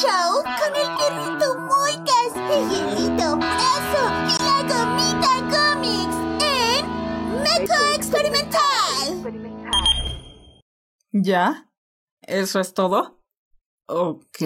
show 0.00 0.42
con 0.42 0.74
el 0.76 0.88
perrito 0.96 1.58
Moicas, 1.58 2.32
el 2.34 2.64
hielito 2.70 3.36
Brazo 3.36 4.02
y 4.28 4.34
la 4.42 4.58
gomita 4.70 5.32
Comics 5.52 6.18
en 6.40 6.82
Meco 7.42 7.78
Experimental. 7.94 9.04
¿Ya? 11.12 11.70
¿Eso 12.22 12.60
es 12.60 12.72
todo? 12.72 13.20
Ok. 13.88 14.38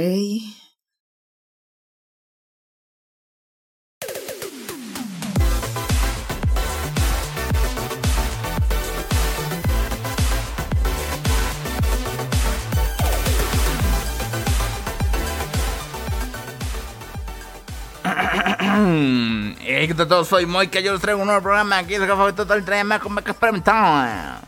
Hey, 18.77 19.87
¿qué 19.87 19.95
tal 19.95 20.09
todos? 20.09 20.27
Soy 20.27 20.46
Moika, 20.46 20.80
yo 20.80 20.91
les 20.92 21.01
traigo 21.01 21.20
un 21.20 21.27
nuevo 21.28 21.41
programa 21.41 21.78
aquí 21.78 21.95
es 21.95 22.01
el 22.01 22.09
favorito 22.09 22.45
todo 22.45 22.55
el 22.56 22.64
trama 22.64 22.98
con 22.98 23.14
Meca 23.14 23.30
Experimental. 23.30 23.74
A 23.78 24.41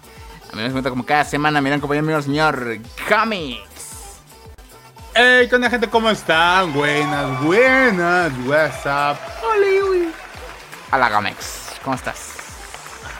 mí 0.52 0.62
me 0.62 0.70
cuenta 0.72 0.90
como 0.90 1.06
cada 1.06 1.22
semana, 1.24 1.60
miran 1.60 1.78
compañero 1.80 2.04
mío, 2.04 2.16
el 2.16 2.24
señor 2.24 2.78
Comics. 3.08 4.18
Hey, 5.14 5.46
¿qué 5.48 5.54
onda 5.54 5.70
gente? 5.70 5.86
¿Cómo 5.88 6.10
están? 6.10 6.72
Buenas, 6.72 7.40
buenas, 7.40 8.32
WhatsApp. 8.44 9.16
Hola 10.90 11.08
Comics, 11.10 11.74
¿cómo 11.84 11.94
estás? 11.94 12.32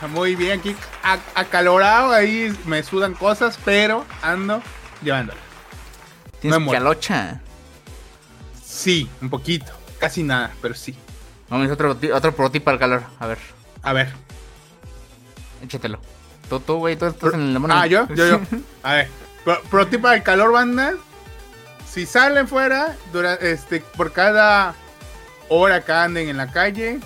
Muy 0.09 0.35
bien, 0.35 0.59
aquí 0.59 0.75
ac- 1.03 1.19
acalorado, 1.35 2.11
ahí 2.11 2.53
me 2.65 2.83
sudan 2.83 3.13
cosas, 3.13 3.57
pero 3.63 4.05
ando 4.21 4.61
llevándola. 5.01 5.39
¿Tienes 6.41 6.59
muero. 6.59 6.79
calocha? 6.83 7.39
Sí, 8.61 9.09
un 9.21 9.29
poquito, 9.29 9.71
casi 9.99 10.23
nada, 10.23 10.51
pero 10.61 10.73
sí. 10.73 10.95
Vamos, 11.49 11.69
otro, 11.71 11.97
otro 12.13 12.35
pro 12.35 12.51
tip 12.51 12.63
para 12.63 12.75
el 12.75 12.79
calor. 12.79 13.03
A 13.19 13.27
ver, 13.27 13.37
A 13.83 13.93
ver. 13.93 14.09
échatelo. 15.63 15.99
Tú, 16.49 16.59
tú, 16.59 16.77
güey, 16.77 16.95
tú 16.95 17.05
estás 17.05 17.33
en 17.33 17.55
el. 17.55 17.71
Ah, 17.71 17.87
yo, 17.87 18.07
yo, 18.09 18.27
yo. 18.27 18.39
A 18.83 18.93
ver, 18.93 19.09
pro, 19.43 19.61
pro 19.69 19.87
tip 19.87 20.01
para 20.01 20.15
el 20.15 20.23
calor, 20.23 20.51
banda. 20.51 20.93
Si 21.89 22.05
salen 22.05 22.47
fuera, 22.47 22.95
dura, 23.11 23.35
este, 23.35 23.79
por 23.79 24.11
cada 24.11 24.75
hora 25.49 25.83
que 25.83 25.91
anden 25.91 26.29
en 26.29 26.37
la 26.37 26.51
calle, 26.51 26.99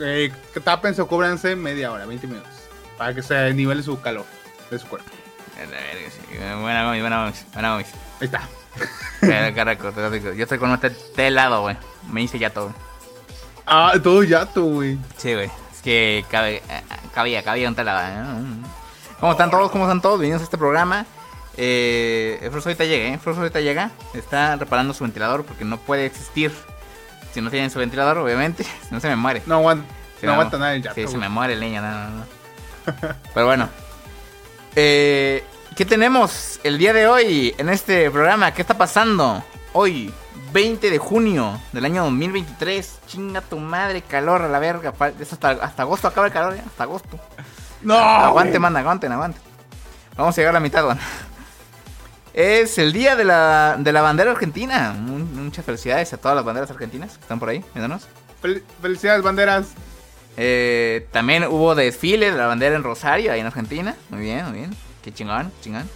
eh, 0.00 0.32
tápense 0.64 1.02
o 1.02 1.06
cúbranse 1.06 1.54
media 1.56 1.92
hora, 1.92 2.06
20 2.06 2.26
minutos. 2.26 2.52
Para 2.96 3.14
que 3.14 3.22
se 3.22 3.52
nivele 3.54 3.82
su 3.82 4.00
calor 4.00 4.24
de 4.70 4.78
su 4.78 4.86
cuerpo. 4.86 5.10
Buena 6.60 6.90
buena 6.90 7.32
buena 7.52 7.70
Comics. 7.72 7.92
Ahí 8.20 8.26
está. 8.26 8.48
Yo 10.36 10.42
estoy 10.42 10.58
con 10.58 10.72
este 10.72 10.90
té 10.90 11.28
helado, 11.28 11.62
güey. 11.62 11.76
Me 12.10 12.22
hice 12.22 12.38
ya 12.38 12.50
todo. 12.50 12.72
Ah, 13.66 13.92
todo 14.02 14.22
yato, 14.22 14.64
güey. 14.64 14.98
Sí, 15.16 15.34
güey. 15.34 15.50
Es 15.74 15.82
que 15.82 16.24
cabe, 16.30 16.56
eh, 16.56 16.82
cabía, 17.14 17.42
cabía 17.42 17.68
un 17.68 17.74
telado. 17.74 18.00
¿eh? 18.00 18.44
¿Cómo 19.20 19.32
están 19.32 19.50
todos? 19.50 19.70
¿Cómo 19.70 19.84
están 19.84 20.00
todos? 20.00 20.18
Bienvenidos 20.18 20.42
a 20.42 20.44
este 20.44 20.58
programa. 20.58 21.04
Eh, 21.56 22.48
Frost 22.50 22.68
ahorita 22.68 22.84
llega, 22.84 23.08
¿eh? 23.08 23.18
Frost 23.18 23.38
ahorita 23.38 23.60
llega. 23.60 23.90
Está 24.14 24.56
reparando 24.56 24.94
su 24.94 25.04
ventilador 25.04 25.44
porque 25.44 25.64
no 25.64 25.76
puede 25.78 26.06
existir 26.06 26.52
si 27.34 27.40
no 27.40 27.50
tiene 27.50 27.68
su 27.68 27.78
ventilador, 27.78 28.18
obviamente. 28.18 28.64
Si 28.88 28.94
no 28.94 29.00
se 29.00 29.08
me 29.08 29.16
muere. 29.16 29.42
No 29.46 29.56
aguanta, 29.56 29.86
no 30.22 30.32
aguanta 30.32 30.58
nada 30.58 30.74
el 30.74 30.82
yato. 30.82 30.94
Sí, 30.94 31.02
se 31.02 31.06
güey. 31.08 31.20
me 31.20 31.28
muere 31.28 31.54
el 31.54 31.60
niño, 31.60 31.82
no, 31.82 31.90
no, 31.90 32.10
no. 32.10 32.24
Pero 33.34 33.46
bueno. 33.46 33.68
Eh, 34.76 35.44
¿Qué 35.78 35.84
tenemos 35.84 36.58
el 36.64 36.76
día 36.76 36.92
de 36.92 37.06
hoy 37.06 37.54
en 37.56 37.68
este 37.68 38.10
programa? 38.10 38.52
¿Qué 38.52 38.62
está 38.62 38.76
pasando? 38.76 39.44
Hoy, 39.72 40.12
20 40.52 40.90
de 40.90 40.98
junio 40.98 41.60
del 41.70 41.84
año 41.84 42.02
2023. 42.02 42.98
Chinga 43.06 43.40
tu 43.42 43.58
madre, 43.60 44.02
calor 44.02 44.42
a 44.42 44.48
la 44.48 44.58
verga. 44.58 44.92
Hasta, 44.98 45.50
hasta 45.50 45.82
agosto 45.82 46.08
acaba 46.08 46.26
el 46.26 46.32
calor, 46.32 46.56
ya. 46.56 46.64
Hasta 46.66 46.82
agosto. 46.82 47.20
No, 47.82 47.94
aguante, 47.96 48.50
güey. 48.50 48.60
manda, 48.60 48.80
aguanten, 48.80 49.12
aguanten. 49.12 49.40
Vamos 50.16 50.36
a 50.36 50.40
llegar 50.40 50.50
a 50.50 50.58
la 50.58 50.60
mitad, 50.60 50.84
man. 50.84 50.98
Es 52.34 52.76
el 52.78 52.92
día 52.92 53.14
de 53.14 53.22
la, 53.24 53.76
de 53.78 53.92
la 53.92 54.02
bandera 54.02 54.32
argentina. 54.32 54.96
Mu- 54.98 55.18
Muchas 55.18 55.64
felicidades 55.64 56.12
a 56.12 56.16
todas 56.16 56.34
las 56.34 56.44
banderas 56.44 56.70
argentinas 56.72 57.14
que 57.16 57.20
están 57.22 57.38
por 57.38 57.50
ahí. 57.50 57.64
Fel- 58.42 58.64
felicidades, 58.82 59.22
banderas. 59.22 59.68
Eh, 60.36 61.06
también 61.12 61.44
hubo 61.44 61.76
desfile 61.76 62.32
de 62.32 62.36
la 62.36 62.46
bandera 62.48 62.74
en 62.74 62.82
Rosario, 62.82 63.30
ahí 63.32 63.38
en 63.38 63.46
Argentina. 63.46 63.94
Muy 64.10 64.22
bien, 64.22 64.44
muy 64.46 64.58
bien. 64.58 64.87
Qué 65.08 65.14
chingón, 65.14 65.50
chingón. 65.62 65.88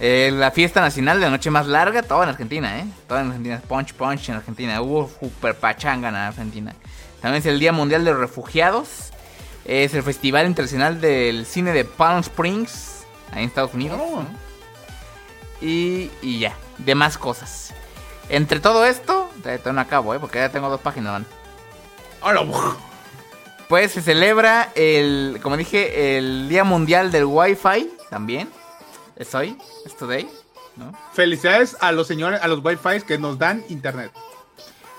Eh, 0.00 0.32
la 0.34 0.50
fiesta 0.50 0.80
nacional 0.80 1.20
de 1.20 1.26
la 1.26 1.30
noche 1.30 1.48
más 1.48 1.68
larga, 1.68 2.02
todo 2.02 2.24
en 2.24 2.30
Argentina, 2.30 2.80
¿eh? 2.80 2.84
Todo 3.06 3.20
en 3.20 3.26
Argentina. 3.28 3.62
Punch, 3.68 3.94
punch 3.94 4.30
en 4.30 4.34
Argentina. 4.34 4.82
Hubo 4.82 5.08
super 5.20 5.54
pachanga 5.54 6.08
en 6.08 6.16
Argentina. 6.16 6.74
También 7.20 7.38
es 7.38 7.46
el 7.46 7.60
Día 7.60 7.70
Mundial 7.70 8.04
de 8.04 8.10
los 8.10 8.18
Refugiados. 8.18 9.12
Es 9.64 9.94
el 9.94 10.02
Festival 10.02 10.48
Internacional 10.48 11.00
del 11.00 11.46
Cine 11.46 11.72
de 11.72 11.84
Palm 11.84 12.18
Springs, 12.18 13.04
ahí 13.30 13.44
en 13.44 13.48
Estados 13.48 13.74
Unidos. 13.74 14.00
Oh. 14.02 14.22
¿no? 14.22 14.28
Y, 15.60 16.10
y 16.20 16.40
ya, 16.40 16.56
demás 16.78 17.16
cosas. 17.16 17.72
Entre 18.28 18.58
todo 18.58 18.86
esto, 18.86 19.30
todavía 19.40 19.72
no 19.72 19.80
acabo, 19.82 20.16
¿eh? 20.16 20.18
Porque 20.18 20.40
ya 20.40 20.48
tengo 20.48 20.68
dos 20.68 20.80
páginas. 20.80 21.22
Hola, 22.22 22.44
Pues 23.68 23.92
se 23.92 24.02
celebra 24.02 24.72
el, 24.74 25.38
como 25.44 25.56
dije, 25.56 26.18
el 26.18 26.48
Día 26.48 26.64
Mundial 26.64 27.12
del 27.12 27.26
Wi-Fi 27.26 27.99
también. 28.10 28.50
Es 29.16 29.34
hoy, 29.34 29.56
es 29.86 29.96
today, 29.96 30.28
¿no? 30.76 30.92
Felicidades 31.12 31.76
a 31.80 31.90
los 31.92 32.06
señores, 32.06 32.42
a 32.42 32.48
los 32.48 32.62
Wi-Fi 32.64 33.00
que 33.06 33.18
nos 33.18 33.38
dan 33.38 33.64
internet. 33.68 34.12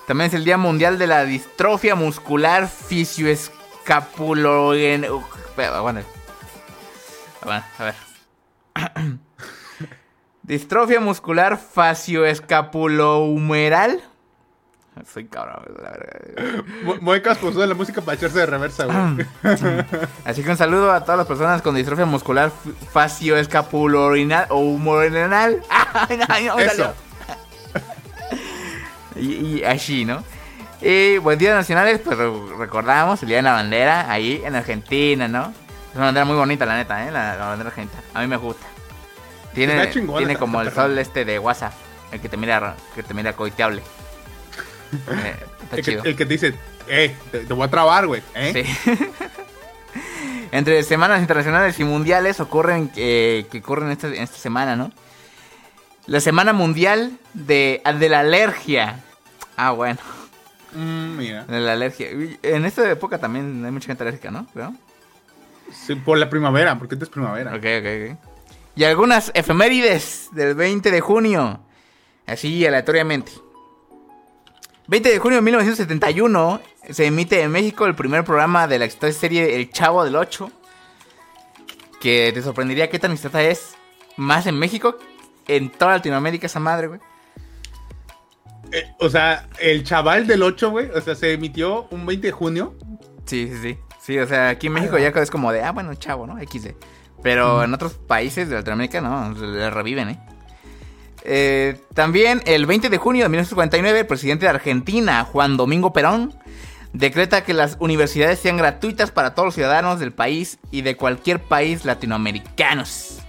También 0.08 0.30
es 0.30 0.34
el 0.34 0.44
Día 0.44 0.58
Mundial 0.58 0.98
de 0.98 1.06
la 1.08 1.24
Distrofia 1.26 1.94
Muscular 1.96 2.68
Fisioescapulogen... 2.68 5.06
Uh, 5.12 5.24
aguanta. 5.62 6.04
Aguanta, 7.42 7.68
a 7.78 7.84
ver. 7.84 7.96
Distrofia 10.44 11.00
muscular 11.00 11.58
facioescapulohumeral. 11.58 14.04
Soy 15.12 15.26
cabrón, 15.26 15.64
la 15.82 15.90
verdad. 15.92 16.64
Muecas 17.02 17.38
puso 17.38 17.66
la 17.66 17.74
música 17.74 18.02
para 18.02 18.16
echarse 18.18 18.40
de 18.40 18.46
reversa, 18.46 18.86
güey. 18.86 19.26
Así 20.26 20.44
que 20.44 20.50
un 20.52 20.58
saludo 20.58 20.92
a 20.92 21.02
todas 21.02 21.18
las 21.18 21.28
personas 21.28 21.62
con 21.62 21.74
distrofia 21.76 22.06
muscular 22.06 22.52
facioescapulorinal 22.92 24.48
o 24.50 24.62
no, 24.78 26.56
me 26.58 26.66
Eso. 26.66 26.94
y, 29.16 29.58
y 29.60 29.64
así, 29.64 30.06
¿no? 30.06 30.24
Y 30.82 31.18
buen 31.20 31.38
día 31.40 31.54
nacionales, 31.54 32.00
pues 32.00 32.18
re- 32.18 32.32
recordamos 32.58 33.22
el 33.24 33.30
día 33.30 33.38
de 33.38 33.44
la 33.44 33.54
bandera 33.54 34.12
ahí 34.12 34.42
en 34.44 34.56
Argentina, 34.56 35.28
¿no? 35.28 35.54
Es 35.92 35.96
una 35.96 36.06
bandera 36.06 36.26
muy 36.26 36.36
bonita, 36.36 36.66
la 36.66 36.76
neta, 36.76 37.08
¿eh? 37.08 37.12
La, 37.12 37.36
la 37.38 37.46
bandera 37.48 37.70
argentina. 37.70 38.02
A 38.14 38.22
mí 38.22 38.28
me 38.28 38.38
gusta. 38.38 38.66
Tiene, 39.54 39.90
chingona 39.92 40.18
tiene 40.20 40.38
como 40.38 40.62
el 40.62 40.72
sol 40.72 40.98
este 40.98 41.24
de 41.26 41.38
WhatsApp, 41.40 41.74
el 42.12 42.20
que 42.22 42.30
te 42.30 42.38
mira, 42.38 42.76
que 42.96 43.04
te 43.04 43.14
mira 43.14 43.34
coiteable. 43.34 43.84
Eh, 44.94 45.36
está 45.64 45.76
El 45.78 45.84
que, 45.86 45.92
chido. 45.92 46.04
el 46.04 46.16
que 46.16 46.26
te 46.26 46.34
dice, 46.34 46.54
eh, 46.88 47.16
te, 47.32 47.40
te 47.40 47.54
voy 47.54 47.66
a 47.66 47.70
trabar, 47.70 48.08
güey. 48.08 48.22
¿eh? 48.36 48.66
Sí. 48.84 48.92
Entre 50.52 50.84
semanas 50.84 51.22
internacionales 51.22 51.80
y 51.80 51.84
mundiales 51.86 52.40
ocurren 52.42 52.92
eh, 52.98 53.46
que 53.50 53.60
ocurren 53.60 53.90
esta, 53.92 54.10
esta 54.10 54.38
semana, 54.38 54.76
¿no? 54.76 54.92
La 56.08 56.20
semana 56.20 56.52
mundial 56.52 57.14
de, 57.34 57.82
de 58.00 58.10
la 58.10 58.20
alergia. 58.20 59.00
Ah, 59.56 59.72
bueno, 59.72 60.00
Mm, 60.74 61.18
mira. 61.18 61.44
de 61.46 61.60
la 61.60 61.74
alergia. 61.74 62.08
En 62.44 62.66
esta 62.66 62.90
época 62.90 63.18
también 63.18 63.64
hay 63.66 63.72
mucha 63.72 63.88
gente 63.88 64.04
alérgica, 64.04 64.32
¿no? 64.32 64.48
Creo. 64.54 64.74
Sí, 65.74 65.96
por 65.96 66.18
la 66.18 66.30
primavera, 66.30 66.78
porque 66.80 66.96
esta 66.96 67.06
es 67.06 67.10
primavera. 67.12 67.52
Ok, 67.56 67.64
ok, 67.80 68.12
ok. 68.12 68.18
Y 68.78 68.84
algunas 68.86 69.32
efemérides 69.34 70.30
del 70.32 70.56
20 70.56 70.90
de 70.92 71.02
junio. 71.02 71.60
Así 72.26 72.66
aleatoriamente. 72.66 73.34
20 74.92 75.10
de 75.10 75.20
junio 75.20 75.38
de 75.38 75.42
1971 75.42 76.62
se 76.90 77.06
emite 77.06 77.42
en 77.42 77.50
México 77.50 77.86
el 77.86 77.96
primer 77.96 78.26
programa 78.26 78.68
de 78.68 78.78
la 78.78 78.84
exitosa 78.84 79.18
serie 79.18 79.56
El 79.56 79.70
Chavo 79.70 80.04
del 80.04 80.18
8. 80.18 80.52
Que 82.02 82.32
te 82.34 82.42
sorprendería 82.42 82.90
qué 82.90 83.00
tan 83.00 83.14
exitosa 83.14 83.42
es. 83.42 83.76
Más 84.18 84.48
en 84.48 84.60
México, 84.60 84.98
en 85.48 85.70
toda 85.70 85.94
Latinoamérica 85.94 86.48
esa 86.48 86.60
madre, 86.60 86.88
güey. 86.88 87.00
Eh, 88.74 88.84
o 89.00 89.08
sea, 89.08 89.48
el 89.62 89.86
chaval 89.86 90.28
del 90.28 90.44
8, 90.44 90.70
güey, 90.70 90.90
o 90.90 91.00
sea, 91.00 91.16
se 91.16 91.32
emitió 91.32 91.88
un 91.90 92.06
20 92.06 92.28
de 92.28 92.34
junio. 92.34 92.76
Sí, 93.24 93.48
sí, 93.48 93.62
sí. 93.62 93.78
Sí, 94.02 94.20
o 94.20 94.28
sea, 94.28 94.50
aquí 94.50 94.68
en 94.68 94.74
México 94.74 94.98
ya 94.98 95.08
es 95.08 95.32
como 95.32 95.54
de, 95.54 95.64
ah, 95.64 95.72
bueno, 95.72 95.96
chavo, 95.96 96.28
¿no? 96.28 96.38
XD. 96.38 96.72
Pero 97.24 97.64
en 97.64 97.74
otros 97.74 97.94
países 97.94 98.50
de 98.50 98.56
Latinoamérica 98.56 99.00
no, 99.00 99.32
le 99.32 99.70
reviven, 99.70 100.10
¿eh? 100.10 100.20
Eh, 101.24 101.80
también 101.94 102.42
el 102.46 102.66
20 102.66 102.90
de 102.90 102.98
junio 102.98 103.24
de 103.24 103.30
1949, 103.30 104.00
el 104.00 104.08
presidente 104.08 104.46
de 104.46 104.50
Argentina, 104.50 105.24
Juan 105.24 105.58
Domingo 105.58 105.94
Perón, 105.94 106.34
decreta 106.94 107.44
que 107.44 107.54
las 107.54 107.78
universidades 107.80 108.40
sean 108.40 108.58
gratuitas 108.58 109.12
para 109.12 109.34
todos 109.34 109.48
los 109.48 109.56
ciudadanos 109.56 110.00
del 110.00 110.12
país 110.12 110.60
y 110.72 110.82
de 110.82 110.96
cualquier 110.98 111.40
país 111.40 111.86
latinoamericanos. 111.86 113.20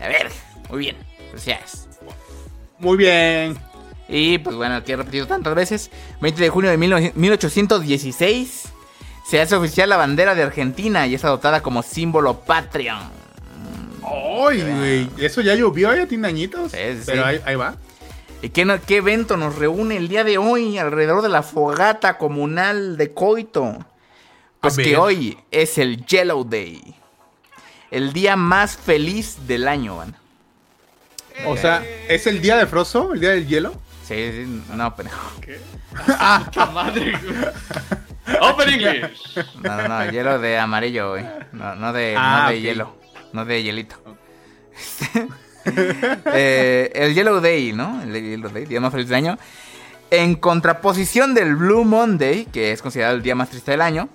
A 0.00 0.08
ver, 0.08 0.30
muy 0.68 0.80
bien, 0.80 0.96
gracias. 1.30 1.88
Muy 2.78 2.96
bien. 2.96 3.56
Y 4.08 4.38
pues 4.38 4.56
bueno, 4.56 4.82
que 4.84 4.92
he 4.92 4.96
repetido 4.96 5.26
tantas 5.26 5.54
veces. 5.54 5.90
20 6.20 6.42
de 6.42 6.48
junio 6.50 6.70
de 6.70 6.78
19- 6.78 7.12
1816 7.14 8.64
se 9.24 9.40
hace 9.40 9.54
oficial 9.54 9.88
la 9.88 9.96
bandera 9.96 10.34
de 10.34 10.42
Argentina 10.42 11.06
y 11.06 11.14
es 11.14 11.24
adoptada 11.24 11.62
como 11.62 11.82
símbolo 11.82 12.40
patrio. 12.40 12.94
¡Ay, 14.48 14.62
güey! 14.62 15.10
Eso 15.24 15.40
ya 15.40 15.54
llovió, 15.54 15.94
ya 15.94 16.06
tiene 16.06 16.28
añitos. 16.28 16.72
Sí, 16.72 16.78
sí, 16.98 17.02
pero 17.06 17.24
ahí, 17.24 17.40
ahí 17.44 17.54
va. 17.56 17.76
¿Y 18.42 18.48
qué, 18.50 18.80
qué 18.86 18.96
evento 18.96 19.36
nos 19.36 19.56
reúne 19.56 19.96
el 19.96 20.08
día 20.08 20.24
de 20.24 20.36
hoy 20.38 20.76
alrededor 20.78 21.22
de 21.22 21.28
la 21.28 21.42
fogata 21.42 22.18
comunal 22.18 22.96
de 22.96 23.12
Coito? 23.12 23.84
Pues 24.60 24.76
que 24.76 24.96
hoy 24.96 25.38
es 25.50 25.78
el 25.78 26.04
Yellow 26.06 26.44
Day. 26.44 26.80
El 27.90 28.12
día 28.12 28.36
más 28.36 28.76
feliz 28.76 29.46
del 29.46 29.68
año, 29.68 29.96
van. 29.96 30.16
O 31.46 31.56
sea, 31.56 31.84
¿es 32.08 32.26
el 32.26 32.40
día 32.40 32.56
de 32.56 32.66
Frozo? 32.66 33.12
¿El 33.12 33.20
día 33.20 33.30
del 33.30 33.46
hielo? 33.46 33.72
Sí, 34.06 34.14
sí, 34.32 34.62
no, 34.74 34.94
pero. 34.96 35.10
¡Puta 36.44 36.66
madre! 36.66 37.12
güey. 37.18 38.40
Open 38.40 38.68
English. 38.68 39.36
No, 39.62 39.76
no, 39.76 39.88
no, 39.88 40.10
hielo 40.10 40.38
de 40.38 40.58
amarillo, 40.58 41.10
güey. 41.10 41.24
No, 41.52 41.74
no 41.74 41.92
de, 41.92 42.14
Ah, 42.16 42.44
no 42.44 42.50
de 42.50 42.56
ok. 42.56 42.62
hielo. 42.62 42.96
No 43.32 43.44
de 43.44 43.62
hielito. 43.62 43.96
Eh, 45.64 46.90
el 46.92 47.14
Yellow 47.14 47.40
Day, 47.40 47.72
¿no? 47.72 48.02
El 48.02 48.12
Yellow 48.12 48.50
Day, 48.50 48.64
día 48.64 48.80
más 48.80 48.90
feliz 48.90 49.08
del 49.08 49.14
año. 49.14 49.38
En 50.10 50.34
contraposición 50.34 51.34
del 51.34 51.54
Blue 51.54 51.84
Monday, 51.84 52.46
que 52.46 52.72
es 52.72 52.82
considerado 52.82 53.14
el 53.14 53.22
día 53.22 53.36
más 53.36 53.50
triste 53.50 53.70
del 53.70 53.80
año. 53.80 54.08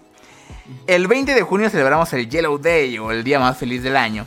El 0.88 1.08
20 1.08 1.34
de 1.34 1.42
junio 1.44 1.70
celebramos 1.70 2.12
el 2.12 2.30
Yellow 2.30 2.58
Day, 2.58 2.98
o 2.98 3.12
el 3.12 3.24
día 3.24 3.40
más 3.40 3.58
feliz 3.58 3.82
del 3.82 3.96
año. 3.96 4.26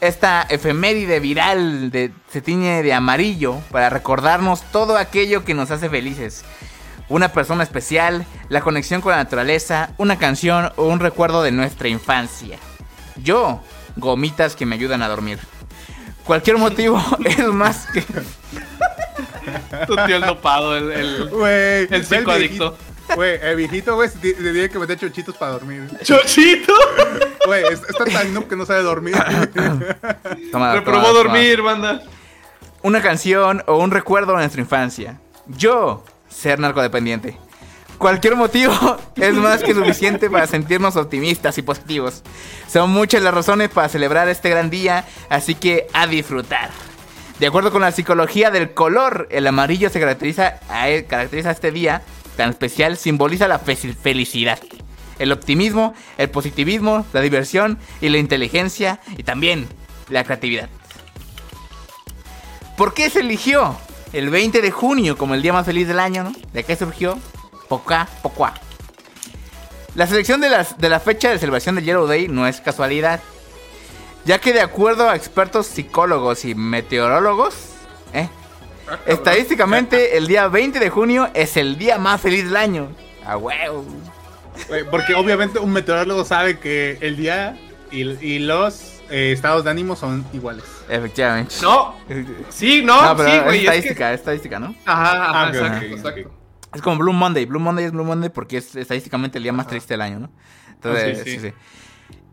Esta 0.00 0.42
efeméride 0.42 1.18
viral 1.20 1.90
de, 1.90 2.12
se 2.30 2.42
tiñe 2.42 2.82
de 2.82 2.92
amarillo 2.92 3.58
para 3.70 3.88
recordarnos 3.88 4.62
todo 4.70 4.98
aquello 4.98 5.44
que 5.44 5.54
nos 5.54 5.70
hace 5.70 5.88
felices. 5.88 6.44
Una 7.08 7.32
persona 7.32 7.62
especial, 7.62 8.26
la 8.50 8.60
conexión 8.60 9.00
con 9.00 9.12
la 9.12 9.18
naturaleza, 9.18 9.94
una 9.96 10.18
canción 10.18 10.70
o 10.76 10.84
un 10.84 11.00
recuerdo 11.00 11.42
de 11.42 11.52
nuestra 11.52 11.88
infancia. 11.88 12.58
Yo, 13.16 13.62
gomitas 13.98 14.56
que 14.56 14.64
me 14.66 14.74
ayudan 14.76 15.02
a 15.02 15.08
dormir. 15.08 15.38
Cualquier 16.24 16.56
motivo 16.58 17.02
es 17.24 17.38
más 17.48 17.86
que... 17.92 18.02
Tu 19.86 19.96
tío 20.06 20.16
el 20.16 20.22
dopado, 20.22 20.76
el, 20.76 20.90
el, 20.92 21.28
Güey. 21.30 21.88
el 21.90 22.04
psicoadicto. 22.04 22.76
Güey, 23.14 23.38
el 23.42 23.56
viejito, 23.56 23.94
güey, 23.94 24.08
se 24.10 24.18
ti- 24.18 24.34
se 24.34 24.52
tiene 24.52 24.68
que 24.68 24.78
meter 24.78 24.98
chochitos 24.98 25.34
para 25.36 25.52
dormir. 25.52 25.88
¡Chochito! 26.02 26.74
Güey, 27.46 27.64
es- 27.72 27.80
está 27.88 28.04
tan 28.04 28.34
noob 28.34 28.46
que 28.48 28.56
no 28.56 28.66
sabe 28.66 28.82
dormir. 28.82 29.14
Toma, 30.52 30.74
Reprobó 30.74 31.06
toma, 31.06 31.08
dormir, 31.14 31.62
banda. 31.62 32.02
Una 32.82 33.00
canción 33.00 33.62
o 33.66 33.78
un 33.78 33.90
recuerdo 33.90 34.32
de 34.32 34.38
nuestra 34.38 34.60
infancia. 34.60 35.18
Yo, 35.46 36.04
ser 36.28 36.58
narcodependiente. 36.58 37.38
Cualquier 37.98 38.36
motivo 38.36 38.72
es 39.16 39.34
más 39.34 39.62
que 39.62 39.74
suficiente 39.74 40.30
para 40.30 40.46
sentirnos 40.46 40.96
optimistas 40.96 41.58
y 41.58 41.62
positivos. 41.62 42.22
Son 42.70 42.90
muchas 42.90 43.22
las 43.22 43.34
razones 43.34 43.68
para 43.70 43.88
celebrar 43.88 44.28
este 44.28 44.48
gran 44.50 44.70
día, 44.70 45.04
así 45.28 45.54
que 45.56 45.88
a 45.92 46.06
disfrutar. 46.06 46.70
De 47.40 47.46
acuerdo 47.46 47.70
con 47.72 47.82
la 47.82 47.92
psicología 47.92 48.50
del 48.50 48.72
color, 48.74 49.28
el 49.30 49.46
amarillo 49.46 49.90
se 49.90 50.00
caracteriza 50.00 50.60
a, 50.68 50.88
e- 50.88 51.04
caracteriza 51.06 51.50
este 51.50 51.70
día 51.72 52.02
tan 52.36 52.50
especial, 52.50 52.96
simboliza 52.96 53.48
la 53.48 53.58
fe- 53.58 53.76
felicidad, 53.76 54.58
el 55.18 55.32
optimismo, 55.32 55.94
el 56.18 56.30
positivismo, 56.30 57.04
la 57.12 57.20
diversión 57.20 57.78
y 58.00 58.08
la 58.10 58.18
inteligencia 58.18 59.00
y 59.16 59.22
también 59.24 59.66
la 60.08 60.22
creatividad. 60.24 60.68
¿Por 62.76 62.94
qué 62.94 63.10
se 63.10 63.20
eligió 63.20 63.76
el 64.12 64.30
20 64.30 64.60
de 64.60 64.70
junio 64.70 65.16
como 65.18 65.34
el 65.34 65.42
día 65.42 65.52
más 65.52 65.66
feliz 65.66 65.88
del 65.88 65.98
año? 65.98 66.32
¿De 66.52 66.62
qué 66.64 66.76
surgió? 66.76 67.18
Poca, 67.68 68.08
poca. 68.22 68.54
La 69.94 70.06
selección 70.06 70.40
de, 70.40 70.48
las, 70.50 70.78
de 70.78 70.88
la 70.88 71.00
fecha 71.00 71.30
de 71.30 71.38
celebración 71.38 71.74
del 71.74 71.84
Yellow 71.84 72.06
Day 72.06 72.28
no 72.28 72.46
es 72.46 72.60
casualidad, 72.60 73.20
ya 74.24 74.38
que 74.40 74.52
de 74.52 74.60
acuerdo 74.60 75.08
a 75.08 75.16
expertos 75.16 75.66
psicólogos 75.66 76.44
y 76.44 76.54
meteorólogos, 76.54 77.54
¿eh? 78.12 78.28
estadísticamente 79.06 80.16
el 80.18 80.26
día 80.26 80.48
20 80.48 80.78
de 80.78 80.90
junio 80.90 81.28
es 81.34 81.56
el 81.56 81.78
día 81.78 81.98
más 81.98 82.20
feliz 82.20 82.44
del 82.44 82.56
año. 82.56 82.88
A 83.26 83.36
huevo. 83.36 83.84
Porque 84.90 85.14
obviamente 85.14 85.58
un 85.58 85.72
meteorólogo 85.72 86.24
sabe 86.24 86.58
que 86.58 86.98
el 87.00 87.16
día 87.16 87.56
y, 87.90 88.02
y 88.24 88.38
los 88.40 89.00
eh, 89.10 89.32
estados 89.32 89.64
de 89.64 89.70
ánimo 89.70 89.94
son 89.96 90.24
iguales. 90.32 90.64
Efectivamente. 90.88 91.54
No, 91.62 91.94
sí, 92.50 92.82
no, 92.82 93.00
No, 93.02 93.16
pero 93.16 93.30
sí, 93.30 93.38
güey. 93.44 93.56
es 93.58 93.62
que- 93.62 93.66
estadística, 93.76 94.12
es 94.12 94.20
estadística, 94.20 94.58
¿no? 94.58 94.74
Ajá, 94.84 95.12
ajá, 95.12 95.42
Ah, 95.46 95.48
exacto, 95.48 95.86
exacto. 95.86 96.37
Es 96.78 96.82
como 96.82 96.98
Blue 96.98 97.12
Monday. 97.12 97.44
Blue 97.44 97.58
Monday 97.60 97.86
es 97.86 97.92
Blue 97.92 98.04
Monday 98.04 98.30
porque 98.30 98.58
es 98.58 98.76
estadísticamente 98.76 99.38
el 99.38 99.42
día 99.42 99.52
más 99.52 99.66
triste 99.66 99.94
del 99.94 100.02
año, 100.02 100.20
¿no? 100.20 100.30
Entonces, 100.74 101.18
Ah, 101.20 101.24
sí, 101.24 101.30
sí, 101.32 101.40
sí. 101.40 101.48
sí. 101.48 101.54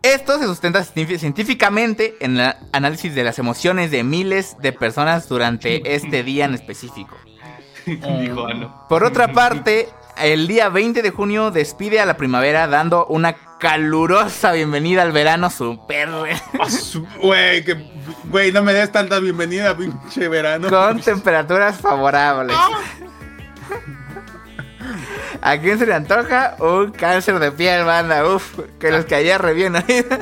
Esto 0.02 0.38
se 0.38 0.44
sustenta 0.44 0.80
científi- 0.84 1.18
científicamente 1.18 2.14
en 2.20 2.38
el 2.38 2.54
análisis 2.72 3.12
de 3.14 3.24
las 3.24 3.40
emociones 3.40 3.90
de 3.90 4.04
miles 4.04 4.56
de 4.62 4.72
personas 4.72 5.28
durante 5.28 5.96
este 5.96 6.22
día 6.22 6.44
en 6.44 6.54
específico. 6.54 7.16
Dijo, 7.86 8.46
ah. 8.46 8.86
Por 8.88 9.02
otra 9.02 9.32
parte, 9.32 9.88
el 10.16 10.46
día 10.46 10.68
20 10.68 11.02
de 11.02 11.10
junio 11.10 11.50
despide 11.50 11.98
a 12.00 12.06
la 12.06 12.16
primavera 12.16 12.68
dando 12.68 13.04
una 13.06 13.34
calurosa 13.58 14.52
bienvenida 14.52 15.02
al 15.02 15.10
verano 15.12 15.50
super 15.50 16.08
Ah, 16.60 16.68
Güey, 17.20 17.64
que. 17.64 17.74
Güey, 18.30 18.52
no 18.52 18.62
me 18.62 18.72
des 18.72 18.92
tanta 18.92 19.18
bienvenida, 19.18 19.76
pinche 19.76 20.28
verano. 20.28 20.68
con 20.68 21.00
temperaturas 21.00 21.80
favorables. 21.80 22.56
¿A 25.42 25.58
quién 25.58 25.78
se 25.78 25.86
le 25.86 25.94
antoja? 25.94 26.56
Un 26.60 26.92
cáncer 26.92 27.38
de 27.38 27.52
piel, 27.52 27.84
banda. 27.84 28.24
Uf, 28.26 28.58
que 28.78 28.90
los 28.90 29.04
caía 29.04 29.38
re 29.38 29.52
bien 29.54 29.76
ahorita. 29.76 30.18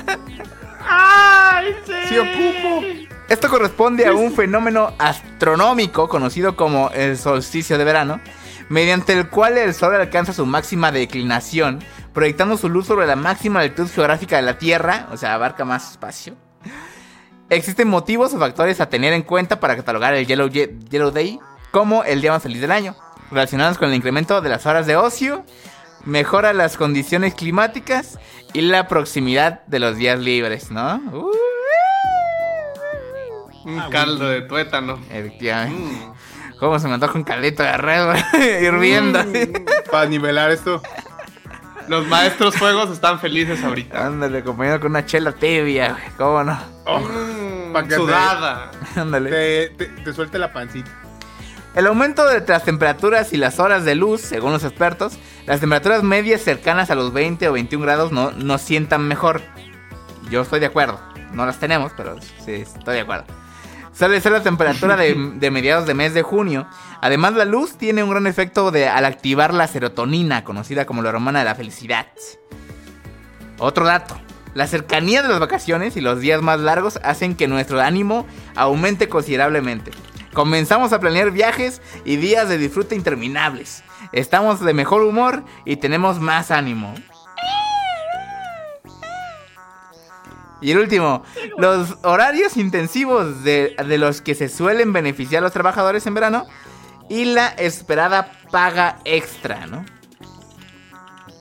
Sí, 2.09 2.19
ocupo. 2.19 2.83
Esto 3.29 3.49
corresponde 3.49 4.07
a 4.07 4.13
un 4.13 4.33
fenómeno 4.35 4.93
astronómico 4.99 6.09
conocido 6.09 6.57
como 6.57 6.91
el 6.91 7.17
solsticio 7.17 7.79
de 7.79 7.85
verano, 7.85 8.21
mediante 8.69 9.13
el 9.15 9.29
cual 9.29 9.57
el 9.57 9.73
Sol 9.73 9.95
alcanza 9.95 10.35
su 10.35 10.45
máxima 10.45 10.93
declinación, 10.93 11.83
proyectando 12.13 12.59
su 12.59 12.69
luz 12.69 12.87
sobre 12.87 13.07
la 13.07 13.17
máxima 13.17 13.61
altitud 13.61 13.89
geográfica 13.91 14.37
de 14.37 14.43
la 14.43 14.59
Tierra, 14.59 15.09
o 15.11 15.17
sea, 15.17 15.35
abarca 15.35 15.65
más 15.65 15.93
espacio. 15.93 16.35
Existen 17.49 17.89
motivos 17.89 18.35
o 18.35 18.39
factores 18.39 18.81
a 18.81 18.89
tener 18.91 19.13
en 19.15 19.23
cuenta 19.23 19.59
para 19.59 19.77
catalogar 19.77 20.13
el 20.15 20.27
Yellow, 20.27 20.49
Ye- 20.49 20.79
Yellow 20.91 21.11
Day 21.11 21.39
como 21.71 22.05
el 22.05 22.21
día 22.21 22.33
más 22.33 22.43
feliz 22.43 22.61
del 22.61 22.73
año, 22.73 22.95
relacionados 23.35 23.77
con 23.79 23.89
el 23.89 23.95
incremento 23.95 24.41
de 24.41 24.49
las 24.49 24.65
horas 24.67 24.87
de 24.87 24.97
ocio, 24.97 25.45
mejora 26.05 26.53
las 26.53 26.77
condiciones 26.77 27.35
climáticas 27.35 28.19
y 28.53 28.61
la 28.63 28.89
proximidad 28.89 29.63
de 29.67 29.79
los 29.81 29.97
días 29.97 30.19
libres, 30.21 30.71
¿no? 30.71 30.97
Uh. 31.13 31.31
Un 33.67 33.81
caldo 33.91 34.29
de 34.29 34.43
tuétano. 34.43 34.99
Efectivamente. 35.11 35.79
Mm. 36.07 36.59
¿Cómo 36.61 36.79
se 36.79 36.87
me 36.87 36.95
antoja 36.95 37.15
un 37.19 37.25
caldito 37.25 37.63
de 37.63 37.77
red, 37.77 38.05
güey? 38.07 38.65
Hirviendo. 38.65 39.19
así. 39.19 39.53
Para 39.91 40.07
nivelar 40.07 40.51
esto. 40.51 40.83
Los 41.89 42.07
maestros 42.07 42.57
fuegos 42.57 42.91
están 42.91 43.19
felices 43.21 43.63
ahorita. 43.63 44.07
Ándale, 44.07 44.39
acompañado 44.39 44.81
con 44.81 44.91
una 44.93 45.05
chela 45.05 45.33
tibia, 45.33 45.91
güey. 45.93 46.05
¿Cómo 46.17 46.45
no? 46.45 46.59
Oh, 46.87 47.01
Mm, 47.01 47.73
pa' 47.73 47.83
que 47.83 47.89
te- 47.89 47.95
sudada. 47.97 48.71
Ándale. 48.97 49.31
te, 49.31 49.69
te, 49.71 49.87
te 50.03 50.13
suelte 50.13 50.39
la 50.39 50.53
pancita. 50.53 50.91
El 51.75 51.89
aumento 51.89 52.25
de 52.29 52.41
las 52.47 52.63
temperaturas 52.63 53.33
y 53.33 53.37
las 53.37 53.59
horas 53.59 53.85
de 53.85 53.97
luz, 53.97 54.21
según 54.21 54.53
los 54.53 54.63
expertos, 54.63 55.19
las 55.45 55.59
temperaturas 55.59 56.05
medias 56.05 56.41
cercanas 56.41 56.91
a 56.91 56.95
los 56.95 57.13
20 57.13 57.49
o 57.49 57.53
21 57.53 57.85
grados 57.85 58.13
no, 58.13 58.31
nos 58.31 58.63
sientan 58.63 59.09
mejor. 59.09 59.43
Yo 60.31 60.43
estoy 60.43 60.61
de 60.61 60.67
acuerdo. 60.67 61.01
No 61.33 61.45
las 61.47 61.59
tenemos, 61.59 61.93
pero 61.97 62.17
sí, 62.45 62.53
estoy 62.53 62.95
de 62.95 63.01
acuerdo. 63.01 63.25
Suele 63.93 64.21
ser 64.21 64.31
la 64.31 64.43
temperatura 64.43 64.97
de, 64.97 65.15
de 65.35 65.51
mediados 65.51 65.85
de 65.87 65.95
mes 65.95 66.15
de 66.15 66.23
junio. 66.23 66.69
Además, 67.01 67.35
la 67.35 67.45
luz 67.45 67.77
tiene 67.77 68.05
un 68.05 68.11
gran 68.11 68.29
efecto 68.29 68.71
de, 68.71 68.89
al 68.89 69.05
activar 69.05 69.53
la 69.53 69.67
serotonina, 69.67 70.45
conocida 70.45 70.87
como 70.87 71.03
la 71.03 71.09
hormona 71.09 71.41
de 71.41 71.45
la 71.45 71.57
felicidad. 71.57 72.07
Otro 73.59 73.85
dato. 73.85 74.17
La 74.55 74.69
cercanía 74.69 75.23
de 75.23 75.29
las 75.29 75.41
vacaciones 75.41 75.97
y 75.97 76.01
los 76.01 76.21
días 76.21 76.41
más 76.41 76.61
largos 76.61 77.01
hacen 77.03 77.35
que 77.35 77.49
nuestro 77.49 77.81
ánimo 77.81 78.27
aumente 78.55 79.09
considerablemente. 79.09 79.91
Comenzamos 80.35 80.93
a 80.93 81.01
planear 81.01 81.31
viajes 81.31 81.81
y 82.05 82.17
días 82.17 82.49
de 82.49 82.59
disfrute 82.59 82.95
interminables. 82.95 83.85
Estamos 84.13 84.61
de 84.61 84.75
mejor 84.75 85.03
humor 85.03 85.45
y 85.65 85.77
tenemos 85.77 86.21
más 86.21 86.51
ánimo. 86.51 86.95
Y 90.61 90.73
el 90.73 90.79
último, 90.79 91.23
los 91.57 91.99
horarios 92.03 92.57
intensivos 92.57 93.45
de, 93.45 93.77
de 93.87 93.99
los 93.99 94.21
que 94.21 94.35
se 94.35 94.49
suelen 94.49 94.93
beneficiar 94.93 95.43
los 95.43 95.53
trabajadores 95.53 96.07
en 96.07 96.15
verano 96.15 96.47
y 97.09 97.27
la 97.27 97.49
esperada 97.49 98.33
paga 98.51 98.99
extra, 99.05 99.67
¿no? 99.67 99.85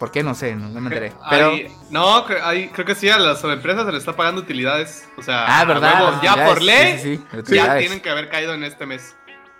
¿Por 0.03 0.11
qué? 0.11 0.21
No 0.21 0.35
sé, 0.35 0.53
no, 0.53 0.67
no 0.67 0.81
me 0.81 0.89
enteré. 0.89 1.13
Pero, 1.29 1.53
no, 1.89 2.25
creo 2.25 2.85
que 2.85 2.93
sí, 2.93 3.09
a 3.09 3.17
las 3.17 3.41
empresas 3.45 3.85
se 3.85 3.91
les 3.93 3.99
está 4.01 4.13
pagando 4.17 4.41
utilidades. 4.41 5.07
O 5.17 5.21
sea, 5.21 5.45
Ah, 5.47 5.61
a 5.61 5.65
¿verdad? 5.65 5.93
huevo, 6.03 6.19
ya 6.21 6.45
por 6.45 6.61
ley, 6.61 6.99
sí, 6.99 7.15
sí, 7.31 7.37
sí, 7.45 7.55
ya 7.55 7.77
tienen 7.77 8.01
que 8.01 8.09
haber 8.09 8.27
caído 8.29 8.53
en 8.53 8.65
este 8.65 8.85
mes. 8.85 9.15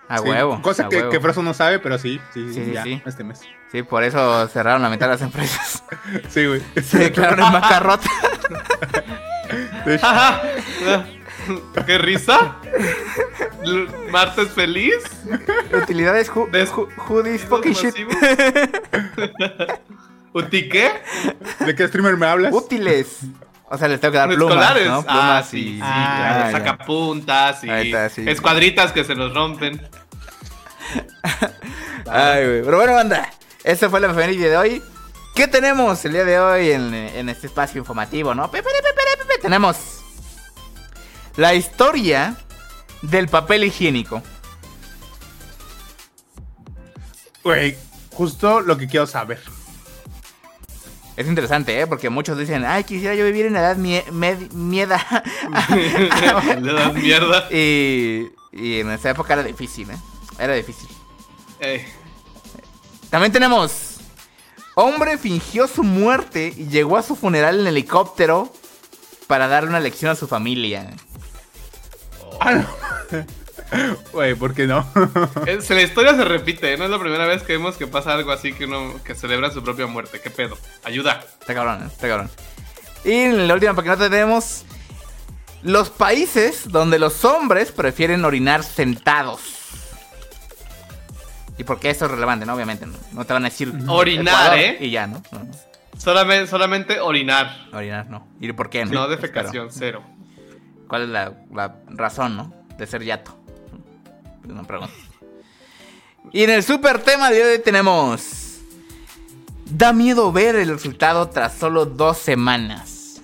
A 0.10 0.18
Sí, 0.18 0.28
huevo. 0.28 0.62
Cosa 0.62 0.88
a 0.88 0.90
que, 0.90 0.98
huevo. 0.98 1.12
que 1.12 1.22
Frozo 1.22 1.42
no 1.44 1.54
sabe, 1.54 1.80
pero 1.80 1.98
sí, 1.98 2.20
sí, 2.34 2.46
sí, 2.50 2.56
Sí, 2.56 2.66
sí, 2.66 2.72
ya, 2.74 2.84
sí. 2.84 3.02
este 3.06 3.24
mes. 3.24 3.40
Sí, 3.72 3.84
por 3.84 4.04
eso 4.04 4.46
cerraron 4.50 4.82
la 4.82 4.90
mitad 4.90 5.06
de 5.06 5.14
las 5.14 5.22
empresas. 5.22 5.82
Sí, 6.28 6.46
güey. 6.46 6.62
Se 6.84 6.98
declararon 6.98 7.46
en 7.46 7.54
bancarrota. 7.54 8.10
De. 9.86 9.98
¿Qué 11.86 11.98
risa? 12.00 12.58
¿Martes 14.12 14.50
feliz? 14.50 14.96
Utilidades 15.74 16.30
ju 16.30 16.48
ju- 16.52 16.90
hoodies 17.08 17.44
fucking 17.46 17.72
shit. 17.74 17.96
¿Uti 20.34 20.68
qué? 20.70 20.92
¿De 21.66 21.76
qué 21.76 21.88
streamer 21.88 22.18
me 22.18 22.26
hablas? 22.26 22.54
Útiles. 22.54 23.20
O 23.70 23.78
sea, 23.78 23.88
les 23.88 24.00
tengo 24.00 24.12
que 24.12 24.18
dar 24.18 24.30
plumas, 24.30 24.56
Escolares. 24.56 24.88
¿no? 24.88 24.98
ah, 24.98 25.04
Plumas 25.04 25.50
sí, 25.50 25.58
y- 25.60 25.74
sí, 25.76 25.80
Ah, 25.84 26.36
claro. 26.50 26.58
Sacapuntas 26.58 27.64
y 27.64 27.70
está, 27.70 28.10
sí. 28.10 28.24
escuadritas 28.30 28.92
que 28.92 29.04
se 29.04 29.16
nos 29.16 29.34
rompen. 29.34 29.82
Ay, 32.10 32.46
güey. 32.46 32.64
Pero 32.64 32.78
bueno, 32.78 32.94
banda. 32.94 33.30
Esta 33.64 33.90
fue 33.90 34.00
la 34.00 34.08
efeméride 34.08 34.50
de 34.50 34.58
hoy. 34.58 34.84
¿Qué 35.36 35.48
tenemos 35.48 36.04
el 36.06 36.14
día 36.14 36.26
de 36.26 36.40
hoy 36.40 36.72
en, 36.72 36.94
en 36.94 37.30
este 37.30 37.48
espacio 37.48 37.80
informativo, 37.80 38.36
no? 38.36 38.52
Pepe, 38.52 38.70
pepe, 38.70 38.90
pepe, 38.94 39.24
pepe. 39.28 39.42
Tenemos 39.42 39.78
la 41.38 41.54
historia 41.56 42.36
del 43.02 43.28
papel 43.28 43.64
higiénico. 43.64 44.22
Güey, 47.44 47.76
justo 48.12 48.62
lo 48.62 48.78
que 48.78 48.88
quiero 48.88 49.08
saber. 49.08 49.42
Es 51.16 51.28
interesante, 51.28 51.80
¿eh? 51.80 51.86
Porque 51.88 52.10
muchos 52.10 52.38
dicen, 52.38 52.66
ay, 52.66 52.84
quisiera 52.84 53.14
yo 53.14 53.24
vivir 53.26 53.46
en 53.46 53.54
la 53.54 53.60
edad 53.60 53.76
mie 53.78 54.04
med- 54.12 54.52
mieda. 54.52 55.00
Le 56.60 56.74
das 56.74 56.94
mierda. 56.96 57.48
y, 57.52 58.30
y 58.52 58.80
en 58.80 58.90
esa 58.92 59.12
época 59.12 59.34
era 59.34 59.44
difícil, 59.44 59.90
¿eh? 59.92 59.98
Era 60.40 60.54
difícil. 60.56 60.90
Eh, 61.60 61.86
También 63.12 63.32
tenemos. 63.32 63.98
Hombre 64.76 65.20
fingió 65.20 65.68
su 65.68 65.84
muerte 65.84 66.52
y 66.58 66.66
llegó 66.68 66.98
a 66.98 67.04
su 67.04 67.16
funeral 67.16 67.60
en 67.60 67.68
helicóptero 67.68 68.52
para 69.28 69.48
darle 69.48 69.70
una 69.70 69.80
lección 69.80 70.10
a 70.12 70.16
su 70.16 70.28
familia. 70.28 70.96
Ah, 72.40 72.54
no. 72.54 72.68
Güey, 74.12 74.36
¿por 74.36 74.54
qué 74.54 74.68
no? 74.68 74.88
la 75.70 75.82
historia 75.82 76.16
se 76.16 76.24
repite, 76.26 76.74
¿eh? 76.74 76.78
no 76.78 76.86
es 76.86 76.90
la 76.90 77.00
primera 77.00 77.26
vez 77.26 77.44
que 77.44 77.54
vemos 77.54 77.76
que 77.76 77.88
pasa 77.88 78.14
algo 78.14 78.32
así 78.32 78.54
que 78.54 78.66
uno 78.66 78.96
que 79.04 79.16
celebra 79.16 79.52
su 79.52 79.64
propia 79.64 79.88
muerte. 79.88 80.20
¿Qué 80.22 80.30
pedo? 80.30 80.58
Ayuda. 80.84 81.24
Está 81.40 81.54
cabrón, 81.54 81.84
¿eh? 81.84 81.88
Está 81.88 82.08
cabrón. 82.08 82.30
Y 83.04 83.12
en 83.12 83.48
la 83.48 83.54
última 83.54 83.74
paquinota 83.74 84.10
tenemos. 84.10 84.66
Los 85.62 85.90
países 85.90 86.70
donde 86.70 87.00
los 87.00 87.24
hombres 87.24 87.72
prefieren 87.72 88.26
orinar 88.26 88.64
sentados. 88.64 89.42
¿Y 91.58 91.64
por 91.64 91.80
qué 91.80 91.90
eso 91.90 92.06
es 92.06 92.12
relevante? 92.12 92.46
¿no? 92.46 92.54
Obviamente, 92.56 92.86
no, 92.86 92.98
No 93.14 93.26
te 93.26 93.34
van 93.34 93.46
a 93.46 93.50
decir. 93.50 93.72
Orinar, 93.88 94.58
Ecuador 94.58 94.60
¿eh? 94.60 94.78
Y 94.82 94.92
ya, 94.92 95.08
¿no? 95.08 95.22
No, 95.32 95.40
no. 95.40 95.52
Solamente, 95.98 96.48
solamente 96.48 97.00
orinar. 97.00 97.68
Orinar, 97.72 98.10
no. 98.10 98.28
¿Y 98.40 98.52
por 98.54 98.70
qué? 98.70 98.84
No 98.86 99.06
Pues, 99.06 99.22
defecación, 99.22 99.70
cero. 99.72 100.04
¿Cuál 100.88 101.04
es 101.04 101.10
la, 101.10 101.34
la 101.54 101.76
razón, 101.88 102.36
no? 102.36 102.54
De 102.78 102.86
ser 102.88 103.04
yato. 103.04 103.43
Pregunta. 104.44 104.94
Y 106.32 106.44
en 106.44 106.50
el 106.50 106.64
super 106.64 107.00
tema 107.00 107.32
de 107.32 107.44
hoy 107.44 107.60
tenemos. 107.60 108.60
Da 109.66 109.94
miedo 109.94 110.32
ver 110.32 110.56
el 110.56 110.70
resultado 110.70 111.30
tras 111.30 111.54
solo 111.54 111.86
dos 111.86 112.18
semanas. 112.18 113.22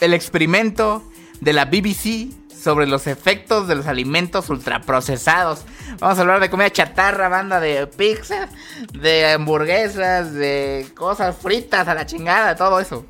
El 0.00 0.14
experimento 0.14 1.02
de 1.40 1.52
la 1.52 1.64
BBC 1.64 2.32
sobre 2.54 2.86
los 2.86 3.06
efectos 3.06 3.68
de 3.68 3.76
los 3.76 3.86
alimentos 3.86 4.48
ultraprocesados. 4.50 5.64
Vamos 5.98 6.18
a 6.18 6.20
hablar 6.20 6.40
de 6.40 6.50
comida 6.50 6.70
chatarra, 6.70 7.28
banda 7.28 7.60
de 7.60 7.86
pizza, 7.86 8.48
de 8.92 9.32
hamburguesas, 9.32 10.34
de 10.34 10.88
cosas 10.94 11.36
fritas 11.36 11.88
a 11.88 11.94
la 11.94 12.06
chingada, 12.06 12.54
todo 12.56 12.80
eso. 12.80 13.06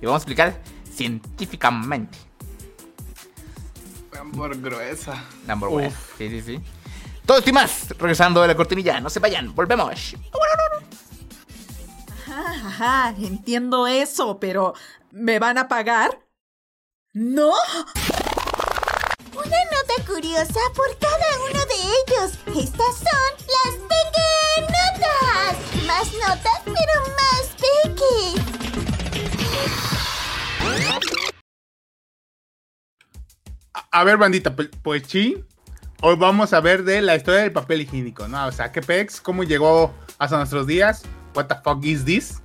Y 0.00 0.06
vamos 0.06 0.20
a 0.20 0.22
explicar 0.22 0.60
científicamente. 0.92 2.18
Amor 4.32 4.56
gruesa. 4.60 5.22
Number 5.46 5.68
one. 5.68 5.90
Sí, 6.18 6.28
sí, 6.30 6.40
sí. 6.40 6.60
Todo 7.26 7.38
esto 7.38 7.50
y 7.50 7.52
más. 7.52 7.88
Regresando 7.98 8.40
de 8.42 8.48
la 8.48 8.56
cortinilla. 8.56 9.00
No 9.00 9.10
se 9.10 9.20
vayan. 9.20 9.54
Volvemos. 9.54 10.14
Ajá, 12.26 12.66
ajá, 12.66 13.14
entiendo 13.18 13.86
eso, 13.86 14.40
pero 14.40 14.74
¿me 15.10 15.38
van 15.38 15.58
a 15.58 15.68
pagar? 15.68 16.18
¿No? 17.12 17.52
Una 19.32 19.44
nota 19.44 20.04
curiosa 20.06 20.60
por 20.74 20.98
cada 20.98 21.38
uno 21.50 21.60
de 21.66 21.74
ellos. 21.74 22.38
Estas 22.64 22.96
son 22.96 23.32
las 23.54 23.74
pequeñotas. 23.92 25.52
Más 25.86 26.12
notas, 26.14 26.60
pero 26.64 26.94
más 27.18 27.44
peque. 27.60 28.14
A- 33.94 34.02
ver, 34.04 34.16
bandita, 34.16 34.54
pues, 34.56 34.70
pues 34.82 35.04
sí. 35.06 35.44
Hoy 36.02 36.16
vamos 36.16 36.52
a 36.52 36.60
ver 36.60 36.82
de 36.82 37.00
la 37.00 37.14
historia 37.16 37.42
del 37.42 37.52
papel 37.52 37.82
higiénico, 37.82 38.26
¿no? 38.28 38.46
O 38.46 38.52
sea, 38.52 38.72
qué 38.72 38.80
pex, 38.82 39.20
cómo 39.20 39.44
llegó 39.44 39.94
hasta 40.18 40.36
nuestros 40.36 40.66
días, 40.66 41.04
what 41.34 41.46
the 41.46 41.54
fuck 41.62 41.82
is 41.84 42.04
this? 42.04 42.42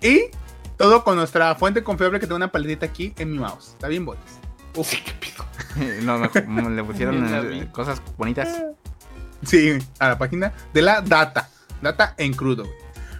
Y 0.00 0.26
todo 0.78 1.02
con 1.04 1.16
nuestra 1.16 1.54
fuente 1.56 1.82
confiable 1.82 2.20
que 2.20 2.26
tengo 2.26 2.36
una 2.36 2.52
paletita 2.52 2.86
aquí 2.86 3.12
en 3.18 3.32
mi 3.32 3.38
mouse. 3.38 3.70
Está 3.70 3.88
bien, 3.88 4.04
botes. 4.06 4.38
Uf, 4.76 4.90
qué 4.90 5.12
pido. 5.20 5.44
No, 6.02 6.18
no, 6.18 6.70
le 6.70 6.84
pusieron 6.84 7.66
cosas 7.72 8.00
bonitas. 8.16 8.62
Sí, 9.44 9.78
a 9.98 10.08
la 10.08 10.18
página 10.18 10.52
de 10.72 10.82
la 10.82 11.00
data. 11.00 11.48
Data 11.80 12.14
en 12.18 12.32
crudo. 12.32 12.64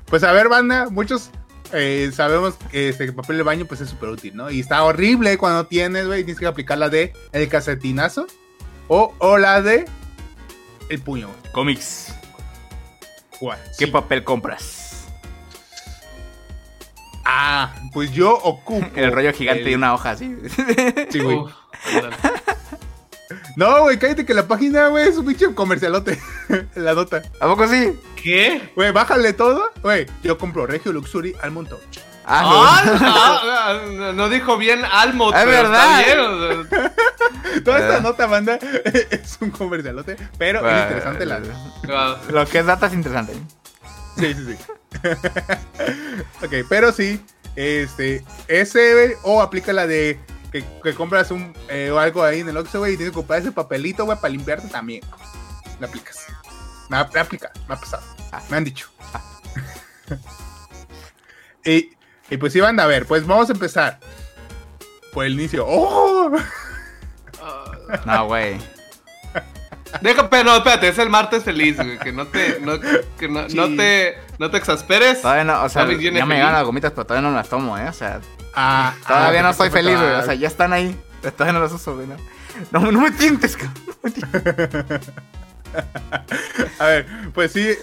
Pues 0.07 0.23
a 0.23 0.33
ver, 0.33 0.49
banda, 0.49 0.89
muchos 0.91 1.31
eh, 1.73 2.11
sabemos 2.14 2.55
que 2.71 2.88
este 2.91 3.12
papel 3.12 3.37
de 3.38 3.43
baño 3.43 3.64
pues 3.67 3.81
es 3.81 3.91
súper 3.91 4.11
útil, 4.11 4.37
¿no? 4.37 4.50
Y 4.50 4.61
está 4.61 4.83
horrible 4.85 5.38
cuando 5.38 5.67
tienes, 5.67 6.07
güey, 6.07 6.25
tienes 6.25 6.41
que 6.41 6.47
aplicar 6.47 6.79
la 6.79 6.88
de 6.88 7.12
el 7.33 7.49
casetinazo 7.49 8.26
o, 8.88 9.14
o 9.19 9.38
la 9.38 9.62
de 9.62 9.85
el 10.88 11.00
puño, 11.00 11.29
güey. 11.29 11.52
Cómics. 11.52 12.14
¿Qué 13.79 13.87
sí. 13.87 13.91
papel 13.91 14.23
compras? 14.23 15.07
Ah, 17.25 17.75
pues 17.93 18.12
yo 18.12 18.35
ocupo. 18.37 18.87
El 18.97 19.11
rollo 19.12 19.33
gigante 19.33 19.62
el- 19.62 19.69
de 19.71 19.76
una 19.76 19.95
hoja 19.95 20.11
así. 20.11 20.35
Sí, 21.11 21.19
güey. 21.21 21.38
No, 23.56 23.82
güey, 23.82 23.99
cállate 23.99 24.25
que 24.25 24.35
la 24.35 24.47
página, 24.49 24.88
güey, 24.88 25.09
es 25.09 25.16
un 25.16 25.26
pinche 25.26 25.52
comercialote. 25.54 26.18
la 26.75 26.94
nota. 26.94 27.23
¿A 27.40 27.47
poco 27.47 27.68
sí? 27.68 27.92
¿Qué? 28.23 28.71
Güey, 28.75 28.92
bájale 28.92 29.32
todo. 29.32 29.71
Güey, 29.82 30.06
yo 30.23 30.38
compro 30.38 30.66
Regio 30.66 30.92
Luxury 30.92 31.35
al 31.42 31.50
montón. 31.50 31.78
Ah, 32.25 32.82
Ah, 32.85 32.92
ah, 33.00 33.80
ah, 34.09 34.12
no 34.14 34.28
dijo 34.28 34.56
bien 34.56 34.80
Almut, 34.85 35.35
Es 35.35 35.44
pero 35.44 35.50
verdad. 35.50 36.92
Toda 37.64 37.78
esta 37.80 38.00
nota, 38.00 38.26
banda, 38.26 38.59
es 39.11 39.38
un 39.40 39.50
comercialote, 39.50 40.16
pero 40.38 40.61
Bueno, 40.62 40.76
es 40.78 40.82
interesante 40.85 41.26
la. 41.26 41.40
wow. 41.40 42.16
Lo 42.30 42.47
que 42.47 42.61
es 42.61 42.66
data 42.66 42.87
es 42.87 42.92
interesante. 42.94 43.35
Sí, 44.16 44.35
sí, 44.35 44.47
sí. 44.56 44.56
ok, 46.44 46.66
pero 46.68 46.92
sí, 46.92 47.21
este, 47.56 48.25
ese, 48.47 49.16
o 49.25 49.42
aplica 49.42 49.73
la 49.73 49.87
de 49.87 50.21
que, 50.52 50.62
que 50.82 50.94
compras 50.94 51.30
un, 51.30 51.54
eh, 51.68 51.90
o 51.90 51.99
algo 51.99 52.23
ahí 52.23 52.40
en 52.40 52.49
el 52.50 52.56
Oxxo, 52.59 52.80
güey, 52.80 52.94
y 52.94 52.97
tienes 52.97 53.12
que 53.12 53.16
comprar 53.16 53.40
ese 53.40 53.50
papelito, 53.52 54.04
güey, 54.04 54.18
para 54.18 54.28
limpiarte 54.28 54.68
también. 54.68 55.02
La 55.80 55.87
aplicas. 55.87 56.26
Me 56.90 56.99
ha, 56.99 57.09
me 57.12 57.18
ha 57.18 57.23
aplicado, 57.23 57.54
me 57.66 57.75
ha 57.75 57.78
pasado. 57.78 58.02
Me 58.50 58.59
han 58.59 58.64
dicho. 58.64 58.88
y, 61.64 61.90
y 62.30 62.37
pues 62.37 62.52
sí, 62.52 62.61
van 62.61 62.78
a 62.78 62.87
ver, 62.87 63.06
pues 63.06 63.26
vamos 63.26 63.49
a 63.49 63.54
empezar. 63.54 63.99
Por 65.12 65.25
el 65.25 65.32
inicio. 65.35 65.64
¡Oh! 65.66 66.30
No, 68.06 68.26
güey. 68.26 68.56
Deja, 70.00 70.30
pero 70.30 70.56
espérate, 70.56 70.88
es 70.88 70.99
el 70.99 71.11
martes 71.11 71.44
feliz, 71.44 71.76
güey, 71.76 71.99
que 71.99 72.12
no 72.12 72.26
te, 72.26 72.59
no, 72.61 72.80
que 72.80 73.28
no, 73.28 73.47
no 73.49 73.76
te, 73.76 74.16
no 74.38 74.50
te 74.50 74.56
exasperes. 74.56 75.21
Todavía 75.21 75.44
no, 75.44 75.62
o 75.62 75.68
sea, 75.68 75.85
ya 75.85 76.25
me 76.25 76.37
llegan 76.37 76.52
las 76.52 76.64
gomitas, 76.64 76.92
pero 76.92 77.04
todavía 77.04 77.28
no 77.28 77.37
las 77.37 77.49
tomo, 77.49 77.76
¿eh? 77.76 77.88
O 77.88 77.92
sea, 77.92 78.21
Ah, 78.54 78.94
todavía 79.06 79.40
ah, 79.40 79.44
no 79.44 79.52
soy 79.54 79.71
feliz, 79.71 79.97
güey. 79.99 80.12
O 80.12 80.23
sea, 80.25 80.35
ya 80.35 80.49
están 80.49 80.73
ahí. 80.73 80.99
Todavía 81.23 81.52
no 81.52 81.61
las 81.61 81.73
uso, 81.73 81.94
güey. 81.94 82.06
No, 82.06 82.16
no, 82.80 82.92
no 82.92 83.00
me 83.00 83.11
tientes, 83.12 83.56
cabrón. 83.56 83.80
A 86.78 86.85
ver, 86.87 87.06
pues 87.35 87.52
sí. 87.52 87.68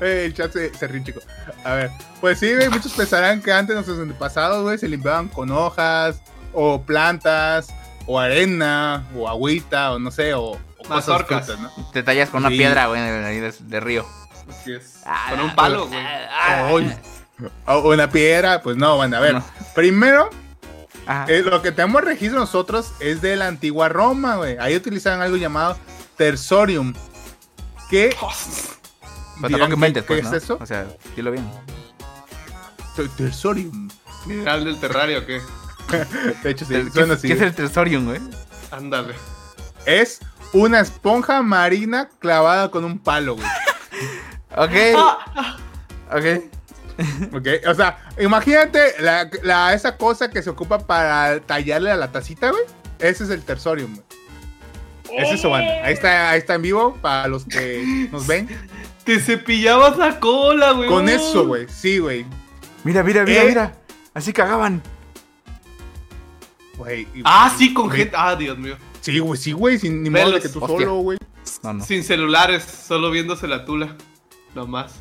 Eh, 0.00 0.24
El 0.26 0.34
chat 0.34 0.52
se, 0.52 0.74
se 0.74 0.86
ríe, 0.88 1.02
chico. 1.04 1.20
A 1.64 1.74
ver, 1.74 1.90
pues 2.20 2.38
sí, 2.38 2.52
güey, 2.54 2.68
muchos 2.68 2.92
pensarán 2.92 3.40
que 3.40 3.52
antes 3.52 3.74
nuestros 3.74 3.98
antepasados, 4.00 4.62
güey, 4.62 4.78
se 4.78 4.88
limpiaban 4.88 5.28
con 5.28 5.50
hojas, 5.50 6.20
o 6.52 6.82
plantas, 6.82 7.68
o 8.06 8.18
arena, 8.18 9.06
o 9.16 9.28
agüita, 9.28 9.92
o 9.92 9.98
no 9.98 10.10
sé, 10.10 10.34
o, 10.34 10.52
o 10.52 10.58
cosas 10.88 11.22
frutas, 11.26 11.58
¿no? 11.58 11.70
Te 11.92 12.02
tallas 12.02 12.30
con 12.30 12.40
una 12.40 12.48
piedra, 12.50 12.86
güey, 12.86 13.00
de, 13.00 13.24
ahí 13.26 13.38
de- 13.40 13.54
de 13.60 13.80
río. 13.80 14.06
Así 14.50 14.72
es. 14.72 15.02
Ah, 15.06 15.28
Con 15.30 15.40
un 15.40 15.54
palo, 15.54 15.86
güey. 15.86 16.00
Ah, 16.00 16.68
O, 16.72 16.80
o 17.66 17.88
una 17.92 18.10
piedra, 18.10 18.62
pues 18.62 18.76
no, 18.76 18.96
bueno, 18.96 19.16
a 19.16 19.20
ver. 19.20 19.34
No. 19.34 19.44
Primero. 19.74 20.30
Eh, 21.28 21.42
lo 21.44 21.62
que 21.62 21.72
tenemos 21.72 22.02
registro 22.04 22.38
nosotros 22.38 22.92
es 23.00 23.20
de 23.20 23.34
la 23.36 23.48
antigua 23.48 23.88
Roma, 23.88 24.36
güey. 24.36 24.56
Ahí 24.58 24.76
utilizaban 24.76 25.20
algo 25.20 25.36
llamado 25.36 25.76
tersorium. 26.16 26.92
Inventes, 29.74 30.02
¿qué- 30.04 30.06
pues, 30.06 30.20
qué 30.20 30.22
¿no? 30.22 30.36
es 30.36 30.42
eso? 30.44 30.58
O 30.60 30.66
sea, 30.66 30.86
dilo 31.16 31.32
bien. 31.32 31.48
Tersorium. 33.16 33.88
¿Mineral 34.26 34.64
del 34.64 34.78
terrario 34.78 35.20
o 35.20 35.26
qué? 35.26 35.40
De 36.42 36.50
hecho, 36.50 36.64
sí, 36.64 36.74
¿Qué, 36.74 36.90
suena 36.90 37.14
es- 37.14 37.18
así. 37.18 37.28
qué 37.28 37.34
es 37.34 37.40
el 37.42 37.54
Tresorium, 37.54 38.06
güey? 38.06 38.20
Ándale. 38.70 39.14
Es 39.84 40.20
una 40.52 40.80
esponja 40.80 41.42
marina 41.42 42.08
clavada 42.20 42.70
con 42.70 42.84
un 42.84 42.98
palo, 42.98 43.34
güey. 43.34 43.46
Ok. 44.56 44.70
Ok. 46.12 46.24
Ok, 47.32 47.46
O 47.68 47.74
sea, 47.74 47.98
imagínate 48.20 48.94
la, 49.00 49.28
la- 49.42 49.74
esa 49.74 49.96
cosa 49.96 50.30
que 50.30 50.42
se 50.42 50.50
ocupa 50.50 50.78
para 50.86 51.40
tallarle 51.40 51.90
a 51.90 51.96
la 51.96 52.10
tacita, 52.12 52.50
güey. 52.50 52.62
Ese 52.98 53.24
es 53.24 53.30
el 53.30 53.42
tersorium, 53.42 53.94
güey. 53.94 54.06
Ese 55.22 55.34
es 55.34 55.40
su 55.42 55.50
banda. 55.50 55.84
Ahí 55.84 55.92
está, 55.94 56.30
ahí 56.30 56.38
está 56.38 56.54
en 56.54 56.62
vivo 56.62 56.96
para 57.02 57.28
los 57.28 57.44
que 57.44 58.08
nos 58.12 58.26
ven. 58.26 58.48
Te 59.04 59.18
cepillabas 59.20 59.98
la 59.98 60.20
cola, 60.20 60.72
güey. 60.72 60.88
Con 60.88 61.08
eso, 61.08 61.46
güey. 61.46 61.66
Sí, 61.68 61.98
güey. 61.98 62.24
Mira, 62.84 63.02
mira, 63.02 63.24
mira, 63.24 63.42
Eh. 63.42 63.48
mira. 63.48 63.72
Así 64.14 64.32
cagaban. 64.32 64.82
Güey, 66.76 67.06
Ah, 67.24 67.52
sí, 67.56 67.74
con 67.74 67.90
gente. 67.90 68.14
Ah, 68.16 68.34
Dios 68.36 68.56
mío. 68.58 68.76
Sí, 69.00 69.18
güey, 69.18 69.38
sí, 69.40 69.52
güey. 69.52 69.78
Sin 69.78 70.02
ni 70.02 70.10
modo 70.10 70.30
de 70.32 70.40
que 70.40 70.48
tú 70.48 70.60
Hostia. 70.60 70.78
solo, 70.86 70.94
güey. 70.96 71.18
No, 71.62 71.74
no. 71.74 71.84
Sin 71.84 72.02
celulares, 72.04 72.62
solo 72.64 73.10
viéndose 73.10 73.46
la 73.48 73.64
tula. 73.64 73.96
Nomás. 74.54 74.94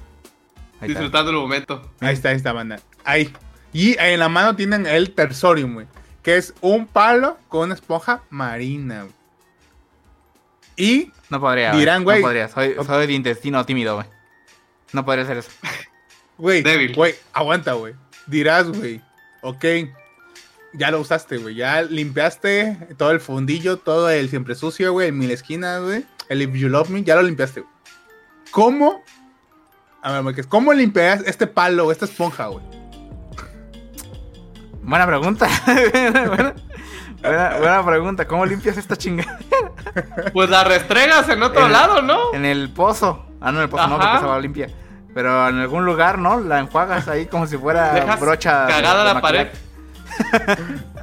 Ahí 0.81 0.89
está. 0.89 0.99
Disfrutando 0.99 1.31
el 1.31 1.37
momento. 1.37 1.91
Ahí 1.99 2.13
está, 2.13 2.29
ahí 2.29 2.35
está, 2.35 2.51
banda. 2.53 2.79
Ahí. 3.03 3.31
Y 3.71 3.97
en 3.99 4.19
la 4.19 4.27
mano 4.27 4.55
tienen 4.55 4.85
el 4.85 5.11
tersorium, 5.11 5.75
güey. 5.75 5.87
Que 6.23 6.37
es 6.37 6.53
un 6.61 6.87
palo 6.87 7.37
con 7.47 7.61
una 7.65 7.75
esponja 7.75 8.21
marina, 8.29 9.03
güey. 9.03 9.13
Y 10.75 11.11
No 11.29 11.39
podría. 11.39 11.71
Dirán, 11.73 12.03
güey. 12.03 12.19
No 12.19 12.27
podría. 12.27 12.47
Soy, 12.49 12.75
soy 12.85 13.07
de 13.07 13.13
intestino 13.13 13.65
tímido, 13.65 13.95
güey. 13.95 14.07
No 14.93 15.05
podría 15.05 15.23
hacer 15.23 15.37
eso. 15.37 15.51
Güey, 16.37 16.63
Débil. 16.63 16.95
güey, 16.95 17.15
aguanta, 17.33 17.73
güey. 17.73 17.93
Dirás, 18.25 18.67
güey, 18.67 18.99
ok, 19.41 19.63
ya 20.73 20.89
lo 20.89 20.99
usaste, 20.99 21.37
güey. 21.37 21.55
Ya 21.55 21.83
limpiaste 21.83 22.87
todo 22.97 23.11
el 23.11 23.19
fundillo, 23.19 23.77
todo 23.77 24.09
el 24.09 24.29
siempre 24.29 24.55
sucio, 24.55 24.91
güey, 24.91 25.09
en 25.09 25.17
mil 25.19 25.29
esquinas, 25.29 25.81
güey. 25.83 26.03
El 26.29 26.41
If 26.41 26.53
You 26.55 26.69
Love 26.69 26.89
Me, 26.89 27.03
ya 27.03 27.15
lo 27.15 27.21
limpiaste, 27.21 27.61
güey. 27.61 27.71
¿Cómo? 28.51 29.03
A 30.03 30.19
ver, 30.19 30.47
¿cómo 30.47 30.73
limpias 30.73 31.21
este 31.25 31.45
palo, 31.47 31.91
esta 31.91 32.05
esponja, 32.05 32.47
güey? 32.47 32.63
Buena 34.81 35.05
pregunta. 35.05 35.47
buena, 36.01 36.23
buena, 37.21 37.57
buena 37.59 37.85
pregunta. 37.85 38.27
¿Cómo 38.27 38.45
limpias 38.45 38.77
esta 38.77 38.95
chingada? 38.95 39.37
Pues 40.31 40.49
la 40.49 40.63
restregas 40.63 41.27
en 41.29 41.43
otro 41.43 41.65
En- 41.65 41.71
lado, 41.73 42.01
¿no? 42.01 42.33
En 42.33 42.45
el 42.45 42.69
pozo. 42.69 43.25
Ah, 43.41 43.51
no, 43.51 43.57
en 43.57 43.63
el 43.63 43.69
pozo 43.69 43.87
no, 43.87 43.97
porque 43.99 44.15
estaba 44.15 44.39
limpia. 44.39 44.69
Pero 45.13 45.49
en 45.49 45.59
algún 45.59 45.83
lugar, 45.85 46.17
¿no? 46.17 46.39
La 46.39 46.59
enjuagas 46.59 47.09
ahí 47.09 47.25
como 47.25 47.45
si 47.45 47.57
fuera 47.57 47.93
Dejas 47.93 48.19
brocha. 48.19 48.67
cagada 48.67 49.03
de 49.09 49.13
la 49.13 49.21
pared. 49.21 49.47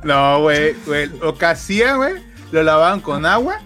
No, 0.05 0.41
güey, 0.41 0.73
güey. 0.87 1.09
Lo 1.19 1.37
que 1.37 1.45
hacía, 1.47 1.97
güey, 1.97 2.15
lo 2.51 2.63
lavaban 2.63 3.01
con 3.01 3.27
agua 3.27 3.59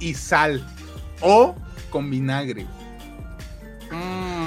y 0.00 0.12
sal. 0.14 0.66
O 1.22 1.54
con 1.88 2.10
vinagre. 2.10 2.66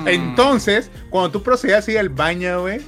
Mm. 0.07 0.29
Entonces, 0.29 0.91
cuando 1.09 1.31
tú 1.31 1.43
procedías 1.43 1.87
a 1.87 1.91
ir 1.91 1.99
al 1.99 2.09
baño, 2.09 2.61
güey, 2.61 2.81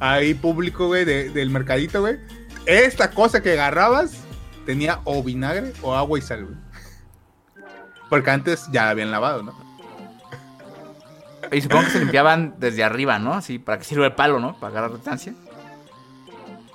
ahí 0.00 0.34
público, 0.34 0.86
güey, 0.86 1.04
de- 1.04 1.30
del 1.30 1.50
mercadito, 1.50 2.00
güey, 2.00 2.18
esta 2.66 3.10
cosa 3.10 3.42
que 3.42 3.52
agarrabas 3.52 4.12
tenía 4.66 5.00
o 5.04 5.22
vinagre 5.22 5.72
o 5.82 5.94
agua 5.94 6.18
y 6.18 6.22
sal, 6.22 6.44
güey. 6.46 6.56
Porque 8.08 8.30
antes 8.30 8.66
ya 8.70 8.84
la 8.84 8.90
habían 8.90 9.10
lavado, 9.10 9.42
¿no? 9.42 9.64
Y 11.52 11.60
supongo 11.60 11.84
que 11.84 11.90
se 11.90 11.98
limpiaban 12.00 12.54
desde 12.58 12.82
arriba, 12.82 13.18
¿no? 13.18 13.34
Así, 13.34 13.58
para 13.58 13.78
que 13.78 13.84
sirva 13.84 14.06
el 14.06 14.14
palo, 14.14 14.40
¿no? 14.40 14.58
Para 14.58 14.70
agarrar 14.70 14.94
distancia. 14.94 15.34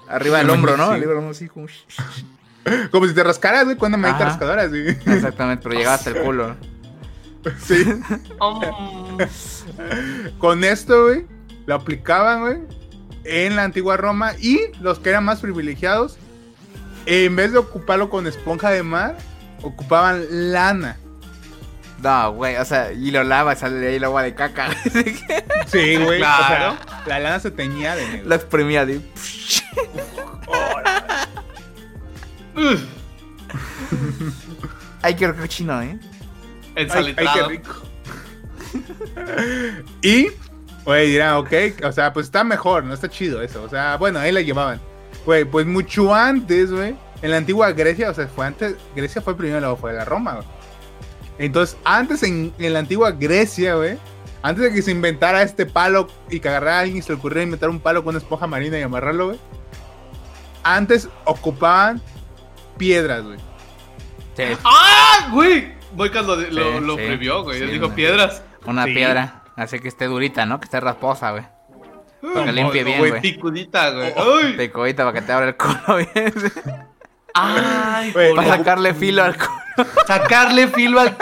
Arriba 0.08 0.38
del 0.40 0.50
hombro, 0.50 0.78
¿no? 0.78 0.86
Arriba 0.86 1.14
del 1.14 1.18
hombro, 1.24 1.36
como... 1.54 1.68
Como 2.92 3.08
si 3.08 3.16
te 3.16 3.24
rascaras, 3.24 3.64
güey, 3.66 3.78
con 3.78 3.88
una 3.94 3.98
manita 3.98 4.26
rascadora, 4.26 4.70
sí. 4.70 4.84
Exactamente, 5.06 5.64
pero 5.64 5.76
llegaba 5.76 5.96
hasta 5.96 6.12
el 6.12 6.18
culo. 6.22 6.56
sí. 7.60 7.86
Mm. 7.86 9.18
Con 10.38 10.64
esto, 10.64 11.06
güey, 11.06 11.26
lo 11.66 11.76
aplicaban, 11.76 12.42
güey, 12.42 12.58
en 13.24 13.56
la 13.56 13.64
antigua 13.64 13.98
Roma 13.98 14.34
y 14.40 14.60
los 14.82 15.00
que 15.00 15.10
eran 15.10 15.26
más 15.26 15.40
privilegiados, 15.40 16.18
en 17.06 17.36
vez 17.36 17.52
de 17.52 17.60
ocuparlo 17.60 18.10
con 18.10 18.28
esponja 18.28 18.70
de 18.72 18.84
mar, 18.84 19.18
ocupaban 19.62 20.26
lana. 20.52 20.98
No, 22.02 22.34
güey, 22.34 22.56
o 22.56 22.66
sea, 22.66 22.94
y 22.94 23.12
lo 23.12 23.24
lava, 23.24 23.56
sale 23.56 23.76
de 23.76 23.90
ahí 23.90 23.96
el 23.96 24.04
agua 24.04 24.24
de 24.24 24.34
caca. 24.34 24.70
Sí, 25.68 25.98
güey. 25.98 26.18
Claro. 26.18 26.74
O 26.74 26.88
sea, 26.88 27.04
la 27.06 27.20
lana 27.20 27.40
se 27.40 27.52
teñía 27.52 27.96
de 27.96 28.08
negro. 28.08 28.30
Lo 28.30 28.36
exprimía 28.36 28.88
de... 28.88 29.02
Ay, 35.04 35.16
qué 35.16 35.32
cochino, 35.34 35.80
¿eh? 35.82 36.00
Ay, 36.80 36.86
ay, 36.86 36.86
Ensalitrado. 36.86 37.48
qué 37.48 37.56
rico. 37.56 37.76
y, 40.02 40.28
güey, 40.86 41.10
dirán, 41.12 41.36
ok, 41.36 41.52
o 41.84 41.92
sea, 41.92 42.14
pues 42.14 42.28
está 42.28 42.44
mejor, 42.44 42.84
no 42.84 42.94
está 42.94 43.10
chido 43.10 43.42
eso. 43.42 43.64
O 43.64 43.70
sea, 43.70 43.98
bueno, 43.98 44.20
ahí 44.20 44.32
la 44.32 44.42
llevaban. 44.42 44.80
Güey, 45.26 45.46
pues 45.46 45.66
mucho 45.66 46.14
antes, 46.14 46.72
güey, 46.72 46.96
en 47.22 47.32
la 47.32 47.38
antigua 47.38 47.72
Grecia, 47.72 48.10
o 48.10 48.14
sea, 48.14 48.28
fue 48.28 48.46
antes, 48.46 48.76
Grecia 48.96 49.22
fue 49.22 49.36
primero, 49.36 49.60
luego 49.60 49.78
fue 49.78 49.94
la 49.94 50.06
Roma, 50.06 50.36
güey. 50.36 50.48
Entonces, 51.38 51.78
antes 51.84 52.24
en, 52.24 52.54
en 52.60 52.74
la 52.74 52.80
antigua 52.80 53.12
Grecia, 53.12 53.76
güey, 53.76 53.98
antes 54.42 54.64
de 54.64 54.74
que 54.74 54.82
se 54.82 54.92
inventara 54.92 55.42
este 55.42 55.66
palo 55.66 56.08
y 56.30 56.40
que 56.40 56.50
agarrara 56.50 56.78
a 56.78 56.80
alguien 56.82 56.98
y 56.98 57.02
se 57.02 57.12
le 57.12 57.18
ocurriera 57.18 57.44
inventar 57.44 57.70
un 57.70 57.80
palo 57.80 58.04
con 58.04 58.10
una 58.16 58.20
esponja 58.20 58.48
marina 58.48 58.78
y 58.80 58.82
amarrarlo, 58.82 59.28
güey, 59.28 59.40
antes 60.64 61.10
ocupaban 61.26 62.02
piedras, 62.78 63.24
güey. 63.24 63.38
Sí, 64.36 64.44
¡Ah, 64.64 65.30
güey! 65.34 65.74
Boycas 65.94 66.26
lo, 66.26 66.36
lo, 66.36 66.44
Sí, 66.46 66.80
lo 66.86 66.96
sí, 66.96 67.02
previó, 67.06 67.44
güey. 67.44 67.58
sí, 67.58 67.64
Él 67.64 67.72
dijo 67.72 67.88
no. 67.90 67.96
piedras. 67.96 68.44
una 68.66 68.86
Sí. 68.86 68.94
piedra. 68.94 69.44
Así 69.56 69.80
que 69.80 69.88
esté 69.88 70.06
durita, 70.06 70.46
¿no? 70.46 70.60
Que 70.60 70.66
esté 70.66 70.80
rasposa, 70.80 71.32
güey. 71.32 71.44
Para 72.34 72.46
que 72.48 72.52
limpie 72.52 72.84
bien, 72.84 73.00
güey. 73.00 73.22
Picudita, 73.22 73.90
güey. 73.92 74.14
Oh, 74.16 74.38
¡Ay! 74.44 74.54
Picodita 74.54 75.04
para 75.06 75.20
que 75.20 75.26
te 75.26 75.32
abra 75.32 75.48
el 75.50 75.56
culo 75.56 75.98
bien. 75.98 76.34
¡Ay! 77.34 78.12
Güey, 78.12 78.36
Para 78.36 78.58
sacarle 78.58 78.94
filo 78.94 79.24
al 79.24 79.36
culo. 79.38 79.88
Sacarle 80.06 80.68
filo 80.68 81.00
al, 81.00 81.16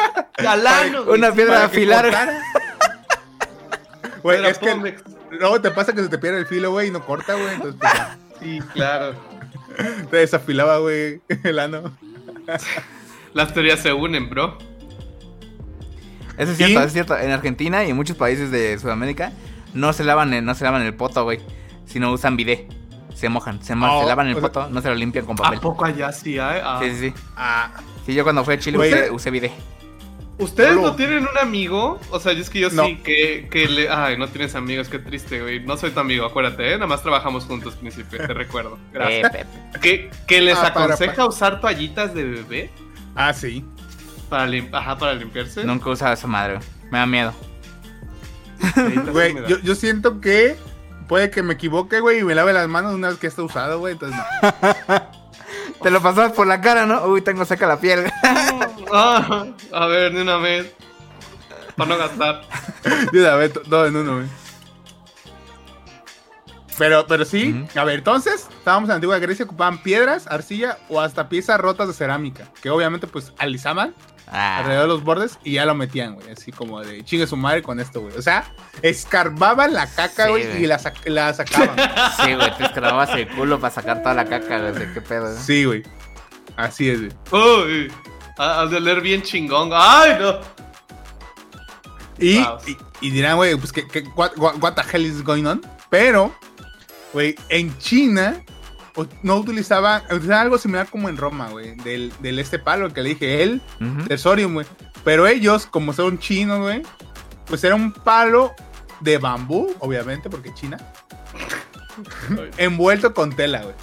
al 0.47 0.67
ano, 0.67 1.03
güey. 1.05 1.19
Una 1.19 1.31
piedra 1.31 1.59
de 1.59 1.65
afilar. 1.65 2.11
Güey, 4.23 4.37
Piedra 4.37 4.49
es 4.49 4.57
que 4.57 4.97
luego 5.31 5.61
te 5.61 5.71
pasa 5.71 5.93
que 5.93 6.01
se 6.01 6.09
te 6.09 6.17
pierde 6.17 6.39
el 6.39 6.45
filo, 6.47 6.71
güey, 6.71 6.87
y 6.87 6.91
no 6.91 7.05
corta, 7.05 7.33
güey. 7.35 7.53
Entonces 7.53 7.79
pues, 7.79 7.93
Sí, 8.41 8.59
claro. 8.73 9.13
te 10.09 10.17
desafilaba, 10.17 10.79
güey, 10.79 11.21
el 11.43 11.59
ano. 11.59 11.95
Las 13.37 13.53
teorías 13.53 13.79
se 13.79 13.93
unen, 13.93 14.29
bro. 14.29 14.57
Eso 16.37 16.51
es 16.51 16.57
cierto, 16.57 16.81
¿Y? 16.81 16.83
es 16.83 16.91
cierto. 16.93 17.17
En 17.17 17.31
Argentina 17.31 17.83
y 17.85 17.91
en 17.91 17.95
muchos 17.95 18.15
países 18.17 18.49
de 18.51 18.77
Sudamérica 18.79 19.31
no 19.73 19.93
se 19.93 20.03
lavan 20.03 20.33
el, 20.33 20.43
no 20.43 20.55
se 20.55 20.63
lavan 20.63 20.81
el 20.81 20.93
poto, 20.95 21.23
güey. 21.23 21.39
Sino 21.85 22.11
usan 22.11 22.35
bidet. 22.35 22.65
Se 23.15 23.29
mojan, 23.29 23.61
se, 23.63 23.73
Oh, 23.73 24.01
se 24.01 24.07
lavan 24.07 24.27
el 24.27 24.33
sea- 24.33 24.41
poto, 24.41 24.69
no 24.69 24.81
se 24.81 24.89
lo 24.89 24.95
limpian 24.95 25.25
con 25.25 25.35
¿A 25.39 25.43
papel. 25.43 25.59
poco 25.59 25.85
allá 25.85 26.11
sí 26.11 26.37
hay? 26.37 26.61
Ah. 26.63 26.79
Sí, 26.81 26.91
sí, 26.91 26.97
sí. 27.09 27.13
Ah, 27.35 27.71
Sí, 28.05 28.13
yo 28.13 28.23
cuando 28.23 28.43
fui 28.45 28.53
a 28.53 28.59
Chile 28.59 28.77
usé, 28.77 29.11
usé 29.11 29.29
bidet. 29.31 29.51
¿Ustedes 30.39 30.75
no 30.75 30.95
tienen 30.95 31.23
un 31.23 31.37
amigo? 31.41 31.99
O 32.11 32.19
sea, 32.19 32.31
es 32.33 32.49
que 32.51 32.59
yo 32.59 32.69
No. 32.69 32.85
sí 32.85 32.97
que, 32.97 33.47
que 33.49 33.67
le... 33.67 33.89
Ay, 33.89 34.17
no 34.17 34.27
tienes 34.27 34.53
amigos, 34.53 34.87
qué 34.87 34.99
triste, 34.99 35.41
güey. 35.41 35.61
No 35.65 35.77
soy 35.77 35.89
tu 35.89 35.99
amigo, 35.99 36.25
acuérdate, 36.27 36.69
¿eh? 36.69 36.73
Nada 36.75 36.85
más 36.85 37.01
trabajamos 37.01 37.45
juntos, 37.45 37.73
príncipe, 37.75 38.17
te 38.17 38.33
recuerdo. 38.35 38.77
Gracias. 38.93 39.33
Eh. 39.33 39.45
¿Que, 39.81 40.11
que 40.27 40.41
les 40.41 40.55
Ah, 40.59 40.71
para, 40.73 40.85
aconseja 40.85 41.13
para. 41.15 41.27
usar 41.27 41.59
toallitas 41.59 42.13
de 42.13 42.23
bebé 42.23 42.69
ah, 43.17 43.33
sí. 43.33 43.65
para, 44.29 44.47
lim- 44.47 44.69
Ajá, 44.73 44.97
para 44.97 45.13
limpiarse? 45.13 45.63
Nunca 45.65 45.89
he 45.89 45.93
usado 45.93 46.13
esa 46.13 46.27
madre. 46.27 46.59
Me 46.91 46.97
da 46.99 47.05
miedo. 47.05 47.33
Güey, 49.11 49.35
yo, 49.47 49.59
yo 49.59 49.75
siento 49.75 50.19
que 50.21 50.57
puede 51.07 51.29
que 51.29 51.43
me 51.43 51.53
equivoque, 51.53 51.99
güey, 51.99 52.19
y 52.19 52.23
me 52.23 52.35
lave 52.35 52.53
las 52.53 52.67
manos 52.67 52.93
una 52.93 53.09
vez 53.09 53.17
que 53.17 53.27
está 53.27 53.43
usado, 53.43 53.79
güey. 53.79 53.93
Entonces, 53.93 54.17
no. 54.17 55.17
Te 55.83 55.91
lo 55.91 56.01
pasabas 56.01 56.31
por 56.31 56.47
la 56.47 56.59
cara, 56.59 56.85
¿no? 56.85 57.03
Uy, 57.05 57.21
tengo 57.21 57.45
seca 57.45 57.67
la 57.67 57.79
piel. 57.79 58.11
Ah, 58.89 59.45
a 59.73 59.85
ver, 59.87 60.13
de 60.13 60.21
una 60.21 60.37
vez. 60.37 60.71
Para 61.75 61.89
no 61.89 61.97
gastar. 61.97 62.41
De 63.11 63.19
una 63.19 63.35
vez, 63.35 63.51
to- 63.51 63.59
todo 63.61 63.85
en 63.85 63.97
uno, 63.97 64.15
güey. 64.15 64.27
Pero, 66.77 67.07
pero 67.07 67.25
sí, 67.25 67.53
Ujú. 67.67 67.79
a 67.79 67.83
ver, 67.83 67.99
entonces, 67.99 68.47
estábamos 68.57 68.87
en 68.87 68.89
la 68.89 68.95
antigua 68.95 69.17
Grecia, 69.19 69.45
ocupaban 69.45 69.79
piedras, 69.79 70.27
arcilla 70.27 70.77
o 70.89 71.01
hasta 71.01 71.27
piezas 71.29 71.59
rotas 71.59 71.87
de 71.87 71.93
cerámica, 71.93 72.51
que 72.61 72.69
obviamente, 72.69 73.07
pues, 73.07 73.33
alisaban 73.39 73.95
Ah. 74.29 74.57
alrededor 74.59 74.83
de 74.83 74.87
los 74.89 75.03
bordes 75.03 75.39
y 75.43 75.53
ya 75.53 75.65
lo 75.65 75.73
metían, 75.73 76.15
güey. 76.15 76.29
Así 76.31 76.51
como 76.51 76.81
de 76.81 77.03
chingue 77.05 77.25
su 77.27 77.37
madre 77.37 77.63
con 77.63 77.79
esto, 77.79 78.01
güey. 78.01 78.15
O 78.17 78.21
sea, 78.21 78.51
escarbaban 78.81 79.73
la 79.73 79.87
caca, 79.87 80.25
Sí, 80.25 80.29
güey, 80.31 80.45
güey. 80.47 80.63
y 80.63 80.67
la, 80.67 80.77
sac- 80.79 81.05
la 81.05 81.33
sacaban. 81.33 81.75
Sí, 82.25 82.33
güey, 82.35 82.57
te 82.57 82.65
esclavabas 82.65 83.09
el 83.11 83.27
culo 83.29 83.59
para 83.59 83.73
sacar 83.73 84.01
toda 84.03 84.13
la 84.15 84.25
caca, 84.25 84.59
güey. 84.59 84.73
de 84.73 84.93
¿Qué 84.93 85.01
pedo? 85.01 85.31
eh? 85.33 85.37
sí, 85.41 85.63
güey. 85.65 85.83
Así 86.57 86.89
es, 86.89 86.99
güey. 86.99 87.11
Uy, 87.31 87.93
ha- 88.37 88.61
has 88.63 88.71
de 88.71 88.79
leer 88.81 88.99
bien 89.01 89.21
chingón. 89.23 89.69
¡Ay, 89.73 90.17
no! 90.19 90.39
Y, 92.19 92.43
Wow. 92.43 92.57
y, 92.67 92.77
y 93.07 93.09
dirán, 93.11 93.35
güey, 93.37 93.55
pues, 93.55 93.71
que, 93.71 93.83
what- 94.15 94.33
what 94.37 94.73
the 94.73 94.81
hell 94.91 95.05
is 95.05 95.23
going 95.23 95.45
on? 95.45 95.61
Pero, 95.89 96.35
güey, 97.17 97.35
en 97.49 97.75
China 97.79 98.43
no 99.23 99.37
utilizaban, 99.37 100.03
utilizaban 100.11 100.41
algo 100.41 100.57
similar 100.57 100.87
como 100.89 101.09
en 101.09 101.17
Roma, 101.17 101.49
güey, 101.49 101.75
del, 101.77 102.11
del 102.19 102.39
este 102.39 102.59
palo 102.59 102.93
que 102.93 103.01
le 103.01 103.09
dije, 103.09 103.43
él, 103.43 103.61
Ujú. 103.81 104.07
del 104.07 104.19
Sorium, 104.19 104.53
güey. 104.53 104.65
Pero 105.03 105.25
ellos, 105.27 105.65
como 105.65 105.93
son 105.93 106.19
chinos, 106.19 106.59
güey, 106.59 106.81
pues 107.45 107.63
era 107.63 107.75
un 107.75 107.91
palo 107.91 108.53
de 108.99 109.17
bambú, 109.19 109.73
obviamente, 109.79 110.29
porque 110.29 110.53
China, 110.53 110.77
envuelto 112.57 113.13
con 113.13 113.35
tela, 113.35 113.61
güey. 113.63 113.75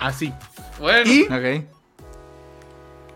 Así. 0.00 0.32
Bueno, 0.78 1.10
Y, 1.10 1.22
Ok. 1.24 1.64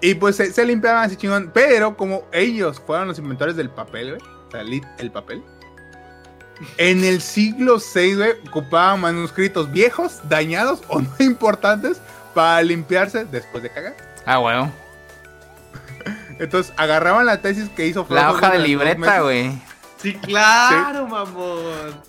y 0.01 0.15
pues 0.15 0.37
se, 0.37 0.53
se 0.53 0.65
limpiaban 0.65 1.05
así 1.05 1.17
chingón. 1.17 1.51
Pero 1.55 1.97
como 1.97 2.25
ellos 2.33 2.81
fueron 2.85 3.09
los 3.09 3.19
inventores 3.19 3.55
del 3.57 3.71
papel, 3.71 4.17
güey. 4.17 4.23
O 4.49 4.51
sea, 4.51 4.61
el 4.99 5.11
papel. 5.13 5.43
En 6.79 7.05
el 7.05 7.21
siglo 7.21 7.79
VI, 7.79 8.15
güey, 8.15 8.31
ocupaban 8.49 9.01
manuscritos 9.01 9.71
viejos, 9.73 10.21
dañados 10.29 10.83
o 10.89 11.01
no 11.01 11.11
importantes 11.19 11.99
para 12.35 12.63
limpiarse 12.63 13.25
después 13.25 13.63
de 13.63 13.71
cagar. 13.71 13.97
Ah, 14.27 14.39
bueno. 14.39 14.73
Entonces 16.39 16.73
agarraban 16.77 17.27
la 17.27 17.41
tesis 17.41 17.69
que 17.71 17.87
hizo 17.87 18.07
La 18.09 18.23
Frodo 18.23 18.33
hoja 18.39 18.51
de 18.51 18.59
libreta, 18.61 19.21
güey. 19.21 19.53
sí, 20.01 20.15
claro, 20.15 21.07
mamón. 21.07 22.01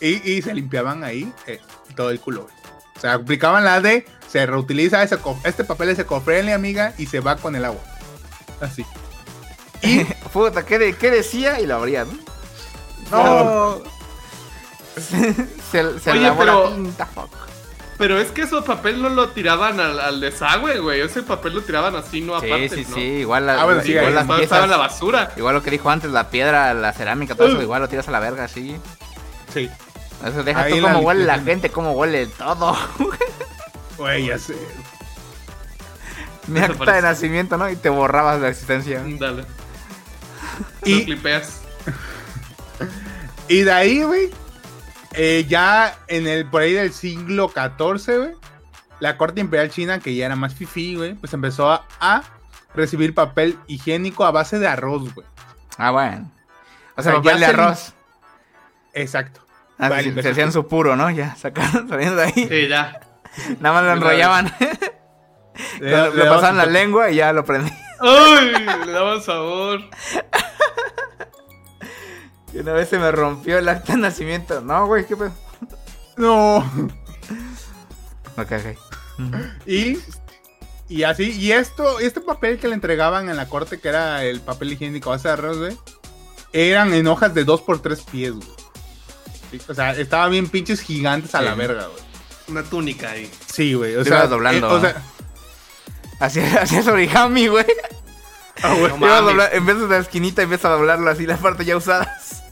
Y, 0.00 0.32
y 0.32 0.42
se 0.42 0.52
limpiaban 0.52 1.04
ahí 1.04 1.32
eh, 1.46 1.60
todo 1.96 2.10
el 2.10 2.20
culo, 2.20 2.42
güey. 2.42 2.54
O 2.96 3.00
sea, 3.00 3.14
aplicaban 3.14 3.64
la 3.64 3.80
de 3.80 4.06
se 4.30 4.44
reutiliza 4.46 5.02
ese 5.02 5.18
este 5.44 5.64
papel 5.64 5.90
es 5.90 5.98
ecofriendly, 5.98 6.52
amiga, 6.52 6.92
y 6.98 7.06
se 7.06 7.20
va 7.20 7.36
con 7.36 7.56
el 7.56 7.64
agua. 7.64 7.80
Así. 8.60 8.84
Y, 9.82 10.02
puta, 10.32 10.64
¿qué, 10.64 10.78
de- 10.78 10.94
qué 10.96 11.10
decía? 11.10 11.60
Y 11.60 11.66
lo 11.66 11.74
abría, 11.76 12.06
¿no? 12.06 12.12
No. 13.10 13.78
se 14.96 15.98
se 16.00 16.10
Oye, 16.12 16.20
lavó 16.20 16.38
pero- 16.40 16.70
la 16.70 16.76
tinta, 16.76 17.06
fuck. 17.06 17.30
Pero 17.96 18.18
es 18.18 18.32
que 18.32 18.42
ese 18.42 18.60
papel 18.62 19.00
no 19.00 19.08
lo 19.08 19.28
tiraban 19.28 19.78
al, 19.78 20.00
al 20.00 20.20
desagüe, 20.20 20.80
güey. 20.80 21.00
Ese 21.00 21.22
papel 21.22 21.54
lo 21.54 21.62
tiraban 21.62 21.94
así, 21.94 22.20
no 22.20 22.40
Sí, 22.40 22.46
aparte, 22.46 22.68
sí, 22.70 22.86
¿no? 22.88 22.94
sí, 22.96 23.00
igual, 23.00 23.46
la- 23.46 23.60
Ah, 23.62 23.64
bueno, 23.66 23.82
sí, 23.82 23.92
igual 23.92 24.14
las 24.14 24.22
Estaba- 24.22 24.38
piezas, 24.38 24.42
estaba 24.56 24.64
en 24.64 24.70
la 24.70 24.76
basura. 24.78 25.32
igual 25.36 25.54
lo 25.54 25.62
que 25.62 25.70
dijo 25.70 25.90
antes, 25.90 26.10
la 26.10 26.28
piedra, 26.28 26.74
la 26.74 26.92
cerámica, 26.92 27.36
todo 27.36 27.46
eso, 27.48 27.62
igual 27.62 27.82
lo 27.82 27.88
tiras 27.88 28.08
a 28.08 28.10
la 28.10 28.18
verga, 28.18 28.48
sí. 28.48 28.76
Sí. 29.52 29.70
Eso 30.26 30.42
deja 30.42 30.62
Ahí 30.62 30.72
tú 30.80 30.82
cómo 30.82 30.98
huele 31.00 31.24
la 31.24 31.38
gente, 31.38 31.70
cómo 31.70 31.92
huele 31.92 32.26
todo. 32.26 32.76
Güey, 33.96 34.26
ya 34.26 34.38
sé. 34.38 34.56
Mi 36.48 36.58
acta 36.58 36.94
de 36.94 37.02
nacimiento, 37.02 37.56
¿no? 37.56 37.70
Y 37.70 37.76
te 37.76 37.88
borrabas 37.90 38.40
la 38.40 38.48
existencia. 38.48 39.00
Dale. 39.06 39.42
Lo 40.82 40.88
Y, 40.90 41.04
clipeas. 41.04 41.60
Y 43.48 43.62
de 43.62 43.72
ahí, 43.72 44.02
güey, 44.02 44.30
eh, 45.12 45.44
ya 45.48 45.96
en 46.08 46.26
el, 46.26 46.46
por 46.46 46.62
ahí 46.62 46.72
del 46.72 46.92
siglo 46.92 47.50
XIV, 47.52 48.18
güey, 48.18 48.32
la 49.00 49.16
corte 49.16 49.40
imperial 49.40 49.70
china, 49.70 49.98
que 50.00 50.14
ya 50.14 50.26
era 50.26 50.36
más 50.36 50.54
fifí, 50.54 50.96
güey, 50.96 51.14
pues 51.14 51.32
empezó 51.34 51.70
a, 51.70 51.86
a 52.00 52.22
recibir 52.74 53.14
papel 53.14 53.58
higiénico 53.66 54.24
a 54.24 54.30
base 54.30 54.58
de 54.58 54.66
arroz, 54.68 55.12
güey. 55.14 55.26
Ah, 55.76 55.90
bueno. 55.90 56.30
O 56.96 57.02
sea, 57.02 57.12
O 57.12 57.14
sea, 57.14 57.22
papel 57.22 57.24
ya 57.24 57.34
de 57.34 57.44
se- 57.54 57.60
arroz. 57.60 57.94
Exacto. 58.94 59.40
Ah, 59.78 59.88
Vale, 59.88 60.22
se- 60.22 60.28
hacían 60.30 60.52
su 60.52 60.68
puro, 60.68 60.94
¿no? 60.96 61.10
Ya, 61.10 61.34
sacaron, 61.36 61.88
saliendo 61.90 62.16
de 62.16 62.22
ahí. 62.24 62.48
Sí, 62.48 62.68
ya. 62.68 63.00
Nada 63.60 63.74
más 63.74 63.84
lo 63.84 63.92
enrollaban. 63.92 64.54
Le- 65.80 65.90
le, 65.90 66.14
le 66.14 66.24
pasaban 66.24 66.56
la 66.56 66.66
lengua 66.66 67.10
y 67.10 67.16
ya 67.16 67.32
lo 67.32 67.44
prendí. 67.44 67.70
¡Ay! 68.00 68.54
Le 68.86 68.92
daban 68.92 69.22
sabor. 69.22 69.80
Una 72.60 72.72
vez 72.72 72.88
se 72.88 72.98
me 72.98 73.10
rompió 73.12 73.58
el 73.58 73.68
acta 73.68 73.94
de 73.94 73.98
nacimiento. 74.00 74.60
No, 74.60 74.86
güey, 74.86 75.06
qué 75.06 75.16
pedo. 75.16 75.32
No. 76.16 76.58
Ok, 78.36 78.52
ok. 78.52 78.78
Y, 79.66 79.98
y 80.88 81.02
así, 81.02 81.30
y 81.32 81.50
esto, 81.52 81.98
este 81.98 82.20
papel 82.20 82.58
que 82.58 82.68
le 82.68 82.74
entregaban 82.74 83.28
en 83.28 83.36
la 83.36 83.48
corte, 83.48 83.80
que 83.80 83.88
era 83.88 84.22
el 84.24 84.40
papel 84.40 84.72
higiénico 84.72 85.10
a 85.10 85.16
base 85.16 85.28
de 85.28 85.34
arroz, 85.34 85.58
güey, 85.58 85.76
eran 86.52 86.94
en 86.94 87.06
hojas 87.08 87.34
de 87.34 87.44
2 87.44 87.62
por 87.62 87.80
3 87.82 88.00
pies, 88.02 88.32
güey. 88.32 88.48
Sí, 89.50 89.60
O 89.68 89.74
sea, 89.74 89.90
estaban 89.92 90.30
bien 90.30 90.48
pinches 90.48 90.80
gigantes 90.80 91.34
a 91.34 91.40
Sí. 91.40 91.44
la 91.44 91.54
verga, 91.54 91.86
güey. 91.86 92.02
Una 92.48 92.62
túnica 92.62 93.10
ahí. 93.10 93.30
Sí, 93.52 93.74
güey. 93.74 93.96
O 93.96 94.02
Te 94.04 94.10
sea, 94.10 94.18
ibas 94.18 94.30
doblando, 94.30 94.68
eh, 94.68 94.72
o 94.72 94.80
sea, 94.80 95.02
Así 96.20 96.40
es 96.76 96.86
origami, 96.86 97.48
güey. 97.48 97.66
ah, 98.62 98.74
güey, 98.74 98.92
No 98.98 99.06
Ibas 99.06 99.18
a 99.18 99.22
mames. 99.22 99.34
doblar- 99.34 99.50
en 99.52 99.66
vez 99.66 99.80
de 99.80 99.88
la 99.88 99.98
esquinita, 99.98 100.42
empieza 100.42 100.68
a 100.68 100.72
doblarlo 100.72 101.10
así, 101.10 101.26
las 101.26 101.40
partes 101.40 101.66
ya 101.66 101.76
usadas. 101.76 102.43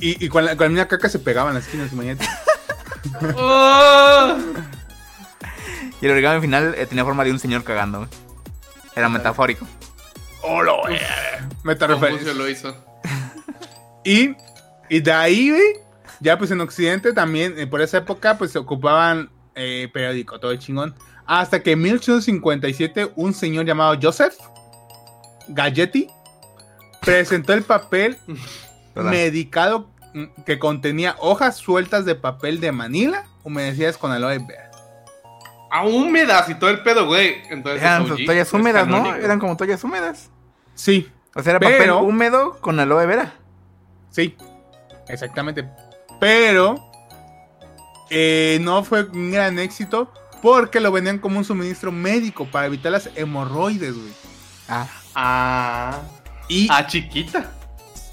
Y, 0.00 0.24
y 0.24 0.28
con, 0.28 0.44
la, 0.44 0.56
con 0.56 0.66
la 0.66 0.68
misma 0.70 0.88
caca 0.88 1.08
se 1.08 1.18
pegaban 1.18 1.54
las 1.54 1.64
esquinas, 1.64 1.92
imagínate. 1.92 2.26
¡Oh! 3.36 4.36
Y 6.00 6.06
el 6.06 6.10
origami 6.10 6.40
final 6.40 6.74
eh, 6.76 6.84
tenía 6.84 7.04
forma 7.04 7.22
de 7.22 7.30
un 7.30 7.38
señor 7.38 7.62
cagando, 7.62 7.98
güey. 7.98 8.10
Era 8.96 9.08
metafórico. 9.08 9.68
¡Hola, 10.42 10.72
güey! 10.82 10.98
Referencia. 11.62 12.34
lo 12.34 12.48
hizo. 12.48 12.74
Y, 14.04 14.34
y 14.90 15.00
de 15.00 15.12
ahí, 15.12 15.50
güey, 15.50 15.76
ya 16.18 16.36
pues 16.38 16.50
en 16.50 16.60
Occidente 16.60 17.12
también, 17.12 17.56
eh, 17.56 17.68
por 17.68 17.80
esa 17.80 17.98
época, 17.98 18.36
pues 18.36 18.50
se 18.50 18.58
ocupaban 18.58 19.30
eh, 19.54 19.88
periódico, 19.92 20.40
todo 20.40 20.50
el 20.50 20.58
chingón. 20.58 20.92
Hasta 21.24 21.62
que 21.62 21.72
en 21.72 21.82
1857 21.82 23.12
un 23.14 23.32
señor 23.32 23.64
llamado 23.64 23.96
Joseph 24.02 24.34
Galletti 25.48 26.08
presentó 27.04 27.52
el 27.52 27.62
papel 27.62 28.18
¿Verdad? 28.94 29.10
medicado 29.10 29.88
que 30.46 30.58
contenía 30.58 31.16
hojas 31.20 31.56
sueltas 31.56 32.04
de 32.04 32.14
papel 32.14 32.60
de 32.60 32.72
Manila 32.72 33.24
humedecidas 33.44 33.96
con 33.98 34.12
aloe 34.12 34.38
vera. 34.38 34.70
A 35.70 35.84
húmedas 35.86 36.48
y 36.50 36.54
todo 36.54 36.68
el 36.70 36.82
pedo, 36.82 37.06
güey. 37.06 37.36
Entonces, 37.50 37.80
Eran 37.82 38.02
OG, 38.10 38.26
toallas 38.26 38.52
húmedas, 38.52 38.86
¿no? 38.86 39.14
Eran 39.14 39.38
como 39.38 39.56
toallas 39.56 39.82
húmedas. 39.84 40.30
Sí, 40.74 41.10
O 41.34 41.42
sea, 41.42 41.52
era 41.52 41.60
Pero- 41.60 41.94
papel 41.96 42.08
húmedo 42.08 42.60
con 42.60 42.78
aloe 42.78 43.06
vera. 43.06 43.32
sí, 44.10 44.36
exactamente. 45.08 45.66
Pero 46.20 46.76
eh, 48.10 48.58
no 48.60 48.84
fue 48.84 49.04
un 49.04 49.30
gran 49.32 49.58
éxito 49.58 50.12
porque 50.42 50.80
lo 50.80 50.92
vendían 50.92 51.18
como 51.18 51.38
un 51.38 51.44
suministro 51.44 51.90
médico 51.90 52.46
para 52.46 52.66
evitar 52.66 52.92
las 52.92 53.08
hemorroides, 53.16 53.94
güey. 53.94 54.12
Ah, 54.68 54.86
Ah. 55.14 55.98
Y 56.48 56.68
Ah, 56.70 56.86
chiquita. 56.86 57.50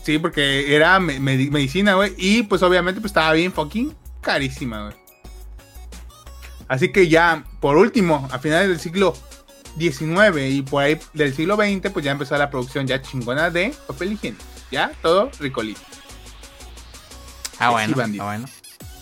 sí, 0.03 0.17
porque 0.19 0.75
era 0.75 0.99
me- 0.99 1.19
medi- 1.19 1.49
medicina, 1.51 1.93
güey. 1.95 2.13
Y 2.17 2.43
pues 2.43 2.61
obviamente 2.63 3.01
pues 3.01 3.11
estaba 3.11 3.33
bien 3.33 3.51
fucking 3.53 3.95
carísima, 4.21 4.83
güey. 4.83 4.95
Así 6.67 6.91
que 6.91 7.07
ya, 7.07 7.43
por 7.59 7.77
último, 7.77 8.27
a 8.31 8.37
finales 8.39 8.69
del 8.69 8.79
siglo 8.79 9.15
XIX 9.77 10.49
y 10.51 10.61
por 10.61 10.83
ahí 10.83 10.99
del 11.13 11.33
siglo 11.33 11.55
XX, 11.55 11.89
pues 11.91 12.05
ya 12.05 12.11
empezó 12.11 12.37
la 12.37 12.49
producción 12.51 12.85
ya 12.85 13.01
chingona 13.01 13.49
de 13.49 13.73
papel 13.87 14.13
higiénico. 14.13 14.43
Ya, 14.71 14.91
todo 15.01 15.31
ricolito. 15.39 15.81
ah 17.59 17.67
Sí, 17.85 17.93
bueno. 17.93 18.21
Ah, 18.21 18.25
bueno. 18.25 18.45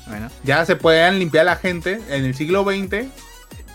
Bueno. 0.08 0.30
Ya 0.46 0.66
se 0.66 0.78
podían 0.78 1.20
limpiar 1.20 1.46
la 1.46 1.58
gente 1.58 2.00
en 2.08 2.24
el 2.24 2.34
siglo 2.36 2.64
XX. 2.64 3.08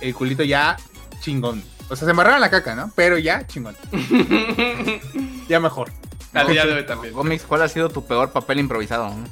El 0.01 0.15
culito 0.15 0.43
ya 0.43 0.79
chingón. 1.21 1.63
O 1.91 1.95
sea, 1.97 2.07
se 2.07 2.11
embarraba 2.13 2.39
la 2.39 2.49
caca, 2.51 2.75
¿no? 2.75 2.91
Pero 2.97 3.19
ya 3.19 3.47
chingón. 3.47 3.77
ya 5.53 5.61
mejor. 5.61 5.93
Al 6.33 6.47
día 6.49 6.65
de 6.65 6.73
hoy 6.73 6.87
también. 6.87 7.13
Comics, 7.13 7.45
¿cuál 7.45 7.61
ha 7.63 7.69
sido 7.69 7.91
tu 7.91 8.07
peor 8.07 8.31
papel 8.33 8.59
improvisado? 8.59 9.11
no? 9.11 9.25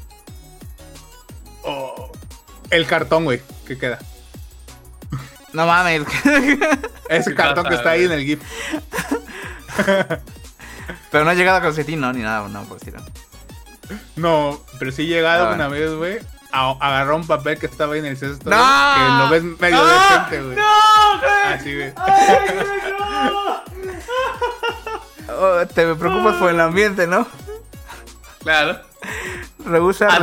Oh, 1.63 2.13
el 2.71 2.87
cartón, 2.87 3.25
güey, 3.25 3.41
que 3.67 3.79
queda. 3.79 3.99
No 5.55 5.67
mames. 5.67 6.03
Ese 7.09 7.35
cartón 7.35 7.65
pasa, 7.65 7.69
que 7.71 7.75
está 7.75 7.91
ahí 7.93 8.05
en 8.05 8.13
el 8.13 8.25
GIF. 8.25 8.41
Pero 11.11 11.25
no 11.25 11.31
ha 11.31 11.35
llegado 11.35 11.57
a 11.59 11.63
calcetín, 11.63 12.01
¿no? 12.01 12.13
Ni 12.13 12.21
nada, 12.21 12.47
no, 12.49 12.63
por 12.65 12.79
decirlo. 12.79 13.01
No, 14.15 14.61
pero 14.79 14.93
sí 14.93 15.03
he 15.03 15.07
llegado 15.07 15.49
Ah, 15.49 15.55
una 15.55 15.67
vez, 15.67 15.93
güey. 15.95 16.19
Agarró 16.53 17.17
un 17.17 17.27
papel 17.27 17.59
que 17.59 17.67
estaba 17.67 17.95
ahí 17.95 18.01
en 18.01 18.07
el 18.07 18.17
cesto. 18.17 18.49
¡No! 18.49 18.57
Que 18.57 19.01
lo 19.25 19.29
ves 19.31 19.43
medio 19.59 19.79
¡Ah! 19.81 20.27
decente, 20.29 20.45
güey. 20.47 20.57
¡No, 20.57 21.19
güey! 21.19 21.55
Así, 21.55 21.75
güey. 21.75 21.93
Oh, 25.39 25.67
te 25.67 25.95
preocupas 25.95 26.37
por 26.37 26.51
el 26.51 26.61
ambiente, 26.61 27.07
¿no? 27.07 27.27
Claro. 28.43 28.81
Rehúsa, 29.65 30.09
Adapta- 30.09 30.19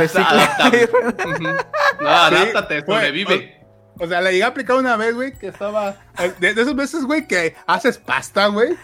recicla. 0.70 1.56
No, 2.00 2.08
adáptate, 2.08 2.84
sobrevive. 2.84 3.58
O 4.00 4.06
sea, 4.06 4.20
la 4.20 4.30
llegué 4.30 4.44
a 4.44 4.48
aplicar 4.48 4.76
una 4.76 4.96
vez, 4.96 5.14
güey, 5.14 5.32
que 5.36 5.48
estaba. 5.48 5.96
De, 6.38 6.54
de 6.54 6.62
esas 6.62 6.76
veces, 6.76 7.02
güey, 7.04 7.26
que 7.26 7.56
haces 7.66 7.98
pasta, 7.98 8.46
güey. 8.46 8.76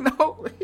No, 0.00 0.34
güey. 0.34 0.54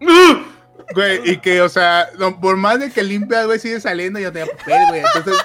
Güey, 0.92 1.30
y 1.30 1.36
que, 1.36 1.62
o 1.62 1.68
sea, 1.68 2.08
no, 2.18 2.40
por 2.40 2.56
más 2.56 2.80
de 2.80 2.90
que 2.90 3.04
limpias, 3.04 3.46
güey, 3.46 3.60
sigue 3.60 3.80
saliendo 3.80 4.18
y 4.18 4.24
yo 4.24 4.32
tenía 4.32 4.50
papel, 4.56 4.80
güey. 4.88 5.02
Entonces, 5.14 5.40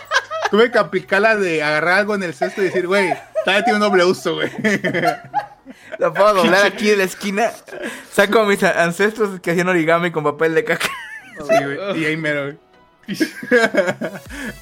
tuve 0.49 0.71
que 0.71 0.79
aplicar 0.79 1.21
la 1.21 1.35
de 1.35 1.61
agarrar 1.61 1.99
algo 1.99 2.15
en 2.15 2.23
el 2.23 2.33
cesto 2.33 2.61
y 2.61 2.65
decir, 2.65 2.87
güey, 2.87 3.13
todavía 3.43 3.63
tiene 3.63 3.75
un 3.77 3.81
doble 3.81 4.05
uso, 4.05 4.33
güey. 4.35 4.49
Lo 5.99 6.13
puedo 6.13 6.33
doblar 6.33 6.65
aquí 6.65 6.91
en 6.91 6.99
la 6.99 7.03
esquina. 7.05 7.51
Saco 8.11 8.39
a 8.39 8.45
mis 8.45 8.61
ancestros 8.63 9.39
que 9.39 9.51
hacían 9.51 9.67
origami 9.67 10.11
con 10.11 10.23
papel 10.23 10.55
de 10.55 10.63
caca. 10.63 10.87
Sí, 11.37 11.63
güey. 11.63 12.01
Y 12.01 12.05
ahí 12.05 12.17
mero, 12.17 12.43
güey. 12.43 12.57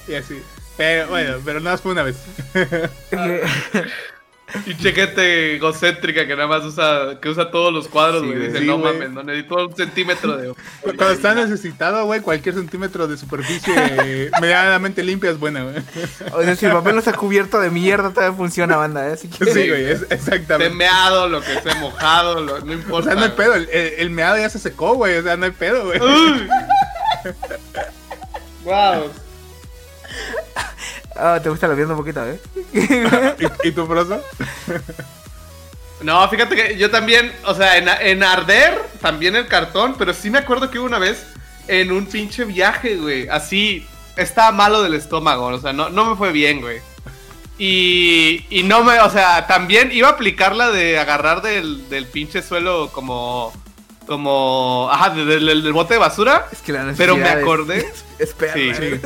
y 0.07 0.15
así. 0.15 0.41
Pero 0.75 1.07
bueno, 1.07 1.37
pero 1.45 1.59
nada 1.59 1.73
más 1.75 1.81
fue 1.81 1.91
una 1.91 2.03
vez. 2.03 2.17
Y 4.65 4.75
chequete 4.77 5.55
egocéntrica 5.55 6.27
que 6.27 6.35
nada 6.35 6.47
más 6.47 6.63
usa, 6.63 7.19
que 7.21 7.29
usa 7.29 7.49
todos 7.49 7.73
los 7.73 7.87
cuadros, 7.87 8.23
güey. 8.23 8.37
Dice, 8.37 8.59
Sí, 8.59 8.65
no 8.65 8.77
güey. 8.77 8.93
mames, 8.93 9.09
no 9.11 9.23
necesito 9.23 9.55
un 9.67 9.75
centímetro 9.75 10.37
de. 10.37 10.53
Cuando 10.81 11.09
está 11.11 11.33
necesitado, 11.33 12.05
güey, 12.05 12.21
cualquier 12.21 12.55
centímetro 12.55 13.07
de 13.07 13.17
superficie 13.17 13.73
eh, 13.75 14.31
medianamente 14.41 15.03
limpia 15.03 15.31
es 15.31 15.39
buena, 15.39 15.63
güey. 15.63 15.75
O 16.33 16.43
sea, 16.43 16.55
si 16.55 16.65
el 16.67 16.71
papel 16.73 16.93
no 16.93 16.99
está 16.99 17.13
cubierto 17.13 17.59
de 17.59 17.69
mierda, 17.71 18.11
todavía 18.11 18.37
funciona, 18.37 18.77
banda, 18.77 19.07
¿eh? 19.11 19.17
Sí, 19.17 19.29
güey, 19.39 19.85
Esté 19.91 20.13
exactamente. 20.15 20.75
meado, 20.75 21.27
lo 21.29 21.41
que 21.41 21.53
esté 21.53 21.73
mojado, 21.75 22.39
lo- 22.41 22.59
no 22.59 22.71
O 22.71 22.75
importa. 22.75 23.09
sea, 23.11 23.19
no 23.19 23.25
hay 23.25 23.31
pedo, 23.31 23.55
el, 23.55 23.67
el- 23.71 24.09
meado 24.11 24.37
ya 24.37 24.49
se 24.49 24.59
secó, 24.59 24.93
güey, 24.95 25.17
o 25.17 25.23
sea, 25.23 25.35
no 25.37 25.45
hay 25.45 25.51
pedo, 25.51 25.85
güey. 25.85 25.99
Uy. 25.99 26.47
Wow. 28.65 29.11
Ah, 31.15 31.39
te 31.41 31.49
gusta 31.49 31.67
lo 31.67 31.76
viendo 31.76 31.93
un 31.93 31.99
poquito, 31.99 32.26
¿eh? 32.26 32.39
¿Y, 33.63 33.69
y 33.69 33.71
tu 33.71 33.88
proso? 33.88 34.21
No, 36.02 36.28
fíjate 36.28 36.56
que 36.56 36.78
yo 36.78 36.91
también, 36.91 37.32
o 37.45 37.54
sea, 37.54 37.78
en, 37.78 37.88
en 37.88 38.23
arder, 38.23 38.82
también 38.99 39.36
el 39.36 39.47
cartón, 39.47 39.95
pero 39.97 40.13
sí 40.13 40.30
me 40.30 40.39
acuerdo 40.39 40.69
que 40.69 40.80
hubo 40.80 40.88
una 40.88 40.99
vez 40.99 41.26
en 41.67 41.91
un 41.91 42.08
pinche 42.08 42.43
viaje, 42.43 42.97
güey, 42.97 43.28
así, 43.30 43.88
estaba 44.17 44.52
malo 44.52 44.84
del 44.84 44.95
estómago, 44.95 45.45
o 45.45 45.60
sea, 45.60 45.71
no, 45.71 45.89
no 45.89 46.10
me 46.10 46.15
fue 46.15 46.32
bien, 46.32 46.62
güey. 46.62 46.82
Y, 47.58 48.45
y 48.49 48.63
no 48.63 48.84
me, 48.84 48.99
o 48.99 49.10
sea, 49.10 49.47
también 49.47 49.91
iba 49.91 50.10
a 50.10 50.12
aplicar 50.12 50.56
la 50.56 50.71
de 50.71 50.99
agarrar 50.99 51.41
del, 51.41 51.88
del 51.88 52.08
pinche 52.08 52.41
suelo 52.41 52.89
como, 52.91 53.54
como, 54.07 54.89
ajá, 54.91 55.09
de- 55.11 55.25
del, 55.25 55.45
del- 55.45 55.63
del 55.63 55.73
bote 55.73 55.93
de 55.95 55.99
basura. 55.99 56.47
Es 56.51 56.61
que 56.61 56.71
la 56.71 56.93
Pero 56.97 57.15
me 57.17 57.23
es- 57.27 57.35
acordé. 57.35 57.85
Es 58.19 58.33
perra. 58.33 58.53
Sí, 58.53 58.71
¿eh? 58.73 59.01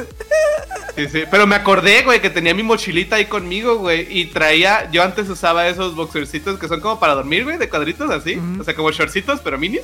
Sí, 0.96 1.08
sí, 1.10 1.24
pero 1.32 1.48
me 1.48 1.56
acordé, 1.56 2.04
güey, 2.04 2.22
que 2.22 2.30
tenía 2.30 2.54
mi 2.54 2.62
mochilita 2.64 3.16
ahí 3.18 3.26
conmigo, 3.26 3.78
güey, 3.78 4.06
y 4.10 4.26
traía, 4.26 4.90
yo 4.92 5.02
antes 5.04 5.30
usaba 5.30 5.68
esos 5.68 5.96
boxercitos 5.96 6.60
que 6.60 6.68
son 6.68 6.82
como 6.82 7.00
para 7.00 7.14
dormir, 7.16 7.44
güey, 7.44 7.58
de 7.58 7.70
cuadritos 7.70 8.10
así, 8.10 8.40
o 8.60 8.64
sea, 8.64 8.76
como 8.76 8.92
shortcitos, 8.92 9.40
pero 9.42 9.58
minis. 9.60 9.84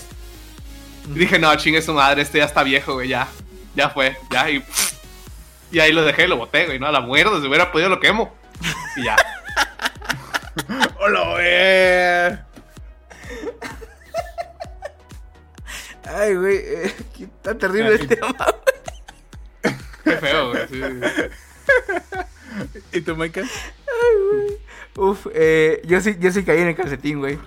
Y 1.15 1.19
dije, 1.19 1.37
no, 1.39 1.55
chingue 1.55 1.81
su 1.81 1.93
madre, 1.93 2.21
este 2.23 2.39
ya 2.39 2.45
está 2.45 2.63
viejo, 2.63 2.93
güey, 2.93 3.09
ya, 3.09 3.27
ya 3.75 3.89
fue, 3.89 4.17
ya, 4.31 4.49
y, 4.49 4.63
y 5.71 5.79
ahí 5.79 5.91
lo 5.93 6.03
dejé 6.03 6.25
y 6.25 6.27
lo 6.27 6.37
boté, 6.37 6.65
güey, 6.65 6.79
no, 6.79 6.87
a 6.87 6.91
la 6.91 6.99
muerda, 7.01 7.39
si 7.39 7.47
hubiera 7.47 7.71
podido 7.71 7.89
lo 7.89 7.99
quemo. 7.99 8.35
Y 8.97 9.03
ya. 9.03 9.15
¡Hola, 10.99 11.29
güey! 11.29 12.52
Ay, 16.05 16.35
güey, 16.35 16.57
eh, 16.57 16.93
qué 17.17 17.27
tan 17.41 17.57
terrible 17.57 17.95
este 17.95 18.15
tema. 18.15 18.35
Qué 20.03 20.17
feo, 20.17 20.49
güey. 20.49 20.67
sí. 20.67 20.81
¿Y 22.91 23.01
tu 23.01 23.15
Michael? 23.15 23.49
Uf, 24.95 25.27
eh, 25.33 25.81
yo 25.85 26.01
sí, 26.01 26.17
yo 26.19 26.31
sí 26.31 26.43
caí 26.43 26.59
en 26.59 26.67
el 26.67 26.75
calcetín, 26.75 27.19
güey. 27.19 27.39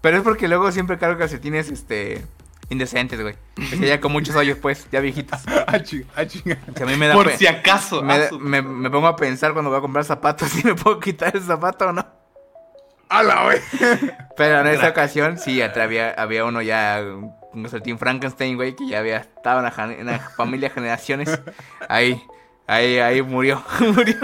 Pero 0.00 0.16
es 0.16 0.22
porque 0.22 0.48
luego 0.48 0.72
siempre 0.72 0.98
cargo 0.98 1.18
calcetines, 1.18 1.70
este, 1.70 2.24
indecentes, 2.70 3.20
güey. 3.20 3.36
Que 3.56 3.86
ya 3.86 4.00
con 4.00 4.12
muchos 4.12 4.34
hoyos, 4.36 4.58
pues, 4.58 4.88
ya 4.90 5.00
viejitos. 5.00 5.40
Ah, 5.48 5.64
ah, 6.16 6.26
chinga. 6.26 6.56
Que 6.74 6.82
a 6.82 6.86
mí 6.86 6.96
me 6.96 7.08
da 7.08 7.14
Por 7.14 7.30
si 7.32 7.46
acaso. 7.46 8.02
me, 8.02 8.30
me, 8.32 8.62
me 8.62 8.90
pongo 8.90 9.06
a 9.06 9.16
pensar 9.16 9.52
cuando 9.52 9.70
voy 9.70 9.78
a 9.78 9.82
comprar 9.82 10.04
zapatos 10.04 10.48
si 10.48 10.64
me 10.64 10.74
puedo 10.74 10.98
quitar 10.98 11.36
el 11.36 11.42
zapato 11.42 11.88
o 11.88 11.92
no. 11.92 12.06
¡Hala, 13.10 13.44
güey! 13.44 13.58
Pero 14.36 14.60
en 14.60 14.66
esta 14.68 14.88
ocasión, 14.88 15.38
sí, 15.38 15.62
atrás 15.62 15.84
había, 15.84 16.10
había 16.10 16.44
uno 16.44 16.60
ya, 16.62 17.02
un 17.58 17.64
calcetín 17.64 17.98
Frankenstein, 17.98 18.56
güey, 18.56 18.74
que 18.74 18.86
ya 18.88 18.98
había 19.00 19.18
estado 19.18 19.58
en 19.58 19.64
la, 19.64 19.94
en 20.00 20.06
la 20.06 20.18
familia 20.36 20.68
de 20.68 20.74
generaciones. 20.74 21.40
Ahí, 21.88 22.22
ahí, 22.66 22.98
ahí 22.98 23.22
murió, 23.22 23.62
murió. 23.80 24.16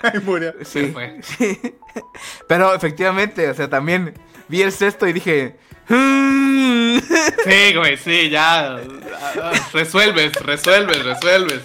Ay, 0.00 0.20
murió. 0.24 0.54
Sí, 0.62 0.90
fue. 0.92 1.18
sí. 1.22 1.58
Pero 2.48 2.74
efectivamente, 2.74 3.48
o 3.48 3.54
sea, 3.54 3.68
también 3.68 4.14
vi 4.48 4.62
el 4.62 4.72
cesto 4.72 5.06
y 5.08 5.12
dije... 5.12 5.56
"Mm". 5.88 6.98
Sí, 7.44 7.74
güey, 7.76 7.96
sí, 7.96 8.28
ya. 8.30 8.78
Resuelves, 9.72 10.32
resuelves, 10.42 11.04
resuelves. 11.04 11.62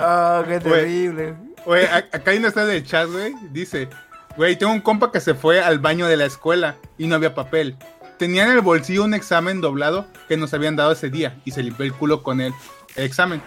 Oh, 0.00 0.42
qué 0.46 0.60
terrible. 0.60 1.34
Güey, 1.64 1.84
a- 1.86 1.96
acá 1.96 2.30
hay 2.30 2.38
una 2.38 2.48
está 2.48 2.64
del 2.64 2.84
chat, 2.86 3.08
güey. 3.08 3.34
Dice, 3.50 3.88
güey, 4.36 4.56
tengo 4.56 4.72
un 4.72 4.80
compa 4.80 5.12
que 5.12 5.20
se 5.20 5.34
fue 5.34 5.60
al 5.60 5.78
baño 5.78 6.06
de 6.06 6.16
la 6.16 6.24
escuela 6.24 6.76
y 6.98 7.06
no 7.06 7.14
había 7.14 7.34
papel. 7.34 7.76
Tenía 8.18 8.44
en 8.44 8.50
el 8.50 8.60
bolsillo 8.60 9.04
un 9.04 9.14
examen 9.14 9.60
doblado 9.60 10.06
que 10.28 10.36
nos 10.36 10.52
habían 10.52 10.76
dado 10.76 10.92
ese 10.92 11.08
día 11.10 11.40
y 11.44 11.52
se 11.52 11.62
limpió 11.62 11.86
el 11.86 11.92
culo 11.92 12.22
con 12.22 12.40
el, 12.40 12.52
examen. 12.96 13.42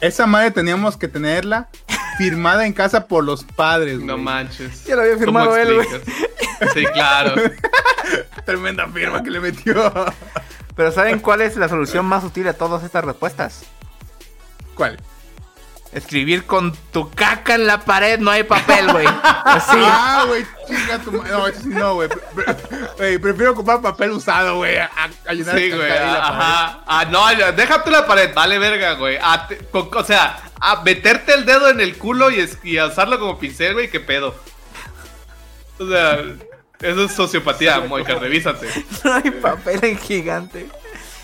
Esa 0.00 0.26
madre 0.26 0.50
teníamos 0.50 0.96
que 0.96 1.08
tenerla 1.08 1.68
firmada 2.18 2.66
en 2.66 2.72
casa 2.72 3.06
por 3.06 3.24
los 3.24 3.44
padres, 3.44 4.00
No 4.00 4.18
manches. 4.18 4.84
Ya 4.84 4.96
lo 4.96 5.02
había 5.02 5.14
¿Cómo 5.14 5.24
firmado 5.24 5.56
él, 5.56 5.74
güey. 5.74 5.88
Sí, 6.74 6.84
claro. 6.92 7.34
Tremenda 8.44 8.86
firma 8.88 9.22
que 9.22 9.30
le 9.30 9.40
metió. 9.40 9.92
Pero 10.76 10.90
¿saben 10.92 11.20
cuál 11.20 11.42
es 11.42 11.56
la 11.56 11.68
solución 11.68 12.04
más 12.06 12.24
útil 12.24 12.48
a 12.48 12.54
todas 12.54 12.82
estas 12.82 13.04
respuestas? 13.04 13.64
¿Cuál? 14.74 14.98
Escribir 15.94 16.44
con 16.44 16.74
tu 16.92 17.08
caca 17.10 17.54
en 17.54 17.66
la 17.68 17.80
pared, 17.80 18.18
no 18.18 18.30
hay 18.30 18.42
papel, 18.42 18.90
güey. 18.92 19.06
Así. 19.44 19.76
Ah, 19.80 20.24
güey, 20.26 20.44
chinga 20.66 20.98
tu 20.98 21.12
ma- 21.12 21.28
No, 21.28 21.46
sí 21.46 21.68
no, 21.68 21.94
güey. 21.94 22.08
Pre- 22.08 22.20
pre- 22.34 22.86
güey, 22.98 23.18
prefiero 23.18 23.54
comprar 23.54 23.80
papel 23.80 24.10
usado, 24.10 24.56
güey, 24.56 24.76
a, 24.76 24.90
a 25.28 25.32
llenar 25.32 25.56
Sí, 25.56 25.70
güey. 25.70 25.90
Ajá. 25.92 26.80
Ah, 26.86 27.04
no, 27.10 27.32
ya, 27.32 27.52
déjate 27.52 27.90
la 27.92 28.06
pared, 28.06 28.34
vale 28.34 28.58
verga, 28.58 28.94
güey. 28.94 29.18
Ah, 29.22 29.48
o 29.72 30.04
sea, 30.04 30.42
a 30.60 30.82
meterte 30.82 31.32
el 31.34 31.44
dedo 31.46 31.68
en 31.68 31.80
el 31.80 31.96
culo 31.96 32.30
y, 32.30 32.40
es- 32.40 32.58
y 32.64 32.76
a 32.78 32.86
usarlo 32.86 33.18
como 33.20 33.38
pincel, 33.38 33.74
güey, 33.74 33.88
qué 33.88 34.00
pedo. 34.00 34.34
O 35.78 35.88
sea, 35.88 36.18
eso 36.80 37.04
es 37.04 37.12
sociopatía, 37.12 37.80
Moica, 37.80 38.14
revísate. 38.16 38.66
No 39.04 39.14
hay 39.14 39.30
papel 39.30 39.78
en 39.84 39.98
gigante. 39.98 40.66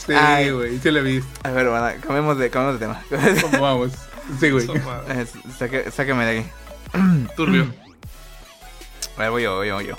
Sí, 0.07 0.51
güey, 0.51 0.79
sí 0.79 0.91
lo 0.91 1.01
he 1.01 1.03
visto. 1.03 1.29
A 1.43 1.51
ver, 1.51 1.69
bueno, 1.69 1.87
cambiemos 2.03 2.39
de, 2.39 2.51
cambiemos 2.51 2.81
de 2.81 2.87
tema. 2.87 3.41
¿Cómo 3.43 3.61
vamos? 3.63 3.91
Sí, 4.39 4.51
güey. 4.51 4.67
Eh, 5.09 5.27
saque- 5.59 5.91
sáqueme 5.91 6.25
de 6.25 6.39
aquí. 6.41 6.49
Turbio. 7.37 7.73
A 9.17 9.21
ver, 9.23 9.31
voy 9.31 9.43
yo, 9.43 9.57
voy 9.57 9.69
yo, 9.69 9.75
voy 9.75 9.87
yo. 9.87 9.97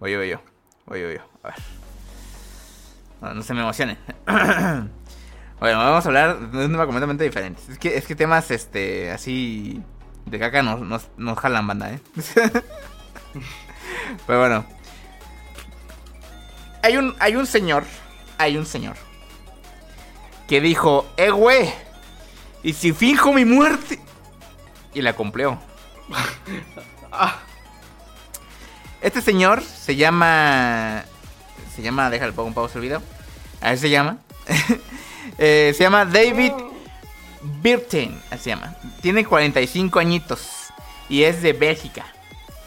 Voy 0.00 0.12
yo, 0.12 0.18
voy 0.18 0.28
yo. 0.30 0.40
Voy 0.86 1.00
yo, 1.00 1.06
voy 1.06 1.16
yo. 1.16 1.22
A 1.42 1.48
ver. 1.48 1.56
No, 3.20 3.34
no 3.34 3.42
se 3.42 3.54
me 3.54 3.60
emocionen. 3.60 3.98
bueno, 4.26 4.90
vamos 5.78 6.04
a 6.04 6.08
hablar 6.08 6.50
de 6.50 6.64
un 6.66 6.72
tema 6.72 6.84
completamente 6.84 7.24
diferente. 7.24 7.60
Es 7.70 7.78
que, 7.78 7.96
es 7.96 8.06
que 8.06 8.14
temas, 8.16 8.50
este, 8.50 9.10
así 9.10 9.82
de 10.26 10.38
caca 10.38 10.62
nos, 10.62 10.80
nos, 10.80 11.08
nos 11.16 11.38
jalan 11.38 11.66
banda, 11.66 11.92
¿eh? 11.92 12.00
Pero 14.26 14.38
bueno. 14.40 14.64
Hay 16.82 16.96
un, 16.98 17.14
hay 17.18 17.36
un 17.36 17.46
señor, 17.46 17.84
hay 18.36 18.58
un 18.58 18.66
señor, 18.66 18.96
que 20.46 20.60
dijo, 20.60 21.06
eh, 21.16 21.30
güey, 21.30 21.72
¿y 22.64 22.72
si 22.72 22.92
finjo 22.92 23.32
mi 23.32 23.44
muerte? 23.44 24.00
Y 24.92 25.02
la 25.02 25.12
cumplió. 25.12 25.60
Este 29.00 29.20
señor 29.20 29.62
se 29.62 29.96
llama. 29.96 31.04
Se 31.76 31.82
llama. 31.82 32.08
Déjale, 32.08 32.32
pongo 32.32 32.48
un 32.48 32.54
pausa 32.54 32.78
el 32.78 32.80
video. 32.80 33.02
A 33.60 33.68
ver, 33.70 33.78
se 33.78 33.90
llama. 33.90 34.18
Eh, 35.38 35.72
se 35.74 35.82
llama 35.82 36.04
David 36.04 36.52
Birten. 37.62 38.20
Así 38.30 38.44
se 38.44 38.50
llama. 38.50 38.76
Tiene 39.00 39.24
45 39.24 39.98
añitos. 39.98 40.66
Y 41.08 41.24
es 41.24 41.40
de 41.40 41.54
Bélgica. 41.54 42.04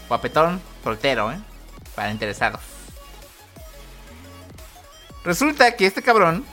Guapetón, 0.08 0.60
soltero, 0.84 1.32
¿eh? 1.32 1.38
Para 1.96 2.10
interesados. 2.12 2.62
Resulta 5.24 5.76
que 5.76 5.86
este 5.86 6.02
cabrón 6.02 6.44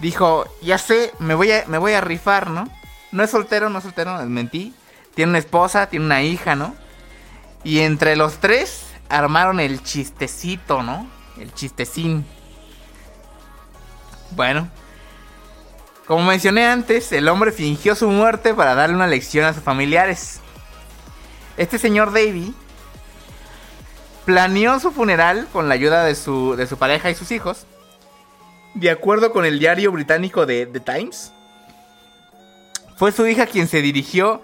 dijo: 0.00 0.46
Ya 0.62 0.78
sé, 0.78 1.12
me 1.18 1.34
voy 1.34 1.52
a, 1.52 1.64
me 1.66 1.78
voy 1.78 1.92
a 1.92 2.00
rifar, 2.00 2.50
¿no? 2.50 2.68
No 3.12 3.22
es 3.22 3.30
soltero, 3.30 3.70
no 3.70 3.78
es 3.78 3.84
soltero, 3.84 4.16
mentí. 4.26 4.74
Tiene 5.14 5.30
una 5.30 5.38
esposa, 5.38 5.88
tiene 5.88 6.04
una 6.04 6.22
hija, 6.22 6.54
¿no? 6.54 6.74
Y 7.64 7.80
entre 7.80 8.16
los 8.16 8.38
tres 8.38 8.86
armaron 9.08 9.60
el 9.60 9.82
chistecito, 9.82 10.82
¿no? 10.82 11.08
El 11.38 11.52
chistecín. 11.54 12.24
Bueno. 14.32 14.68
Como 16.06 16.24
mencioné 16.24 16.66
antes, 16.66 17.12
el 17.12 17.28
hombre 17.28 17.52
fingió 17.52 17.94
su 17.94 18.08
muerte 18.08 18.54
para 18.54 18.74
darle 18.74 18.96
una 18.96 19.06
lección 19.06 19.44
a 19.44 19.52
sus 19.52 19.62
familiares. 19.62 20.40
Este 21.58 21.78
señor 21.78 22.12
Davy 22.12 22.54
planeó 24.24 24.80
su 24.80 24.90
funeral 24.90 25.48
con 25.52 25.68
la 25.68 25.74
ayuda 25.74 26.04
de 26.04 26.14
su, 26.14 26.54
de 26.56 26.66
su 26.66 26.78
pareja 26.78 27.10
y 27.10 27.14
sus 27.14 27.30
hijos. 27.30 27.66
De 28.78 28.90
acuerdo 28.90 29.32
con 29.32 29.44
el 29.44 29.58
diario 29.58 29.90
británico 29.90 30.46
de 30.46 30.64
The 30.64 30.78
Times, 30.78 31.32
fue 32.96 33.10
su 33.10 33.26
hija 33.26 33.46
quien 33.46 33.66
se 33.66 33.82
dirigió 33.82 34.40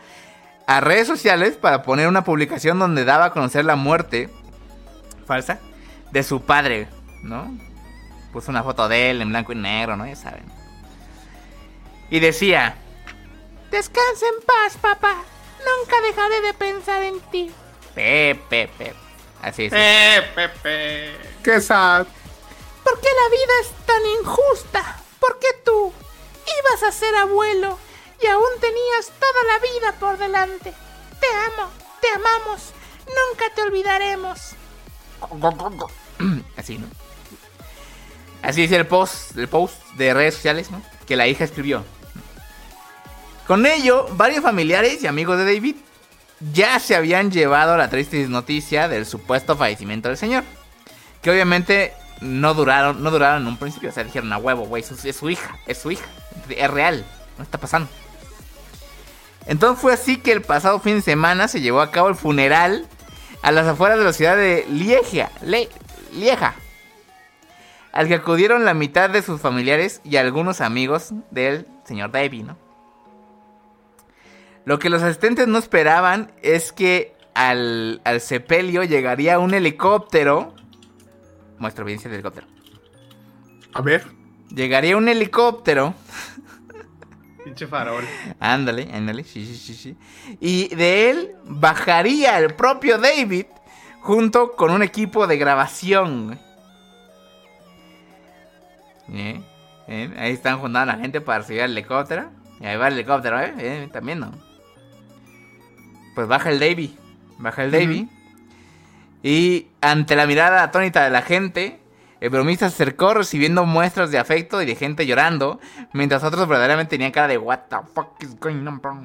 a 0.66 0.80
redes 0.80 1.06
sociales 1.06 1.54
para 1.54 1.84
poner 1.84 2.08
una 2.08 2.24
publicación 2.24 2.80
donde 2.80 3.04
daba 3.04 3.26
a 3.26 3.30
conocer 3.30 3.64
la 3.64 3.76
muerte 3.76 4.28
falsa 5.24 5.60
de 6.10 6.24
su 6.24 6.40
padre, 6.40 6.88
¿no? 7.22 7.56
Puso 8.32 8.50
una 8.50 8.64
foto 8.64 8.88
de 8.88 9.10
él 9.10 9.22
en 9.22 9.28
blanco 9.28 9.52
y 9.52 9.56
negro, 9.56 9.96
¿no? 9.96 10.04
Ya 10.04 10.16
saben. 10.16 10.42
Y 12.10 12.18
decía, 12.18 12.74
Descansa 13.70 14.26
en 14.26 14.44
paz, 14.44 14.76
papá. 14.80 15.14
Nunca 15.58 16.00
dejaré 16.00 16.40
de 16.40 16.54
pensar 16.54 17.02
en 17.04 17.20
ti. 17.30 17.52
Pepe, 17.94 18.68
Pepe. 18.76 18.94
Así 19.40 19.66
es. 19.66 19.72
Eh, 19.72 20.22
Pepe. 20.34 21.12
Qué 21.44 21.60
sad. 21.60 22.08
¿Por 22.84 23.00
qué 23.00 23.08
la 23.22 23.28
vida 23.30 23.52
es 23.62 23.86
tan 23.86 24.06
injusta? 24.20 25.00
¿Por 25.18 25.38
qué 25.38 25.48
tú 25.64 25.92
ibas 26.60 26.82
a 26.82 26.92
ser 26.92 27.14
abuelo 27.16 27.78
y 28.22 28.26
aún 28.26 28.60
tenías 28.60 29.10
toda 29.18 29.44
la 29.52 29.58
vida 29.58 29.98
por 29.98 30.18
delante? 30.18 30.72
Te 31.20 31.26
amo, 31.26 31.70
te 32.00 32.08
amamos, 32.14 32.72
nunca 33.06 33.46
te 33.54 33.62
olvidaremos. 33.62 34.40
Así, 36.56 36.78
¿no? 36.78 36.86
Así 38.42 38.60
dice 38.60 38.76
el 38.76 38.86
post, 38.86 39.36
el 39.38 39.48
post 39.48 39.74
de 39.94 40.12
redes 40.12 40.34
sociales, 40.34 40.70
¿no? 40.70 40.82
Que 41.06 41.16
la 41.16 41.26
hija 41.26 41.44
escribió. 41.44 41.82
Con 43.46 43.64
ello, 43.64 44.06
varios 44.12 44.42
familiares 44.42 45.02
y 45.02 45.06
amigos 45.06 45.38
de 45.38 45.44
David 45.44 45.76
ya 46.52 46.78
se 46.78 46.94
habían 46.94 47.30
llevado 47.30 47.76
la 47.76 47.88
triste 47.88 48.28
noticia 48.28 48.88
del 48.88 49.06
supuesto 49.06 49.56
fallecimiento 49.56 50.08
del 50.08 50.18
señor. 50.18 50.44
Que 51.22 51.30
obviamente 51.30 51.94
no 52.20 52.54
duraron, 52.54 53.02
no 53.02 53.10
duraron 53.10 53.42
en 53.42 53.48
un 53.48 53.56
principio. 53.56 53.90
O 53.90 53.92
sea, 53.92 54.04
dijeron 54.04 54.32
a 54.32 54.38
huevo, 54.38 54.64
güey, 54.66 54.82
es, 54.82 55.16
su 55.16 55.30
hija, 55.30 55.58
es 55.66 55.78
su 55.78 55.90
hija. 55.90 56.06
Es 56.48 56.70
real, 56.70 57.04
no 57.38 57.44
está 57.44 57.58
pasando. 57.58 57.88
Entonces 59.46 59.80
fue 59.80 59.92
así 59.92 60.18
que 60.18 60.32
el 60.32 60.42
pasado 60.42 60.80
fin 60.80 60.96
de 60.96 61.02
semana 61.02 61.48
se 61.48 61.60
llevó 61.60 61.80
a 61.80 61.90
cabo 61.90 62.08
el 62.08 62.14
funeral 62.14 62.86
a 63.42 63.52
las 63.52 63.66
afueras 63.66 63.98
de 63.98 64.04
la 64.04 64.12
ciudad 64.14 64.36
de 64.36 64.64
Lieja, 64.70 65.30
Lieja, 66.12 66.54
al 67.92 68.08
que 68.08 68.14
acudieron 68.14 68.64
la 68.64 68.72
mitad 68.72 69.10
de 69.10 69.20
sus 69.20 69.40
familiares 69.40 70.00
y 70.02 70.16
algunos 70.16 70.62
amigos 70.62 71.10
del 71.30 71.66
señor 71.84 72.10
Davy, 72.10 72.42
¿no? 72.42 72.56
Lo 74.64 74.78
que 74.78 74.88
los 74.88 75.02
asistentes 75.02 75.46
no 75.46 75.58
esperaban 75.58 76.32
es 76.42 76.72
que 76.72 77.14
al, 77.34 78.00
al 78.04 78.22
sepelio 78.22 78.82
llegaría 78.82 79.38
un 79.38 79.52
helicóptero. 79.52 80.54
Muestra 81.64 81.80
evidencia 81.82 82.10
del 82.10 82.16
helicóptero. 82.16 82.46
A 83.72 83.80
ver. 83.80 84.04
Llegaría 84.54 84.98
un 84.98 85.08
helicóptero. 85.08 85.94
Pinche 87.42 87.66
farol. 87.66 88.04
Ándale, 88.38 88.90
ándale, 88.92 89.24
sí, 89.24 89.46
sí, 89.46 89.56
sí, 89.56 89.72
sí. 89.74 89.96
Y 90.40 90.74
de 90.74 91.08
él 91.08 91.36
bajaría 91.46 92.38
el 92.38 92.52
propio 92.54 92.98
David 92.98 93.46
junto 94.02 94.52
con 94.52 94.72
un 94.72 94.82
equipo 94.82 95.26
de 95.26 95.38
grabación. 95.38 96.38
Eh, 99.10 99.40
eh, 99.88 100.14
Ahí 100.18 100.32
están 100.34 100.58
juntando 100.58 100.92
a 100.92 100.96
la 100.96 101.00
gente 101.00 101.22
para 101.22 101.38
recibir 101.38 101.62
el 101.62 101.70
helicóptero. 101.70 102.30
Y 102.60 102.66
ahí 102.66 102.76
va 102.76 102.88
el 102.88 102.92
helicóptero, 102.92 103.40
¿eh? 103.40 103.54
Eh, 103.56 103.88
También, 103.90 104.20
¿no? 104.20 104.32
Pues 106.14 106.28
baja 106.28 106.50
el 106.50 106.60
Davy. 106.60 106.94
Baja 107.38 107.64
el 107.64 107.70
Davy. 107.70 108.10
Y 109.26 109.68
ante 109.80 110.16
la 110.16 110.26
mirada 110.26 110.62
atónita 110.62 111.02
de 111.02 111.08
la 111.10 111.22
gente, 111.22 111.80
el 112.20 112.28
bromista 112.28 112.68
se 112.68 112.74
acercó 112.74 113.14
recibiendo 113.14 113.64
muestras 113.64 114.10
de 114.10 114.18
afecto 114.18 114.60
y 114.60 114.66
de 114.66 114.74
gente 114.76 115.06
llorando, 115.06 115.60
mientras 115.94 116.22
otros 116.22 116.46
verdaderamente 116.46 116.90
tenían 116.90 117.10
cara 117.10 117.28
de 117.28 117.38
What 117.38 117.60
the 117.70 117.76
fuck 117.94 118.22
is 118.22 118.38
going 118.38 118.66
on? 118.66 118.80
bro?" 118.80 119.00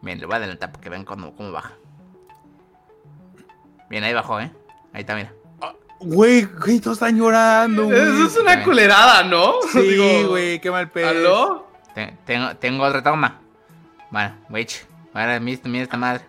Bien, 0.00 0.18
le 0.18 0.26
voy 0.26 0.34
a 0.34 0.38
adelantar 0.38 0.72
para 0.72 0.82
que 0.82 0.90
vean 0.90 1.04
cómo, 1.04 1.34
cómo 1.36 1.52
baja. 1.52 1.74
Bien, 3.88 4.02
ahí 4.02 4.12
bajó, 4.12 4.40
¿eh? 4.40 4.50
Ahí 4.92 5.02
está, 5.02 5.14
mira. 5.14 5.32
Güey, 6.00 6.42
güey, 6.44 6.80
todos 6.80 6.96
están 6.96 7.16
llorando, 7.16 7.84
güey. 7.84 7.96
Eso 8.00 8.26
es 8.26 8.36
una 8.36 8.64
culerada, 8.64 9.22
¿no? 9.22 9.54
Sí, 9.72 10.24
güey, 10.26 10.60
qué 10.60 10.72
mal 10.72 10.90
pedo. 10.90 11.08
¿Aló? 11.08 11.68
Te- 11.94 12.16
Tengo, 12.24 12.56
tengo 12.56 12.82
otra 12.82 13.00
toma. 13.04 13.40
Bueno. 14.10 14.34
Ahora 15.14 15.38
mira, 15.38 15.60
mira 15.66 15.84
esta 15.84 15.96
madre. 15.96 16.24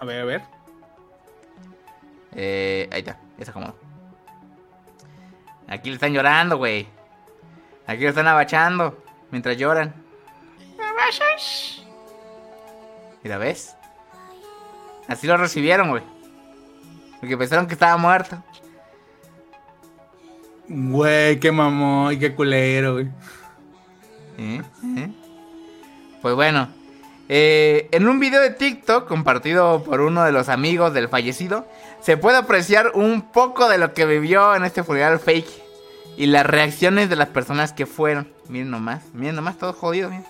A 0.00 0.04
ver, 0.04 0.22
a 0.22 0.24
ver. 0.24 0.42
Eh, 2.34 2.88
ahí 2.90 3.00
está, 3.00 3.18
ya 3.38 3.44
se 3.44 3.50
acomodó. 3.50 3.74
Aquí 5.68 5.90
le 5.90 5.94
están 5.94 6.12
llorando, 6.12 6.56
güey. 6.56 6.88
Aquí 7.86 8.02
lo 8.02 8.08
están 8.08 8.26
abachando 8.26 9.04
mientras 9.30 9.56
lloran. 9.56 9.94
Mira, 13.22 13.36
¿ves? 13.38 13.76
Así 15.06 15.26
lo 15.26 15.36
recibieron, 15.36 15.90
güey. 15.90 16.02
Porque 17.20 17.36
pensaron 17.36 17.66
que 17.66 17.74
estaba 17.74 17.96
muerto. 17.98 18.42
Güey, 20.66 21.38
qué 21.38 21.52
mamón 21.52 22.14
y 22.14 22.18
qué 22.18 22.34
culero, 22.34 22.94
güey. 22.94 23.08
¿Eh? 24.38 24.62
¿Eh? 24.96 25.12
Pues 26.22 26.34
bueno, 26.34 26.68
eh, 27.32 27.88
en 27.92 28.08
un 28.08 28.18
video 28.18 28.40
de 28.40 28.50
TikTok 28.50 29.06
compartido 29.06 29.84
por 29.84 30.00
uno 30.00 30.24
de 30.24 30.32
los 30.32 30.48
amigos 30.48 30.92
del 30.92 31.08
fallecido, 31.08 31.64
se 32.00 32.16
puede 32.16 32.36
apreciar 32.36 32.90
un 32.94 33.22
poco 33.30 33.68
de 33.68 33.78
lo 33.78 33.94
que 33.94 34.04
vivió 34.04 34.52
en 34.56 34.64
este 34.64 34.82
funeral 34.82 35.20
fake 35.20 35.48
y 36.16 36.26
las 36.26 36.44
reacciones 36.44 37.08
de 37.08 37.14
las 37.14 37.28
personas 37.28 37.72
que 37.72 37.86
fueron. 37.86 38.34
Miren 38.48 38.72
nomás, 38.72 39.04
miren 39.12 39.36
nomás, 39.36 39.56
todos 39.58 39.76
jodidos, 39.76 40.10
miren. 40.10 40.26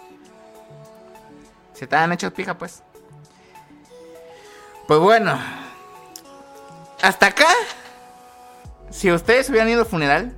Se 1.73 1.85
estaban 1.85 2.13
hechos 2.13 2.35
pija, 2.35 2.59
pues. 2.59 2.83
Pues 4.87 5.01
bueno, 5.01 5.41
hasta 7.01 7.29
acá, 7.29 7.49
si 8.91 9.11
ustedes 9.11 9.49
hubieran 9.49 9.71
ido 9.71 9.81
al 9.81 9.87
funeral, 9.87 10.37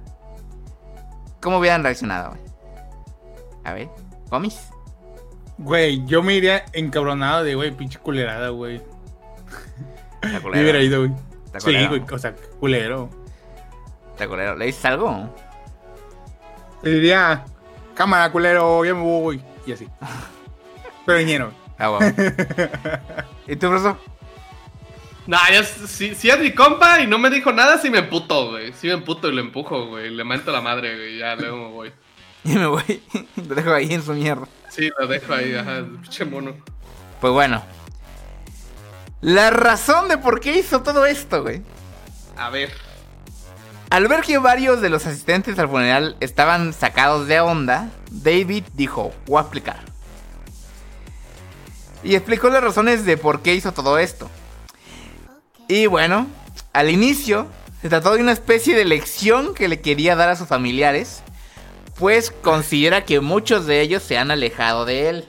¿cómo 1.40 1.58
hubieran 1.58 1.82
reaccionado? 1.82 2.36
A 3.64 3.72
ver, 3.72 3.88
¿comis? 4.30 4.71
Güey, 5.58 6.04
yo 6.06 6.22
me 6.22 6.34
iría 6.34 6.64
encabronado 6.72 7.44
de, 7.44 7.54
güey, 7.54 7.70
pinche 7.72 7.98
culerada, 7.98 8.48
güey. 8.50 8.80
Está 10.22 10.40
Me 10.50 10.60
hubiera 10.62 10.80
ido, 10.80 11.00
güey. 11.06 11.12
Está 11.46 11.60
Sí, 11.60 11.66
culero. 11.66 11.88
güey, 11.88 12.02
o 12.10 12.18
sea, 12.18 12.34
culero. 12.58 13.10
Está 14.12 14.26
culero. 14.28 14.56
¿Le 14.56 14.66
dices 14.66 14.84
algo? 14.84 15.34
Le 16.82 16.90
diría, 16.90 17.44
cámara, 17.94 18.30
culero, 18.32 18.84
ya 18.84 18.94
me 18.94 19.02
voy. 19.02 19.42
Y 19.66 19.72
así. 19.72 19.88
Pero 21.06 21.20
ñero. 21.20 21.52
Ah, 21.78 21.90
huevo. 21.90 22.14
¿Y 23.46 23.56
tú, 23.56 23.68
profesor? 23.68 23.96
Nah, 25.26 25.50
ya, 25.52 25.62
si, 25.62 26.14
si 26.16 26.30
es 26.30 26.38
mi 26.40 26.52
compa 26.52 27.00
y 27.00 27.06
no 27.06 27.18
me 27.18 27.30
dijo 27.30 27.52
nada, 27.52 27.78
sí 27.78 27.90
me 27.90 27.98
emputo, 27.98 28.50
güey. 28.50 28.72
Sí 28.72 28.88
me 28.88 28.94
emputo 28.94 29.28
y 29.28 29.32
lo 29.34 29.40
empujo, 29.40 29.86
güey. 29.86 30.10
Le 30.10 30.24
mento 30.24 30.50
la 30.50 30.60
madre, 30.60 30.96
güey. 30.96 31.18
Ya, 31.18 31.36
luego 31.36 31.56
me 31.58 31.68
voy. 31.68 31.92
Y 32.44 32.54
me 32.56 32.66
voy. 32.66 33.02
Lo 33.48 33.54
dejo 33.54 33.72
ahí 33.72 33.92
en 33.92 34.02
su 34.02 34.12
mierda. 34.14 34.48
Sí, 34.74 34.90
lo 34.98 35.06
dejo 35.06 35.34
ahí, 35.34 35.54
ajá. 35.54 35.84
Pinche 36.00 36.24
mono. 36.24 36.54
Pues 37.20 37.32
bueno. 37.32 37.62
La 39.20 39.50
razón 39.50 40.08
de 40.08 40.16
por 40.16 40.40
qué 40.40 40.58
hizo 40.58 40.82
todo 40.82 41.04
esto, 41.04 41.42
güey. 41.42 41.62
A 42.36 42.48
ver. 42.48 42.72
Al 43.90 44.08
ver 44.08 44.22
que 44.22 44.38
varios 44.38 44.80
de 44.80 44.88
los 44.88 45.06
asistentes 45.06 45.58
al 45.58 45.68
funeral 45.68 46.16
estaban 46.20 46.72
sacados 46.72 47.28
de 47.28 47.40
onda, 47.40 47.90
David 48.10 48.64
dijo, 48.72 49.12
voy 49.26 49.38
a 49.38 49.42
explicar. 49.42 49.80
Y 52.02 52.14
explicó 52.14 52.48
las 52.48 52.64
razones 52.64 53.04
de 53.04 53.18
por 53.18 53.42
qué 53.42 53.54
hizo 53.54 53.72
todo 53.72 53.98
esto. 53.98 54.30
Y 55.68 55.86
bueno, 55.86 56.26
al 56.72 56.88
inicio 56.88 57.46
se 57.82 57.90
trató 57.90 58.14
de 58.14 58.22
una 58.22 58.32
especie 58.32 58.74
de 58.74 58.86
lección 58.86 59.54
que 59.54 59.68
le 59.68 59.82
quería 59.82 60.16
dar 60.16 60.30
a 60.30 60.36
sus 60.36 60.48
familiares, 60.48 61.22
pues 61.98 62.30
considera 62.30 63.04
que 63.04 63.20
muchos 63.20 63.66
de 63.66 63.80
ellos 63.80 64.02
se 64.02 64.18
han 64.18 64.30
alejado 64.30 64.84
de 64.84 65.08
él. 65.08 65.28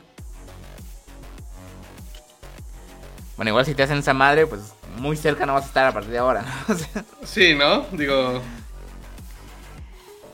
Bueno, 3.36 3.50
igual 3.50 3.66
si 3.66 3.74
te 3.76 3.84
hacen 3.84 3.98
esa 3.98 4.14
madre, 4.14 4.46
pues 4.48 4.74
muy 4.98 5.18
cerca 5.18 5.46
no 5.46 5.54
vas 5.54 5.64
a 5.64 5.68
estar 5.68 5.88
a 5.88 5.92
partir 5.92 6.12
de 6.12 6.20
ahora. 6.20 6.42
¿no? 6.44 6.74
O 6.74 6.78
sea, 6.78 7.04
Sí, 7.24 7.56
¿no? 7.56 7.86
Digo. 7.92 8.42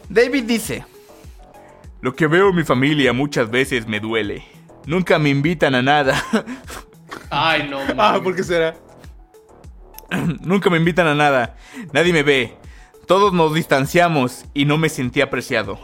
David 0.10 0.44
dice, 0.46 0.86
Lo 2.02 2.14
que 2.16 2.28
veo 2.28 2.50
en 2.50 2.56
mi 2.56 2.64
familia 2.64 3.14
muchas 3.14 3.50
veces 3.50 3.88
me 3.88 4.00
duele. 4.00 4.44
Nunca 4.86 5.20
me 5.20 5.30
invitan 5.30 5.76
a 5.76 5.82
nada. 5.82 6.22
Ay, 7.30 7.68
no, 7.70 7.80
Ah, 7.90 7.94
mames. 7.96 8.22
¿por 8.22 8.36
qué 8.36 8.44
será? 8.44 8.76
Nunca 10.42 10.70
me 10.70 10.78
invitan 10.78 11.08
a 11.08 11.16
nada. 11.16 11.56
Nadie 11.94 12.12
me 12.14 12.24
ve. 12.24 12.58
Todos 13.08 13.34
nos 13.34 13.54
distanciamos 13.54 14.46
y 14.54 14.66
no 14.66 14.78
me 14.78 14.90
sentí 14.90 15.22
apreciado. 15.22 15.80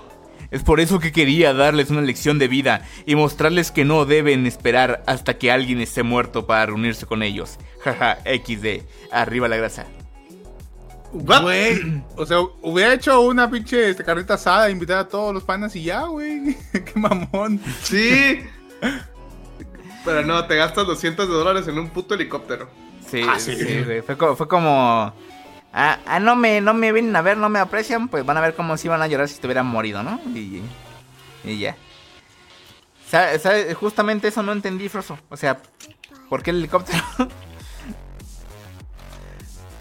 Es 0.51 0.63
por 0.63 0.79
eso 0.79 0.99
que 0.99 1.11
quería 1.11 1.53
darles 1.53 1.89
una 1.89 2.01
lección 2.01 2.39
de 2.39 2.47
vida 2.47 2.85
y 3.05 3.15
mostrarles 3.15 3.71
que 3.71 3.85
no 3.85 4.05
deben 4.05 4.45
esperar 4.45 5.03
hasta 5.07 5.37
que 5.37 5.51
alguien 5.51 5.81
esté 5.81 6.03
muerto 6.03 6.45
para 6.45 6.65
reunirse 6.67 7.05
con 7.05 7.23
ellos. 7.23 7.57
Jaja, 7.83 8.17
XD. 8.25 8.83
Arriba 9.11 9.47
la 9.47 9.57
grasa. 9.57 9.85
Güey, 11.13 12.03
o 12.17 12.25
sea, 12.25 12.39
hubiera 12.61 12.93
hecho 12.93 13.21
una 13.21 13.49
pinche 13.49 13.89
este, 13.89 14.03
carreta 14.03 14.33
asada, 14.33 14.69
invitar 14.69 14.97
a 14.97 15.07
todos 15.07 15.33
los 15.33 15.43
panas 15.43 15.73
y 15.75 15.83
ya, 15.83 16.01
güey. 16.07 16.57
Qué 16.73 16.91
mamón. 16.95 17.61
Sí. 17.83 18.41
Pero 20.03 20.23
no, 20.23 20.45
te 20.45 20.55
gastas 20.55 20.85
200 20.85 21.27
de 21.27 21.33
dólares 21.33 21.67
en 21.67 21.79
un 21.79 21.89
puto 21.89 22.13
helicóptero. 22.15 22.69
Sí, 23.09 23.21
Ah, 23.27 23.39
sí, 23.39 23.55
sí. 23.55 23.83
güey. 23.83 24.01
Fue, 24.01 24.15
fue 24.35 24.47
como... 24.47 25.13
Ah, 25.77 25.99
ah, 26.05 26.19
no 26.21 26.37
me, 26.37 26.61
no 26.61 26.73
me 26.73 26.93
vienen 26.93 27.13
a 27.17 27.21
ver, 27.21 27.35
no 27.37 27.49
me 27.49 27.59
aprecian, 27.59 28.07
pues 28.07 28.25
van 28.25 28.37
a 28.37 28.41
ver 28.41 28.55
cómo 28.55 28.77
se 28.77 28.87
iban 28.87 29.01
a 29.01 29.07
llorar 29.07 29.27
si 29.27 29.33
estuvieran 29.33 29.65
morido, 29.65 30.03
¿no? 30.03 30.21
Y, 30.33 30.61
y 31.43 31.59
ya. 31.59 31.75
Sa- 33.11 33.37
sa- 33.37 33.73
Justamente 33.75 34.29
eso 34.29 34.41
no 34.41 34.53
entendí, 34.53 34.87
Froso. 34.87 35.19
O 35.29 35.35
sea, 35.35 35.59
¿por 36.29 36.41
qué 36.43 36.51
el 36.51 36.57
helicóptero? 36.59 37.03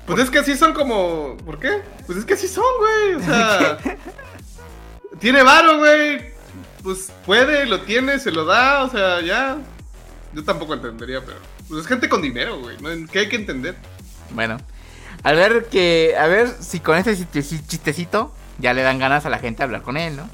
Pues 0.07 0.20
es 0.20 0.30
que 0.30 0.38
así 0.40 0.55
son 0.55 0.74
como. 0.74 1.36
¿Por 1.47 1.59
qué? 1.59 1.80
Pues 2.07 2.18
es 2.18 2.24
que 2.26 2.34
así 2.34 2.47
son, 2.47 2.64
güey. 2.78 3.14
O 3.14 3.20
sea. 3.20 3.78
tiene 5.18 5.42
varo, 5.42 5.78
güey. 5.78 6.34
Pues 6.82 7.11
puede, 7.24 7.64
lo 7.64 7.80
tiene, 7.80 8.18
se 8.18 8.30
lo 8.30 8.45
da, 8.45 8.84
o 8.84 8.90
sea, 8.90 9.22
ya. 9.22 9.57
Yo 10.34 10.45
tampoco 10.45 10.74
entendería, 10.74 11.22
pero. 11.24 11.38
Pues 11.68 11.80
es 11.80 11.86
gente 11.86 12.11
con 12.11 12.20
dinero, 12.20 12.61
güey. 12.61 12.76
¿no? 12.82 13.11
¿Qué 13.11 13.20
hay 13.20 13.28
que 13.30 13.36
entender? 13.36 13.76
bueno, 14.30 14.59
a 15.25 15.33
ver 15.33 15.66
que... 15.70 16.14
A 16.18 16.27
ver 16.29 16.49
si 16.61 16.79
con 16.81 16.97
este 16.97 17.16
chiste- 17.16 17.66
chistecito 17.66 18.33
ya 18.59 18.72
le 18.72 18.83
dan 18.83 18.99
ganas 19.01 19.27
a 19.27 19.31
la 19.31 19.39
gente 19.39 19.62
a 19.62 19.66
hablar 19.66 19.83
con 19.83 19.97
él, 19.97 20.16
¿no? 20.16 20.29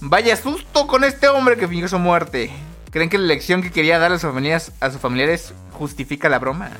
Vaya 0.00 0.34
susto 0.36 0.86
con 0.88 1.04
este 1.04 1.28
hombre 1.28 1.56
que 1.56 1.68
fingió 1.68 1.86
su 1.88 1.98
muerte. 1.98 2.50
¿Creen 2.90 3.08
que 3.08 3.18
la 3.18 3.26
lección 3.26 3.62
que 3.62 3.70
quería 3.70 3.98
dar 3.98 4.10
a 4.12 4.18
sus 4.18 4.30
familiares, 4.30 4.72
a 4.80 4.90
sus 4.90 5.00
familiares 5.00 5.54
justifica 5.72 6.28
la 6.28 6.38
broma? 6.40 6.70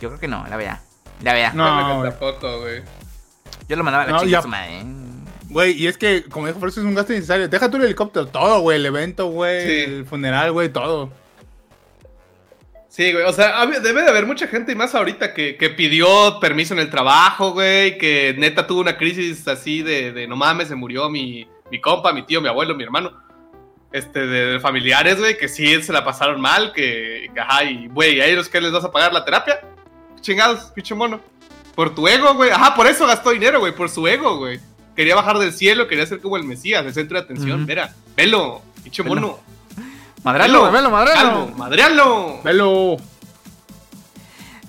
Yo 0.00 0.10
creo 0.10 0.20
que 0.20 0.28
no, 0.28 0.46
la 0.46 0.56
vea. 0.56 0.82
La 1.22 1.32
vea. 1.32 1.52
No, 1.54 2.02
tampoco, 2.02 2.60
güey. 2.60 2.82
Yo 3.68 3.76
lo 3.76 3.82
mandaba 3.84 4.04
a 4.04 4.06
la 4.06 4.12
No, 4.12 4.18
chica 4.20 4.30
ya. 4.30 4.42
su 4.42 4.48
madre. 4.48 4.80
¿eh? 4.80 4.84
Güey, 5.48 5.72
y 5.72 5.86
es 5.86 5.96
que, 5.96 6.24
como 6.24 6.46
dijo 6.46 6.60
Frost, 6.60 6.78
es 6.78 6.84
un 6.84 6.94
gasto 6.94 7.12
innecesario. 7.12 7.48
Deja 7.48 7.70
tú 7.70 7.78
el 7.78 7.84
helicóptero, 7.84 8.26
todo, 8.26 8.60
güey. 8.60 8.76
El 8.76 8.86
evento, 8.86 9.28
güey. 9.28 9.62
Sí. 9.66 9.84
El 9.90 10.04
funeral, 10.04 10.52
güey, 10.52 10.68
todo. 10.68 11.10
Sí, 12.96 13.12
güey. 13.12 13.26
O 13.26 13.32
sea, 13.34 13.66
debe 13.66 14.00
de 14.00 14.08
haber 14.08 14.24
mucha 14.24 14.46
gente, 14.46 14.72
y 14.72 14.74
más 14.74 14.94
ahorita, 14.94 15.34
que, 15.34 15.56
que 15.56 15.68
pidió 15.68 16.40
permiso 16.40 16.72
en 16.72 16.80
el 16.80 16.88
trabajo, 16.88 17.52
güey. 17.52 17.98
Que 17.98 18.34
neta 18.38 18.66
tuvo 18.66 18.80
una 18.80 18.96
crisis 18.96 19.46
así 19.46 19.82
de, 19.82 20.12
de 20.12 20.26
no 20.26 20.34
mames, 20.34 20.68
se 20.68 20.76
murió 20.76 21.10
mi, 21.10 21.46
mi 21.70 21.78
compa, 21.78 22.14
mi 22.14 22.24
tío, 22.24 22.40
mi 22.40 22.48
abuelo, 22.48 22.74
mi 22.74 22.84
hermano. 22.84 23.12
Este, 23.92 24.26
de, 24.26 24.46
de 24.46 24.60
familiares, 24.60 25.18
güey, 25.18 25.36
que 25.36 25.46
sí 25.46 25.82
se 25.82 25.92
la 25.92 26.06
pasaron 26.06 26.40
mal, 26.40 26.72
que, 26.72 27.28
que 27.34 27.38
ajá, 27.38 27.64
y 27.64 27.86
güey, 27.88 28.18
¿a 28.22 28.24
ellos 28.24 28.48
qué 28.48 28.62
les 28.62 28.72
vas 28.72 28.84
a 28.84 28.90
pagar 28.90 29.12
la 29.12 29.26
terapia? 29.26 29.60
Chingados, 30.22 30.70
pinche 30.74 30.94
mono. 30.94 31.20
Por 31.74 31.94
tu 31.94 32.08
ego, 32.08 32.32
güey. 32.32 32.48
Ajá, 32.48 32.74
por 32.74 32.86
eso 32.86 33.06
gastó 33.06 33.28
dinero, 33.28 33.60
güey, 33.60 33.74
por 33.74 33.90
su 33.90 34.08
ego, 34.08 34.38
güey. 34.38 34.58
Quería 34.96 35.14
bajar 35.14 35.36
del 35.36 35.52
cielo, 35.52 35.86
quería 35.86 36.06
ser 36.06 36.20
como 36.20 36.38
el 36.38 36.44
Mesías, 36.44 36.86
el 36.86 36.94
centro 36.94 37.18
de 37.18 37.24
atención. 37.24 37.58
Ujú. 37.58 37.68
Mira, 37.68 37.94
velo, 38.16 38.62
pinche 38.82 39.02
mono. 39.02 39.38
Madralo, 40.26 40.72
velo, 40.72 40.90
Calvo, 40.90 40.90
madralo. 40.90 41.48
madrealo. 41.56 42.42
Velo. 42.42 42.96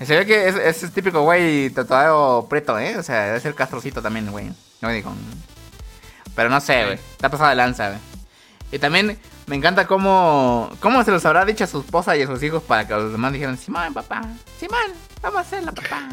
Se 0.06 0.16
ve 0.16 0.24
que 0.28 0.48
es, 0.50 0.56
es 0.56 0.84
el 0.84 0.92
típico 0.92 1.24
güey 1.24 1.72
tatuado 1.72 2.48
preto, 2.48 2.78
¿eh? 2.78 2.96
O 2.96 3.02
sea, 3.02 3.26
debe 3.26 3.40
ser 3.40 3.56
castrocito 3.56 4.00
también, 4.00 4.30
güey. 4.30 4.52
No 4.82 4.90
digo. 4.90 5.12
Pero 6.36 6.50
no 6.50 6.62
sé, 6.62 6.86
güey. 6.86 7.00
Está 7.12 7.30
pasado 7.30 7.50
de 7.50 7.56
lanza, 7.56 7.88
güey. 7.88 8.00
Y 8.72 8.78
también 8.78 9.18
me 9.48 9.56
encanta 9.56 9.88
cómo, 9.88 10.70
cómo 10.80 11.04
se 11.04 11.10
los 11.10 11.26
habrá 11.26 11.44
dicho 11.44 11.64
a 11.64 11.68
su 11.68 11.80
esposa 11.80 12.16
y 12.16 12.22
a 12.22 12.28
sus 12.28 12.44
hijos 12.44 12.62
para 12.62 12.88
que 12.88 12.94
los 12.94 13.12
demás 13.12 13.34
dijeran, 13.34 13.58
Simón, 13.58 13.96
papá, 13.96 14.22
Simón, 14.60 14.94
vamos 15.24 15.40
a 15.40 15.42
hacerla, 15.42 15.72
papá. 15.72 16.08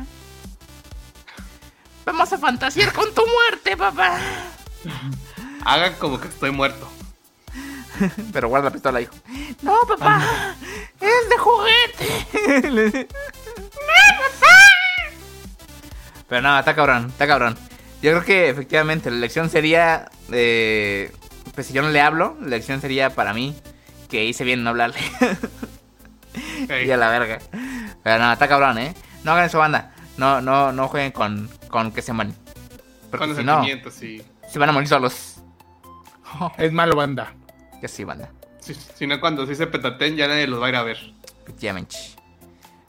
Vamos 2.07 2.32
a 2.32 2.38
fantasear 2.38 2.95
con 2.95 3.12
tu 3.12 3.22
muerte, 3.26 3.76
papá. 3.76 4.18
Hagan 5.66 5.92
como 5.97 6.18
que 6.18 6.28
estoy 6.28 6.51
muerto. 6.51 6.88
Pero 8.32 8.49
guarda 8.49 8.66
la 8.68 8.72
pistola, 8.72 9.01
hijo. 9.01 9.14
No, 9.62 9.76
papá, 9.88 10.22
es 11.01 11.28
de 11.28 11.38
juguete. 11.38 13.09
Pero 16.28 16.42
no, 16.42 16.59
está 16.59 16.74
cabrón, 16.74 17.07
está 17.09 17.26
cabrón. 17.26 17.57
Yo 18.03 18.11
creo 18.12 18.24
que 18.24 18.49
efectivamente 18.49 19.11
la 19.11 19.16
elección 19.16 19.51
sería. 19.51 20.11
eh, 20.32 21.12
pues 21.55 21.66
si 21.68 21.72
yo 21.72 21.82
no 21.82 21.90
le 21.90 22.01
hablo, 22.01 22.36
la 22.40 22.47
elección 22.49 22.80
sería 22.80 23.11
para 23.11 23.32
mí 23.32 23.55
que 24.09 24.24
hice 24.24 24.45
bien 24.45 24.62
no 24.64 24.70
hablarle. 24.70 24.99
Y 26.68 26.90
a 26.90 26.97
la 26.97 27.11
verga. 27.11 27.38
Pero 28.03 28.18
no, 28.18 28.32
está 28.32 28.49
cabrón, 28.49 28.78
¿eh? 28.78 28.92
No 29.22 29.30
hagan 29.32 29.45
eso, 29.45 29.59
banda. 29.59 29.95
No, 30.16 30.40
no, 30.40 30.72
no 30.72 30.88
jueguen 30.88 31.12
con, 31.12 31.49
con 31.68 31.92
que 31.92 32.03
se 32.03 32.12
mueren. 32.12 32.34
Porque 33.09 33.26
Con 33.26 33.36
si 33.36 33.45
no, 33.45 33.62
sí. 33.92 34.20
se 34.49 34.59
van 34.59 34.70
a 34.70 34.72
morir 34.72 34.88
solos. 34.88 35.36
Es 36.59 36.72
malo, 36.72 36.97
banda. 36.97 37.32
Que 37.85 37.89
sí, 37.89 38.03
banda. 38.03 38.30
Sí, 38.61 38.72
Si 38.95 39.07
no, 39.07 39.20
cuando 39.20 39.45
se 39.45 39.51
dice 39.51 39.66
petaten, 39.66 40.16
ya 40.16 40.26
nadie 40.26 40.47
los 40.47 40.59
va 40.59 40.66
a 40.66 40.68
ir 40.70 40.76
a 40.76 40.82
ver. 40.82 40.97
Efectivamente. 41.43 41.97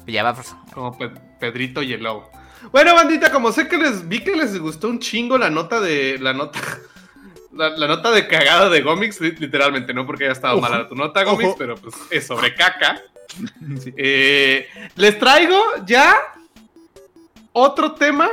Ya 0.08 0.24
va, 0.24 0.34
pues. 0.34 0.56
Como 0.74 0.98
Pe- 0.98 1.10
Pedrito 1.38 1.82
y 1.84 1.92
el 1.92 2.02
lobo. 2.04 2.32
Bueno, 2.72 2.96
bandita, 2.96 3.30
como 3.30 3.52
sé 3.52 3.68
que 3.68 3.78
les 3.78 4.08
vi 4.08 4.22
que 4.24 4.38
les 4.38 4.58
gustó 4.58 4.88
un 4.88 5.00
chingo 5.00 5.38
la 5.38 5.50
nota 5.50 5.82
de. 5.82 6.18
La 6.22 6.32
nota. 6.34 6.62
La, 7.52 7.70
la 7.70 7.88
nota 7.88 8.12
de 8.12 8.26
cagada 8.28 8.70
de 8.70 8.82
Gomix, 8.82 9.20
li- 9.20 9.32
literalmente, 9.38 9.94
no 9.94 10.06
porque 10.06 10.24
haya 10.26 10.32
estado 10.34 10.54
Ojo. 10.58 10.62
mala 10.62 10.88
tu 10.90 10.96
nota, 10.96 11.24
Gomix, 11.26 11.50
Ojo. 11.50 11.58
pero 11.58 11.76
pues 11.76 11.94
es 12.10 12.26
sobre 12.28 12.56
caca. 12.56 13.02
Sí. 13.82 13.94
Eh, 13.98 14.68
les 14.96 15.20
traigo 15.20 15.58
ya 15.86 16.16
otro 17.52 17.94
tema 17.94 18.30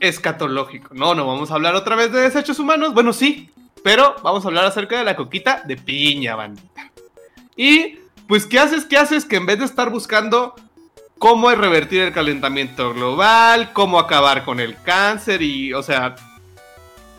escatológico. 0.00 0.94
No, 0.94 1.14
no 1.14 1.26
vamos 1.26 1.50
a 1.50 1.54
hablar 1.54 1.74
otra 1.74 1.94
vez 1.96 2.10
de 2.12 2.20
desechos 2.20 2.58
humanos. 2.58 2.94
Bueno, 2.94 3.12
sí, 3.12 3.50
pero 3.86 4.16
vamos 4.20 4.44
a 4.44 4.48
hablar 4.48 4.64
acerca 4.64 4.98
de 4.98 5.04
la 5.04 5.14
coquita 5.14 5.62
de 5.64 5.76
piña, 5.76 6.34
bandita. 6.34 6.90
Y 7.54 8.00
pues, 8.26 8.44
¿qué 8.44 8.58
haces? 8.58 8.84
¿Qué 8.84 8.96
haces? 8.96 9.24
Que 9.24 9.36
en 9.36 9.46
vez 9.46 9.60
de 9.60 9.64
estar 9.64 9.90
buscando 9.90 10.56
cómo 11.20 11.52
revertir 11.52 12.02
el 12.02 12.12
calentamiento 12.12 12.92
global, 12.92 13.72
cómo 13.72 14.00
acabar 14.00 14.44
con 14.44 14.58
el 14.58 14.76
cáncer 14.82 15.40
y, 15.40 15.72
o 15.72 15.84
sea, 15.84 16.16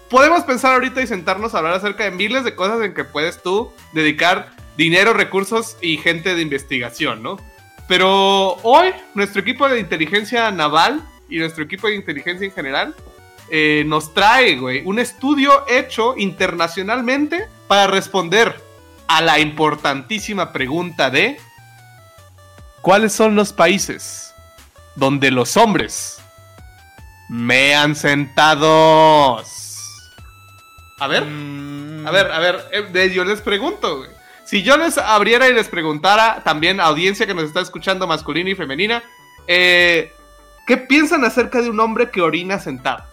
podemos 0.09 0.43
pensar 0.43 0.74
ahorita 0.74 1.01
y 1.01 1.07
sentarnos 1.07 1.55
a 1.55 1.59
hablar 1.59 1.76
acerca 1.76 2.03
de 2.03 2.11
miles 2.11 2.43
de 2.43 2.53
cosas 2.53 2.82
en 2.82 2.93
que 2.93 3.05
puedes 3.05 3.41
tú 3.41 3.72
dedicar 3.93 4.49
dinero, 4.76 5.13
recursos 5.13 5.78
y 5.82 5.95
gente 5.95 6.36
de 6.36 6.41
investigación, 6.41 7.24
¿no? 7.24 7.38
Pero 7.88 8.57
hoy 8.63 8.91
nuestro 9.13 9.39
equipo 9.39 9.70
de 9.70 9.80
inteligencia 9.80 10.51
naval 10.51 11.01
y 11.30 11.39
nuestro 11.39 11.63
equipo 11.63 11.88
de 11.88 11.95
inteligencia 11.95 12.45
en 12.45 12.51
general 12.51 12.93
eh, 13.50 13.84
nos 13.86 14.14
trae, 14.14 14.58
güey, 14.58 14.82
un 14.86 15.00
estudio 15.00 15.66
hecho 15.68 16.16
internacionalmente 16.18 17.48
para 17.68 17.88
responder 17.88 18.62
a 19.08 19.22
la 19.22 19.39
importantísima 19.39 20.52
pregunta 20.52 21.10
de 21.10 21.39
¿cuáles 22.82 23.14
son 23.14 23.36
los 23.36 23.54
países 23.54 24.34
donde 24.95 25.32
los 25.32 25.58
hombres 25.58 26.20
mean 27.30 27.95
sentados? 27.95 29.54
A 31.00 31.08
ver. 31.08 31.24
A 32.06 32.12
ver, 32.12 32.32
a 32.32 32.39
ver, 32.39 32.66
eh, 32.72 33.12
yo 33.14 33.24
les 33.26 33.41
pregunto, 33.41 33.98
güey. 34.00 34.10
Si 34.45 34.64
yo 34.64 34.78
les 34.78 34.98
abriera 34.98 35.50
y 35.50 35.54
les 35.54 35.68
preguntara 35.68 36.41
también 36.43 36.80
a 36.80 36.86
audiencia 36.86 37.28
que 37.28 37.34
nos 37.34 37.43
está 37.43 37.60
escuchando 37.60 38.08
masculina 38.08 38.50
y 38.50 38.56
femenina, 38.56 39.04
eh, 39.45 40.14
¿qué 40.66 40.78
piensan 40.78 41.26
acerca 41.26 41.62
de 41.62 41.70
un 41.70 41.80
hombre 41.82 42.10
que 42.10 42.22
orina 42.22 42.58
sentado? 42.58 43.04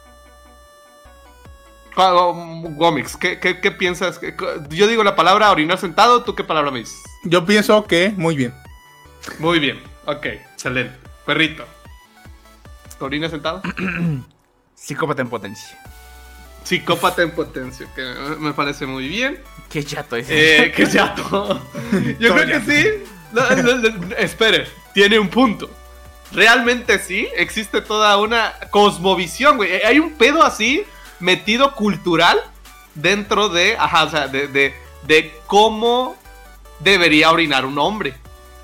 Gómez, 1.95 3.17
¿qué, 3.17 3.39
qué, 3.39 3.61
qué 3.61 3.71
piensas? 3.71 4.19
¿Qué- 4.19 4.35
Yo 4.71 4.87
digo 4.89 5.05
la 5.05 5.15
palabra 5.17 5.51
orinar 5.51 5.79
sentado, 5.79 6.25
¿tú 6.25 6.35
qué 6.35 6.45
palabra 6.45 6.71
me 6.71 6.81
dices? 6.81 7.01
Yo 7.25 7.45
pienso 7.47 7.85
que 7.85 8.13
muy 8.17 8.37
bien. 8.37 8.55
Muy 9.39 9.59
bien, 9.59 9.81
ok, 10.07 10.27
excelente. 10.27 10.97
Perrito. 11.25 11.65
¿Orina 13.01 13.29
sentado? 13.29 13.63
Psicópata 14.75 15.23
en 15.23 15.29
potencia. 15.29 15.79
Psicópata 16.65 17.23
en 17.23 17.31
potencia, 17.33 17.87
que 17.95 18.03
me- 18.39 18.53
parece 18.55 18.87
muy 18.87 19.09
bien. 19.09 19.41
Qué 19.69 19.85
chato 19.85 20.17
ese. 20.17 20.67
Eh, 20.67 20.87
ya 20.91 21.15
todo. 21.15 21.61
Yo 22.19 22.35
creo 22.35 22.47
que 22.47 22.61
sí. 22.61 22.89
No, 23.33 23.51
no, 23.63 23.75
no, 23.77 24.17
espere, 24.17 24.67
tiene 24.93 25.19
un 25.19 25.29
punto. 25.29 25.69
Realmente 26.33 26.99
sí, 26.99 27.29
existe 27.37 27.81
toda 27.81 28.17
una 28.19 28.55
cosmovisión, 28.71 29.57
güey. 29.57 29.83
Hay 29.83 29.99
un 29.99 30.15
pedo 30.15 30.43
así 30.43 30.85
metido 31.21 31.75
cultural 31.75 32.39
dentro 32.95 33.49
de, 33.49 33.77
ajá, 33.79 34.29
de, 34.29 34.49
de, 34.49 34.75
de 35.03 35.35
cómo 35.47 36.17
debería 36.81 37.31
orinar 37.31 37.65
un 37.65 37.79
hombre. 37.79 38.15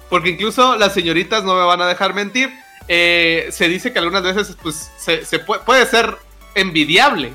Porque 0.09 0.30
incluso 0.30 0.76
las 0.76 0.92
señoritas 0.92 1.44
no 1.44 1.55
me 1.55 1.64
van 1.64 1.80
a 1.80 1.86
dejar 1.86 2.14
mentir. 2.14 2.53
eh, 2.88 3.48
se 3.53 3.68
dice 3.68 3.92
que 3.92 4.01
algunas 4.01 4.22
veces 4.22 4.57
pues, 4.61 4.90
se, 4.98 5.24
se 5.24 5.38
puede, 5.38 5.62
puede 5.62 5.86
ser 5.86 6.16
envidiable 6.57 7.34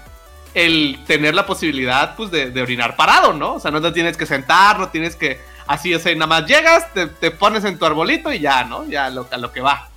el 0.54 1.00
tener 1.08 1.34
la 1.34 1.46
posibilidad 1.46 2.16
pues 2.16 2.30
de, 2.32 2.52
de 2.52 2.62
orinar 2.62 2.96
parado, 2.98 3.32
¿no? 3.34 3.54
O 3.56 3.60
sea, 3.60 3.72
no 3.72 3.82
te 3.82 3.92
tienes 3.94 4.18
que 4.18 4.26
sentar, 4.26 4.80
no 4.80 4.90
tienes 4.90 5.16
que 5.16 5.40
así, 5.68 5.94
o 5.96 6.00
sea, 6.00 6.14
nada 6.14 6.28
más 6.28 6.46
llegas, 6.46 6.94
te, 6.94 7.08
te 7.08 7.32
pones 7.32 7.64
en 7.64 7.78
tu 7.80 7.86
arbolito 7.86 8.32
y 8.32 8.40
ya, 8.40 8.66
¿no? 8.66 8.86
Ya 8.86 9.10
lo, 9.10 9.28
a 9.32 9.38
lo 9.38 9.52
que 9.52 9.62
va. 9.62 9.90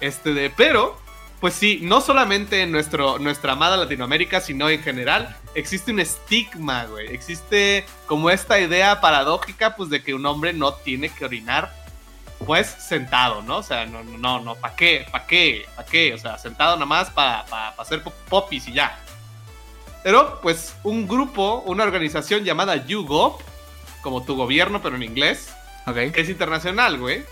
Este 0.00 0.34
de, 0.34 0.50
pero, 0.50 0.98
pues 1.46 1.54
sí, 1.54 1.78
no 1.80 2.00
solamente 2.00 2.62
en 2.62 2.72
nuestro, 2.72 3.20
nuestra 3.20 3.52
amada 3.52 3.76
Latinoamérica, 3.76 4.40
sino 4.40 4.68
en 4.68 4.82
general, 4.82 5.36
existe 5.54 5.92
un 5.92 6.00
estigma, 6.00 6.86
güey. 6.86 7.06
Existe 7.14 7.86
como 8.06 8.30
esta 8.30 8.58
idea 8.58 9.00
paradójica, 9.00 9.76
pues, 9.76 9.88
de 9.88 10.02
que 10.02 10.12
un 10.12 10.26
hombre 10.26 10.52
no 10.52 10.74
tiene 10.74 11.08
que 11.08 11.24
orinar, 11.24 11.72
pues, 12.44 12.66
sentado, 12.66 13.42
¿no? 13.42 13.58
O 13.58 13.62
sea, 13.62 13.86
no, 13.86 14.02
no, 14.02 14.40
no, 14.40 14.56
¿para 14.56 14.74
qué? 14.74 15.06
¿Para 15.12 15.24
qué? 15.28 15.66
¿Para 15.76 15.86
qué? 15.86 16.14
O 16.14 16.18
sea, 16.18 16.36
sentado 16.36 16.74
nada 16.74 16.84
más 16.86 17.10
para 17.10 17.46
pa, 17.46 17.76
pa 17.76 17.82
hacer 17.84 18.02
pop- 18.02 18.12
popis 18.28 18.66
y 18.66 18.72
ya. 18.72 18.98
Pero, 20.02 20.40
pues, 20.42 20.74
un 20.82 21.06
grupo, 21.06 21.62
una 21.66 21.84
organización 21.84 22.42
llamada 22.42 22.74
YouGov, 22.86 23.38
como 24.02 24.24
tu 24.24 24.34
gobierno, 24.34 24.82
pero 24.82 24.96
en 24.96 25.04
inglés, 25.04 25.54
Ok. 25.86 25.94
que 26.12 26.22
es 26.22 26.28
internacional, 26.28 26.98
güey. 26.98 27.22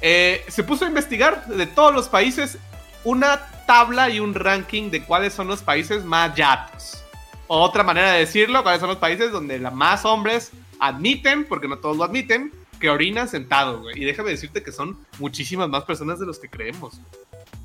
eh, 0.00 0.42
se 0.48 0.64
puso 0.64 0.86
a 0.86 0.88
investigar 0.88 1.46
de 1.46 1.66
todos 1.66 1.94
los 1.94 2.08
países 2.08 2.56
una 3.04 3.40
tabla 3.66 4.10
y 4.10 4.20
un 4.20 4.34
ranking 4.34 4.90
de 4.90 5.02
cuáles 5.04 5.32
son 5.32 5.48
los 5.48 5.62
países 5.62 6.04
más 6.04 6.34
yatos. 6.34 7.02
Otra 7.46 7.82
manera 7.82 8.12
de 8.12 8.20
decirlo, 8.20 8.62
cuáles 8.62 8.80
son 8.80 8.88
los 8.88 8.98
países 8.98 9.30
donde 9.32 9.58
la 9.58 9.70
más 9.70 10.04
hombres 10.04 10.50
admiten, 10.78 11.44
porque 11.44 11.68
no 11.68 11.78
todos 11.78 11.96
lo 11.96 12.04
admiten, 12.04 12.52
que 12.80 12.88
orinan 12.90 13.28
sentados, 13.28 13.80
güey. 13.82 14.00
Y 14.00 14.04
déjame 14.04 14.30
decirte 14.30 14.62
que 14.62 14.72
son 14.72 14.98
muchísimas 15.18 15.68
más 15.68 15.84
personas 15.84 16.18
de 16.18 16.26
los 16.26 16.38
que 16.38 16.48
creemos. 16.48 16.94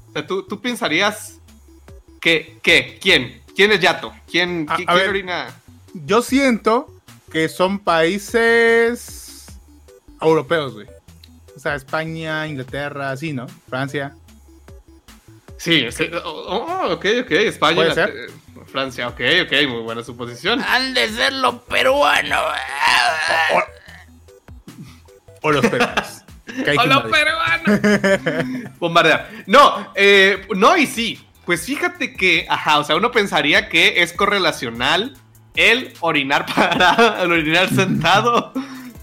O 0.09 0.13
sea, 0.13 0.25
tú, 0.27 0.43
tú 0.43 0.59
pensarías 0.61 1.39
que, 2.21 2.59
¿qué? 2.61 2.99
¿Quién? 3.01 3.41
¿Quién 3.55 3.71
es 3.71 3.79
yato? 3.79 4.13
¿Quién, 4.29 4.65
A- 4.69 4.77
qui- 4.77 4.83
a 4.83 4.93
quién 4.93 4.97
ver. 4.97 5.09
orina? 5.09 5.47
Yo 5.93 6.21
siento 6.21 6.93
que 7.31 7.49
son 7.49 7.79
países 7.79 9.45
europeos, 10.21 10.73
güey. 10.73 10.87
O 11.55 11.59
sea, 11.59 11.75
España, 11.75 12.45
Inglaterra, 12.47 13.09
así, 13.11 13.33
¿no? 13.33 13.47
Francia. 13.69 14.15
Sí, 15.57 15.87
sí, 15.91 16.09
oh, 16.23 16.29
oh, 16.29 16.93
ok, 16.93 17.05
ok, 17.23 17.31
España, 17.31 17.75
¿Puede 17.75 17.89
la- 17.89 17.95
ser? 17.95 18.13
Francia, 18.71 19.07
ok, 19.07 19.21
ok, 19.43 19.51
muy 19.69 19.81
buena 19.81 20.03
suposición. 20.03 20.61
Han 20.61 20.93
de 20.93 21.09
ser 21.09 21.33
los 21.33 21.55
peruanos. 21.63 22.43
O 25.41 25.51
los 25.51 25.65
peruanos. 25.67 26.23
Que 26.63 26.71
hay 26.71 26.77
¡A 26.77 26.81
que 26.83 26.87
los 26.87 27.03
peruanos! 27.03 28.69
Bombardear. 28.79 29.29
No, 29.47 29.91
eh, 29.95 30.47
no 30.55 30.77
y 30.77 30.87
sí. 30.87 31.21
Pues 31.45 31.65
fíjate 31.65 32.13
que, 32.15 32.45
ajá, 32.49 32.79
o 32.79 32.83
sea, 32.85 32.95
uno 32.95 33.11
pensaría 33.11 33.67
que 33.69 34.01
es 34.01 34.13
correlacional 34.13 35.15
el 35.55 35.93
orinar 35.99 36.45
parado, 36.55 37.23
el 37.23 37.31
orinar 37.33 37.69
sentado 37.69 38.53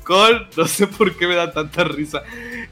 con, 0.05 0.47
no 0.57 0.67
sé 0.67 0.87
por 0.87 1.17
qué 1.17 1.27
me 1.27 1.35
da 1.35 1.53
tanta 1.53 1.85
risa, 1.85 2.23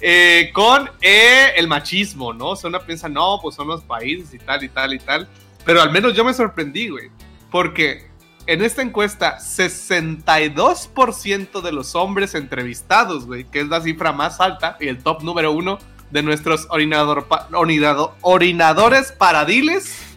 eh, 0.01 0.51
con 0.53 0.89
eh, 1.01 1.53
el 1.57 1.67
machismo, 1.69 2.33
¿no? 2.33 2.51
O 2.51 2.57
sea, 2.57 2.69
uno 2.69 2.81
piensa, 2.81 3.09
no, 3.09 3.39
pues 3.43 3.55
son 3.57 3.69
los 3.69 3.83
países 3.83 4.33
y 4.35 4.39
tal 4.39 4.63
y 4.63 4.69
tal 4.69 4.95
y 4.95 4.99
tal. 4.99 5.29
Pero 5.65 5.81
al 5.83 5.91
menos 5.93 6.15
yo 6.15 6.25
me 6.25 6.35
sorprendí, 6.35 6.89
güey. 6.89 7.11
Porque 7.51 8.11
en 8.47 8.63
esta 8.63 8.83
encuesta, 8.83 9.39
62% 9.39 11.61
de 11.63 11.73
los 11.73 11.95
hombres 11.95 12.35
entrevistados, 12.35 13.27
güey, 13.27 13.45
que 13.45 13.61
es 13.61 13.69
la 13.69 13.81
cifra 13.81 14.13
más 14.13 14.41
alta 14.41 14.77
y 14.81 14.89
el 14.89 15.03
top 15.03 15.23
número 15.23 15.53
uno 15.53 15.79
de 16.11 16.23
nuestros 16.23 16.67
orinador, 16.71 17.27
pa- 17.27 17.49
orinado- 17.53 18.15
orinadores 18.21 19.13
paradiles. 19.13 20.03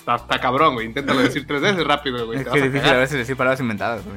Está, 0.00 0.16
está 0.16 0.40
cabrón, 0.40 0.74
güey. 0.74 0.86
Inténtalo 0.86 1.20
decir 1.20 1.46
tres 1.46 1.60
veces 1.60 1.84
rápido, 1.86 2.24
güey. 2.26 2.38
Es 2.38 2.44
que 2.44 2.50
a 2.50 2.54
difícil 2.54 2.80
cagar. 2.80 2.96
a 2.96 3.00
veces 3.00 3.18
decir 3.18 3.36
palabras 3.36 3.60
inventadas, 3.60 4.02
güey. 4.04 4.16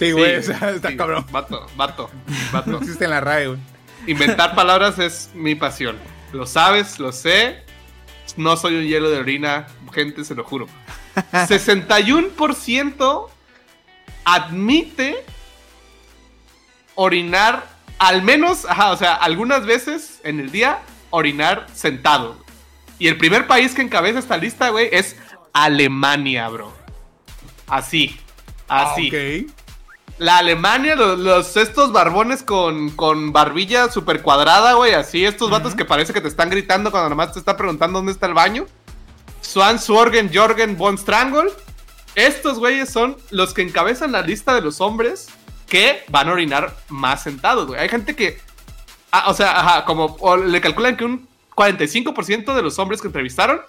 Sí, 0.00 0.10
güey. 0.12 0.42
Sí, 0.42 0.50
o 0.50 0.58
sea, 0.58 0.70
está 0.70 0.88
sí, 0.88 0.96
cabrón. 0.96 1.26
Vato, 1.30 1.66
vato, 1.76 2.10
No 2.26 2.52
vato. 2.52 2.78
existe 2.78 3.04
en 3.04 3.10
la 3.10 3.20
RAE, 3.20 3.48
güey. 3.48 3.58
Inventar 4.06 4.54
palabras 4.54 4.98
es 4.98 5.30
mi 5.34 5.54
pasión. 5.54 5.98
Lo 6.32 6.46
sabes, 6.46 6.98
lo 6.98 7.12
sé. 7.12 7.62
No 8.36 8.56
soy 8.56 8.76
un 8.76 8.84
hielo 8.84 9.10
de 9.10 9.18
orina, 9.18 9.66
gente, 9.92 10.24
se 10.24 10.34
lo 10.34 10.42
juro. 10.44 10.66
61% 11.32 13.28
admite 14.24 15.22
orinar 16.94 17.66
al 17.98 18.22
menos, 18.22 18.64
ajá, 18.64 18.92
o 18.92 18.96
sea, 18.96 19.14
algunas 19.14 19.66
veces 19.66 20.20
en 20.24 20.40
el 20.40 20.50
día 20.50 20.78
orinar 21.10 21.66
sentado. 21.74 22.42
Y 22.98 23.08
el 23.08 23.18
primer 23.18 23.46
país 23.46 23.74
que 23.74 23.82
encabeza 23.82 24.18
esta 24.18 24.38
lista, 24.38 24.70
güey, 24.70 24.88
es 24.90 25.16
Alemania, 25.52 26.48
bro. 26.48 26.72
Así. 27.66 28.18
Así. 28.68 29.08
Ah. 29.08 29.52
La 30.20 30.36
Alemania, 30.36 30.96
los, 30.96 31.18
los- 31.18 31.56
estos 31.56 31.92
barbones 31.92 32.42
con, 32.42 32.90
con 32.90 33.32
barbilla 33.32 33.90
super 33.90 34.20
cuadrada, 34.20 34.74
güey, 34.74 34.92
así, 34.92 35.24
estos 35.24 35.48
vatos 35.50 35.74
que 35.74 35.86
parece 35.86 36.12
que 36.12 36.20
te 36.20 36.28
están 36.28 36.50
gritando 36.50 36.90
cuando 36.90 37.08
nomás 37.08 37.32
te 37.32 37.38
está 37.38 37.56
preguntando 37.56 37.98
dónde 37.98 38.12
está 38.12 38.26
el 38.26 38.34
baño. 38.34 38.66
Swan, 39.40 39.78
Sworgen, 39.80 40.30
Jorgen, 40.32 40.76
Von 40.76 40.98
Strangle. 40.98 41.50
Estos 42.14 42.58
güeyes 42.58 42.90
son 42.92 43.16
los 43.30 43.54
que 43.54 43.62
encabezan 43.62 44.12
la 44.12 44.20
lista 44.20 44.54
de 44.54 44.60
los 44.60 44.80
hombres 44.82 45.28
que 45.66 46.04
van 46.08 46.28
a 46.28 46.32
orinar 46.32 46.76
más 46.88 47.22
sentados, 47.22 47.66
güey. 47.68 47.80
Hay 47.80 47.88
gente 47.88 48.14
que, 48.14 48.38
ah, 49.12 49.24
o 49.30 49.34
sea, 49.34 49.58
ajá, 49.58 49.84
como 49.86 50.16
o 50.20 50.36
le 50.36 50.60
calculan 50.60 50.96
que 50.98 51.04
un 51.06 51.26
45% 51.56 52.54
de 52.54 52.62
los 52.62 52.78
hombres 52.78 53.00
que 53.00 53.06
entrevistaron 53.06 53.60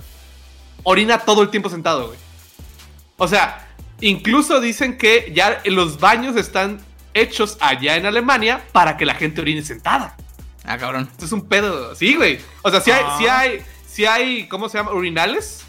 orina 0.83 1.19
todo 1.19 1.43
el 1.43 1.49
tiempo 1.49 1.69
sentado, 1.69 2.07
güey. 2.07 2.19
O 3.17 3.27
sea, 3.27 3.70
incluso 4.01 4.59
dicen 4.59 4.97
que 4.97 5.31
ya 5.33 5.61
los 5.65 5.99
baños 5.99 6.35
están 6.35 6.79
hechos 7.13 7.57
allá 7.59 7.95
en 7.97 8.05
Alemania 8.05 8.63
para 8.71 8.97
que 8.97 9.05
la 9.05 9.15
gente 9.15 9.41
orine 9.41 9.63
sentada. 9.63 10.15
Ah, 10.63 10.77
cabrón. 10.77 11.07
Esto 11.11 11.25
es 11.25 11.31
un 11.31 11.47
pedo. 11.47 11.95
Sí, 11.95 12.15
güey. 12.15 12.39
O 12.61 12.69
sea, 12.69 12.81
sí 12.81 12.91
hay, 12.91 13.03
Ah. 13.05 13.15
sí 13.17 13.27
hay, 13.27 13.61
sí 13.87 14.05
hay, 14.05 14.47
¿cómo 14.47 14.69
se 14.69 14.77
llama? 14.77 14.91
Urinales. 14.93 15.65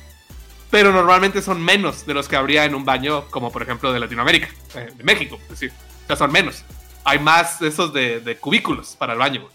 Pero 0.71 0.91
normalmente 0.93 1.43
son 1.43 1.63
menos 1.63 2.07
de 2.07 2.15
los 2.15 2.29
que 2.29 2.37
habría 2.37 2.65
en 2.65 2.75
un 2.75 2.85
baño, 2.85 3.27
como 3.31 3.53
por 3.53 3.63
ejemplo 3.63 3.93
de 3.93 4.01
Latinoamérica, 4.01 4.49
eh, 4.75 4.89
de 4.97 5.05
México. 5.05 5.39
Es 5.45 5.49
decir, 5.51 5.73
o 6.05 6.07
sea, 6.07 6.17
son 6.17 6.33
menos. 6.33 6.65
Hay 7.05 7.19
más 7.19 7.59
de 7.61 7.69
esos 7.69 7.93
de, 7.93 8.21
de 8.21 8.37
cubículos 8.37 8.97
para 8.99 9.13
el 9.13 9.19
baño, 9.19 9.43
güey. 9.43 9.53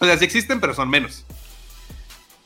O 0.00 0.04
sea, 0.04 0.18
sí 0.18 0.24
existen, 0.24 0.60
pero 0.60 0.74
son 0.74 0.90
menos. 0.90 1.24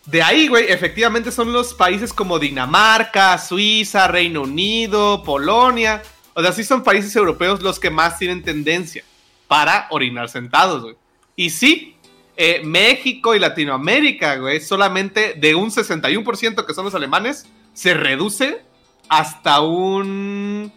De 0.06 0.22
ahí, 0.22 0.46
güey, 0.46 0.70
efectivamente 0.70 1.32
son 1.32 1.52
los 1.52 1.74
países 1.74 2.12
como 2.12 2.38
Dinamarca, 2.38 3.36
Suiza, 3.38 4.06
Reino 4.06 4.42
Unido, 4.42 5.22
Polonia. 5.24 6.02
O 6.34 6.42
sea, 6.42 6.52
sí 6.52 6.62
son 6.62 6.84
países 6.84 7.14
europeos 7.16 7.60
los 7.60 7.80
que 7.80 7.90
más 7.90 8.18
tienen 8.18 8.42
tendencia 8.42 9.02
para 9.48 9.88
orinar 9.90 10.28
sentados, 10.28 10.82
güey. 10.82 10.96
Y 11.34 11.50
sí, 11.50 11.96
eh, 12.36 12.62
México 12.64 13.34
y 13.34 13.40
Latinoamérica, 13.40 14.36
güey, 14.36 14.60
solamente 14.60 15.34
de 15.34 15.54
un 15.54 15.70
61% 15.70 16.64
que 16.64 16.74
son 16.74 16.84
los 16.84 16.94
alemanes, 16.94 17.46
se 17.72 17.94
reduce 17.94 18.62
hasta 19.08 19.60
un 19.60 20.72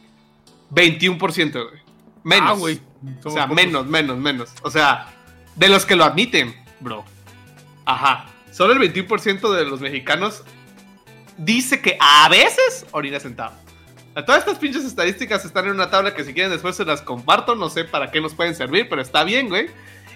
21%, 0.71 1.51
güey. 1.51 1.81
Menos. 2.23 2.49
Ah, 2.49 2.53
güey. 2.53 2.79
O 3.23 3.29
sea, 3.29 3.43
pocos. 3.43 3.55
menos, 3.55 3.85
menos, 3.85 4.17
menos. 4.17 4.49
O 4.63 4.71
sea, 4.71 5.13
de 5.55 5.69
los 5.69 5.85
que 5.85 5.95
lo 5.95 6.03
admiten, 6.03 6.55
bro. 6.79 7.05
Ajá. 7.85 8.25
Solo 8.59 8.73
el 8.73 8.93
21% 8.93 9.55
de 9.55 9.63
los 9.63 9.79
mexicanos 9.79 10.43
dice 11.37 11.81
que 11.81 11.97
a 11.97 12.27
veces 12.27 12.85
orina 12.91 13.17
sentado. 13.17 13.53
Sea, 14.13 14.25
Todas 14.25 14.39
estas 14.39 14.59
pinches 14.59 14.83
estadísticas 14.83 15.45
están 15.45 15.67
en 15.67 15.71
una 15.71 15.89
tabla 15.89 16.13
que 16.13 16.25
si 16.25 16.33
quieren 16.33 16.51
después 16.51 16.75
se 16.75 16.83
las 16.83 17.01
comparto. 17.01 17.55
No 17.55 17.69
sé 17.69 17.85
para 17.85 18.11
qué 18.11 18.19
nos 18.19 18.33
pueden 18.33 18.53
servir, 18.55 18.89
pero 18.89 19.01
está 19.01 19.23
bien, 19.23 19.47
güey. 19.47 19.67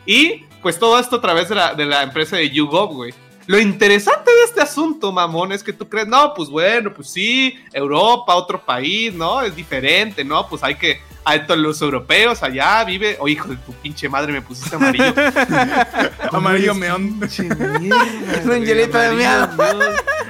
Y 0.05 0.43
pues 0.61 0.77
todo 0.77 0.99
esto 0.99 1.15
a 1.15 1.21
través 1.21 1.47
de 1.47 1.55
la, 1.55 1.73
de 1.73 1.85
la 1.85 2.03
empresa 2.03 2.35
de 2.35 2.49
YouGov, 2.49 2.93
güey. 2.93 3.13
Lo 3.47 3.57
interesante 3.57 4.29
de 4.29 4.43
este 4.43 4.59
asunto, 4.59 5.13
mamón, 5.13 5.53
es 5.53 5.63
que 5.63 5.71
tú 5.71 5.87
crees, 5.87 6.09
no, 6.09 6.33
pues 6.33 6.49
bueno, 6.49 6.93
pues 6.93 7.11
sí, 7.11 7.57
Europa, 7.71 8.35
otro 8.35 8.59
país, 8.61 9.13
¿no? 9.13 9.41
Es 9.41 9.55
diferente, 9.55 10.25
¿no? 10.25 10.49
Pues 10.49 10.61
hay 10.63 10.75
que, 10.75 10.99
hay 11.25 11.45
todos 11.45 11.59
los 11.59 11.81
europeos 11.81 12.43
allá 12.43 12.83
vive, 12.83 13.17
oh 13.19 13.27
hijo 13.27 13.47
de 13.49 13.55
tu 13.57 13.71
pinche 13.73 14.09
madre, 14.09 14.33
me 14.33 14.41
pusiste 14.41 14.75
amarillo. 14.75 15.13
Amarillo 16.31 16.73
meón. 16.75 17.19
Pinche 17.19 17.43
mierda, 17.43 18.37
Es 18.39 18.45
un 18.45 18.65
hielito 18.65 18.97
de 18.97 19.11
meón. 19.11 19.49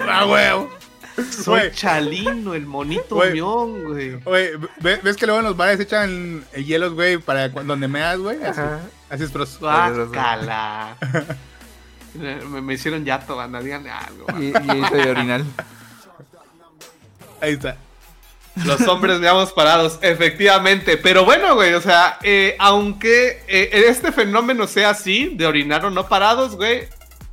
Ah, 0.08 0.24
güey. 0.26 0.68
Soy. 1.30 1.72
Chalino, 1.74 2.56
el 2.56 2.66
monito 2.66 3.16
Güey. 3.16 3.34
mión, 3.34 3.84
güey. 3.86 4.20
Oye, 4.26 4.52
¿ves, 4.80 5.04
ves 5.04 5.16
que 5.16 5.28
luego 5.28 5.40
en 5.42 5.46
los 5.46 5.56
bares 5.56 5.80
echan 5.80 6.44
hielos, 6.56 6.94
güey, 6.94 7.18
para 7.20 7.50
donde 7.50 7.88
meas, 7.88 8.18
güey? 8.18 8.44
Así, 8.44 8.60
Ajá. 8.60 8.80
así 9.10 9.24
es. 9.24 9.60
Guácala. 9.60 10.96
Me, 12.16 12.62
me 12.62 12.74
hicieron 12.76 13.04
yato, 13.06 13.36
banda, 13.36 13.60
díganle 13.60 13.90
algo. 13.90 14.28
Y, 14.40 14.46
y 14.46 14.52
hielito 14.52 14.96
de 14.96 15.10
orinal. 15.10 15.46
Ahí 17.42 17.54
está. 17.54 17.76
Los 18.66 18.82
hombres 18.88 19.20
veamos 19.20 19.52
parados, 19.52 19.98
efectivamente. 20.02 20.98
Pero 20.98 21.26
bueno, 21.26 21.56
güey, 21.56 21.74
o 21.74 21.82
sea, 21.82 22.20
eh, 22.22 22.56
aunque 22.60 23.44
eh, 23.48 23.86
este 23.88 24.12
fenómeno 24.12 24.68
sea 24.68 24.92
así, 24.92 25.32
de 25.34 25.48
orinar 25.48 25.86
o 25.86 25.90
no 25.90 26.08
parados, 26.08 26.56
güey, 26.56 26.88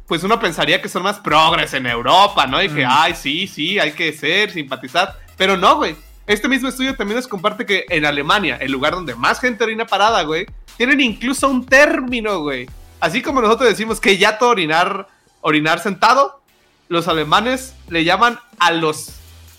pues 0.06 0.24
uno 0.24 0.40
pensaría 0.40 0.80
que 0.80 0.88
son 0.88 1.02
más 1.02 1.18
progres 1.18 1.74
en 1.74 1.86
Europa, 1.86 2.46
¿no? 2.46 2.62
Y 2.62 2.68
que, 2.68 2.84
ay, 2.84 3.14
sí, 3.14 3.46
sí, 3.46 3.78
hay 3.78 3.92
que 3.92 4.12
ser, 4.12 4.50
simpatizar. 4.50 5.18
Pero 5.36 5.56
no, 5.56 5.76
güey. 5.76 5.94
Este 6.26 6.48
mismo 6.48 6.68
estudio 6.68 6.94
también 6.96 7.16
nos 7.16 7.28
comparte 7.28 7.66
que 7.66 7.84
en 7.88 8.04
Alemania, 8.04 8.56
el 8.60 8.70
lugar 8.72 8.94
donde 8.94 9.14
más 9.14 9.40
gente 9.40 9.64
orina 9.64 9.86
parada, 9.86 10.22
güey, 10.22 10.46
tienen 10.76 11.00
incluso 11.00 11.48
un 11.48 11.66
término, 11.66 12.40
güey. 12.40 12.68
Así 13.00 13.20
como 13.20 13.40
nosotros 13.40 13.68
decimos 13.68 14.00
que 14.00 14.16
ya 14.16 14.38
todo 14.38 14.50
orinar, 14.50 15.08
orinar 15.40 15.80
sentado, 15.80 16.40
los 16.88 17.08
alemanes 17.08 17.74
le 17.88 18.04
llaman 18.04 18.38
a 18.58 18.72
los 18.72 19.12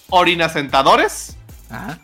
orinasentadores. 0.09 1.38
Ajá. 1.72 1.99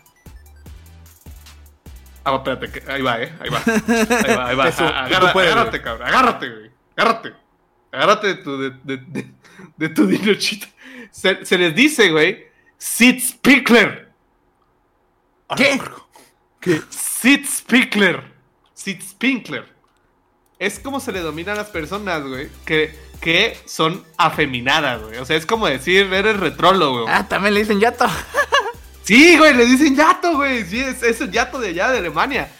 Ah, 2.24 2.34
espérate, 2.36 2.70
que- 2.70 2.90
ahí 2.92 3.00
va, 3.02 3.22
eh. 3.22 3.32
Ahí 3.40 3.48
va. 3.48 3.62
Ahí 3.66 4.36
va, 4.36 4.46
ahí 4.48 4.56
va. 4.56 4.68
Eso, 4.68 4.84
tú 4.86 4.92
agarra- 4.92 5.32
puedes, 5.32 5.52
agárrate, 5.52 5.82
cabrón. 5.82 6.08
Agárrate, 6.08 6.48
güey. 6.50 6.70
Agárrate. 6.96 7.32
Agárrate 7.92 8.26
de 8.26 8.34
tu, 8.36 8.58
de, 8.58 8.70
de, 8.84 8.96
de, 8.98 9.30
de 9.76 9.88
tu 9.88 10.06
dinochito. 10.08 10.66
Se, 11.10 11.44
se 11.46 11.56
les 11.58 11.74
dice, 11.74 12.10
güey, 12.10 12.46
Sitzpickler. 12.76 14.12
¿Qué? 15.56 15.80
Sitzpickler. 16.90 18.22
Sitzpinkler. 18.74 19.74
Es 20.58 20.78
como 20.80 21.00
se 21.00 21.12
le 21.12 21.20
domina 21.20 21.52
a 21.52 21.56
las 21.56 21.68
personas, 21.68 22.22
güey, 22.24 22.48
que, 22.66 22.94
que 23.20 23.56
son 23.64 24.04
afeminadas, 24.18 25.00
güey. 25.02 25.16
O 25.18 25.24
sea, 25.24 25.36
es 25.36 25.46
como 25.46 25.66
decir, 25.66 26.12
eres 26.12 26.38
retrólogo. 26.38 27.06
Ah, 27.08 27.26
también 27.26 27.54
le 27.54 27.60
dicen 27.60 27.80
yato. 27.80 28.04
Sí, 29.08 29.38
güey, 29.38 29.54
le 29.54 29.64
dicen 29.64 29.96
yato, 29.96 30.36
güey. 30.36 30.66
Sí, 30.66 30.80
es, 30.80 31.02
es 31.02 31.18
el 31.22 31.30
yato 31.30 31.58
de 31.58 31.68
allá 31.68 31.88
de 31.88 31.96
Alemania. 31.96 32.50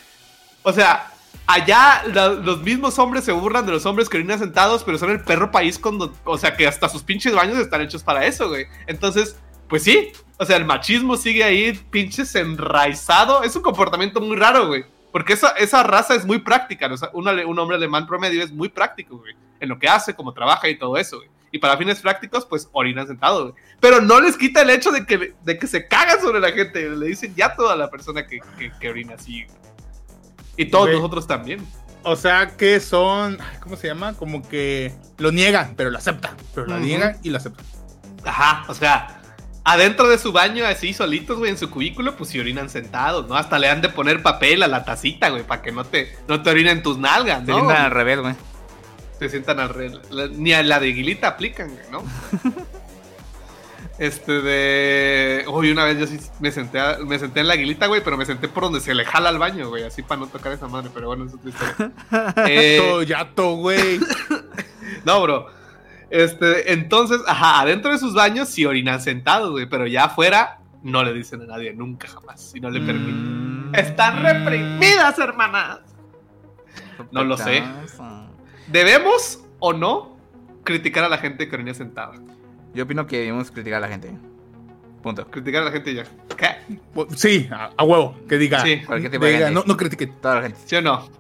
O 0.62 0.72
sea, 0.72 1.12
allá 1.46 2.04
los 2.06 2.62
mismos 2.62 2.98
hombres 2.98 3.24
se 3.24 3.32
burlan 3.32 3.66
de 3.66 3.72
los 3.72 3.84
hombres 3.84 4.08
que 4.08 4.16
orinan 4.16 4.38
sentados, 4.38 4.82
pero 4.82 4.96
son 4.96 5.10
el 5.10 5.20
perro 5.20 5.50
país 5.50 5.78
cuando. 5.78 6.10
O 6.24 6.38
sea, 6.38 6.56
que 6.56 6.66
hasta 6.66 6.88
sus 6.88 7.02
pinches 7.02 7.34
baños 7.34 7.58
están 7.58 7.82
hechos 7.82 8.02
para 8.02 8.24
eso, 8.24 8.48
güey. 8.48 8.64
Entonces, 8.86 9.36
pues 9.68 9.82
sí. 9.82 10.10
O 10.38 10.46
sea, 10.46 10.56
el 10.56 10.64
machismo 10.64 11.18
sigue 11.18 11.44
ahí, 11.44 11.78
pinches 11.90 12.34
enraizado. 12.34 13.42
Es 13.42 13.54
un 13.54 13.60
comportamiento 13.60 14.18
muy 14.22 14.38
raro, 14.38 14.68
güey. 14.68 14.86
Porque 15.12 15.34
esa, 15.34 15.48
esa 15.50 15.82
raza 15.82 16.14
es 16.14 16.24
muy 16.24 16.38
práctica. 16.38 16.90
O 16.90 16.96
sea, 16.96 17.10
un, 17.12 17.28
un 17.28 17.58
hombre 17.58 17.76
alemán 17.76 18.06
promedio 18.06 18.42
es 18.42 18.52
muy 18.52 18.70
práctico, 18.70 19.18
güey. 19.18 19.34
En 19.60 19.68
lo 19.68 19.78
que 19.78 19.86
hace, 19.86 20.14
cómo 20.14 20.32
trabaja 20.32 20.66
y 20.70 20.78
todo 20.78 20.96
eso, 20.96 21.18
güey. 21.18 21.28
Y 21.50 21.58
para 21.58 21.76
fines 21.78 22.00
prácticos, 22.00 22.44
pues 22.46 22.68
orinan 22.72 23.06
sentado, 23.06 23.50
güey. 23.50 23.54
Pero 23.80 24.00
no 24.00 24.20
les 24.20 24.36
quita 24.36 24.62
el 24.62 24.70
hecho 24.70 24.90
de 24.90 25.06
que, 25.06 25.34
de 25.42 25.58
que 25.58 25.66
se 25.66 25.86
cagan 25.88 26.20
sobre 26.20 26.40
la 26.40 26.52
gente. 26.52 26.88
Le 26.90 27.06
dicen 27.06 27.34
ya 27.34 27.54
toda 27.56 27.74
la 27.76 27.90
persona 27.90 28.26
que, 28.26 28.40
que, 28.58 28.70
que 28.78 28.88
orina 28.90 29.14
así. 29.14 29.44
güey. 29.44 29.56
Y 30.56 30.66
todos 30.66 30.86
Güey. 30.86 30.96
nosotros 30.96 31.26
también. 31.26 31.64
O 32.02 32.16
sea 32.16 32.56
que 32.56 32.80
son, 32.80 33.38
¿cómo 33.60 33.76
se 33.76 33.86
llama? 33.88 34.14
Como 34.14 34.46
que 34.48 34.92
lo 35.18 35.30
niegan, 35.32 35.74
pero 35.76 35.90
lo 35.90 35.98
aceptan. 35.98 36.36
Pero 36.54 36.66
lo 36.66 36.78
niegan 36.78 37.16
y 37.22 37.30
lo 37.30 37.38
aceptan. 37.38 37.64
Ajá, 38.24 38.64
o 38.68 38.74
sea, 38.74 39.20
adentro 39.64 40.08
de 40.08 40.18
su 40.18 40.32
baño, 40.32 40.64
así 40.66 40.92
solitos, 40.92 41.38
güey, 41.38 41.50
en 41.50 41.58
su 41.58 41.70
cubículo, 41.70 42.16
pues 42.16 42.30
si 42.30 42.40
orinan 42.40 42.68
sentados, 42.70 43.28
¿no? 43.28 43.36
Hasta 43.36 43.58
le 43.58 43.68
han 43.68 43.80
de 43.82 43.88
poner 43.88 44.22
papel 44.22 44.62
a 44.62 44.68
la 44.68 44.84
tacita, 44.84 45.28
güey, 45.30 45.44
para 45.44 45.62
que 45.62 45.70
no 45.72 45.84
te, 45.84 46.16
no 46.28 46.42
te 46.42 46.50
orinen 46.50 46.82
tus 46.82 46.98
nalgas, 46.98 47.40
Se 47.44 47.50
¿no? 47.52 47.56
sientan 47.58 47.82
al 47.86 47.90
revés, 47.90 48.20
güey. 48.20 48.34
Se 49.18 49.28
sientan 49.28 49.58
al 49.60 49.68
re- 49.70 49.92
la- 50.10 50.28
Ni 50.28 50.52
a 50.52 50.62
la 50.62 50.78
de 50.80 50.92
Guilita 50.92 51.28
aplican, 51.28 51.68
güey, 51.70 51.84
¿no? 51.90 52.02
Este 53.98 54.30
de. 54.42 55.44
Uy, 55.48 55.72
una 55.72 55.84
vez 55.84 55.98
yo 55.98 56.06
sí 56.06 56.18
me 56.38 56.52
senté, 56.52 56.78
a- 56.78 56.98
me 57.04 57.18
senté 57.18 57.40
en 57.40 57.48
la 57.48 57.56
guilita, 57.56 57.86
güey, 57.88 58.00
pero 58.04 58.16
me 58.16 58.24
senté 58.24 58.46
por 58.46 58.62
donde 58.62 58.78
se 58.80 58.94
le 58.94 59.04
jala 59.04 59.28
al 59.28 59.38
baño, 59.38 59.68
güey, 59.70 59.82
así 59.82 60.02
para 60.04 60.20
no 60.20 60.28
tocar 60.28 60.52
esa 60.52 60.68
madre, 60.68 60.88
pero 60.94 61.08
bueno, 61.08 61.24
es 61.24 61.34
otra 61.34 61.50
historia. 61.50 61.92
Eh, 62.48 62.78
Todo 62.80 63.02
yato, 63.02 63.56
güey. 63.56 63.98
no, 65.04 65.20
bro. 65.22 65.46
Este, 66.10 66.72
entonces, 66.72 67.20
ajá, 67.26 67.60
adentro 67.60 67.90
de 67.90 67.98
sus 67.98 68.14
baños 68.14 68.48
sí 68.48 68.64
orinan 68.64 69.00
sentados, 69.02 69.50
güey, 69.50 69.66
pero 69.68 69.84
ya 69.88 70.04
afuera 70.04 70.60
no 70.84 71.02
le 71.02 71.12
dicen 71.12 71.42
a 71.42 71.46
nadie, 71.46 71.74
nunca 71.74 72.06
jamás, 72.06 72.52
y 72.54 72.60
no 72.60 72.70
le 72.70 72.78
permiten. 72.80 73.70
Mm. 73.70 73.74
Están 73.74 74.22
reprimidas, 74.22 75.18
hermanas. 75.18 75.80
No 77.10 77.24
lo 77.24 77.36
sé. 77.36 77.64
¿Debemos 78.70 79.44
o 79.60 79.72
no 79.72 80.16
criticar 80.64 81.04
a 81.04 81.08
la 81.08 81.18
gente 81.18 81.48
que 81.48 81.54
orina 81.56 81.74
sentada? 81.74 82.12
Yo 82.74 82.84
opino 82.84 83.06
que 83.06 83.18
debemos 83.18 83.50
criticar 83.50 83.78
a 83.78 83.80
la 83.80 83.88
gente. 83.88 84.12
Punto. 85.02 85.26
Criticar 85.30 85.62
a 85.62 85.66
la 85.66 85.70
gente 85.72 85.90
y 85.92 85.94
ya. 85.94 86.04
¿Qué? 86.36 86.76
Sí, 87.16 87.48
a, 87.50 87.70
a 87.76 87.84
huevo, 87.84 88.16
que 88.28 88.36
diga. 88.36 88.60
Sí, 88.60 88.82
cualquier 88.84 89.10
tipo 89.12 89.24
de 89.24 89.32
diga, 89.32 89.46
gente. 89.46 89.60
no, 89.60 89.66
no 89.66 89.76
critique. 89.76 90.06
Toda 90.06 90.36
la 90.36 90.42
gente. 90.42 90.58
¿Sí 90.66 90.76
o 90.76 90.82
no? 90.82 91.02
Sí, 91.02 91.10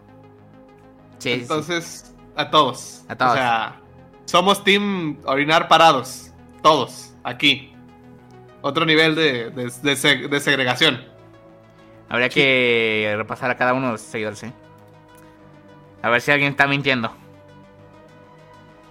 sí, 1.18 1.34
sí. 1.34 1.40
Entonces, 1.42 2.14
a 2.36 2.50
todos. 2.50 3.04
A 3.08 3.16
todos. 3.16 3.32
O 3.32 3.34
sea, 3.34 3.80
somos 4.26 4.62
team 4.64 5.18
orinar 5.24 5.68
parados. 5.68 6.32
Todos. 6.62 7.14
Aquí. 7.24 7.72
Otro 8.60 8.84
nivel 8.84 9.14
de, 9.14 9.50
de- 9.50 9.64
de 9.64 9.92
seg- 9.94 10.28
de 10.28 10.40
segregación. 10.40 11.00
Habría 12.08 12.28
que 12.28 13.14
repasar 13.16 13.50
a 13.50 13.56
cada 13.56 13.74
uno 13.74 13.86
de 13.86 13.92
los 13.92 14.00
seguidores, 14.00 14.42
¿eh? 14.42 14.52
A 16.02 16.10
ver 16.10 16.20
si 16.20 16.30
alguien 16.30 16.50
está 16.50 16.66
mintiendo. 16.66 17.12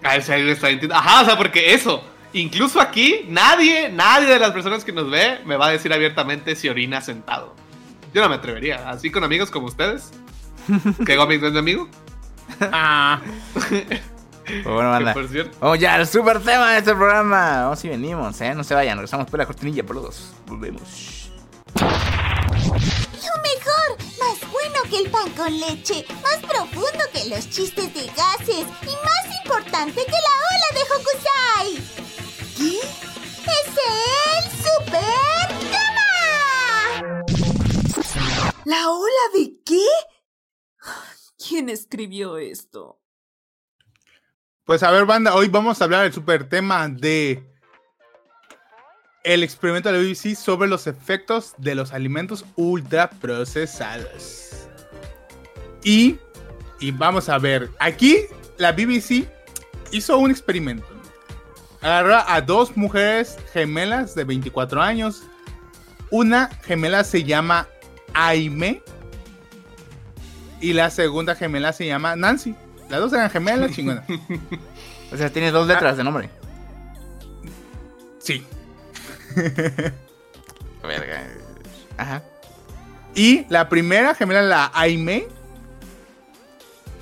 A 0.08 0.14
ver 0.14 0.24
si 0.24 0.32
alguien 0.32 0.50
está. 0.50 0.98
Ajá, 0.98 1.22
o 1.22 1.26
sea, 1.26 1.38
porque 1.38 1.74
eso. 1.74 2.04
Incluso 2.34 2.80
aquí, 2.80 3.26
nadie, 3.28 3.90
nadie 3.90 4.28
de 4.28 4.40
las 4.40 4.52
personas 4.52 4.84
que 4.84 4.92
nos 4.92 5.10
ve 5.10 5.40
me 5.46 5.56
va 5.56 5.68
a 5.68 5.72
decir 5.72 5.92
abiertamente 5.94 6.56
si 6.56 6.70
orina 6.70 7.02
sentado. 7.02 7.56
Yo 8.14 8.22
no 8.22 8.30
me 8.30 8.36
atrevería. 8.36 8.90
Así 8.90 9.10
con 9.10 9.24
amigos 9.24 9.50
como 9.50 9.68
ustedes. 9.68 10.12
Que 11.06 11.16
Gómez 11.16 11.42
no 11.42 11.48
es 11.48 11.54
mi 11.54 11.60
amigo. 11.60 11.90
Ah, 12.62 13.22
bueno, 14.64 14.90
banda. 14.90 15.14
por. 15.14 15.52
Vamos 15.60 15.80
ya 15.80 15.96
al 15.96 16.08
super 16.08 16.40
tema 16.42 16.72
de 16.72 16.80
este 16.80 16.94
programa. 16.94 17.64
Vamos 17.64 17.84
y 17.86 17.90
venimos, 17.90 18.40
¿eh? 18.42 18.54
No 18.56 18.64
se 18.64 18.74
vayan, 18.76 18.98
regresamos 18.98 19.30
por 19.30 19.40
la 19.40 19.46
cortinilla, 19.46 19.84
boludos. 19.84 20.34
Volvemos. 20.46 21.32
Que 24.90 24.98
el 24.98 25.10
pan 25.10 25.30
con 25.32 25.60
leche, 25.60 26.06
más 26.24 26.38
profundo 26.38 27.04
que 27.12 27.30
los 27.30 27.50
chistes 27.50 27.94
de 27.94 28.06
gases 28.08 28.66
y 28.84 28.96
más 29.06 29.26
importante 29.44 30.06
que 30.06 30.12
la 30.12 30.36
ola 30.52 30.70
de 30.74 30.82
Hokusai. 30.94 31.70
¿Qué? 32.58 32.80
¡Es 33.48 33.68
el 33.88 34.44
Super 34.64 35.48
Gama! 35.72 37.14
¿La 38.66 38.90
ola 38.90 39.30
de 39.36 39.60
qué? 39.66 39.88
¿Quién 41.38 41.70
escribió 41.70 42.38
esto? 42.38 43.00
pues 44.68 44.84
a 44.84 44.92
ver, 44.92 45.06
banda, 45.06 45.34
hoy 45.34 45.48
vamos 45.48 45.80
a 45.80 45.86
hablar 45.86 46.04
del 46.04 46.12
super 46.12 46.50
tema 46.50 46.90
de 46.90 47.42
el 49.24 49.42
experimento 49.44 49.90
de 49.90 49.98
la 49.98 50.04
BBC 50.04 50.36
sobre 50.36 50.68
los 50.68 50.88
efectos 50.88 51.54
de 51.58 51.74
los 51.74 51.94
alimentos 51.94 52.44
ultraprocesados. 52.58 54.47
Y, 55.84 56.18
y 56.80 56.92
vamos 56.92 57.30
a 57.30 57.38
ver, 57.38 57.70
aquí 57.80 58.18
la 58.58 58.72
BBC 58.72 59.28
hizo 59.92 60.18
un 60.18 60.32
experimento. 60.32 60.86
Agarró 61.82 62.16
a 62.28 62.42
dos 62.42 62.76
mujeres 62.76 63.38
gemelas 63.54 64.16
de 64.16 64.24
24 64.24 64.82
años. 64.82 65.24
Una 66.10 66.50
gemela 66.64 67.04
se 67.04 67.24
llama 67.24 67.68
Aime 68.14 68.82
y 70.60 70.74
la 70.74 70.90
segunda 70.90 71.36
gemela 71.36 71.72
se 71.74 71.86
llama 71.86 72.16
Nancy. 72.16 72.56
Las 72.90 73.00
dos 73.00 73.14
eran 73.14 73.30
gemelas, 73.30 73.72
chingona. 73.72 74.04
O 75.10 75.16
sea, 75.16 75.30
tiene 75.30 75.52
dos 75.52 75.66
letras 75.68 75.96
de 75.96 76.04
nombre. 76.04 76.30
Sí. 78.20 78.46
Verga. 80.84 81.24
Ajá. 81.98 82.24
Y 83.16 83.46
la 83.48 83.70
primera 83.70 84.14
gemela, 84.16 84.42
la 84.42 84.72
Aime, 84.74 85.28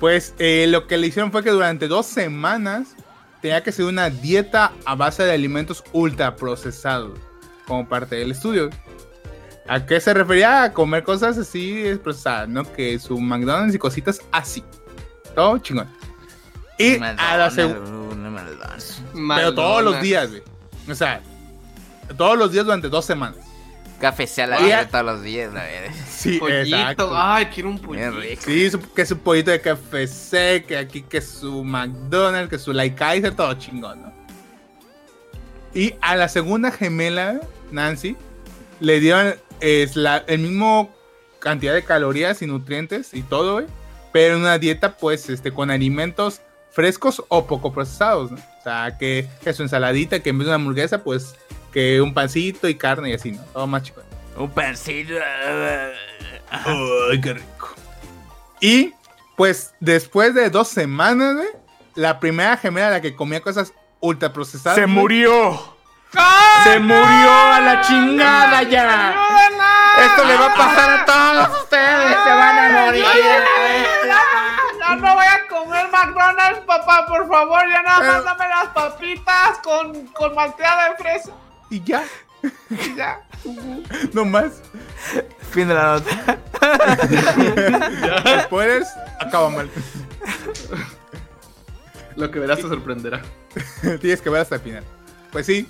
pues 0.00 0.34
eh, 0.38 0.66
lo 0.68 0.86
que 0.86 0.96
le 0.96 1.06
hicieron 1.08 1.32
fue 1.32 1.42
que 1.42 1.50
durante 1.50 1.88
dos 1.88 2.06
semanas 2.06 2.94
tenía 3.40 3.62
que 3.62 3.70
hacer 3.70 3.84
una 3.84 4.10
dieta 4.10 4.72
a 4.84 4.94
base 4.94 5.22
de 5.22 5.32
alimentos 5.32 5.82
ultraprocesados 5.92 7.18
como 7.66 7.88
parte 7.88 8.16
del 8.16 8.32
estudio. 8.32 8.70
¿A 9.68 9.84
qué 9.84 10.00
se 10.00 10.14
refería? 10.14 10.64
A 10.64 10.72
comer 10.72 11.02
cosas 11.02 11.36
así 11.38 11.98
procesadas, 12.02 12.48
¿no? 12.48 12.70
Que 12.72 12.98
su 12.98 13.18
McDonald's 13.18 13.74
y 13.74 13.78
cositas 13.78 14.20
así. 14.30 14.62
Todo 15.34 15.58
chingón. 15.58 15.88
Y 16.78 16.96
a 17.02 17.36
la 17.36 17.50
segunda... 17.50 17.96
Pero 19.34 19.54
todos 19.54 19.82
los 19.82 20.00
días, 20.00 20.30
güey. 20.30 20.42
O 20.88 20.94
sea, 20.94 21.20
todos 22.16 22.38
los 22.38 22.52
días 22.52 22.64
durante 22.64 22.88
dos 22.88 23.04
semanas. 23.04 23.45
Café 24.00 24.26
sea 24.26 24.46
la 24.46 24.60
Y 24.60 24.64
vida 24.64 24.88
todos 24.88 25.04
los 25.04 25.22
días, 25.22 25.52
la 25.54 25.62
verdad. 25.64 25.94
Sí, 26.08 26.36
Pollito. 26.40 26.76
exacto. 26.76 27.10
Ay, 27.14 27.46
quiero 27.46 27.70
un 27.70 27.78
pollito. 27.78 28.10
rico. 28.20 28.42
Sí, 28.44 28.70
su- 28.70 28.92
que 28.92 29.06
su 29.06 29.18
pollito 29.18 29.50
de 29.50 29.60
KFC, 29.60 30.64
que 30.66 30.76
aquí 30.76 31.02
que 31.02 31.20
su 31.20 31.64
McDonald's, 31.64 32.50
que 32.50 32.58
su 32.58 32.72
Like 32.72 32.94
Kaiser, 32.96 33.34
todo 33.34 33.54
chingón, 33.54 34.02
¿no? 34.02 34.12
Y 35.74 35.94
a 36.00 36.16
la 36.16 36.28
segunda 36.28 36.70
gemela, 36.70 37.40
Nancy, 37.70 38.16
le 38.80 39.00
dieron 39.00 39.34
es 39.60 39.96
la, 39.96 40.22
el 40.26 40.40
mismo 40.40 40.94
cantidad 41.38 41.72
de 41.74 41.82
calorías 41.84 42.42
y 42.42 42.46
nutrientes 42.46 43.14
y 43.14 43.22
todo, 43.22 43.54
güey, 43.54 43.66
pero 44.12 44.34
en 44.34 44.40
una 44.42 44.58
dieta, 44.58 44.96
pues, 44.96 45.28
este, 45.30 45.52
con 45.52 45.70
alimentos 45.70 46.40
frescos 46.70 47.22
o 47.28 47.46
poco 47.46 47.72
procesados, 47.72 48.30
¿no? 48.30 48.36
O 48.38 48.62
sea, 48.62 48.96
que, 48.98 49.28
que 49.42 49.52
su 49.54 49.62
ensaladita, 49.62 50.20
que 50.20 50.30
en 50.30 50.38
vez 50.38 50.46
de 50.46 50.50
una 50.50 50.56
hamburguesa, 50.56 51.02
pues, 51.02 51.34
que 51.76 52.00
un 52.00 52.14
pancito 52.14 52.70
y 52.70 52.74
carne 52.74 53.10
y 53.10 53.12
así, 53.12 53.32
¿no? 53.32 53.42
Todo 53.52 53.66
más 53.66 53.82
chico. 53.82 54.00
Un 54.34 54.48
pancito. 54.48 55.12
Ay, 56.50 57.20
qué 57.20 57.34
rico. 57.34 57.74
Y 58.62 58.94
pues 59.36 59.74
después 59.78 60.32
de 60.32 60.48
dos 60.48 60.68
semanas, 60.68 61.34
güey, 61.34 61.48
la 61.94 62.18
primera 62.18 62.56
gemela 62.56 62.88
la 62.88 63.02
que 63.02 63.14
comía 63.14 63.42
cosas 63.42 63.74
ultraprocesadas. 64.00 64.78
güey, 64.78 64.88
murió. 64.88 65.76
Se 66.64 66.78
murió 66.80 67.30
a 67.30 67.60
la 67.60 67.82
chingada 67.82 68.62
ya. 68.62 69.14
Esto 69.98 70.24
le 70.24 70.34
va 70.34 70.46
a 70.46 70.54
pasar 70.54 70.90
a 70.90 71.04
todos 71.04 71.62
ustedes. 71.62 72.16
Se 72.24 72.30
van 72.30 72.58
a 72.58 72.84
morir. 72.86 73.04
Ya 74.80 74.96
no 74.96 75.14
voy 75.14 75.26
a 75.26 75.46
comer 75.46 75.88
McDonald's, 75.92 76.60
papá, 76.60 77.04
por 77.06 77.28
favor, 77.28 77.60
ya 77.70 77.82
nada 77.82 78.00
más 78.00 78.24
dame 78.24 78.48
las 78.48 78.68
papitas 78.68 79.58
con, 79.62 80.06
con 80.06 80.34
malteada 80.34 80.88
de 80.88 80.96
fresa. 80.96 81.32
Y 81.70 81.82
ya, 81.82 82.04
Y 82.70 82.94
ya. 82.96 83.20
no 84.12 84.24
más. 84.24 84.62
Fin 85.50 85.68
de 85.68 85.74
la 85.74 85.94
nota. 85.94 86.38
Spoilers, 88.44 88.88
acaba 89.20 89.50
mal. 89.50 89.70
Lo 92.16 92.30
que 92.30 92.38
verás 92.38 92.56
te 92.58 92.68
sorprenderá. 92.68 93.22
Tienes 94.00 94.20
que 94.22 94.30
ver 94.30 94.42
hasta 94.42 94.54
el 94.56 94.60
final. 94.60 94.84
Pues 95.32 95.46
sí, 95.46 95.68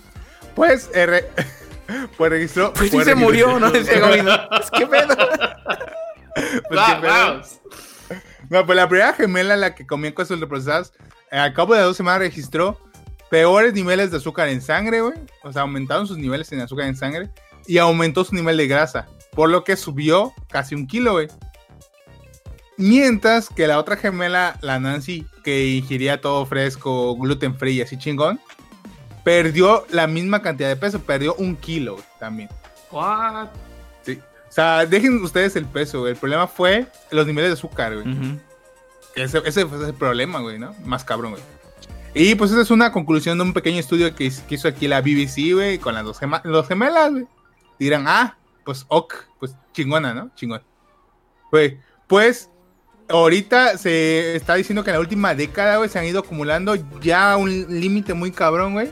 pues, 0.55 0.90
re- 0.92 1.30
pues 2.16 2.30
registró. 2.30 2.72
Pues 2.72 2.90
sí 2.90 2.97
pues 2.97 3.07
se 3.07 3.14
murió, 3.14 3.59
¿no? 3.59 3.68
Es 3.68 3.88
que 3.88 4.86
pedo. 4.86 5.16
Pues 6.68 6.78
Va, 6.78 6.86
qué 6.86 7.01
pedo. 7.01 7.11
vamos. 7.12 7.61
No, 8.49 8.64
pues 8.64 8.76
la 8.76 8.88
primera 8.88 9.12
gemela, 9.14 9.57
la 9.57 9.74
que 9.74 9.86
comía 9.86 10.14
cosas 10.14 10.32
ultraprocesadas, 10.32 10.92
eh, 11.32 11.38
al 11.38 11.53
cabo 11.53 11.74
de 11.74 11.80
dos 11.82 11.97
semanas 11.97 12.20
registró 12.20 12.78
peores 13.30 13.74
niveles 13.74 14.10
de 14.10 14.18
azúcar 14.18 14.48
en 14.48 14.60
sangre, 14.60 15.00
güey. 15.00 15.14
O 15.42 15.52
sea, 15.52 15.62
aumentaron 15.62 16.06
sus 16.06 16.18
niveles 16.18 16.50
en 16.52 16.60
azúcar 16.60 16.86
en 16.86 16.96
sangre 16.96 17.30
y 17.66 17.78
aumentó 17.78 18.24
su 18.24 18.34
nivel 18.34 18.56
de 18.56 18.66
grasa, 18.68 19.08
por 19.32 19.50
lo 19.50 19.64
que 19.64 19.76
subió 19.76 20.32
casi 20.48 20.74
un 20.74 20.86
kilo, 20.86 21.12
güey. 21.12 21.28
Mientras 22.78 23.48
que 23.48 23.66
la 23.66 23.78
otra 23.78 23.96
gemela, 23.96 24.58
la 24.60 24.78
Nancy, 24.78 25.26
que 25.42 25.66
ingería 25.66 26.20
todo 26.20 26.44
fresco, 26.44 27.16
gluten 27.16 27.56
free 27.56 27.76
y 27.76 27.82
así 27.82 27.96
chingón, 27.96 28.38
perdió 29.24 29.86
la 29.90 30.06
misma 30.06 30.42
cantidad 30.42 30.68
de 30.68 30.76
peso, 30.76 31.00
perdió 31.00 31.34
un 31.36 31.56
kilo 31.56 31.94
güey, 31.94 32.04
también. 32.20 32.50
What? 32.90 33.48
Sí. 34.02 34.20
O 34.48 34.52
sea, 34.52 34.84
dejen 34.84 35.22
ustedes 35.22 35.56
el 35.56 35.64
peso, 35.64 36.00
güey. 36.00 36.12
El 36.12 36.18
problema 36.18 36.46
fue 36.46 36.86
los 37.10 37.26
niveles 37.26 37.50
de 37.50 37.54
azúcar, 37.54 37.94
güey. 37.94 38.38
Ese, 39.14 39.40
ese 39.44 39.64
fue 39.64 39.86
el 39.86 39.94
problema, 39.94 40.40
güey, 40.40 40.58
¿no? 40.58 40.74
Más 40.84 41.02
cabrón, 41.02 41.32
güey. 41.32 41.42
Y 42.18 42.34
pues 42.34 42.50
esa 42.50 42.62
es 42.62 42.70
una 42.70 42.92
conclusión 42.92 43.36
de 43.36 43.44
un 43.44 43.52
pequeño 43.52 43.78
estudio 43.78 44.14
que, 44.14 44.24
hizo- 44.24 44.68
aquí 44.68 44.88
la 44.88 45.02
BBC, 45.02 45.52
güey, 45.52 45.78
con 45.78 45.92
las 45.94 46.02
dos 46.02 46.18
gema- 46.18 46.40
los 46.44 46.66
gemelas, 46.66 47.10
güey. 47.12 47.26
Dirán, 47.78 48.04
ah, 48.08 48.38
pues 48.64 48.86
ok, 48.88 49.14
pues 49.38 49.54
chingona, 49.74 50.14
¿no? 50.14 50.30
Chingón. 50.34 50.62
Güey, 51.52 51.78
pues 52.06 52.50
ahorita 53.10 53.76
se 53.76 54.34
está 54.34 54.54
diciendo 54.54 54.82
que 54.82 54.90
en 54.90 54.94
la 54.94 55.00
última 55.00 55.34
década, 55.34 55.76
güey, 55.76 55.90
se 55.90 55.98
han 55.98 56.06
ido 56.06 56.20
acumulando 56.20 56.74
ya 57.02 57.36
un 57.36 57.50
límite 57.80 58.14
muy 58.14 58.30
cabrón, 58.32 58.72
güey. 58.72 58.90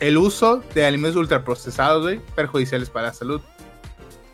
El 0.00 0.16
uso 0.16 0.62
de 0.74 0.86
alimentos 0.86 1.16
ultraprocesados, 1.16 2.02
güey, 2.02 2.20
perjudiciales 2.34 2.88
para 2.88 3.08
la 3.08 3.12
salud. 3.14 3.42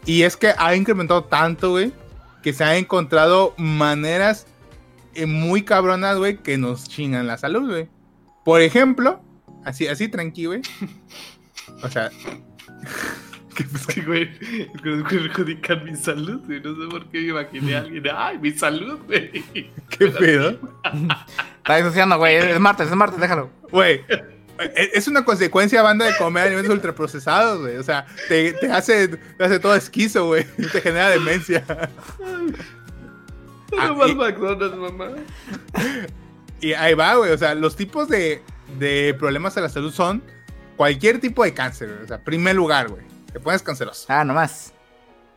Y 0.07 0.23
es 0.23 0.37
que 0.37 0.55
ha 0.57 0.77
incrementado 0.77 1.25
tanto, 1.25 1.71
güey, 1.71 1.93
que 2.45 2.53
se 2.53 2.63
han 2.63 2.77
encontrado 2.77 3.53
maneras 3.59 4.47
eh, 5.15 5.27
muy 5.27 5.63
cabronas, 5.65 6.17
güey, 6.19 6.37
que 6.39 6.57
nos 6.57 6.89
chingan 6.89 7.27
la 7.27 7.37
salud, 7.37 7.69
güey. 7.69 7.89
Por 8.49 8.63
ejemplo, 8.63 9.21
así, 9.63 9.87
así 9.89 10.09
tranqui, 10.09 10.47
güey. 10.47 10.63
O 11.83 11.89
sea, 11.91 12.11
Que 13.55 13.65
pues 13.65 13.87
que, 13.87 14.01
güey, 14.01 14.23
es 14.23 14.81
que 14.81 15.03
perjudican 15.07 15.85
mi 15.85 15.95
salud, 15.95 16.41
güey. 16.47 16.59
No 16.63 16.75
sé 16.75 16.89
por 16.91 17.05
qué 17.11 17.19
me 17.21 17.27
imaginé 17.27 17.75
a 17.77 17.81
alguien. 17.81 18.05
¡Ay, 18.17 18.39
mi 18.39 18.51
salud, 18.53 19.01
güey! 19.07 19.31
qué 19.91 20.07
pedo. 20.07 20.59
Está 21.59 21.77
disociando, 21.77 22.17
güey. 22.17 22.37
Es 22.37 22.59
martes, 22.59 22.89
es 22.89 22.97
martes, 22.97 23.21
déjalo. 23.21 23.51
Güey, 23.71 24.01
e- 24.59 24.91
es 24.95 25.09
una 25.09 25.27
consecuencia, 25.27 25.83
banda, 25.83 26.07
de 26.07 26.17
comer 26.17 26.45
alimentos 26.47 26.73
ultraprocesados, 26.73 27.61
güey. 27.61 27.77
O 27.77 27.83
sea, 27.83 28.07
te, 28.29 28.55
te 28.55 28.73
hace, 28.73 29.09
te 29.09 29.45
hace 29.45 29.59
todo 29.61 29.75
esquizo, 29.75 30.25
güey. 30.25 30.47
Te 30.73 30.81
genera 30.81 31.11
demencia. 31.11 31.67
No 32.19 33.79
Ah, 33.79 33.93
más 33.93 34.15
McDonald's, 34.15 34.75
mamá. 34.75 35.09
Y 36.61 36.73
ahí 36.73 36.95
va, 36.95 37.15
güey. 37.15 37.31
O 37.33 37.39
sea, 37.39 37.55
los 37.55 37.77
tipos 37.77 38.09
de, 38.09 38.43
de 38.79 39.15
problemas 39.19 39.57
a 39.57 39.61
la 39.61 39.69
salud 39.69 39.93
son 39.93 40.23
cualquier 40.77 41.21
tipo 41.21 41.45
de 41.45 41.55
cáncer, 41.55 41.89
güey. 41.89 42.05
O 42.05 42.07
sea, 42.07 42.19
primer 42.19 42.57
lugar, 42.57 42.89
güey. 42.89 43.05
Te 43.33 43.41
pones 43.41 43.63
canceroso. 43.63 44.07
Ah, 44.09 44.25
nomás. 44.25 44.73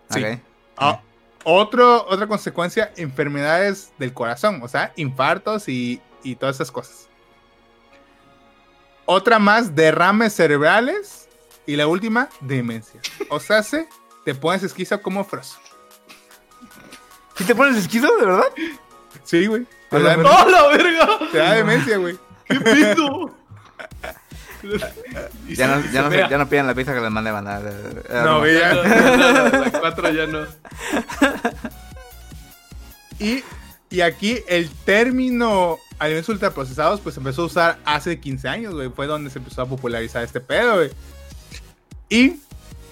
Sí. 0.09 0.23
Ok. 0.23 0.39
Ah, 0.77 1.01
otro, 1.43 2.05
otra 2.07 2.27
consecuencia, 2.27 2.91
enfermedades 2.97 3.91
del 3.97 4.13
corazón, 4.13 4.61
o 4.63 4.67
sea, 4.67 4.93
infartos 4.95 5.67
y, 5.67 6.01
y 6.23 6.35
todas 6.35 6.55
esas 6.57 6.71
cosas. 6.71 7.09
Otra 9.05 9.39
más, 9.39 9.75
derrames 9.75 10.33
cerebrales. 10.33 11.27
Y 11.65 11.75
la 11.75 11.87
última, 11.87 12.29
demencia. 12.41 12.99
O 13.29 13.39
sea, 13.39 13.61
se, 13.61 13.87
te 14.25 14.33
pones 14.33 14.63
esquizo 14.63 15.01
como 15.01 15.23
froso. 15.23 15.59
¿Sí 17.35 17.43
te 17.43 17.55
pones 17.55 17.77
esquizo, 17.77 18.07
de 18.17 18.25
verdad? 18.25 18.45
Sí, 19.23 19.45
güey. 19.45 19.65
Te, 19.91 19.99
da- 20.01 20.17
¡Oh, 20.17 20.49
la 20.49 20.67
verga! 20.75 21.09
te 21.31 21.37
da 21.37 21.53
demencia, 21.53 21.97
güey. 21.97 22.17
¿Qué 22.47 22.59
pido? 22.59 23.35
Ya 25.49 25.67
no, 25.67 25.81
ya, 25.91 26.03
no, 26.03 26.11
ya 26.29 26.37
no 26.37 26.47
piden 26.47 26.67
la 26.67 26.75
pizza 26.75 26.93
que 26.93 27.01
les 27.01 27.09
mande 27.09 27.31
mandar. 27.31 27.63
No, 28.23 28.39
güey, 28.41 28.59
ya. 28.59 28.73
La 28.75 29.71
4 29.79 30.09
ya 30.11 30.27
no. 30.27 30.45
Y, 33.19 33.43
y 33.89 34.01
aquí 34.01 34.39
el 34.47 34.69
término 34.85 35.79
alimentos 35.97 36.29
ultraprocesados, 36.29 37.01
pues 37.01 37.17
empezó 37.17 37.41
a 37.41 37.45
usar 37.45 37.77
hace 37.85 38.19
15 38.19 38.47
años, 38.49 38.73
güey. 38.75 38.89
Fue 38.89 39.07
donde 39.07 39.29
se 39.31 39.39
empezó 39.39 39.63
a 39.63 39.65
popularizar 39.67 40.23
este 40.23 40.39
pedo, 40.39 40.75
güey. 40.75 40.91
Y 42.09 42.35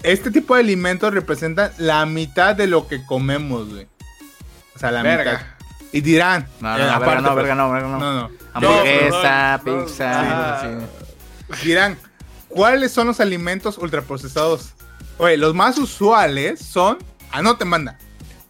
este 0.02 0.30
tipo 0.32 0.54
de 0.56 0.62
alimentos 0.62 1.14
representan 1.14 1.72
la 1.78 2.04
mitad 2.04 2.56
de 2.56 2.66
lo 2.66 2.88
que 2.88 3.04
comemos, 3.06 3.68
güey. 3.68 3.86
O 4.74 4.78
sea, 4.80 4.90
la 4.90 5.02
Verga. 5.02 5.32
mitad. 5.32 5.46
Y 5.92 6.00
dirán. 6.00 6.46
No, 6.60 6.76
no, 6.76 6.84
eh, 6.84 6.86
no, 6.86 6.92
aparte, 6.92 7.22
verga 7.22 7.22
no, 7.22 7.34
verga 7.34 7.54
no, 7.54 7.70
verga 7.72 7.88
no. 7.88 7.98
no, 7.98 8.14
no. 8.14 8.30
Hamburguesa, 8.52 9.60
No, 9.64 9.72
no, 9.72 9.78
no. 9.80 9.86
pizza. 9.86 10.12
Ah. 10.20 10.62
sí. 11.58 11.66
Dirán, 11.66 11.98
¿cuáles 12.48 12.92
son 12.92 13.06
los 13.08 13.20
alimentos 13.20 13.76
ultraprocesados? 13.78 14.74
Oye, 15.18 15.36
los 15.36 15.54
más 15.54 15.76
usuales 15.78 16.60
son, 16.60 16.98
anoten 17.32 17.68
banda, 17.70 17.98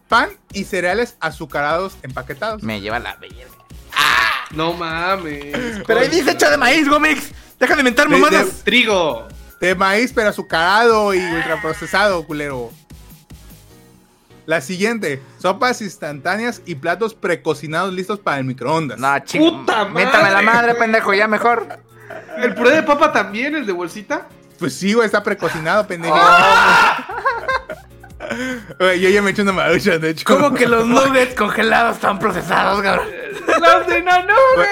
pan 0.09 0.31
y 0.53 0.65
cereales 0.65 1.17
azucarados 1.21 1.97
empaquetados. 2.03 2.63
Me 2.63 2.81
lleva 2.81 2.99
la 2.99 3.17
verga. 3.17 3.37
No 4.53 4.73
mames. 4.73 5.83
Pero 5.87 6.01
ahí 6.01 6.09
dice 6.09 6.33
hecho 6.33 6.51
de 6.51 6.57
maíz, 6.57 6.89
Gomix. 6.89 7.31
Deja 7.59 7.75
de 7.75 7.81
inventar 7.81 8.09
De- 8.09 8.15
de- 8.17 8.21
mamadas. 8.21 8.49
Trigo. 8.65 9.29
De 9.61 9.75
maíz, 9.75 10.13
pero 10.15 10.31
azucarado 10.31 11.15
y 11.15 11.19
ultraprocesado, 11.21 12.27
culero. 12.27 12.73
La 14.47 14.61
siguiente, 14.61 15.21
sopas 15.39 15.81
instantáneas 15.83 16.63
y 16.67 16.75
platos 16.77 17.15
precocinados 17.15 17.93
listos 17.93 18.19
para 18.19 18.39
el 18.39 18.45
microondas. 18.45 18.99
No, 18.99 19.19
chingo. 19.21 19.61
¡Puta 19.61 19.85
madre! 19.85 20.05
Métame 20.07 20.31
la 20.31 20.43
madre, 20.43 20.75
pendejo, 20.75 21.15
ya 21.15 21.29
mejor. 21.29 21.67
¿El 22.39 22.55
puré 22.55 22.71
de 22.73 22.83
papa 22.83 23.13
también, 23.13 23.55
el 23.55 23.67
de 23.67 23.73
bolsita? 23.73 24.27
Pues 24.59 24.75
sí, 24.75 24.93
güey, 24.93 25.07
está 25.07 25.23
precocinado, 25.23 25.87
pendejo. 25.87 26.19
Güey, 28.79 29.01
yo 29.01 29.09
ya 29.09 29.23
me 29.23 29.31
eché 29.31 29.43
una 29.43 29.53
marucha, 29.53 29.99
de 29.99 30.11
hecho. 30.11 30.25
¿Cómo 30.25 30.55
que 30.55 30.67
los 30.67 30.87
nuggets 30.87 31.35
congelados 31.35 31.97
están 31.97 32.19
procesados, 32.19 32.81
cabrón? 32.83 33.07
¡Los 33.47 33.87
de 33.87 34.05
Pues, 34.55 34.69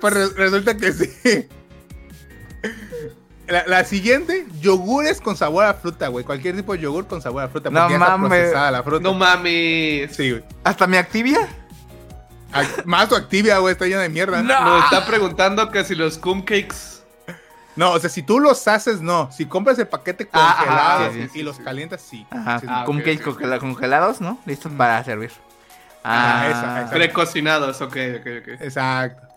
pues 0.00 0.14
re- 0.14 0.28
resulta 0.36 0.76
que 0.76 0.92
sí. 0.92 1.48
La, 3.50 3.64
la 3.66 3.84
siguiente, 3.84 4.46
yogures 4.60 5.20
con 5.20 5.36
sabor 5.36 5.64
a 5.64 5.74
fruta, 5.74 6.08
güey. 6.08 6.24
Cualquier 6.24 6.54
tipo 6.56 6.72
de 6.72 6.78
yogur 6.80 7.06
con 7.06 7.20
sabor 7.20 7.42
a 7.42 7.48
fruta. 7.48 7.68
No 7.70 7.80
porque 7.80 7.94
ya 7.94 7.98
está 8.04 8.16
mames. 8.16 8.38
procesada 8.38 8.70
la 8.70 8.82
fruta. 8.82 9.02
No 9.02 9.14
mames. 9.14 10.14
Sí, 10.16 10.30
güey. 10.30 10.44
¿Hasta 10.64 10.86
mi 10.86 10.96
activia? 10.96 11.48
Ac- 12.52 12.84
Más 12.84 13.08
tu 13.08 13.14
activia, 13.16 13.58
güey, 13.58 13.72
está 13.72 13.86
llena 13.86 14.02
de 14.02 14.08
mierda. 14.08 14.42
No. 14.42 14.64
Nos 14.64 14.84
está 14.84 15.04
preguntando 15.06 15.70
que 15.70 15.84
si 15.84 15.94
los 15.94 16.18
cupcakes. 16.18 17.00
No, 17.76 17.92
o 17.92 17.98
sea, 18.00 18.10
si 18.10 18.22
tú 18.22 18.40
los 18.40 18.66
haces, 18.68 19.00
no. 19.00 19.30
Si 19.32 19.46
compras 19.46 19.78
el 19.78 19.86
paquete 19.88 20.28
Ah, 20.32 20.56
congelado 20.58 21.04
ajá, 21.04 21.12
sí, 21.12 21.28
sí, 21.32 21.38
y 21.40 21.42
los 21.42 21.56
sí. 21.56 21.62
calientas, 21.62 22.00
sí. 22.02 22.26
Ajá, 22.30 22.58
Sí, 22.60 22.66
Ah, 22.68 22.82
con 22.84 22.96
ok, 22.98 23.04
cakes 23.04 23.20
ok. 23.26 23.36
congela- 23.40 23.58
congelados, 23.60 24.20
¿no? 24.20 24.38
Listos 24.46 24.72
para 24.76 25.02
servir. 25.04 25.30
Ah, 26.02 26.40
Ah, 26.42 26.48
esa, 26.48 26.80
esa. 26.82 26.90
Precocinados, 26.90 27.80
ok, 27.80 27.96
ok, 28.20 28.26
ok. 28.42 28.60
Exacto. 28.60 29.28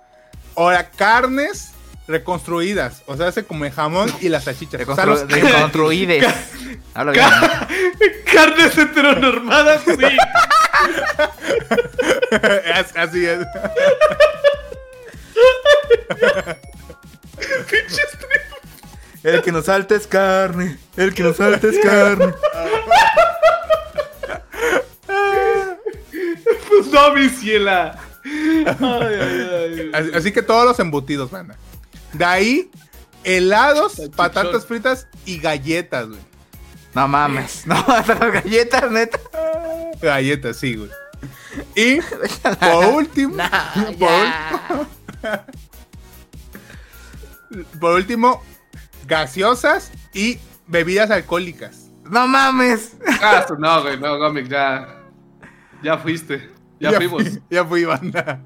Ahora, 0.55 0.89
carnes 0.89 1.72
reconstruidas. 2.07 3.03
O 3.07 3.15
sea, 3.17 3.27
hace 3.27 3.43
como 3.45 3.65
el 3.65 3.71
jamón 3.71 4.11
y 4.21 4.29
las 4.29 4.43
salchichas. 4.45 4.81
O 4.87 4.95
sea, 4.95 5.05
Reconstru- 5.05 5.07
los- 5.07 5.31
reconstruides. 5.31 6.25
Habla 6.93 7.11
bien. 7.13 7.25
Carnes 8.33 8.77
heteronormadas, 8.77 9.81
sí. 9.85 10.17
As- 12.73 12.95
Así 12.95 13.25
es. 13.25 13.39
El 19.23 19.41
que 19.41 19.51
nos 19.51 19.65
salta 19.65 19.95
es 19.95 20.05
carne. 20.07 20.77
El 20.97 21.13
que 21.13 21.23
nos 21.23 21.37
salta 21.37 21.67
es 21.67 21.79
carne. 21.79 22.33
Pues 26.67 26.87
no, 26.91 27.13
mi 27.13 27.29
ciela. 27.29 27.97
Ay, 28.25 28.75
ay, 28.81 29.47
ay. 29.51 29.91
Así, 29.93 30.09
así 30.15 30.31
que 30.31 30.41
todos 30.41 30.65
los 30.65 30.79
embutidos, 30.79 31.31
banda. 31.31 31.55
De 32.13 32.25
ahí, 32.25 32.71
helados, 33.23 34.01
patatas 34.15 34.65
fritas 34.65 35.07
y 35.25 35.39
galletas, 35.39 36.07
güey. 36.07 36.19
No 36.93 37.07
mames. 37.07 37.63
No, 37.65 37.75
hasta 37.75 38.15
las 38.15 38.31
galletas, 38.43 38.91
neta. 38.91 39.19
Galletas, 40.01 40.57
sí, 40.57 40.75
güey. 40.75 40.89
Y 41.75 41.99
por 42.59 42.85
último, 42.95 43.35
por, 43.99 44.09
ul- 44.09 44.87
por 47.79 47.93
último, 47.95 48.43
gaseosas 49.07 49.91
y 50.13 50.39
bebidas 50.67 51.11
alcohólicas. 51.11 51.89
No 52.09 52.27
mames. 52.27 52.93
Ah, 53.21 53.45
no, 53.57 53.81
güey, 53.81 53.99
no, 53.99 54.17
Gomic, 54.17 54.47
ya. 54.49 54.99
Ya 55.81 55.97
fuiste. 55.97 56.51
Ya, 56.79 56.91
fuimos. 56.93 57.23
fui- 57.23 57.41
ya 57.49 57.65
fui, 57.65 57.85
banda. 57.85 58.41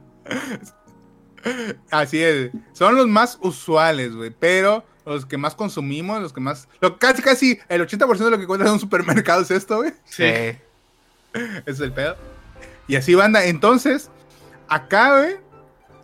Así 1.91 2.21
es. 2.21 2.51
Son 2.73 2.95
los 2.95 3.07
más 3.07 3.37
usuales, 3.41 4.13
güey. 4.15 4.31
Pero 4.37 4.83
los 5.05 5.25
que 5.25 5.37
más 5.37 5.55
consumimos, 5.55 6.21
los 6.21 6.33
que 6.33 6.41
más. 6.41 6.67
Lo, 6.81 6.97
casi, 6.97 7.21
casi 7.21 7.59
el 7.69 7.81
80% 7.81 8.17
de 8.17 8.31
lo 8.31 8.37
que 8.37 8.43
encuentras 8.43 8.69
en 8.69 8.73
un 8.73 8.79
supermercado 8.79 9.41
es 9.41 9.51
esto, 9.51 9.77
güey. 9.77 9.91
Sí. 10.05 10.23
Sí. 10.23 10.57
Ese 11.33 11.61
es 11.65 11.79
el 11.79 11.93
pedo. 11.93 12.15
Y 12.87 12.95
así, 12.95 13.15
banda. 13.15 13.45
Entonces, 13.45 14.09
acá, 14.67 15.17
güey, 15.17 15.35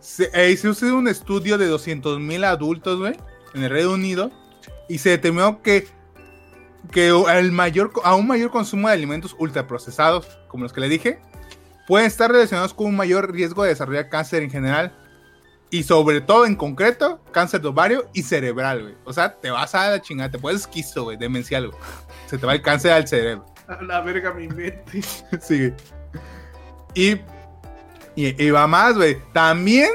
se, 0.00 0.30
eh, 0.34 0.56
se 0.56 0.68
hizo 0.68 0.96
un 0.96 1.08
estudio 1.08 1.58
de 1.58 1.66
200 1.66 2.20
mil 2.20 2.44
adultos, 2.44 2.98
güey, 2.98 3.16
en 3.54 3.64
el 3.64 3.70
Reino 3.70 3.92
Unido. 3.92 4.30
Y 4.88 4.98
se 4.98 5.10
determinó 5.10 5.62
que, 5.62 5.88
que 6.90 7.08
el 7.08 7.52
mayor, 7.52 7.92
a 8.04 8.14
un 8.14 8.26
mayor 8.26 8.50
consumo 8.50 8.88
de 8.88 8.94
alimentos 8.94 9.34
ultraprocesados, 9.38 10.38
como 10.48 10.64
los 10.64 10.72
que 10.72 10.80
le 10.80 10.88
dije, 10.88 11.20
pueden 11.86 12.06
estar 12.06 12.30
relacionados 12.30 12.74
con 12.74 12.86
un 12.86 12.96
mayor 12.96 13.32
riesgo 13.32 13.62
de 13.62 13.70
desarrollar 13.70 14.08
cáncer 14.10 14.42
en 14.42 14.50
general. 14.50 14.94
Y 15.74 15.82
sobre 15.82 16.20
todo, 16.20 16.46
en 16.46 16.54
concreto, 16.54 17.20
cáncer 17.32 17.60
de 17.60 17.66
ovario 17.68 18.08
y 18.12 18.22
cerebral, 18.22 18.82
güey. 18.82 18.94
O 19.04 19.12
sea, 19.12 19.34
te 19.34 19.50
vas 19.50 19.74
a 19.74 19.90
la 19.90 20.00
chingada, 20.00 20.30
te 20.30 20.38
puedes 20.38 20.60
esquizo, 20.60 21.02
güey, 21.04 21.16
demencial, 21.16 21.68
güey. 21.68 21.80
Se 22.26 22.38
te 22.38 22.46
va 22.46 22.52
el 22.54 22.62
cáncer 22.62 22.92
al 22.92 23.08
cerebro. 23.08 23.44
A 23.66 23.82
la 23.82 24.00
verga 24.00 24.32
mi 24.32 24.46
mente. 24.46 25.02
Sí. 25.40 25.72
Y, 26.94 27.12
y, 28.14 28.44
y 28.44 28.50
va 28.50 28.68
más, 28.68 28.94
güey. 28.94 29.16
También 29.32 29.90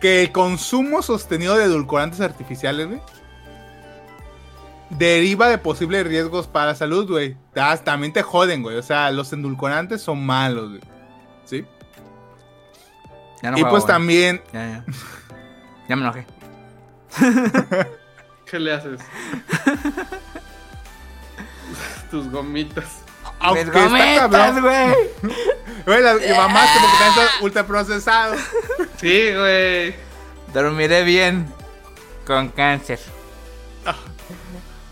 que 0.00 0.22
el 0.22 0.30
consumo 0.30 1.02
sostenido 1.02 1.56
de 1.56 1.64
edulcorantes 1.64 2.20
artificiales, 2.20 2.86
güey, 2.86 3.00
deriva 4.90 5.48
de 5.48 5.58
posibles 5.58 6.06
riesgos 6.06 6.46
para 6.46 6.66
la 6.66 6.74
salud, 6.76 7.10
güey. 7.10 7.36
Ta- 7.52 7.76
También 7.78 8.12
te 8.12 8.22
joden, 8.22 8.62
güey. 8.62 8.76
O 8.76 8.82
sea, 8.82 9.10
los 9.10 9.32
endulcorantes 9.32 10.02
son 10.02 10.24
malos, 10.24 10.68
güey. 10.70 10.80
¿Sí? 11.44 11.64
Ya 13.44 13.50
no 13.50 13.58
y 13.58 13.60
juego, 13.60 13.74
pues 13.76 13.82
güey. 13.84 13.94
también, 13.94 14.42
Ya, 14.54 14.66
ya. 14.66 14.84
Ya 15.88 15.96
me 15.96 16.02
enojé. 16.02 16.26
¿Qué 18.50 18.58
le 18.58 18.72
haces? 18.72 19.00
Tus 22.10 22.30
gomitas. 22.30 23.02
aunque 23.40 23.64
Mis 23.66 23.74
está 23.74 23.88
gomitas, 23.88 24.30
cabrón, 24.30 24.62
güey. 24.62 25.34
güey, 25.86 26.02
la- 26.02 26.26
y 26.26 26.32
mamaste 26.36 26.78
porque 26.80 26.96
también 26.98 27.26
está 27.26 27.44
ultraprocesado. 27.44 28.34
Sí, 28.96 29.32
güey. 29.34 29.94
Dormiré 30.52 31.02
bien. 31.04 31.46
Con 32.26 32.48
cáncer. 32.48 32.98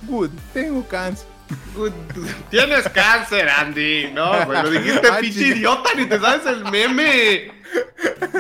Good, 0.03 0.31
tengo 0.53 0.87
cáncer. 0.89 1.27
Good. 1.75 1.93
Tienes 2.51 2.89
cáncer, 2.89 3.49
Andy. 3.49 4.11
No, 4.13 4.45
güey, 4.45 4.63
lo 4.63 4.71
dijiste 4.71 5.13
pinche 5.21 5.41
idiota, 5.49 5.91
ni 5.97 6.07
te 6.07 6.19
sabes 6.19 6.45
el 6.47 6.65
meme. 6.71 7.53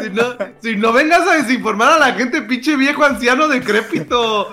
Si 0.02 0.10
no, 0.10 0.22
si 0.62 0.76
no 0.76 0.92
vengas 0.92 1.26
a 1.26 1.34
desinformar 1.36 1.92
a 1.92 1.98
la 1.98 2.12
gente, 2.14 2.42
pinche 2.42 2.76
viejo 2.76 3.04
anciano 3.04 3.48
decrépito. 3.48 4.50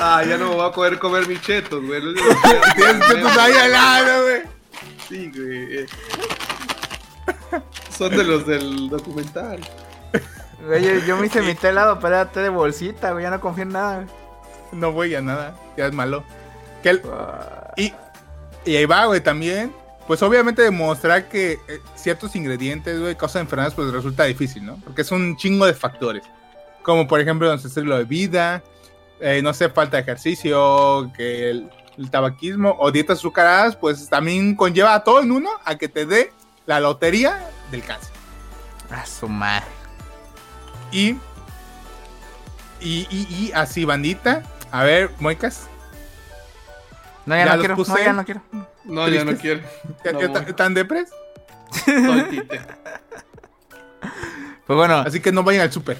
Ah, 0.00 0.22
ya 0.26 0.36
no 0.36 0.48
me 0.50 0.54
voy 0.56 0.68
a 0.68 0.72
poder 0.72 0.98
comer 0.98 1.26
mis 1.28 1.40
chetos, 1.42 1.84
güey. 1.84 2.00
Tienes 2.76 3.06
chetos 3.08 3.36
ahí 3.36 3.52
al 3.52 3.72
lado, 3.72 4.22
güey. 4.24 4.42
Sí, 5.08 5.30
güey. 5.34 5.86
Son 7.96 8.10
de 8.10 8.24
los 8.24 8.46
del 8.46 8.88
documental. 8.88 9.60
Güey, 10.66 10.82
yo, 10.84 11.06
yo 11.06 11.16
me 11.16 11.26
hice 11.26 11.42
mi 11.42 11.54
té 11.54 11.68
helado, 11.68 11.98
pero 12.00 12.14
era 12.16 12.30
té 12.30 12.40
de 12.40 12.48
bolsita, 12.48 13.12
güey. 13.12 13.24
Ya 13.24 13.30
no 13.30 13.40
confío 13.40 13.62
en 13.62 13.70
nada. 13.70 13.94
güey. 13.96 14.08
No 14.72 14.92
voy 14.92 15.14
a 15.14 15.20
nada, 15.22 15.54
ya 15.76 15.86
es 15.86 15.92
malo. 15.92 16.24
Que 16.82 16.90
el- 16.90 17.02
Ah, 17.12 17.72
y, 17.76 17.92
y 18.64 18.76
ahí 18.76 18.84
va, 18.86 19.04
güey, 19.06 19.20
también. 19.20 19.72
Pues 20.06 20.22
obviamente 20.22 20.62
demostrar 20.62 21.28
que 21.28 21.58
eh, 21.68 21.80
ciertos 21.96 22.36
ingredientes, 22.36 23.00
güey, 23.00 23.16
causan 23.16 23.42
enfermedades, 23.42 23.74
pues 23.74 23.90
resulta 23.92 24.24
difícil, 24.24 24.64
¿no? 24.64 24.76
Porque 24.84 25.02
es 25.02 25.10
un 25.10 25.36
chingo 25.36 25.66
de 25.66 25.74
factores. 25.74 26.22
Como 26.82 27.08
por 27.08 27.20
ejemplo, 27.20 27.48
nuestro 27.48 27.68
estilo 27.68 27.96
de 27.98 28.04
vida, 28.04 28.62
eh, 29.20 29.40
no 29.42 29.52
sé, 29.52 29.68
falta 29.68 29.96
de 29.96 30.02
ejercicio, 30.04 31.10
que 31.16 31.50
el, 31.50 31.70
el 31.98 32.10
tabaquismo 32.10 32.76
o 32.78 32.92
dietas 32.92 33.18
azucaradas, 33.18 33.74
pues 33.74 34.08
también 34.08 34.54
conlleva 34.54 34.94
a 34.94 35.02
todo 35.02 35.20
en 35.22 35.32
uno 35.32 35.50
a 35.64 35.76
que 35.76 35.88
te 35.88 36.06
dé 36.06 36.32
la 36.66 36.78
lotería 36.78 37.44
del 37.72 37.82
cáncer. 37.82 38.12
A 38.90 39.04
su 39.04 39.28
madre. 39.28 39.66
Y, 40.92 41.16
y, 42.80 43.08
y, 43.10 43.26
y 43.30 43.52
así, 43.54 43.84
bandita. 43.84 44.44
A 44.70 44.84
ver, 44.84 45.10
Moicas, 45.18 45.66
No, 47.24 47.34
ya, 47.34 47.44
Ya 47.46 47.52
no 47.54 47.58
quiero. 47.58 47.74
puse. 47.76 47.90
No, 47.92 47.98
ya 47.98 48.12
no 48.12 48.24
quiero. 48.24 48.42
No, 48.86 49.08
ya 49.08 49.24
no 49.24 49.32
¿Tristes? 49.36 49.40
quiero. 49.40 49.60
¿ya- 50.04 50.12
No 50.12 50.20
ya 50.20 50.28
voy. 50.28 50.34
ta- 50.44 50.48
¿están 50.50 50.74
depres? 50.74 51.10
Pues 54.66 54.76
bueno, 54.76 54.96
Así 54.98 55.20
que 55.20 55.32
no 55.32 55.42
vayan 55.42 55.62
al 55.62 55.72
súper. 55.72 55.96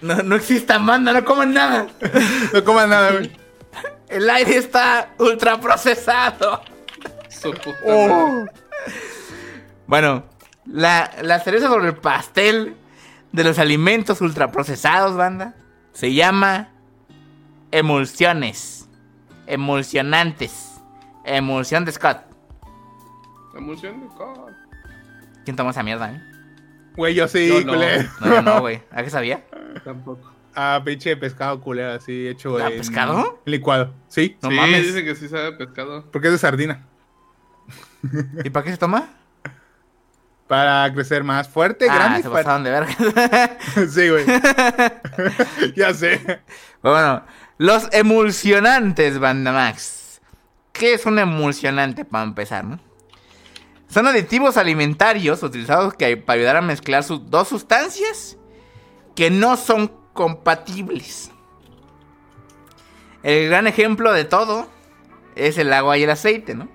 no, 0.00 0.16
no 0.22 0.36
exista 0.36 0.78
manda, 0.78 1.12
no 1.12 1.24
coman 1.24 1.52
nada. 1.54 1.86
No 2.52 2.64
coman 2.64 2.90
nada, 2.90 3.12
güey. 3.12 3.32
El 4.08 4.28
aire 4.28 4.56
está 4.56 5.10
ultra 5.18 5.60
procesado. 5.60 6.62
Su 7.28 7.52
puta 7.52 7.76
Oh. 7.86 8.08
madre. 8.08 8.52
Bueno, 9.86 10.24
la, 10.66 11.10
la 11.22 11.40
cereza 11.40 11.68
sobre 11.68 11.88
el 11.88 11.96
pastel 11.96 12.76
de 13.32 13.44
los 13.44 13.58
alimentos 13.58 14.20
ultraprocesados, 14.20 15.16
banda, 15.16 15.54
se 15.92 16.12
llama 16.12 16.68
emulsiones, 17.70 18.88
emulsionantes, 19.46 20.71
emulsión 21.24 21.84
de 21.84 21.92
Scott. 21.92 22.18
Emulsión 23.56 24.00
de 24.00 24.06
cod. 24.08 24.50
¿Quién 25.44 25.56
tomó 25.56 25.70
esa 25.70 25.82
mierda, 25.82 26.12
eh? 26.12 26.22
Güey, 26.96 27.14
yo 27.14 27.26
sí, 27.28 27.48
Yo 27.48 27.60
no. 27.64 27.72
culero. 27.72 28.08
No, 28.20 28.26
yo 28.26 28.42
no, 28.42 28.60
güey. 28.60 28.82
¿A 28.90 29.02
qué 29.02 29.10
sabía? 29.10 29.44
Tampoco. 29.84 30.30
Ah, 30.54 30.80
pinche 30.84 31.16
pescado 31.16 31.60
culero, 31.60 31.92
así 31.92 32.28
hecho 32.28 32.58
¿Ah, 32.58 32.68
en 32.70 32.76
pescado? 32.78 33.40
licuado. 33.46 33.94
Sí, 34.08 34.36
No 34.42 34.50
sí, 34.50 34.56
mames. 34.56 34.82
dicen 34.86 35.04
que 35.04 35.14
sí 35.14 35.28
sabe 35.28 35.52
pescado. 35.52 36.04
porque 36.12 36.28
es 36.28 36.32
de 36.32 36.38
sardina. 36.38 36.86
¿Y 38.44 38.50
para 38.50 38.64
qué 38.64 38.72
se 38.72 38.76
toma? 38.76 39.08
Para 40.48 40.92
crecer 40.92 41.24
más 41.24 41.48
fuerte, 41.48 41.86
ah, 41.88 41.94
grande 41.94 42.22
se 42.22 42.28
fuerte. 42.28 42.44
pasaron 42.44 42.64
de 42.64 42.70
verga. 42.70 43.56
sí, 43.88 44.10
güey. 44.10 44.26
ya 45.76 45.94
sé. 45.94 46.40
Bueno, 46.82 47.24
los 47.56 47.88
emulsionantes, 47.92 49.18
Banda 49.18 49.52
Max. 49.52 50.01
¿Qué 50.72 50.94
es 50.94 51.06
un 51.06 51.18
emulsionante 51.18 52.04
para 52.04 52.24
empezar, 52.24 52.64
no? 52.64 52.78
Son 53.88 54.06
aditivos 54.06 54.56
alimentarios 54.56 55.42
utilizados 55.42 55.94
que, 55.94 56.16
para 56.16 56.38
ayudar 56.38 56.56
a 56.56 56.62
mezclar 56.62 57.04
sus 57.04 57.28
dos 57.30 57.48
sustancias 57.48 58.38
que 59.14 59.30
no 59.30 59.58
son 59.58 59.92
compatibles. 60.14 61.30
El 63.22 63.50
gran 63.50 63.66
ejemplo 63.66 64.12
de 64.12 64.24
todo 64.24 64.66
es 65.36 65.58
el 65.58 65.72
agua 65.72 65.98
y 65.98 66.04
el 66.04 66.10
aceite, 66.10 66.54
¿no? 66.54 66.68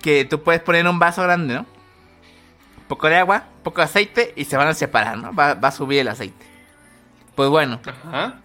Que 0.00 0.24
tú 0.24 0.42
puedes 0.42 0.62
poner 0.62 0.86
un 0.86 0.98
vaso 0.98 1.22
grande, 1.24 1.54
¿no? 1.54 1.66
Un 2.78 2.84
poco 2.86 3.08
de 3.08 3.16
agua, 3.16 3.48
un 3.56 3.62
poco 3.64 3.80
de 3.80 3.86
aceite 3.86 4.32
y 4.36 4.44
se 4.44 4.56
van 4.56 4.68
a 4.68 4.74
separar, 4.74 5.18
¿no? 5.18 5.34
Va, 5.34 5.54
va 5.54 5.68
a 5.68 5.72
subir 5.72 5.98
el 5.98 6.08
aceite. 6.08 6.46
Pues 7.34 7.50
bueno, 7.50 7.80
Ajá. 7.84 8.40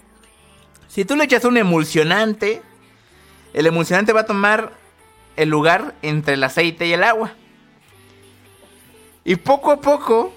si 0.88 1.06
tú 1.06 1.16
le 1.16 1.24
echas 1.26 1.46
un 1.46 1.58
emulsionante, 1.58 2.62
el 3.54 3.66
emulsionante 3.68 4.14
va 4.14 4.22
a 4.22 4.26
tomar 4.26 4.74
el 5.36 5.50
lugar 5.50 5.96
entre 6.02 6.36
el 6.36 6.44
aceite 6.44 6.86
y 6.88 6.94
el 6.94 7.04
agua. 7.04 7.34
Y 9.26 9.36
poco 9.38 9.72
a 9.72 9.80
poco, 9.82 10.34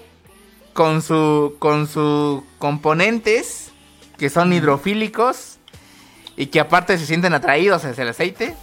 con 0.73 1.01
su 1.01 1.55
con 1.59 1.87
sus 1.87 2.41
componentes 2.59 3.71
que 4.17 4.29
son 4.29 4.53
hidrofílicos 4.53 5.57
y 6.35 6.47
que 6.47 6.59
aparte 6.59 6.97
se 6.97 7.05
sienten 7.05 7.33
atraídos 7.33 7.83
hacia 7.85 8.03
el 8.03 8.09
aceite, 8.09 8.55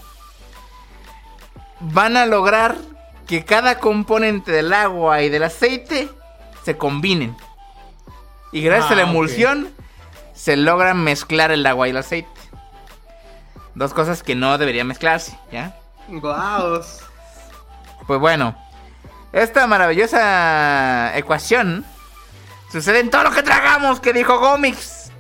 van 1.81 2.17
a 2.17 2.27
lograr 2.27 2.77
que 3.27 3.45
cada 3.45 3.79
componente 3.79 4.53
del 4.53 4.73
agua 4.73 5.23
y 5.23 5.29
del 5.29 5.43
aceite 5.45 6.09
se 6.65 6.77
combinen. 6.77 7.37
Y 8.53 8.61
gracias 8.63 8.91
Ah, 8.91 8.95
a 8.95 8.97
la 8.97 9.03
ok. 9.05 9.09
emulsión 9.11 9.69
se 10.35 10.57
logra 10.57 10.95
mezclar 10.95 11.51
el 11.51 11.67
agua 11.67 11.87
y 11.89 11.91
el 11.91 11.97
aceite. 11.99 12.29
Dos 13.75 13.93
cosas 13.95 14.23
que 14.23 14.35
no 14.35 14.57
deberían 14.59 14.87
mezclarse, 14.87 15.39
¿ya? 15.51 15.77
Guau. 16.09 16.81
Pues 18.07 18.21
bueno, 18.21 18.57
esta 19.33 19.67
maravillosa 19.67 21.17
ecuación 21.17 21.85
sucede 22.71 23.01
en 23.01 23.11
todo 23.11 23.25
lo 23.25 23.31
que 23.33 23.43
tragamos, 23.43 24.01
que 24.01 24.13
dijo 24.13 24.39
Gomix. 24.39 25.11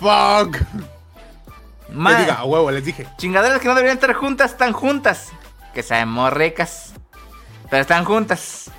Fuck. 0.00 0.58
Ma- 1.90 2.10
Les 2.12 2.20
diga, 2.20 2.34
a 2.40 2.44
huevo, 2.44 2.70
les 2.70 2.84
dije. 2.84 3.06
Chingaderas 3.18 3.60
que 3.60 3.68
no 3.68 3.74
deberían 3.74 3.96
estar 3.98 4.12
juntas, 4.14 4.52
están 4.52 4.72
juntas. 4.72 5.28
Que 5.72 5.82
sabemos 5.82 6.32
ricas. 6.32 6.94
Pero 7.70 7.82
están 7.82 8.04
juntas. 8.04 8.70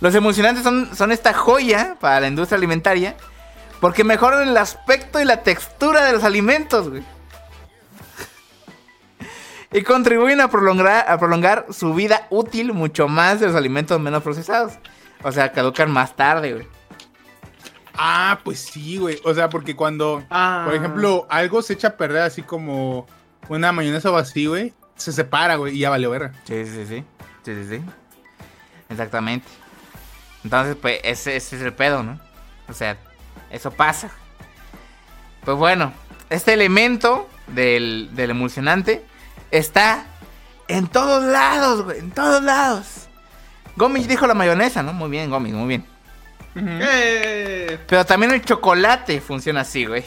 Los 0.00 0.14
emulsionantes 0.14 0.62
son, 0.64 0.94
son 0.96 1.12
esta 1.12 1.34
joya 1.34 1.96
para 2.00 2.20
la 2.20 2.28
industria 2.28 2.56
alimentaria. 2.56 3.16
Porque 3.80 4.04
mejoran 4.04 4.48
el 4.48 4.56
aspecto 4.56 5.20
y 5.20 5.24
la 5.24 5.42
textura 5.42 6.04
de 6.04 6.12
los 6.12 6.24
alimentos, 6.24 6.88
güey. 6.88 7.02
Y 9.72 9.82
contribuyen 9.82 10.40
a 10.40 10.48
prolongar, 10.48 11.08
a 11.08 11.18
prolongar 11.18 11.66
su 11.70 11.94
vida 11.94 12.26
útil 12.30 12.72
mucho 12.72 13.06
más 13.08 13.38
de 13.40 13.46
los 13.46 13.54
alimentos 13.56 14.00
menos 14.00 14.22
procesados. 14.22 14.72
O 15.22 15.30
sea, 15.30 15.52
caducan 15.52 15.90
más 15.90 16.16
tarde, 16.16 16.54
güey. 16.54 16.66
Ah, 17.94 18.40
pues 18.42 18.58
sí, 18.60 18.96
güey. 18.98 19.20
O 19.24 19.34
sea, 19.34 19.48
porque 19.48 19.76
cuando, 19.76 20.24
Ah. 20.30 20.62
por 20.64 20.74
ejemplo, 20.74 21.26
algo 21.30 21.62
se 21.62 21.74
echa 21.74 21.88
a 21.88 21.96
perder 21.96 22.22
así 22.22 22.42
como 22.42 23.06
una 23.48 23.70
mayonesa 23.72 24.10
o 24.10 24.16
así, 24.16 24.46
güey, 24.46 24.72
se 24.96 25.12
separa, 25.12 25.56
güey, 25.56 25.76
y 25.76 25.80
ya 25.80 25.90
vale 25.90 26.08
verga. 26.08 26.32
Sí, 26.44 26.64
sí, 26.66 26.84
sí. 26.86 27.04
Sí, 27.44 27.54
sí, 27.54 27.66
sí. 27.68 27.82
Exactamente. 28.88 29.46
Entonces, 30.44 30.76
pues, 30.80 31.00
ese, 31.04 31.36
ese 31.36 31.56
es 31.56 31.62
el 31.62 31.72
pedo, 31.74 32.02
¿no? 32.02 32.18
O 32.68 32.72
sea, 32.72 32.96
eso 33.50 33.70
pasa. 33.70 34.10
Pues 35.44 35.56
bueno, 35.56 35.92
este 36.28 36.54
elemento 36.54 37.28
del, 37.48 38.10
del 38.14 38.30
emulsionante 38.30 39.04
está 39.50 40.04
en 40.68 40.86
todos 40.86 41.24
lados, 41.24 41.84
güey. 41.84 41.98
En 41.98 42.10
todos 42.10 42.42
lados. 42.42 43.08
Gómez 43.76 44.06
dijo 44.08 44.26
la 44.26 44.34
mayonesa, 44.34 44.82
¿no? 44.82 44.92
Muy 44.92 45.10
bien, 45.10 45.30
Gómez, 45.30 45.52
muy 45.52 45.68
bien. 45.68 45.86
Eh, 46.54 47.78
Pero 47.86 48.04
también 48.04 48.32
el 48.32 48.44
chocolate 48.44 49.20
funciona 49.20 49.60
así, 49.60 49.84
güey. 49.84 50.04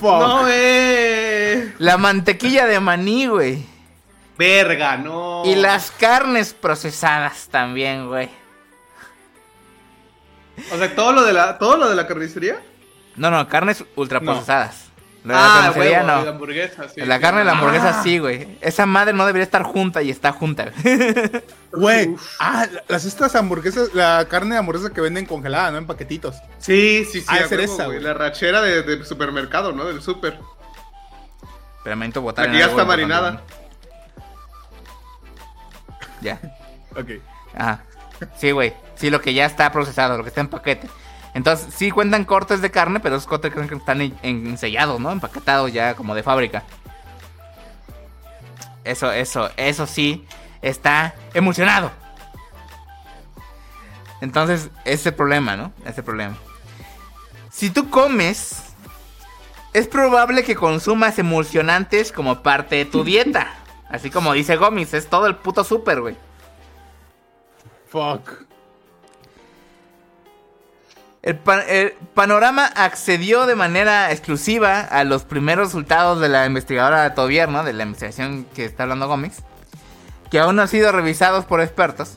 Fuck. 0.00 0.20
no, 0.20 0.46
eh. 0.48 1.74
La 1.78 1.96
mantequilla 1.96 2.66
de 2.66 2.78
maní, 2.78 3.26
güey. 3.26 3.64
Verga, 4.36 4.96
no. 4.96 5.42
Y 5.44 5.54
las 5.56 5.90
carnes 5.90 6.54
procesadas 6.54 7.48
también, 7.48 8.06
güey. 8.06 8.28
O 10.72 10.76
sea, 10.76 10.94
todo 10.94 11.12
lo 11.12 11.22
de 11.24 11.32
la, 11.32 11.58
todo 11.58 11.76
lo 11.76 11.88
de 11.88 11.96
la 11.96 12.06
carnicería. 12.06 12.60
No, 13.16 13.30
no, 13.30 13.48
carnes 13.48 13.84
ultraprocesadas. 13.96 14.87
La 15.32 15.34
de 15.34 15.40
ah, 15.40 15.46
la 15.46 15.62
carnicería 15.62 15.98
huevo, 15.98 16.06
no. 16.18 16.24
la 16.24 16.30
hamburguesa, 16.30 16.88
sí. 16.88 17.00
la 17.00 17.20
carne 17.20 17.38
de 17.40 17.44
la 17.44 17.52
hamburguesa 17.52 17.88
Ah. 17.90 18.02
sí, 18.02 18.18
güey. 18.18 18.58
Esa 18.60 18.86
madre 18.86 19.12
no 19.12 19.26
debería 19.26 19.44
estar 19.44 19.62
junta 19.62 20.02
y 20.02 20.10
está 20.10 20.32
junta. 20.32 20.72
güey. 21.72 22.16
Ah, 22.40 22.66
las 22.88 23.04
estas 23.04 23.34
hamburguesas, 23.34 23.94
la 23.94 24.26
carne 24.28 24.54
de 24.54 24.58
hamburguesa 24.58 24.92
que 24.92 25.00
venden 25.00 25.26
congelada, 25.26 25.70
¿no? 25.70 25.78
En 25.78 25.86
paquetitos. 25.86 26.36
Sí, 26.58 27.06
sí, 27.10 27.20
sí. 27.20 27.26
Ha 27.28 27.38
de 27.38 27.44
a 27.44 27.48
ser 27.48 27.58
huevo, 27.60 27.74
esa, 27.74 27.86
güey. 27.86 28.00
La 28.00 28.14
rachera 28.14 28.60
de, 28.62 28.82
de 28.82 29.04
supermercado, 29.04 29.72
¿no? 29.72 29.84
Del 29.84 30.02
super. 30.02 30.38
Pero 31.84 31.96
me 31.96 32.08
botar 32.10 32.46
en 32.46 32.52
que 32.52 32.58
ya 32.58 32.66
está 32.66 32.84
marinada. 32.84 33.30
¿no? 33.32 33.40
Ya. 36.20 36.40
Ok. 36.96 37.10
Ajá. 37.54 37.84
Sí, 38.38 38.50
güey. 38.50 38.72
Sí, 38.96 39.08
lo 39.10 39.20
que 39.20 39.32
ya 39.32 39.46
está 39.46 39.70
procesado, 39.70 40.16
lo 40.16 40.24
que 40.24 40.30
está 40.30 40.40
en 40.40 40.48
paquete. 40.48 40.88
Entonces, 41.34 41.72
sí 41.74 41.90
cuentan 41.90 42.24
cortes 42.24 42.60
de 42.62 42.70
carne, 42.70 43.00
pero 43.00 43.16
esos 43.16 43.26
cortes 43.28 43.50
de 43.52 43.56
carne 43.60 43.76
están 43.76 44.00
en- 44.00 44.18
en- 44.22 44.58
sellados, 44.58 44.98
¿no? 45.00 45.10
Empaquetados 45.12 45.72
ya 45.72 45.94
como 45.94 46.14
de 46.14 46.22
fábrica. 46.22 46.64
Eso, 48.84 49.12
eso, 49.12 49.50
eso 49.56 49.86
sí 49.86 50.26
está 50.62 51.14
emulsionado. 51.34 51.90
Entonces, 54.20 54.70
ese 54.84 55.12
problema, 55.12 55.56
¿no? 55.56 55.72
Ese 55.84 56.02
problema. 56.02 56.36
Si 57.50 57.70
tú 57.70 57.88
comes, 57.90 58.62
es 59.74 59.86
probable 59.86 60.42
que 60.42 60.56
consumas 60.56 61.18
emulsionantes 61.18 62.10
como 62.10 62.42
parte 62.42 62.76
de 62.76 62.84
tu 62.84 63.04
dieta. 63.04 63.54
Así 63.90 64.10
como 64.10 64.32
dice 64.32 64.56
Gomis, 64.56 64.92
es 64.94 65.08
todo 65.08 65.26
el 65.26 65.36
puto 65.36 65.64
súper, 65.64 66.00
güey. 66.00 66.16
Fuck. 67.90 68.30
El, 71.22 71.36
pa- 71.36 71.62
el 71.62 71.92
panorama 72.14 72.64
accedió 72.66 73.46
de 73.46 73.56
manera 73.56 74.12
exclusiva 74.12 74.80
a 74.80 75.04
los 75.04 75.24
primeros 75.24 75.68
resultados 75.68 76.20
de 76.20 76.28
la 76.28 76.46
investigadora 76.46 77.14
Tobier, 77.14 77.48
¿no? 77.48 77.64
De 77.64 77.72
la 77.72 77.82
investigación 77.82 78.46
que 78.54 78.64
está 78.64 78.84
hablando 78.84 79.08
Gómez. 79.08 79.42
Que 80.30 80.38
aún 80.38 80.56
no 80.56 80.62
han 80.62 80.68
sido 80.68 80.92
revisados 80.92 81.44
por 81.44 81.60
expertos. 81.60 82.16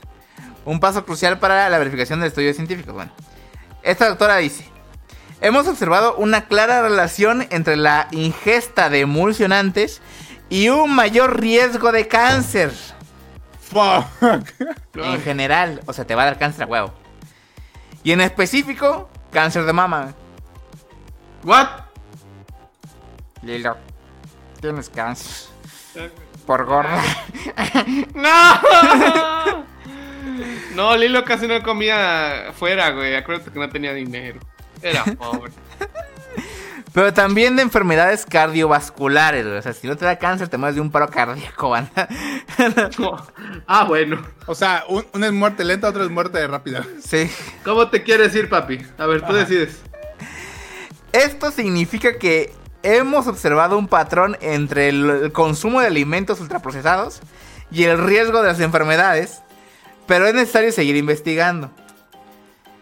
Un 0.64 0.78
paso 0.78 1.04
crucial 1.04 1.38
para 1.40 1.68
la 1.68 1.78
verificación 1.78 2.20
del 2.20 2.28
estudio 2.28 2.54
científico. 2.54 2.92
Bueno, 2.92 3.10
esta 3.82 4.08
doctora 4.08 4.36
dice: 4.36 4.64
Hemos 5.40 5.66
observado 5.66 6.14
una 6.16 6.44
clara 6.44 6.82
relación 6.82 7.46
entre 7.50 7.76
la 7.76 8.06
ingesta 8.12 8.88
de 8.88 9.00
emulsionantes 9.00 10.00
y 10.48 10.68
un 10.68 10.94
mayor 10.94 11.40
riesgo 11.40 11.90
de 11.90 12.06
cáncer. 12.06 12.72
Fuck. 13.60 14.44
En 14.94 15.20
general, 15.22 15.80
o 15.86 15.92
sea, 15.92 16.04
te 16.06 16.14
va 16.14 16.22
a 16.22 16.26
dar 16.26 16.38
cáncer 16.38 16.64
a 16.64 16.66
huevo. 16.66 16.92
Y 18.04 18.12
en 18.12 18.20
específico, 18.20 19.08
cáncer 19.30 19.64
de 19.64 19.72
mama. 19.72 20.14
¿What? 21.44 21.68
Lilo, 23.42 23.76
tienes 24.60 24.88
cáncer. 24.88 25.50
Por 26.46 26.64
gorda. 26.64 27.02
¡No! 28.14 29.64
No, 30.74 30.96
Lilo 30.96 31.24
casi 31.24 31.46
no 31.46 31.62
comía 31.62 32.52
fuera, 32.54 32.90
güey. 32.90 33.14
Acuérdate 33.14 33.50
que 33.50 33.58
no 33.58 33.68
tenía 33.68 33.92
dinero. 33.92 34.40
Era 34.80 35.04
pobre. 35.04 35.52
Pero 36.92 37.12
también 37.14 37.56
de 37.56 37.62
enfermedades 37.62 38.26
cardiovasculares. 38.26 39.46
güey. 39.46 39.58
O 39.58 39.62
sea, 39.62 39.72
si 39.72 39.86
no 39.86 39.96
te 39.96 40.04
da 40.04 40.18
cáncer, 40.18 40.48
te 40.48 40.58
mueres 40.58 40.74
de 40.74 40.82
un 40.82 40.90
paro 40.90 41.08
cardíaco, 41.08 41.70
banda. 41.70 42.06
ah, 43.66 43.84
bueno. 43.84 44.22
O 44.46 44.54
sea, 44.54 44.84
un- 44.88 45.06
una 45.14 45.26
es 45.26 45.32
muerte 45.32 45.64
lenta, 45.64 45.88
otra 45.88 46.04
es 46.04 46.10
muerte 46.10 46.46
rápida. 46.46 46.84
Sí. 47.02 47.30
¿Cómo 47.64 47.88
te 47.88 48.02
quieres 48.02 48.34
ir, 48.34 48.48
papi? 48.50 48.84
A 48.98 49.06
ver, 49.06 49.22
tú 49.26 49.32
decides. 49.32 49.80
Esto 51.12 51.50
significa 51.50 52.18
que 52.18 52.52
hemos 52.82 53.26
observado 53.26 53.78
un 53.78 53.88
patrón 53.88 54.36
entre 54.40 54.88
el, 54.88 55.08
el 55.08 55.32
consumo 55.32 55.80
de 55.80 55.86
alimentos 55.86 56.40
ultraprocesados 56.40 57.20
y 57.70 57.84
el 57.84 57.98
riesgo 58.04 58.42
de 58.42 58.48
las 58.48 58.60
enfermedades, 58.60 59.40
pero 60.06 60.26
es 60.26 60.34
necesario 60.34 60.72
seguir 60.72 60.96
investigando. 60.96 61.70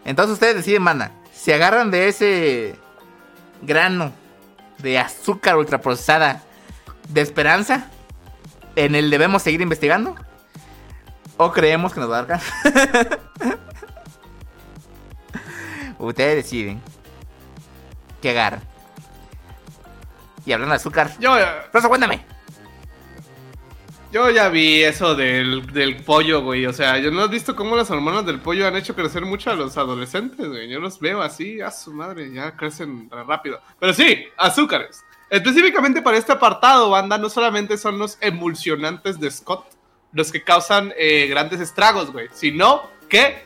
Entonces 0.05 0.33
ustedes 0.33 0.55
deciden, 0.55 0.81
manda, 0.81 1.11
si 1.33 1.51
agarran 1.51 1.91
de 1.91 2.07
ese 2.07 2.75
grano 3.61 4.11
de 4.79 4.99
azúcar 4.99 5.57
ultraprocesada 5.57 6.43
de 7.09 7.21
esperanza, 7.21 7.87
en 8.75 8.95
el 8.95 9.09
debemos 9.09 9.41
seguir 9.41 9.61
investigando, 9.61 10.15
o 11.37 11.51
creemos 11.51 11.93
que 11.93 11.99
nos 11.99 12.09
va 12.11 12.19
a 12.19 12.23
dar 12.23 12.39
ustedes 15.99 16.43
deciden. 16.43 16.81
¿Qué 18.21 18.31
agarran? 18.31 18.61
Y 20.45 20.53
hablando 20.53 20.73
de 20.73 20.77
azúcar. 20.77 21.11
Yo, 21.19 21.35
Rosa, 21.71 21.87
cuéntame. 21.87 22.25
Yo 24.11 24.29
ya 24.29 24.49
vi 24.49 24.83
eso 24.83 25.15
del, 25.15 25.65
del 25.67 25.97
pollo, 25.97 26.41
güey. 26.41 26.65
O 26.65 26.73
sea, 26.73 26.97
yo 26.97 27.11
no 27.11 27.23
he 27.23 27.27
visto 27.27 27.55
cómo 27.55 27.75
las 27.75 27.89
hormonas 27.89 28.25
del 28.25 28.39
pollo 28.39 28.67
han 28.67 28.75
hecho 28.75 28.95
crecer 28.95 29.25
mucho 29.25 29.51
a 29.51 29.55
los 29.55 29.77
adolescentes, 29.77 30.47
güey. 30.47 30.69
Yo 30.69 30.79
los 30.79 30.99
veo 30.99 31.21
así, 31.21 31.61
a 31.61 31.71
su 31.71 31.93
madre, 31.93 32.31
ya 32.33 32.55
crecen 32.55 33.09
re 33.09 33.23
rápido. 33.23 33.61
Pero 33.79 33.93
sí, 33.93 34.25
azúcares. 34.37 35.03
Específicamente 35.29 36.01
para 36.01 36.17
este 36.17 36.33
apartado, 36.33 36.89
banda, 36.89 37.17
no 37.17 37.29
solamente 37.29 37.77
son 37.77 37.97
los 37.97 38.17
emulsionantes 38.19 39.19
de 39.19 39.31
Scott 39.31 39.65
los 40.13 40.31
que 40.31 40.43
causan 40.43 40.93
eh, 40.97 41.27
grandes 41.27 41.61
estragos, 41.61 42.11
güey, 42.11 42.27
sino 42.33 42.89
que, 43.07 43.43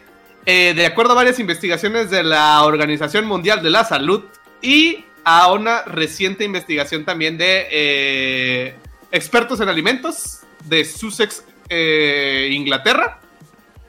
eh, 0.47 0.73
de 0.75 0.85
acuerdo 0.87 1.11
a 1.11 1.15
varias 1.15 1.39
investigaciones 1.39 2.09
de 2.09 2.23
la 2.23 2.63
Organización 2.63 3.25
Mundial 3.25 3.61
de 3.61 3.69
la 3.69 3.83
Salud 3.83 4.23
y 4.63 5.05
a 5.23 5.51
una 5.51 5.83
reciente 5.83 6.43
investigación 6.43 7.05
también 7.05 7.37
de 7.37 7.67
eh, 7.69 8.75
expertos 9.11 9.59
en 9.59 9.69
alimentos 9.69 10.44
de 10.65 10.83
Sussex, 10.85 11.43
eh, 11.69 12.49
Inglaterra, 12.51 13.19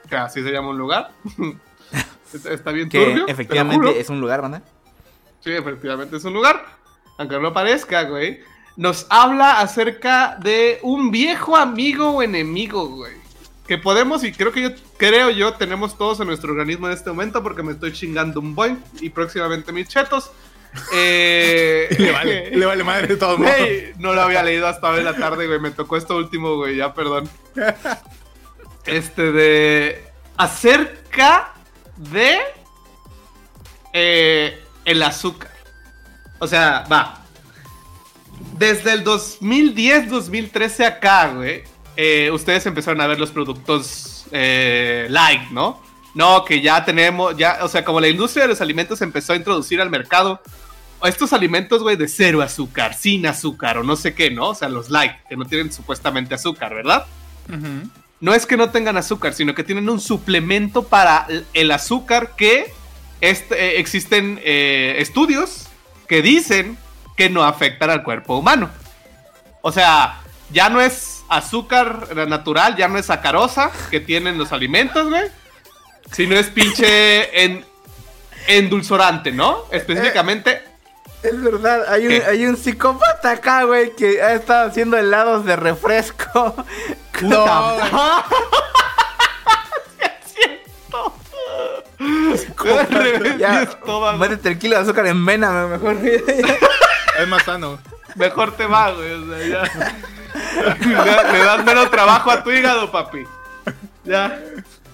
que 0.08 0.16
así 0.16 0.42
se 0.42 0.50
llama 0.50 0.70
un 0.70 0.78
lugar. 0.78 1.10
Está- 2.32 2.72
bien 2.72 2.88
Que 2.88 3.04
turbio, 3.04 3.28
efectivamente 3.28 3.98
es 4.00 4.08
un 4.10 4.20
lugar, 4.20 4.42
¿verdad? 4.42 4.62
Sí, 5.40 5.50
efectivamente 5.52 6.16
es 6.16 6.24
un 6.24 6.34
lugar. 6.34 6.66
Aunque 7.18 7.38
no 7.38 7.52
parezca, 7.52 8.02
güey. 8.02 8.40
Nos 8.76 9.06
habla 9.08 9.60
acerca 9.60 10.36
de 10.42 10.78
un 10.82 11.10
viejo 11.10 11.56
amigo 11.56 12.10
o 12.10 12.22
enemigo, 12.22 12.86
güey. 12.88 13.14
Que 13.66 13.78
podemos, 13.78 14.22
y 14.22 14.32
creo 14.32 14.52
que 14.52 14.62
yo, 14.62 14.68
creo 14.98 15.30
yo, 15.30 15.54
tenemos 15.54 15.96
todos 15.96 16.20
en 16.20 16.26
nuestro 16.26 16.52
organismo 16.52 16.86
en 16.88 16.92
este 16.92 17.08
momento, 17.10 17.42
porque 17.42 17.62
me 17.62 17.72
estoy 17.72 17.92
chingando 17.92 18.38
un 18.40 18.54
boing 18.54 18.76
y 19.00 19.08
próximamente 19.10 19.72
mis 19.72 19.88
chetos. 19.88 20.30
Eh, 20.92 21.88
Le 21.98 22.12
vale, 22.12 22.50
le 22.50 22.66
vale 22.66 22.84
madre 22.84 23.06
de 23.08 23.16
todos 23.16 23.38
modos. 23.38 23.54
No 23.98 24.14
lo 24.14 24.22
había 24.22 24.42
leído 24.42 24.66
hasta 24.66 24.90
hoy 24.90 24.98
en 24.98 25.04
la 25.04 25.14
tarde, 25.16 25.46
güey. 25.46 25.58
Me 25.60 25.70
tocó 25.70 25.96
esto 25.96 26.16
último, 26.16 26.56
güey. 26.56 26.76
Ya, 26.76 26.92
perdón. 26.94 27.28
Este 28.84 29.32
de. 29.32 30.04
Acerca 30.36 31.52
de. 31.96 32.38
eh, 33.92 34.62
el 34.84 35.02
azúcar. 35.02 35.50
O 36.38 36.46
sea, 36.46 36.84
va. 36.90 37.22
Desde 38.58 38.92
el 38.92 39.04
2010-2013 39.04 40.84
acá, 40.86 41.28
güey. 41.28 41.64
eh, 41.96 42.30
ustedes 42.30 42.66
empezaron 42.66 43.00
a 43.00 43.06
ver 43.06 43.18
los 43.18 43.30
productos 43.30 44.26
eh, 44.30 45.06
light, 45.08 45.50
¿no? 45.50 45.82
No, 46.14 46.44
que 46.44 46.60
ya 46.62 46.84
tenemos, 46.84 47.36
ya, 47.36 47.58
o 47.62 47.68
sea, 47.68 47.84
como 47.84 48.00
la 48.00 48.08
industria 48.08 48.44
de 48.44 48.48
los 48.48 48.60
alimentos 48.62 49.00
empezó 49.02 49.32
a 49.34 49.36
introducir 49.36 49.80
al 49.82 49.90
mercado 49.90 50.40
estos 51.04 51.32
alimentos, 51.32 51.82
güey, 51.82 51.96
de 51.96 52.08
cero 52.08 52.42
azúcar, 52.42 52.94
sin 52.94 53.26
azúcar 53.26 53.78
o 53.78 53.82
no 53.82 53.96
sé 53.96 54.14
qué, 54.14 54.30
¿no? 54.30 54.48
O 54.48 54.54
sea, 54.54 54.68
los 54.68 54.88
light, 54.90 55.12
que 55.28 55.36
no 55.36 55.44
tienen 55.44 55.72
supuestamente 55.72 56.34
azúcar, 56.34 56.74
¿verdad? 56.74 57.06
No 58.20 58.32
es 58.34 58.46
que 58.46 58.56
no 58.56 58.70
tengan 58.70 58.96
azúcar, 58.96 59.34
sino 59.34 59.54
que 59.54 59.62
tienen 59.62 59.88
un 59.88 60.00
suplemento 60.00 60.84
para 60.84 61.26
el- 61.52 61.70
azúcar 61.70 62.34
que 62.36 62.72
este, 63.20 63.54
eh, 63.54 63.80
existen 63.80 64.40
eh, 64.42 64.96
estudios 64.98 65.66
que 66.08 66.22
dicen 66.22 66.76
que 67.16 67.28
no 67.30 67.44
afectan 67.44 67.90
al 67.90 68.02
cuerpo 68.02 68.36
humano. 68.38 68.70
O 69.62 69.72
sea, 69.72 70.20
ya 70.50 70.68
no 70.68 70.80
es 70.80 71.24
azúcar 71.28 72.14
natural, 72.28 72.76
ya 72.76 72.88
no 72.88 72.98
es 72.98 73.06
sacarosa 73.06 73.70
que 73.90 74.00
tienen 74.00 74.38
los 74.38 74.52
alimentos, 74.52 75.08
güey. 75.08 75.24
Sino 76.12 76.36
es 76.36 76.46
pinche 76.48 77.44
en, 77.44 77.64
endulzorante, 78.46 79.32
¿no? 79.32 79.58
Específicamente 79.72 80.62
Es 81.22 81.42
verdad, 81.42 81.84
hay 81.88 82.06
un, 82.06 82.22
hay 82.28 82.46
un 82.46 82.56
psicópata 82.56 83.32
acá, 83.32 83.64
güey, 83.64 83.94
que 83.96 84.22
ha 84.22 84.34
estado 84.34 84.68
haciendo 84.68 84.96
helados 84.96 85.44
de 85.44 85.56
refresco. 85.56 86.54
No, 87.22 87.46
ya, 93.38 93.66
métete 94.18 94.50
el 94.50 94.58
kilo 94.58 94.76
de 94.76 94.82
azúcar 94.82 95.06
en 95.06 95.24
vena, 95.24 95.66
mejor. 95.66 95.96
es 96.04 97.28
más 97.28 97.42
sano. 97.42 97.78
Mejor 98.14 98.52
te 98.56 98.66
va, 98.66 98.90
güey. 98.92 99.12
O 99.12 99.26
sea, 99.26 99.46
ya. 99.46 99.62
le 101.32 101.38
das 101.38 101.64
menos 101.64 101.90
trabajo 101.90 102.30
a 102.30 102.42
tu 102.42 102.50
hígado, 102.50 102.90
papi. 102.90 103.24
Ya. 104.04 104.38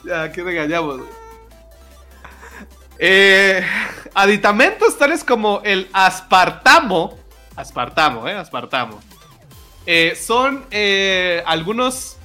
Ya, 0.04 0.22
aquí 0.22 0.42
regañamos, 0.42 0.98
güey. 0.98 1.21
Eh, 3.04 3.66
aditamentos 4.14 4.96
tales 4.96 5.24
como 5.24 5.60
el 5.64 5.88
aspartamo. 5.92 7.18
Aspartamo, 7.56 8.28
eh, 8.28 8.34
aspartamo. 8.34 9.00
eh, 9.86 10.16
son 10.16 10.64
eh, 10.70 11.42
algunos 11.44 12.16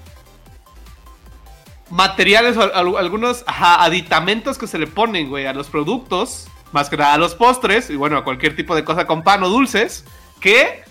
materiales, 1.90 2.56
algunos 2.58 3.44
aditamentos 3.48 4.60
que 4.60 4.68
se 4.68 4.78
le 4.78 4.86
ponen, 4.86 5.30
güey, 5.30 5.48
a 5.48 5.54
los 5.54 5.66
productos, 5.66 6.48
más 6.72 6.92
que 6.92 6.98
nada 6.98 7.16
a 7.16 7.18
los 7.18 7.34
postres, 7.34 7.90
y 7.90 7.96
bueno, 7.96 8.16
a 8.18 8.24
cualquier 8.24 8.56
tipo 8.56 8.76
de 8.76 8.84
cosa 8.84 9.08
con 9.08 9.24
pan 9.24 9.42
o 9.42 9.50
dulces, 9.50 10.06
que 10.40 10.84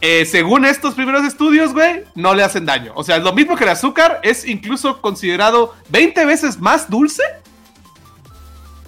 eh, 0.00 0.24
según 0.24 0.64
estos 0.64 0.94
primeros 0.94 1.26
estudios, 1.26 1.74
güey, 1.74 2.04
no 2.14 2.34
le 2.34 2.42
hacen 2.42 2.64
daño. 2.64 2.92
O 2.94 3.04
sea, 3.04 3.18
lo 3.18 3.34
mismo 3.34 3.54
que 3.54 3.64
el 3.64 3.70
azúcar, 3.70 4.20
es 4.22 4.46
incluso 4.46 5.02
considerado 5.02 5.74
20 5.90 6.24
veces 6.24 6.58
más 6.58 6.88
dulce, 6.88 7.22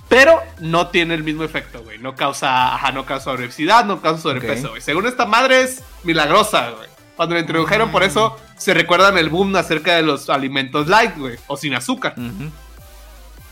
pero 0.08 0.40
no 0.60 0.88
tiene 0.88 1.14
el 1.14 1.22
mismo 1.22 1.44
efecto, 1.44 1.82
güey. 1.82 1.98
No 1.98 2.14
causa, 2.14 2.74
ajá, 2.74 2.92
no 2.92 3.04
causa 3.04 3.30
obesidad, 3.32 3.84
no 3.84 4.00
causa 4.00 4.22
sobrepeso, 4.22 4.70
güey. 4.70 4.80
Según 4.80 5.06
esta 5.06 5.26
madre 5.26 5.62
es 5.62 5.82
milagrosa, 6.04 6.70
güey. 6.70 6.88
Cuando 7.16 7.34
la 7.34 7.40
introdujeron, 7.42 7.90
por 7.90 8.02
eso 8.04 8.36
se 8.56 8.72
recuerdan 8.74 9.18
el 9.18 9.28
boom 9.28 9.54
acerca 9.56 9.96
de 9.96 10.02
los 10.02 10.30
alimentos 10.30 10.86
light, 10.86 11.16
güey, 11.16 11.36
o 11.48 11.56
sin 11.56 11.74
azúcar. 11.74 12.14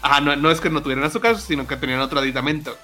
Ajá, 0.03 0.21
no, 0.21 0.37
no 0.37 0.51
es 0.51 0.61
que 0.61 0.71
no 0.71 0.83
tuvieran 0.83 1.05
azúcar, 1.05 1.37
sino 1.39 1.67
que 1.67 1.77
tenían 1.77 2.01
otro 2.01 2.21
aditamento. 2.21 2.77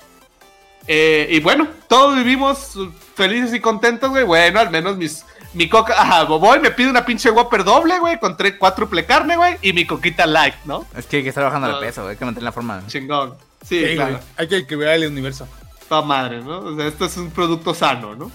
Eh, 0.88 1.28
y 1.30 1.38
bueno, 1.40 1.68
todos 1.88 2.16
vivimos 2.16 2.76
felices 3.14 3.54
y 3.54 3.60
contentos, 3.60 4.10
güey. 4.10 4.24
Bueno, 4.24 4.58
al 4.58 4.70
menos 4.70 4.96
mis, 4.96 5.24
mi 5.54 5.68
coca. 5.68 5.94
Ajá, 5.96 6.24
voy, 6.24 6.58
me 6.58 6.72
pide 6.72 6.90
una 6.90 7.04
pinche 7.06 7.30
Whopper 7.30 7.62
doble, 7.62 8.00
güey, 8.00 8.18
con 8.18 8.36
tres, 8.36 8.54
cuádruple 8.58 9.06
carne, 9.06 9.36
güey, 9.36 9.56
y 9.62 9.72
mi 9.72 9.86
coquita 9.86 10.26
light, 10.26 10.56
¿no? 10.64 10.84
Es 10.96 11.06
que 11.06 11.18
hay 11.18 11.22
que 11.22 11.28
estar 11.28 11.44
bajando 11.44 11.68
No. 11.68 11.78
de 11.78 11.86
peso, 11.86 12.02
güey, 12.02 12.12
hay 12.14 12.18
que 12.18 12.24
mantener 12.24 12.44
la 12.44 12.52
forma. 12.52 12.82
Chingón. 12.88 13.34
Sí, 13.62 13.84
Sí, 13.86 13.94
claro. 13.94 14.20
Hay 14.36 14.48
que 14.48 14.58
equilibrar 14.58 14.94
el 14.94 15.06
universo. 15.06 15.48
Toda 15.88 16.02
madre, 16.02 16.40
¿no? 16.40 16.58
O 16.58 16.76
sea, 16.76 16.86
esto 16.86 17.04
es 17.04 17.16
un 17.16 17.30
producto 17.30 17.74
sano, 17.74 18.14
¿no? 18.14 18.30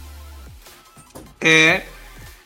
Eh, 1.41 1.83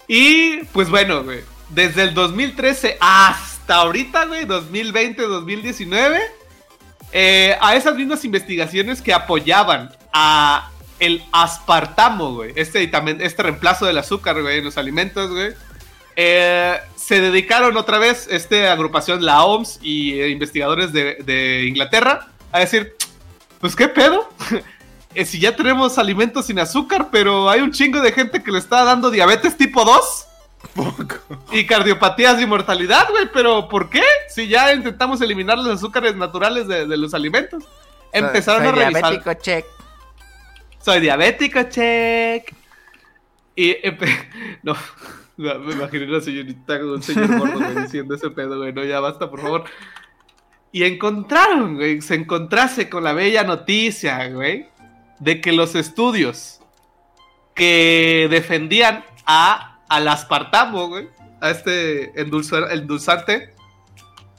y 0.07 0.57
pues 0.73 0.89
bueno, 0.89 1.23
güey. 1.23 1.41
Desde 1.69 2.03
el 2.03 2.13
2013 2.13 2.97
hasta 2.99 3.75
ahorita, 3.75 4.25
güey, 4.25 4.45
2020, 4.45 5.21
2019, 5.21 6.19
eh, 7.13 7.57
a 7.61 7.75
esas 7.75 7.95
mismas 7.95 8.25
investigaciones 8.25 9.01
que 9.01 9.13
apoyaban 9.13 9.89
a 10.11 10.69
el 10.99 11.23
aspartamo, 11.31 12.35
güey, 12.35 12.53
este, 12.55 12.89
este 13.19 13.43
reemplazo 13.43 13.85
del 13.85 13.97
azúcar, 13.97 14.41
güey, 14.41 14.59
en 14.59 14.65
los 14.65 14.77
alimentos, 14.77 15.31
güey, 15.31 15.53
eh, 16.15 16.77
se 16.95 17.21
dedicaron 17.21 17.75
otra 17.75 17.97
vez, 17.97 18.27
esta 18.29 18.71
agrupación, 18.71 19.25
la 19.25 19.43
OMS 19.43 19.79
y 19.81 20.19
eh, 20.19 20.29
investigadores 20.29 20.93
de, 20.93 21.15
de 21.25 21.65
Inglaterra, 21.65 22.27
a 22.51 22.59
decir, 22.59 22.95
pues 23.59 23.75
qué 23.75 23.87
pedo, 23.87 24.29
Eh, 25.13 25.25
si 25.25 25.41
ya 25.41 25.53
tenemos 25.53 25.97
alimentos 25.97 26.45
sin 26.45 26.57
azúcar, 26.57 27.09
pero 27.11 27.49
hay 27.49 27.59
un 27.59 27.71
chingo 27.73 27.99
de 27.99 28.13
gente 28.13 28.41
que 28.41 28.49
le 28.49 28.59
está 28.59 28.85
dando 28.85 29.11
diabetes 29.11 29.57
tipo 29.57 29.83
2 29.83 30.27
y 31.51 31.65
cardiopatías 31.65 32.41
y 32.41 32.45
mortalidad, 32.45 33.09
güey, 33.09 33.27
pero 33.33 33.67
¿por 33.67 33.89
qué? 33.89 34.03
Si 34.29 34.47
ya 34.47 34.73
intentamos 34.73 35.19
eliminar 35.19 35.57
los 35.57 35.67
azúcares 35.67 36.15
naturales 36.15 36.65
de, 36.67 36.87
de 36.87 36.95
los 36.95 37.13
alimentos. 37.13 37.65
Empezaron 38.13 38.61
Soy 38.63 38.69
a 38.69 38.71
revisar. 38.85 39.01
diabético, 39.01 39.33
check. 39.33 39.65
Soy 40.79 40.99
diabético, 41.01 41.63
check. 41.63 42.53
Y 43.55 43.71
empe- 43.81 44.59
no, 44.63 44.77
me 45.35 45.53
me 45.57 45.73
imaginé 45.73 46.05
una 46.05 46.21
señorita 46.21 46.79
con 46.79 46.89
un 46.91 47.03
señor 47.03 47.37
gordo 47.37 47.81
diciendo 47.81 48.15
ese 48.15 48.29
pedo, 48.29 48.57
güey. 48.59 48.71
No, 48.71 48.83
ya 48.85 48.99
basta, 49.01 49.29
por 49.29 49.41
favor. 49.41 49.65
Y 50.71 50.83
encontraron, 50.83 51.75
güey, 51.75 52.01
se 52.01 52.15
encontrase 52.15 52.89
con 52.89 53.03
la 53.03 53.13
bella 53.13 53.43
noticia, 53.43 54.27
güey, 54.29 54.69
de 55.19 55.41
que 55.41 55.51
los 55.51 55.75
estudios 55.75 56.61
que 57.53 58.27
defendían 58.29 59.03
a, 59.25 59.79
al 59.89 60.07
aspartamo, 60.07 60.87
güey, 60.87 61.09
a 61.41 61.49
este 61.49 62.19
endulzante 62.21 63.53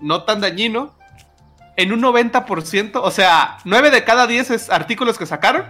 no 0.01 0.23
tan 0.25 0.41
dañino, 0.41 0.95
en 1.77 1.93
un 1.93 2.01
90%, 2.03 2.93
o 3.03 3.11
sea, 3.11 3.59
9 3.65 3.91
de 3.91 4.05
cada 4.05 4.27
10 4.27 4.51
es- 4.51 4.71
artículos 4.71 5.19
que 5.19 5.27
sacaron, 5.27 5.65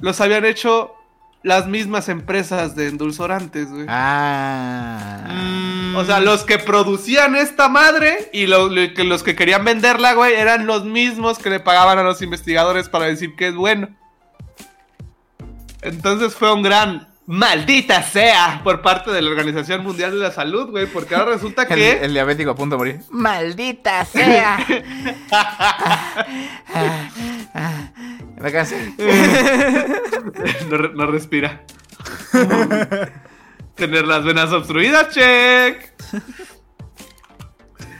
los 0.00 0.20
habían 0.20 0.44
hecho 0.44 0.94
las 1.42 1.66
mismas 1.66 2.08
empresas 2.08 2.74
de 2.74 2.88
endulzorantes, 2.88 3.70
güey. 3.70 3.86
Ah. 3.88 5.53
O 5.96 6.04
sea, 6.04 6.20
los 6.20 6.44
que 6.44 6.58
producían 6.58 7.36
esta 7.36 7.68
madre 7.68 8.30
y 8.32 8.46
lo- 8.46 8.68
lo 8.68 8.92
que- 8.94 9.04
los 9.04 9.22
que 9.22 9.34
querían 9.36 9.64
venderla, 9.64 10.14
güey, 10.14 10.34
eran 10.34 10.66
los 10.66 10.84
mismos 10.84 11.38
que 11.38 11.50
le 11.50 11.60
pagaban 11.60 11.98
a 11.98 12.02
los 12.02 12.20
investigadores 12.22 12.88
para 12.88 13.06
decir 13.06 13.36
que 13.36 13.48
es 13.48 13.54
bueno. 13.54 13.88
Entonces 15.82 16.34
fue 16.34 16.52
un 16.52 16.62
gran 16.62 17.08
maldita 17.26 18.02
sea 18.02 18.60
por 18.64 18.82
parte 18.82 19.10
de 19.10 19.22
la 19.22 19.30
Organización 19.30 19.82
Mundial 19.82 20.10
de 20.12 20.18
la 20.18 20.30
Salud, 20.30 20.70
güey, 20.70 20.86
porque 20.86 21.14
ahora 21.14 21.32
resulta 21.32 21.66
que... 21.68 21.98
el 22.02 22.12
diabético 22.12 22.50
a 22.50 22.54
punto 22.54 22.74
de 22.74 22.78
morir. 22.78 23.00
¡Maldita 23.10 24.04
sea! 24.06 24.58
Me 28.40 28.52
cansé. 28.52 28.92
no, 30.70 30.78
no 30.88 31.06
respira. 31.06 31.62
Tener 33.74 34.06
las 34.06 34.24
venas 34.24 34.52
obstruidas, 34.52 35.10
check. 35.14 35.92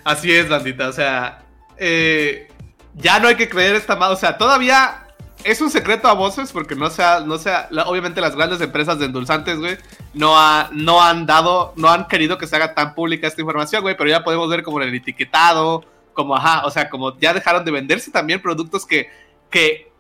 Así 0.05 0.32
es, 0.32 0.48
bandita. 0.48 0.88
O 0.88 0.92
sea, 0.92 1.42
eh, 1.76 2.48
ya 2.94 3.18
no 3.20 3.28
hay 3.28 3.36
que 3.36 3.48
creer 3.48 3.74
esta 3.74 3.96
madre. 3.96 4.14
O 4.14 4.18
sea, 4.18 4.36
todavía 4.38 5.06
es 5.42 5.60
un 5.60 5.70
secreto 5.70 6.09
a 6.09 6.12
voces 6.14 6.52
porque 6.52 6.74
no 6.76 6.90
sea, 6.90 7.20
no 7.20 7.38
sea, 7.38 7.68
la- 7.70 7.84
obviamente 7.84 8.20
las 8.20 8.36
grandes 8.36 8.60
empresas 8.60 8.98
de 8.98 9.06
endulzantes, 9.06 9.59
güey, 9.59 9.76
no, 10.14 10.38
ha- 10.38 10.68
no 10.72 11.02
han 11.02 11.26
dado, 11.26 11.72
no 11.76 11.88
han 11.90 12.06
querido 12.06 12.38
que 12.38 12.46
se 12.46 12.56
haga 12.56 12.74
tan 12.74 12.94
pública 12.94 13.26
esta 13.26 13.40
información, 13.40 13.82
güey, 13.82 13.96
pero 13.96 14.09
ya 14.10 14.24
podemos 14.24 14.48
ver 14.48 14.62
como 14.62 14.80
en 14.80 14.88
el 14.88 14.94
etiquetado, 14.94 15.84
como, 16.14 16.36
ajá, 16.36 16.64
o 16.64 16.70
sea, 16.70 16.88
como 16.88 17.18
ya 17.18 17.34
dejaron 17.34 17.64
de 17.64 17.72
venderse 17.72 18.10
también 18.10 18.40
productos 18.40 18.86
que, 18.86 19.10
que 19.51 19.90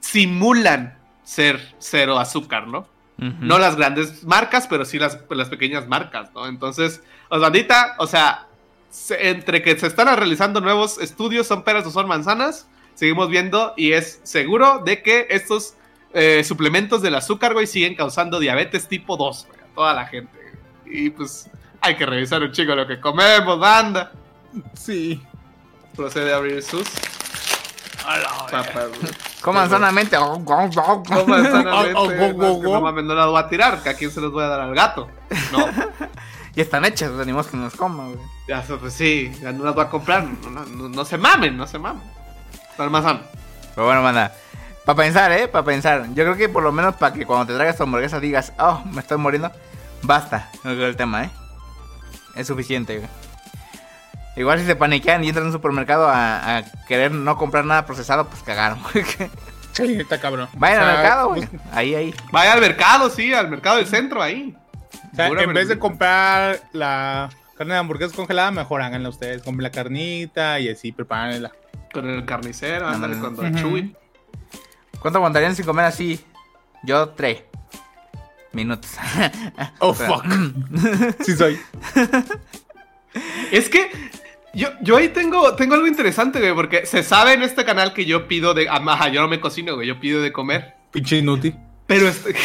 simulan 0.00 0.98
ser 1.22 1.74
cero 1.78 2.18
azúcar, 2.18 2.66
¿no? 2.66 2.88
No 3.18 3.58
las 3.58 3.74
grandes 3.76 4.22
marcas, 4.22 4.68
pero 4.68 4.84
sí 4.84 4.98
las, 4.98 5.18
las 5.30 5.48
pequeñas 5.48 5.88
marcas, 5.88 6.30
¿no? 6.34 6.46
Entonces, 6.46 7.02
bandita, 7.28 7.96
o 7.98 8.06
sea, 8.06 8.46
se- 8.90 9.30
entre 9.30 9.60
que 9.60 9.76
se 9.76 9.88
están 9.88 10.06
realizando 10.16 10.60
nuevos 10.60 10.98
estudios, 10.98 11.46
son 11.48 11.64
peras 11.64 11.84
o 11.86 11.90
son 11.90 12.06
manzanas, 12.06 12.68
seguimos 12.94 13.28
viendo 13.28 13.74
y 13.76 13.92
es 13.92 14.20
seguro 14.22 14.82
de 14.84 15.02
que 15.02 15.26
estos 15.30 15.74
eh, 16.14 16.44
suplementos 16.44 17.02
del 17.02 17.16
azúcar, 17.16 17.54
güey, 17.54 17.66
siguen 17.66 17.96
causando 17.96 18.38
diabetes 18.38 18.86
tipo 18.86 19.16
2, 19.16 19.46
güey, 19.48 19.60
a 19.60 19.74
toda 19.74 19.94
la 19.94 20.06
gente. 20.06 20.38
Y 20.86 21.10
pues 21.10 21.50
hay 21.80 21.96
que 21.96 22.06
revisar 22.06 22.40
un 22.42 22.52
chico 22.52 22.74
lo 22.76 22.86
que 22.86 23.00
comemos, 23.00 23.58
banda. 23.58 24.12
Sí. 24.74 25.20
Procede 25.96 26.32
a 26.32 26.36
abrir 26.36 26.62
sus 26.62 26.86
Coman 29.42 29.68
sanamente. 29.70 30.16
Coman 30.16 31.44
sanamente, 31.44 32.34
no, 32.62 32.80
mames, 32.80 33.04
no 33.04 33.14
las 33.14 33.26
voy 33.26 33.40
a 33.40 33.48
tirar, 33.48 33.82
que 33.82 33.88
a 33.90 33.94
quién 33.94 34.10
se 34.10 34.20
los 34.20 34.32
voy 34.32 34.44
a 34.44 34.48
dar 34.48 34.60
al 34.60 34.74
gato. 34.74 35.08
No, 35.52 35.66
Y 36.54 36.60
están 36.60 36.84
hechas, 36.84 37.10
los 37.12 37.20
animales 37.20 37.46
que 37.50 37.56
nos 37.56 37.74
coman, 37.76 38.14
güey. 38.14 38.26
ya, 38.48 38.64
pues 38.80 38.92
sí, 38.92 39.30
ya 39.40 39.52
no 39.52 39.64
las 39.64 39.74
voy 39.76 39.84
a 39.84 39.88
comprar. 39.88 40.24
No, 40.24 40.50
no- 40.50 40.64
no- 40.66 40.88
no 40.88 41.04
se 41.04 41.16
mamen, 41.16 41.56
no 41.56 41.66
se 41.68 41.78
mamen. 41.78 42.02
Están 42.70 42.90
más 42.90 43.04
sano. 43.04 43.20
Pero 43.74 43.86
bueno, 43.86 44.02
manda. 44.02 44.32
Para 44.84 44.96
pensar, 44.96 45.30
¿eh? 45.32 45.46
Para 45.46 45.64
pensar. 45.64 46.06
Yo 46.14 46.24
creo 46.24 46.36
que 46.36 46.48
por 46.48 46.62
lo 46.64 46.72
menos 46.72 46.96
para 46.96 47.12
que 47.14 47.24
cuando 47.26 47.46
te 47.46 47.54
traigas 47.54 47.76
tu 47.76 47.84
hamburguesa 47.84 48.18
digas, 48.18 48.52
oh, 48.58 48.82
me 48.90 49.00
estoy 49.02 49.18
muriendo. 49.18 49.52
Basta. 50.02 50.50
No 50.64 50.72
creo 50.72 50.86
el 50.86 50.96
tema, 50.96 51.24
¿eh? 51.24 51.30
Es 52.34 52.46
suficiente, 52.48 52.96
güey. 52.98 53.08
Igual 54.36 54.60
si 54.60 54.66
se 54.66 54.76
paniquean 54.76 55.24
y 55.24 55.28
entran 55.28 55.44
a 55.46 55.48
un 55.48 55.52
supermercado 55.52 56.08
a, 56.08 56.58
a 56.58 56.64
querer 56.86 57.10
no 57.10 57.36
comprar 57.36 57.64
nada 57.64 57.84
procesado, 57.86 58.28
pues 58.28 58.42
cagaron. 58.42 58.80
güey. 58.92 59.04
Sí, 59.72 59.94
está 60.00 60.20
cabrón. 60.20 60.48
Vayan 60.54 60.80
O 60.80 60.84
sea, 60.84 60.90
al 60.90 60.96
mercado, 61.02 61.28
güey. 61.28 61.46
pues, 61.46 61.62
Ahí, 61.72 61.94
ahí. 61.94 62.14
Vaya 62.32 62.52
al 62.52 62.60
mercado, 62.60 63.10
sí, 63.10 63.32
al 63.34 63.48
mercado 63.48 63.76
del 63.78 63.86
centro, 63.86 64.22
ahí. 64.22 64.56
O 65.12 65.16
sea, 65.16 65.28
Pura 65.28 65.42
en 65.42 65.52
vez 65.54 65.68
de 65.68 65.78
comprar 65.78 66.60
la 66.72 67.28
carne 67.56 67.74
de 67.74 67.80
hamburguesa 67.80 68.14
congelada, 68.14 68.50
mejor 68.50 68.82
háganla 68.82 69.08
ustedes. 69.08 69.42
Compren 69.42 69.64
la 69.64 69.70
carnita 69.70 70.58
y 70.60 70.68
así 70.68 70.92
prepárenla. 70.92 71.50
Con 71.92 72.08
el 72.08 72.24
carnicero, 72.24 72.86
ándale 72.88 73.14
Ándale. 73.14 73.36
con 73.36 73.52
Don 73.52 73.54
Ujú. 73.54 73.68
Chuy. 73.70 73.96
¿Cuánto 75.00 75.18
aguantarían 75.18 75.54
sin 75.56 75.64
comer 75.64 75.84
así? 75.84 76.24
Yo, 76.82 77.08
tres 77.10 77.42
minutos. 78.52 78.90
Oh, 79.80 79.94
fuck. 79.94 80.24
sí 81.24 81.36
soy. 81.36 81.58
Es 83.50 83.68
que 83.68 83.90
yo, 84.54 84.68
yo 84.80 84.96
ahí 84.96 85.08
tengo, 85.08 85.54
tengo 85.54 85.74
algo 85.74 85.86
interesante, 85.86 86.40
güey, 86.40 86.54
porque 86.54 86.86
se 86.86 87.02
sabe 87.02 87.34
en 87.34 87.42
este 87.42 87.64
canal 87.64 87.92
que 87.92 88.04
yo 88.04 88.26
pido 88.28 88.54
de. 88.54 88.68
Ajá, 88.68 89.08
yo 89.08 89.20
no 89.20 89.28
me 89.28 89.40
cocino, 89.40 89.74
güey, 89.74 89.88
yo 89.88 90.00
pido 90.00 90.22
de 90.22 90.32
comer. 90.32 90.74
Pinche 90.90 91.18
inútil. 91.18 91.54
Pero 91.86 92.08
este. 92.08 92.34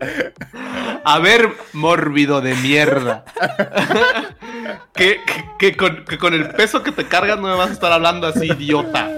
de. 1.12 1.16
A 1.16 1.18
ver, 1.22 1.52
mórbido 1.72 2.40
de 2.40 2.54
mierda. 2.56 3.24
que, 4.94 5.20
que- 5.26 5.50
que 5.58 5.76
con, 5.76 6.04
que 6.06 6.16
con 6.16 6.32
el 6.32 6.48
peso 6.50 6.82
que 6.82 6.90
te 6.90 7.06
cargas 7.06 7.38
no 7.38 7.48
me 7.48 7.54
vas 7.54 7.68
a 7.70 7.72
estar 7.74 7.92
hablando 7.92 8.26
así, 8.26 8.46
idiota. 8.46 9.10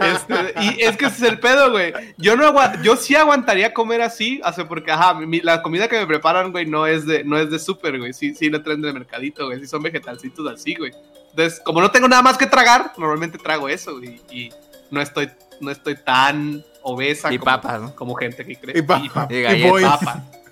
Este, 0.00 0.54
y 0.62 0.82
es 0.82 0.96
que 0.96 1.06
ese 1.06 1.26
es 1.26 1.32
el 1.32 1.38
pedo, 1.40 1.70
güey. 1.70 1.92
Yo 2.16 2.36
no 2.36 2.54
yo 2.82 2.96
sí 2.96 3.14
aguantaría 3.14 3.74
comer 3.74 4.00
así, 4.00 4.40
hace 4.44 4.64
porque, 4.64 4.90
ajá, 4.92 5.12
mi- 5.14 5.40
la 5.42 5.62
comida 5.62 5.88
que 5.88 5.98
me 5.98 6.06
preparan, 6.06 6.52
güey, 6.52 6.64
no 6.64 6.86
es 6.86 7.04
de, 7.06 7.22
no 7.24 7.38
es 7.38 7.50
de 7.50 7.58
súper, 7.58 7.98
güey. 7.98 8.12
Sí, 8.14 8.34
sí 8.34 8.48
la 8.48 8.62
traen 8.62 8.80
del 8.80 8.94
mercadito, 8.94 9.46
güey. 9.46 9.60
Sí 9.60 9.66
son 9.66 9.82
vegetalcitos 9.82 10.50
así, 10.50 10.74
güey. 10.74 10.92
Entonces, 11.30 11.60
como 11.64 11.80
no 11.82 11.90
tengo 11.90 12.08
nada 12.08 12.22
más 12.22 12.38
que 12.38 12.46
tragar, 12.46 12.92
normalmente 12.96 13.36
trago 13.38 13.68
eso, 13.68 13.98
güey. 13.98 14.20
Y 14.30 14.50
no 14.90 15.02
estoy, 15.02 15.30
no 15.60 15.70
estoy 15.70 15.96
tan 15.96 16.64
obesa 16.82 17.30
Y 17.30 17.36
como, 17.38 17.44
papas, 17.44 17.80
¿no? 17.82 17.94
como 17.94 18.14
gente 18.14 18.44
que 18.46 18.56
cree. 18.56 18.78
Y 18.78 18.82
papa. 18.82 19.28
Y 19.30 19.36
Y, 19.36 19.68
boys. 19.68 19.86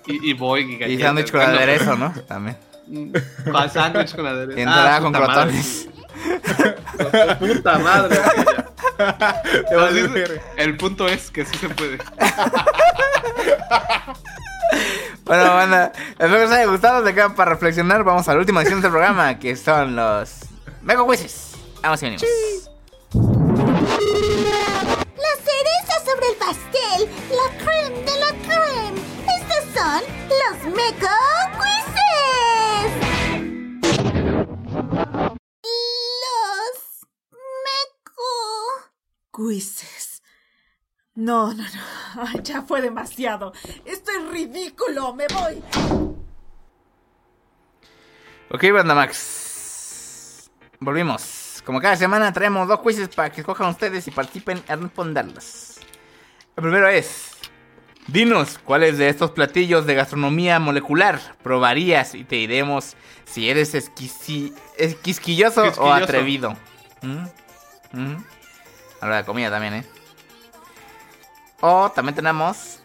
Y, 0.07 0.29
y 0.29 0.33
voy 0.33 0.79
y 0.79 0.83
Y 0.93 0.99
sándwich 1.01 1.31
con 1.31 1.41
Bueno, 1.41 1.57
aderezo, 1.57 1.95
¿no? 1.95 2.13
También. 2.27 2.57
mm, 2.87 3.11
Con 3.51 3.69
sándwich 3.69 4.15
con 4.15 4.25
aderezo. 4.25 4.59
Y 4.59 4.63
Ah, 4.67 4.99
con 5.01 5.11
puta 5.13 5.27
madre. 5.27 5.35
crotones. 5.35 5.89
Puta 7.39 7.79
madre. 7.79 8.17
Te 9.69 9.75
vas 9.75 9.93
a. 9.93 9.95
El 10.61 10.77
punto 10.77 11.07
es 11.07 11.29
que 11.31 11.45
sí 11.45 11.57
se 11.57 11.69
puede. 11.69 11.97
Bueno, 15.23 15.43
banda, 15.55 15.91
espero 16.11 16.37
que 16.37 16.43
os 16.45 16.51
haya 16.51 16.65
gustado. 16.65 17.01
De 17.03 17.11
acá 17.11 17.35
para 17.35 17.51
reflexionar, 17.51 18.03
vamos 18.03 18.27
a 18.29 18.33
la 18.33 18.39
última 18.39 18.61
edición 18.61 18.81
del 18.81 18.91
programa, 18.91 19.37
que 19.39 19.55
son 19.57 19.95
los 19.95 20.31
Mega 20.81 21.05
Quizzes. 21.05 21.51
Vamos 21.83 22.01
y 22.01 22.05
venimos. 22.05 22.23
La 25.17 25.33
cereza 25.43 25.93
sobre 26.05 26.27
el 26.27 26.35
pastel, 26.37 27.09
la 27.29 27.47
creme 27.63 27.99
de 28.05 28.15
la 28.19 28.31
creme. 28.45 28.86
Son 29.77 30.01
los 30.29 30.75
Meco 30.75 31.07
Quizzes. 31.59 32.91
Los 36.23 37.05
Meco. 37.63 38.31
Quizzes. 39.31 40.23
No, 41.13 41.53
no, 41.53 41.63
no. 41.63 42.41
Ya 42.41 42.63
fue 42.63 42.81
demasiado. 42.81 43.53
Esto 43.85 44.09
es 44.09 44.27
ridículo. 44.31 45.13
Me 45.13 45.27
voy. 45.27 45.61
Ok, 48.49 48.63
banda 48.73 48.95
Max. 48.95 50.49
Volvimos. 50.79 51.61
Como 51.63 51.79
cada 51.79 51.95
semana 51.97 52.33
traemos 52.33 52.67
dos 52.67 52.79
quizzes 52.79 53.09
para 53.09 53.31
que 53.31 53.41
escojan 53.41 53.69
ustedes 53.69 54.07
y 54.07 54.11
participen 54.11 54.63
en 54.67 54.81
responderlos. 54.81 55.77
El 56.55 56.63
primero 56.63 56.87
es... 56.87 57.36
Dinos, 58.07 58.57
¿cuáles 58.57 58.97
de 58.97 59.09
estos 59.09 59.31
platillos 59.31 59.85
de 59.85 59.93
gastronomía 59.93 60.59
molecular 60.59 61.19
probarías 61.43 62.15
y 62.15 62.23
te 62.23 62.37
diremos 62.37 62.95
si 63.25 63.49
eres 63.49 63.91
quisquilloso, 65.01 65.63
o 65.77 65.91
atrevido? 65.91 66.55
¿Mm? 67.01 67.25
¿Mm? 67.91 68.25
Habla 69.01 69.17
de 69.17 69.25
comida 69.25 69.49
también, 69.49 69.73
¿eh? 69.73 69.85
O 71.59 71.91
también 71.91 72.15
tenemos... 72.15 72.79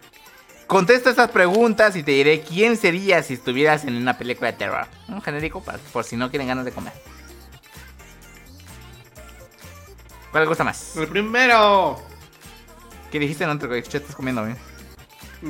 Contesta 0.66 1.10
estas 1.10 1.30
preguntas 1.30 1.94
y 1.96 2.02
te 2.02 2.12
diré 2.12 2.40
quién 2.40 2.78
serías 2.78 3.26
si 3.26 3.34
estuvieras 3.34 3.84
en 3.84 3.94
una 3.94 4.16
película 4.16 4.50
de 4.50 4.56
terror. 4.56 4.86
Un 5.06 5.20
genérico 5.20 5.62
para, 5.62 5.78
por 5.78 6.02
si 6.02 6.16
no 6.16 6.30
quieren 6.30 6.48
ganas 6.48 6.64
de 6.64 6.72
comer. 6.72 6.94
¿Cuál 10.30 10.44
les 10.44 10.48
gusta 10.48 10.64
más? 10.64 10.96
El 10.96 11.08
primero. 11.08 12.02
¿Qué 13.10 13.18
dijiste? 13.18 13.46
No 13.46 13.58
te 13.58 13.66
escuché, 13.66 13.98
estás 13.98 14.16
comiendo 14.16 14.46
bien. 14.46 14.56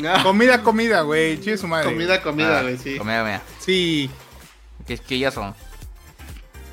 Ah, 0.08 0.20
Comida, 0.22 0.62
comida, 0.62 1.02
güey. 1.02 1.38
Chile 1.40 1.58
su 1.58 1.68
madre. 1.68 1.84
comida, 1.86 2.22
comida, 2.22 2.58
Ah, 2.58 2.62
güey, 2.62 2.78
sí. 2.78 2.96
Comida, 2.96 3.18
comida. 3.20 3.42
Sí. 3.58 4.10
Quisquilloso. 4.86 5.54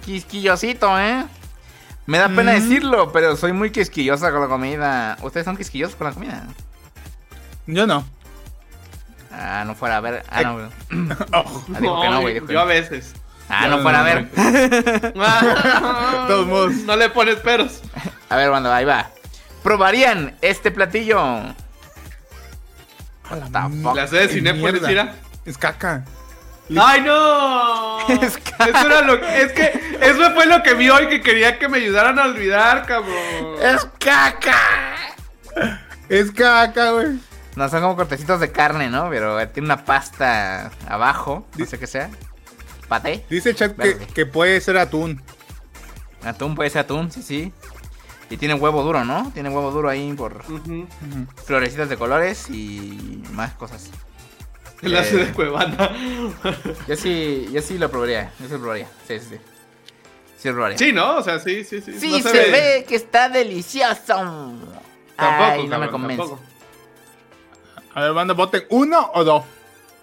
Quisquillosito, 0.06 0.98
¿eh? 1.00 1.26
Me 2.06 2.18
da 2.18 2.28
pena 2.30 2.54
Mm. 2.54 2.62
decirlo, 2.62 3.12
pero 3.12 3.36
soy 3.36 3.54
muy 3.54 3.72
quisquillosa 3.72 4.32
con 4.32 4.42
la 4.42 4.48
comida. 4.48 5.18
¿Ustedes 5.22 5.46
son 5.46 5.58
quisquillosos 5.58 5.96
con 5.96 6.08
la 6.08 6.14
comida? 6.14 6.48
Yo 7.68 7.86
no. 7.86 8.06
Ah, 9.32 9.64
no 9.66 9.76
fuera 9.76 9.98
a 9.98 10.02
ver. 10.02 10.24
Ah, 10.30 10.42
no. 10.42 10.54
güey. 10.56 10.68
Oh, 11.34 11.66
Ah, 11.76 11.80
dijo 11.80 12.02
que 12.02 12.10
no, 12.10 12.22
güey. 12.22 12.34
dijo 12.36 12.48
que 12.48 12.54
yo 12.54 12.62
a 12.62 12.66
veces. 12.66 13.14
Ah, 13.48 13.68
No, 13.68 13.78
no 13.78 13.84
fuera 13.84 14.00
a 14.00 14.04
ver. 14.04 14.30
Todos 16.28 16.48
modos. 16.48 16.74
No 16.86 16.96
le 16.96 17.10
pones 17.10 17.36
peros. 17.38 17.82
A 18.30 18.36
ver, 18.36 18.50
banda, 18.52 18.76
ahí 18.76 18.86
va. 18.86 19.10
¿Probarían 19.64 20.38
este 20.42 20.70
platillo? 20.72 21.42
What 23.30 23.52
the 23.52 23.82
fuck? 23.84 23.96
La 23.96 24.08
sede 24.08 24.42
de 24.42 24.54
mierda. 24.54 24.88
mira. 24.88 25.16
Es 25.46 25.58
caca. 25.58 26.06
¡Ay, 26.78 27.02
no! 27.02 28.00
Es 28.22 28.38
Eso 28.38 28.86
era 28.86 29.02
lo 29.02 29.16
es 29.16 29.52
que 29.54 29.98
eso 30.02 30.32
fue 30.34 30.46
lo 30.46 30.62
que 30.62 30.74
vi 30.76 30.90
hoy 30.90 31.08
que 31.08 31.22
quería 31.22 31.58
que 31.58 31.68
me 31.68 31.78
ayudaran 31.78 32.20
a 32.20 32.26
olvidar, 32.26 32.86
cabrón. 32.86 33.56
¡Es 33.62 33.88
caca! 33.98 34.58
Es 36.10 36.32
caca, 36.32 36.92
güey. 36.92 37.20
No, 37.56 37.68
son 37.70 37.82
como 37.82 37.96
cortecitos 37.96 38.40
de 38.40 38.52
carne, 38.52 38.90
¿no? 38.90 39.10
Pero 39.10 39.48
tiene 39.50 39.68
una 39.68 39.84
pasta 39.84 40.72
abajo, 40.88 41.48
no 41.58 41.66
sé 41.66 41.80
qué 41.80 41.88
sea. 41.88 42.10
Pate. 42.88 43.26
Dice 43.30 43.50
el 43.52 43.56
chat 43.56 43.76
que, 43.76 43.98
que 43.98 44.26
puede 44.26 44.62
ser 44.62 44.78
atún. 44.78 45.22
Atún 46.24 46.56
puede 46.56 46.70
ser 46.70 46.82
atún, 46.82 47.12
sí, 47.12 47.22
sí. 47.22 47.54
Y 48.30 48.38
tiene 48.38 48.54
huevo 48.54 48.84
duro, 48.84 49.04
¿no? 49.06 49.32
Tiene 49.34 49.50
huevo 49.50 49.72
duro 49.72 49.90
ahí 49.90 50.14
por 50.14 50.44
florecitas 51.46 51.90
de 51.90 51.98
colores 51.98 52.50
y 52.50 53.24
más 53.34 53.54
cosas. 53.54 53.90
La 54.82 55.02
Eh, 55.06 55.12
de 55.12 55.34
Cuevana. 55.34 55.92
Yo 56.88 56.96
sí, 56.96 57.50
yo 57.52 57.62
sí 57.62 57.78
lo 57.78 57.90
probaría. 57.90 58.32
Yo 58.40 58.46
sí 58.46 58.54
lo 58.54 58.60
probaría. 58.60 58.88
Sí, 59.08 59.20
sí, 59.20 59.26
sí. 59.32 59.38
Sí 60.38 60.48
lo 60.48 60.54
probaría. 60.54 60.78
Sí, 60.78 60.94
¿no? 60.94 61.18
O 61.18 61.24
sea, 61.24 61.40
sí, 61.40 61.64
sí, 61.66 61.82
sí. 61.82 62.00
Sí, 62.00 62.22
No 62.24 62.30
se, 62.30 62.52
ve 62.52 62.86
que 62.88 62.96
está 62.96 63.28
delicioso. 63.30 64.06
Tampoco, 65.16 65.52
Ay, 65.52 65.68
no 65.68 65.80
me 65.80 65.90
convence. 65.90 66.18
tampoco. 66.24 66.42
A 67.96 68.02
ver, 68.04 68.14
banda, 68.14 68.34
voten 68.36 68.64
uno 68.70 69.10
o 69.16 69.24
dos. 69.24 69.44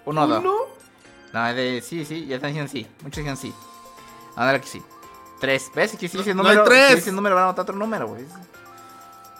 Uno 0.05 0.23
o 0.23 0.27
dos. 0.27 0.39
¿Uno? 0.39 0.55
No, 1.33 1.47
es 1.47 1.55
de 1.55 1.81
sí, 1.81 2.05
sí, 2.05 2.25
ya 2.27 2.35
están 2.35 2.49
diciendo 2.51 2.71
sí. 2.71 2.85
Muchos 3.01 3.23
dicen 3.23 3.37
sí. 3.37 3.53
Ahora 4.35 4.59
que 4.61 4.67
sí. 4.67 4.81
Tres. 5.39 5.71
¿Ves? 5.75 5.91
Sí 5.91 5.97
dice 6.07 6.33
No- 6.33 6.43
no 6.43 6.49
número. 6.49 6.63
hay 6.63 6.67
tres. 6.69 7.03
Si 7.03 7.11
número, 7.11 7.35
van 7.35 7.43
a 7.45 7.47
botar 7.47 7.63
otro 7.63 7.75
número, 7.75 8.07
güey. 8.07 8.25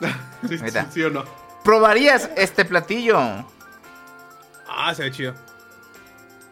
Sí, 0.92 1.02
o 1.02 1.10
no. 1.10 1.24
¿Probarías 1.64 2.30
este 2.36 2.64
platillo? 2.64 3.18
Ah, 4.68 4.94
se 4.94 5.02
ve 5.02 5.10
chido. 5.10 5.34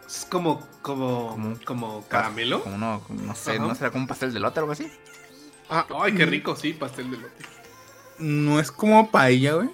Es 0.05 0.25
como, 0.29 0.65
como, 0.81 1.29
Como- 1.31 1.59
como 1.65 2.07
caramelo. 2.07 2.63
Como 2.63 2.77
no, 2.77 3.01
no 3.09 3.35
sé, 3.35 3.51
Ajá. 3.51 3.59
¿no 3.59 3.75
será 3.75 3.89
como 3.91 4.03
un 4.03 4.07
pastel 4.07 4.33
de 4.33 4.39
lote 4.39 4.59
o 4.59 4.63
algo 4.63 4.73
así? 4.73 4.91
Ah, 5.69 5.85
Ay, 6.01 6.13
qué 6.15 6.25
rico, 6.25 6.55
sí, 6.55 6.73
pastel 6.73 7.09
de 7.11 7.17
lote. 7.17 7.45
no 8.19 8.59
es 8.59 8.71
como 8.71 9.09
paella, 9.11 9.53
güey. 9.53 9.69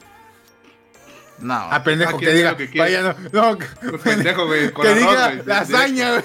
No. 1.39 1.53
Ah, 1.55 1.83
pendejo, 1.83 2.15
Ah, 2.15 2.19
que 2.19 2.25
¿quién 2.25 2.35
diga. 2.37 2.57
que? 2.57 2.67
Paella 2.67 3.15
no. 3.31 3.51
No, 3.53 3.57
Pendejo, 4.03 4.45
güey, 4.45 4.71
que 4.73 4.95
diga 4.95 5.33
lasaña, 5.45 6.11
güey. 6.11 6.23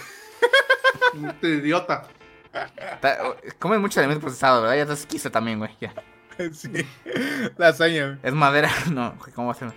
Este 1.30 1.48
idiota. 1.48 2.06
Ta- 3.00 3.18
Comes 3.58 3.80
mucho 3.80 4.00
alimento 4.00 4.20
procesado, 4.22 4.62
¿verdad? 4.62 4.76
Ya 4.76 4.82
estás 4.82 5.06
quisa 5.06 5.30
también, 5.30 5.58
güey. 5.58 5.70
Ya. 5.80 5.92
Sí. 6.52 6.70
Lasaña. 7.56 8.18
Es 8.22 8.32
madera. 8.32 8.70
No, 8.92 9.16
¿cómo 9.34 9.48
va 9.48 9.52
a 9.54 9.56
ser? 9.56 9.72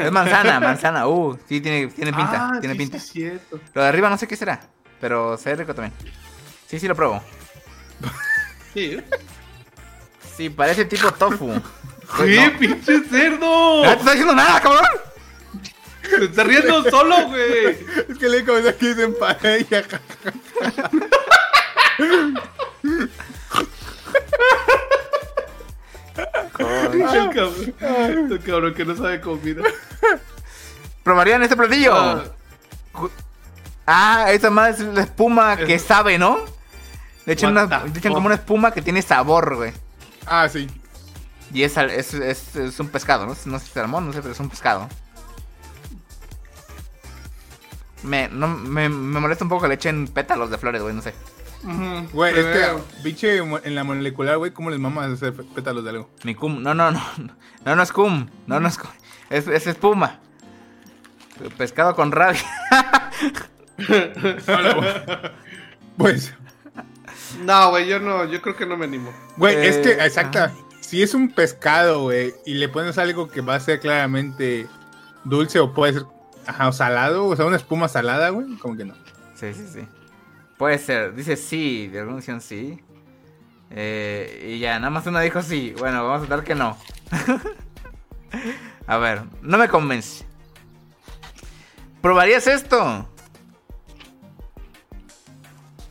Es 0.00 0.12
manzana, 0.12 0.60
manzana. 0.60 1.08
Uh, 1.08 1.36
sí, 1.48 1.60
tiene, 1.60 1.88
tiene 1.88 2.12
pinta. 2.12 2.50
Ah, 2.52 2.60
tiene 2.60 2.74
sí, 2.74 2.78
pinta. 2.78 2.98
sí, 3.00 3.08
cierto. 3.12 3.58
Lo 3.74 3.82
de 3.82 3.88
arriba 3.88 4.08
no 4.08 4.16
sé 4.16 4.28
qué 4.28 4.36
será. 4.36 4.60
Pero 5.00 5.36
se 5.36 5.50
ve 5.50 5.56
rico 5.56 5.74
también. 5.74 5.92
Sí, 6.68 6.78
sí 6.78 6.86
lo 6.88 6.94
pruebo. 6.94 7.20
Sí, 8.72 9.00
Sí, 10.36 10.50
parece 10.50 10.84
tipo 10.84 11.12
tofu. 11.12 11.52
¿Qué, 12.16 12.50
No. 12.52 12.58
pinche 12.58 13.00
cerdo? 13.08 13.84
¡No 13.84 13.90
te 13.90 13.98
está 13.98 14.10
diciendo 14.12 14.34
nada, 14.34 14.60
cabrón! 14.60 14.84
Se 16.08 16.24
está 16.24 16.44
riendo 16.44 16.82
solo, 16.90 17.28
güey. 17.28 17.76
Es 18.08 18.18
que 18.18 18.28
le 18.28 18.44
comenté 18.44 18.74
que 18.76 18.88
dicen 18.94 19.14
paella. 19.18 19.84
Cabrón. 27.32 27.74
El 28.32 28.40
cabrón 28.44 28.74
que 28.74 28.84
no 28.84 28.96
sabe 28.96 29.20
comida. 29.20 29.62
¿Probarían 31.02 31.42
este 31.42 31.56
platillo? 31.56 31.94
Ah, 31.94 32.24
Ah, 33.86 34.26
esa 34.32 34.48
más 34.48 34.80
es 34.80 34.86
la 34.94 35.02
espuma 35.02 35.56
que 35.58 35.78
sabe, 35.78 36.16
¿no? 36.18 36.38
Le 37.26 37.34
echan, 37.34 37.50
una- 37.52 37.84
le 37.84 37.98
echan 37.98 38.14
como 38.14 38.26
una 38.26 38.36
espuma 38.36 38.70
que 38.72 38.80
tiene 38.80 39.02
sabor, 39.02 39.56
güey. 39.56 39.72
Ah, 40.26 40.48
sí. 40.48 40.68
Y 41.52 41.62
es, 41.64 41.76
es, 41.76 42.14
es 42.14 42.80
un 42.80 42.88
pescado, 42.88 43.26
¿no? 43.26 43.36
No 43.44 43.58
sé 43.58 43.64
si 43.64 43.68
es 43.68 43.74
salmón, 43.74 44.06
no 44.06 44.12
sé, 44.14 44.22
pero 44.22 44.32
es 44.32 44.40
un 44.40 44.48
pescado. 44.48 44.88
Me, 48.04 48.28
no, 48.28 48.48
me, 48.48 48.88
me 48.88 49.20
molesta 49.20 49.44
un 49.44 49.50
poco 49.50 49.62
que 49.62 49.68
le 49.68 49.74
echen 49.74 50.08
pétalos 50.08 50.48
de 50.50 50.56
flores, 50.58 50.80
güey, 50.82 50.94
no 50.94 51.02
sé. 51.02 51.12
Güey, 52.12 52.34
es 52.38 53.16
que, 53.16 53.38
en 53.38 53.74
la 53.74 53.84
molecular, 53.84 54.36
güey, 54.36 54.52
¿cómo 54.52 54.70
les 54.70 54.78
mamas 54.78 55.10
hacer 55.10 55.32
pétalos 55.32 55.82
de 55.84 55.90
algo? 55.90 56.10
Mi 56.22 56.34
cum, 56.34 56.62
no, 56.62 56.74
no, 56.74 56.90
no, 56.90 57.00
no, 57.64 57.76
no 57.76 57.82
es 57.82 57.92
cum, 57.92 58.28
no, 58.46 58.60
no 58.60 58.68
es 58.68 58.76
cum, 58.78 58.90
es, 59.30 59.46
es 59.48 59.66
espuma. 59.66 60.20
Pescado 61.56 61.94
con 61.94 62.12
rabia. 62.12 62.40
Pues, 65.96 66.34
No, 67.44 67.70
güey, 67.70 67.86
yo 67.88 67.98
no, 68.00 68.24
yo 68.24 68.40
creo 68.42 68.56
que 68.56 68.66
no 68.66 68.76
me 68.76 68.84
animo. 68.84 69.12
güey, 69.36 69.56
es 69.66 69.78
que, 69.78 69.90
Eh, 69.92 70.04
exacta. 70.04 70.52
Si 70.80 71.02
es 71.02 71.14
un 71.14 71.30
pescado, 71.30 72.02
güey, 72.02 72.34
y 72.44 72.54
le 72.54 72.68
pones 72.68 72.98
algo 72.98 73.28
que 73.28 73.40
va 73.40 73.54
a 73.56 73.60
ser 73.60 73.80
claramente 73.80 74.66
dulce 75.24 75.58
o 75.58 75.72
puede 75.72 75.94
ser, 75.94 76.02
ajá, 76.46 76.68
o 76.68 76.72
salado, 76.72 77.26
o 77.26 77.34
sea, 77.36 77.46
una 77.46 77.56
espuma 77.56 77.88
salada, 77.88 78.28
güey, 78.30 78.56
como 78.58 78.76
que 78.76 78.84
no. 78.84 78.94
Sí, 79.34 79.52
sí, 79.54 79.66
sí. 79.72 79.86
Puede 80.58 80.78
ser, 80.78 81.14
dice 81.14 81.36
sí, 81.36 81.88
de 81.88 82.00
alguna 82.00 82.18
opción 82.18 82.40
sí. 82.40 82.80
Eh, 83.70 84.52
y 84.54 84.58
ya, 84.60 84.78
nada 84.78 84.90
más 84.90 85.06
una 85.06 85.20
dijo 85.20 85.42
sí. 85.42 85.74
Bueno, 85.78 86.06
vamos 86.06 86.26
a 86.26 86.30
dar 86.30 86.44
que 86.44 86.54
no. 86.54 86.78
a 88.86 88.96
ver, 88.98 89.22
no 89.42 89.58
me 89.58 89.68
convence. 89.68 90.24
¿Probarías 92.00 92.46
esto? 92.46 93.08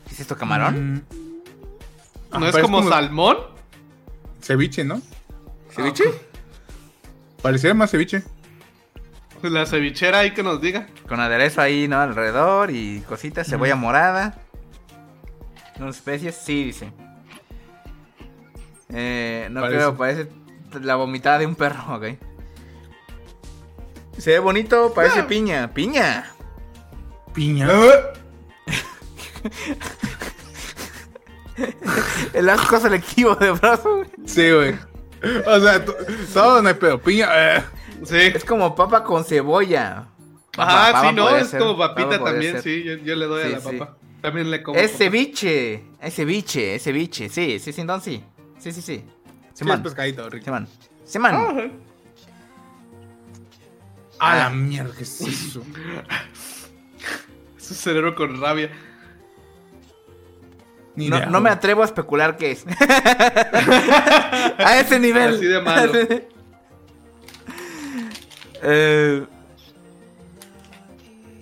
¿Qué 0.06 0.14
es 0.14 0.20
esto, 0.20 0.36
camarón? 0.36 0.94
Mm, 0.94 2.38
¿No 2.38 2.46
ah, 2.46 2.48
es 2.48 2.54
pero 2.54 2.64
como, 2.64 2.88
salmón? 2.88 3.36
Ceviche, 4.40 4.84
¿no? 4.84 5.02
¿Ceviche? 5.70 6.04
Pareciera 7.42 7.74
más 7.74 7.90
ceviche. 7.90 8.22
La 9.42 9.66
cevichera 9.66 10.20
ahí 10.20 10.32
que 10.32 10.42
nos 10.42 10.60
diga. 10.60 10.86
Con 11.06 11.20
aderezo 11.20 11.60
ahí, 11.60 11.86
¿no? 11.86 12.00
Alrededor 12.00 12.70
y 12.70 13.00
cositas, 13.00 13.46
cebolla 13.46 13.76
morada. 13.76 14.43
Unas 15.78 15.96
especies, 15.96 16.34
sí, 16.36 16.64
dice. 16.64 16.92
Eh, 18.90 19.48
no 19.50 19.60
Parece. 19.62 19.76
creo, 19.78 19.96
parece 19.96 20.28
la 20.80 20.94
vomitada 20.96 21.38
de 21.38 21.46
un 21.46 21.54
perro, 21.56 21.82
ok. 21.96 22.04
Se 24.18 24.30
ve 24.32 24.38
bonito, 24.38 24.92
parece 24.94 25.24
piña. 25.24 25.72
¡Piña! 25.74 26.30
Piña. 27.32 27.68
El 32.32 32.48
asco 32.48 32.78
selectivo 32.80 33.34
de 33.36 33.50
brazo, 33.52 33.96
güey. 33.96 34.08
Sí, 34.26 34.50
güey. 34.52 34.74
O 35.46 35.60
sea, 35.60 35.84
to- 35.84 35.96
todo 36.32 36.62
no 36.62 36.68
hay 36.68 36.74
pedo. 36.74 37.00
Piña. 37.00 37.28
eh. 37.56 37.62
Sí. 38.04 38.16
Es 38.18 38.44
como 38.44 38.74
papa 38.74 39.02
con 39.04 39.24
cebolla. 39.24 40.06
Ajá, 40.56 40.92
Papa 40.92 41.08
sí, 41.10 41.14
no, 41.16 41.28
es 41.36 41.48
ser, 41.48 41.60
como 41.60 41.76
papa 41.76 41.94
papita 41.96 42.22
también, 42.22 42.52
ser. 42.54 42.62
sí, 42.62 42.84
yo, 42.84 42.94
yo 42.96 43.16
le 43.16 43.26
doy 43.26 43.42
Sí, 43.42 43.48
a 43.48 43.50
la 43.52 43.60
sí. 43.60 43.76
papa. 43.78 43.96
También 44.24 44.50
le 44.50 44.62
como. 44.62 44.78
Es 44.80 44.96
ceviche, 44.96 45.84
es 46.00 46.14
ceviche, 46.14 46.76
es 46.76 46.82
ceviche. 46.82 47.28
Sí, 47.28 47.58
sí, 47.58 47.72
sí, 47.74 47.80
entonces 47.82 48.14
sí. 48.14 48.24
Sí, 48.58 48.72
sí, 48.72 48.80
sí. 48.80 48.96
Sí, 48.96 49.04
Sí, 49.52 49.60
es 49.60 49.66
man. 49.66 49.82
pescadito, 49.82 50.30
rico. 50.30 50.46
Sí, 50.46 50.50
man. 50.50 50.66
Sí, 51.04 51.18
man. 51.18 51.34
Ah, 54.18 54.32
A 54.32 54.36
la 54.38 54.48
mierda, 54.48 54.94
¿qué 54.96 55.02
es 55.02 55.20
eso? 55.20 55.62
Su 57.58 57.74
cerebro 57.74 58.14
con 58.14 58.40
rabia. 58.40 58.70
Ni 60.96 61.10
No, 61.10 61.18
idea, 61.18 61.26
no 61.26 61.42
me 61.42 61.50
atrevo 61.50 61.82
a 61.82 61.84
especular 61.84 62.38
qué 62.38 62.52
es. 62.52 62.64
a 64.58 64.80
ese 64.80 64.98
nivel. 65.00 65.34
Así 65.34 65.44
de 65.44 65.60
malo. 65.60 65.92
Eh, 68.66 69.26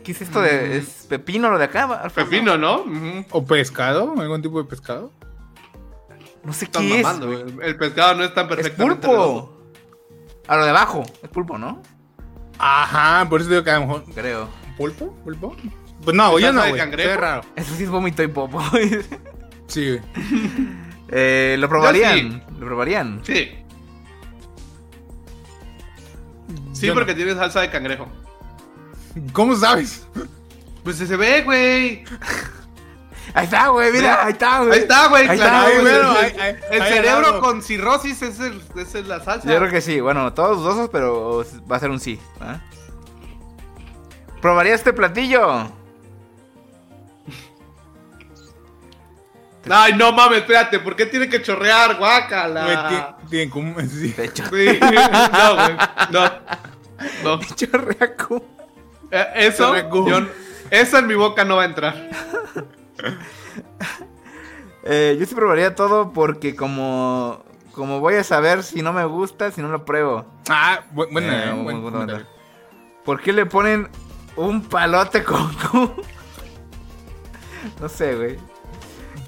¿Qué 0.04 0.12
es 0.12 0.22
esto 0.22 0.40
de 0.40 0.78
es 0.78 1.06
pepino 1.08 1.50
lo 1.50 1.58
de 1.58 1.64
acá? 1.64 1.84
Alfonso? 1.84 2.30
Pepino, 2.30 2.58
¿no? 2.58 2.84
¿O 3.30 3.44
pescado? 3.44 4.14
¿Algún 4.18 4.42
tipo 4.42 4.62
de 4.62 4.68
pescado? 4.68 5.12
No 6.44 6.52
sé 6.52 6.64
Están 6.64 6.82
qué 6.88 6.96
es. 6.98 7.02
mamando, 7.04 7.26
güey. 7.26 7.68
El 7.68 7.76
pescado 7.76 8.14
no 8.16 8.24
es 8.24 8.34
tan 8.34 8.46
Es 8.50 8.56
perfectamente 8.56 9.06
redondo. 9.06 9.46
pulpo. 9.46 9.62
A 10.48 10.56
lo 10.56 10.64
de 10.64 10.70
abajo. 10.70 11.04
Es 11.22 11.28
pulpo, 11.28 11.56
¿no? 11.58 11.80
Ajá, 12.58 13.28
por 13.28 13.40
eso 13.40 13.50
digo 13.50 13.62
que 13.62 13.70
a 13.70 13.74
lo 13.78 13.86
mejor. 13.86 14.04
Creo. 14.14 14.48
¿Pulpo? 14.76 15.14
¿Pulpo? 15.22 15.56
Pues 16.04 16.16
no, 16.16 16.36
yo 16.38 16.46
¿Salsa 16.46 16.52
no, 16.52 16.62
de 16.64 16.68
güey. 16.70 16.80
cangrejo? 16.80 17.10
Es 17.10 17.16
raro. 17.16 17.42
Eso 17.54 17.74
sí 17.76 17.84
es 17.84 17.90
vómito 17.90 18.22
y 18.24 18.28
popo. 18.28 18.60
Sí, 19.68 19.88
güey. 19.88 20.00
Eh, 21.14 21.56
¿Lo 21.58 21.68
probarían? 21.68 22.42
¿Lo 22.58 22.64
probarían? 22.66 23.20
Sí. 23.22 23.50
Sí, 26.72 26.86
Yo 26.86 26.94
no. 26.94 27.00
porque 27.00 27.14
tiene 27.14 27.34
salsa 27.34 27.60
de 27.60 27.70
cangrejo. 27.70 28.08
¿Cómo 29.32 29.56
sabes? 29.56 30.06
Pues 30.84 30.96
se 30.96 31.16
ve, 31.16 31.42
güey. 31.42 32.04
Ahí 33.34 33.44
está, 33.44 33.68
güey, 33.68 33.92
mira, 33.92 34.24
ahí 34.26 34.32
está, 34.32 34.58
güey. 34.60 34.72
Ahí 34.72 34.78
está, 34.80 35.06
güey. 35.08 35.28
Ahí 35.28 35.36
claro, 35.38 35.68
está, 35.68 35.80
güey, 35.80 35.94
el- 35.94 36.02
bueno, 36.02 36.10
el, 36.10 36.24
ahí- 36.24 36.36
ahí- 36.40 36.56
el 36.72 36.82
ahí 36.82 36.92
cerebro 36.92 37.40
con 37.40 37.62
cirrosis 37.62 38.20
es, 38.22 38.40
el, 38.40 38.60
es 38.76 38.94
el- 38.94 39.08
la 39.08 39.20
salsa. 39.24 39.48
Yo 39.48 39.56
creo 39.58 39.70
que 39.70 39.80
sí, 39.80 40.00
bueno, 40.00 40.32
todos 40.34 40.58
dudosos, 40.58 40.90
pero 40.90 41.44
va 41.70 41.76
a 41.76 41.80
ser 41.80 41.90
un 41.90 42.00
sí. 42.00 42.18
¿Probaría 44.40 44.74
este 44.74 44.92
platillo? 44.92 45.70
Ay, 49.70 49.92
no 49.94 50.12
mames, 50.12 50.38
espérate. 50.38 50.80
¿Por 50.80 50.96
qué 50.96 51.06
tiene 51.06 51.28
que 51.28 51.40
chorrear, 51.40 51.96
guácala? 51.96 52.88
ti- 52.88 53.28
tienen 53.30 53.50
como. 53.50 53.78
Sí. 53.80 54.08
De 54.12 54.24
hecho, 54.24 54.42
Sí, 54.46 54.78
no, 55.32 55.54
güey. 55.54 55.76
No. 56.10 56.30
No. 57.24 57.40
chorreaco. 57.56 58.44
Eh, 59.12 59.26
eso, 59.36 59.72
yo, 60.08 60.26
eso 60.70 60.98
en 60.98 61.06
mi 61.06 61.14
boca 61.14 61.44
no 61.44 61.56
va 61.56 61.62
a 61.62 61.66
entrar. 61.66 61.94
Eh, 64.84 65.16
yo 65.18 65.26
sí 65.26 65.34
probaría 65.36 65.76
todo 65.76 66.12
porque 66.12 66.56
como, 66.56 67.40
como 67.72 68.00
voy 68.00 68.14
a 68.16 68.24
saber 68.24 68.64
si 68.64 68.82
no 68.82 68.92
me 68.92 69.04
gusta, 69.04 69.52
si 69.52 69.60
no 69.60 69.68
lo 69.68 69.84
pruebo. 69.84 70.24
Ah, 70.48 70.80
bu- 70.92 71.06
bueno, 71.12 71.32
Eh, 71.32 71.48
eh, 71.50 71.62
buen. 71.62 72.26
¿Por 73.04 73.20
qué 73.20 73.32
le 73.32 73.46
ponen 73.46 73.88
un 74.34 74.62
palote 74.62 75.22
con? 75.22 75.52
No 77.80 77.88
sé, 77.88 78.16
güey. 78.16 78.38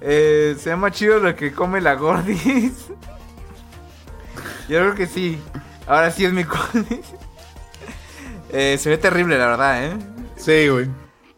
Eh, 0.01 0.57
se 0.59 0.71
llama 0.71 0.91
chido 0.91 1.21
lo 1.21 1.37
que 1.37 1.53
come 1.53 1.81
la 1.81 1.95
gordis. 1.95 2.89
Yo 4.69 4.81
creo 4.81 4.95
que 4.97 5.07
sí. 5.07 5.41
Ahora 5.87 6.11
sí 6.11 6.25
es 6.25 6.33
mi 6.33 6.43
gordis. 6.43 7.15
Eh, 8.55 8.79
se 8.79 8.89
ve 8.89 8.97
terrible, 8.99 9.37
la 9.37 9.47
verdad, 9.47 9.85
¿eh? 9.85 9.93
Sí, 10.37 10.69
güey. 10.69 10.89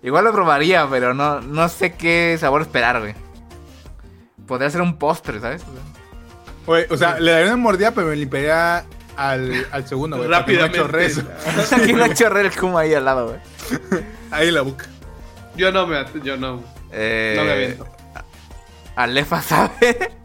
Igual 0.03 0.25
lo 0.25 0.33
probaría, 0.33 0.87
pero 0.89 1.15
no, 1.15 1.41
no 1.41 1.69
sé 1.69 1.95
qué 1.95 2.37
sabor 2.39 2.61
esperar, 2.63 3.01
güey. 3.01 3.15
Podría 4.47 4.71
ser 4.71 4.83
un 4.83 4.99
postre, 4.99 5.41
¿sabes? 5.41 5.63
Güey, 6.67 6.87
o 6.91 6.97
sea, 6.97 7.19
le 7.19 7.31
daría 7.33 7.47
una 7.49 7.57
mordida, 7.57 7.91
pero 7.93 8.09
me 8.09 8.17
limpiaría 8.17 8.85
al, 9.17 9.67
al 9.73 9.89
segundo, 9.89 10.19
güey. 10.19 10.29
para 10.29 10.45
que 10.45 10.53
no 10.53 10.61
Rápidamente. 10.67 12.15
chorre 12.15 12.41
el 12.43 12.55
kuma 12.57 12.81
ahí 12.81 12.95
al 12.95 13.05
lado, 13.05 13.29
güey. 13.29 13.41
Ahí 14.31 14.49
en 14.49 14.55
la 14.55 14.61
boca. 14.63 14.87
Yo 15.57 15.73
no 15.73 15.87
me. 15.87 16.05
Yo 16.23 16.37
no. 16.37 16.63
Eh, 16.93 17.35
No 17.37 17.45
me 17.45 17.53
aviento. 17.53 17.87
Alefa 18.95 19.43
sabe. 19.43 20.11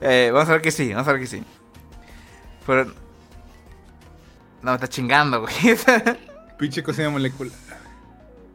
Eh, 0.00 0.30
vamos 0.32 0.48
a 0.48 0.52
ver 0.52 0.60
que 0.60 0.70
sí, 0.70 0.92
vamos 0.92 1.08
a 1.08 1.12
ver 1.12 1.20
que 1.20 1.26
sí. 1.26 1.42
Pero. 2.66 2.92
No, 4.64 4.70
me 4.70 4.74
está 4.76 4.88
chingando, 4.88 5.42
güey. 5.42 5.54
Pinche 6.58 6.82
cocina 6.82 7.10
molecular. 7.10 7.52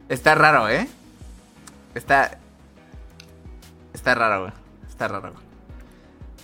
Está 0.08 0.34
raro, 0.34 0.68
¿eh? 0.68 0.88
Está. 1.94 2.38
Está 3.94 4.14
raro, 4.14 4.40
güey. 4.42 4.52
Está 4.88 5.06
raro, 5.08 5.32
güey. 5.32 5.44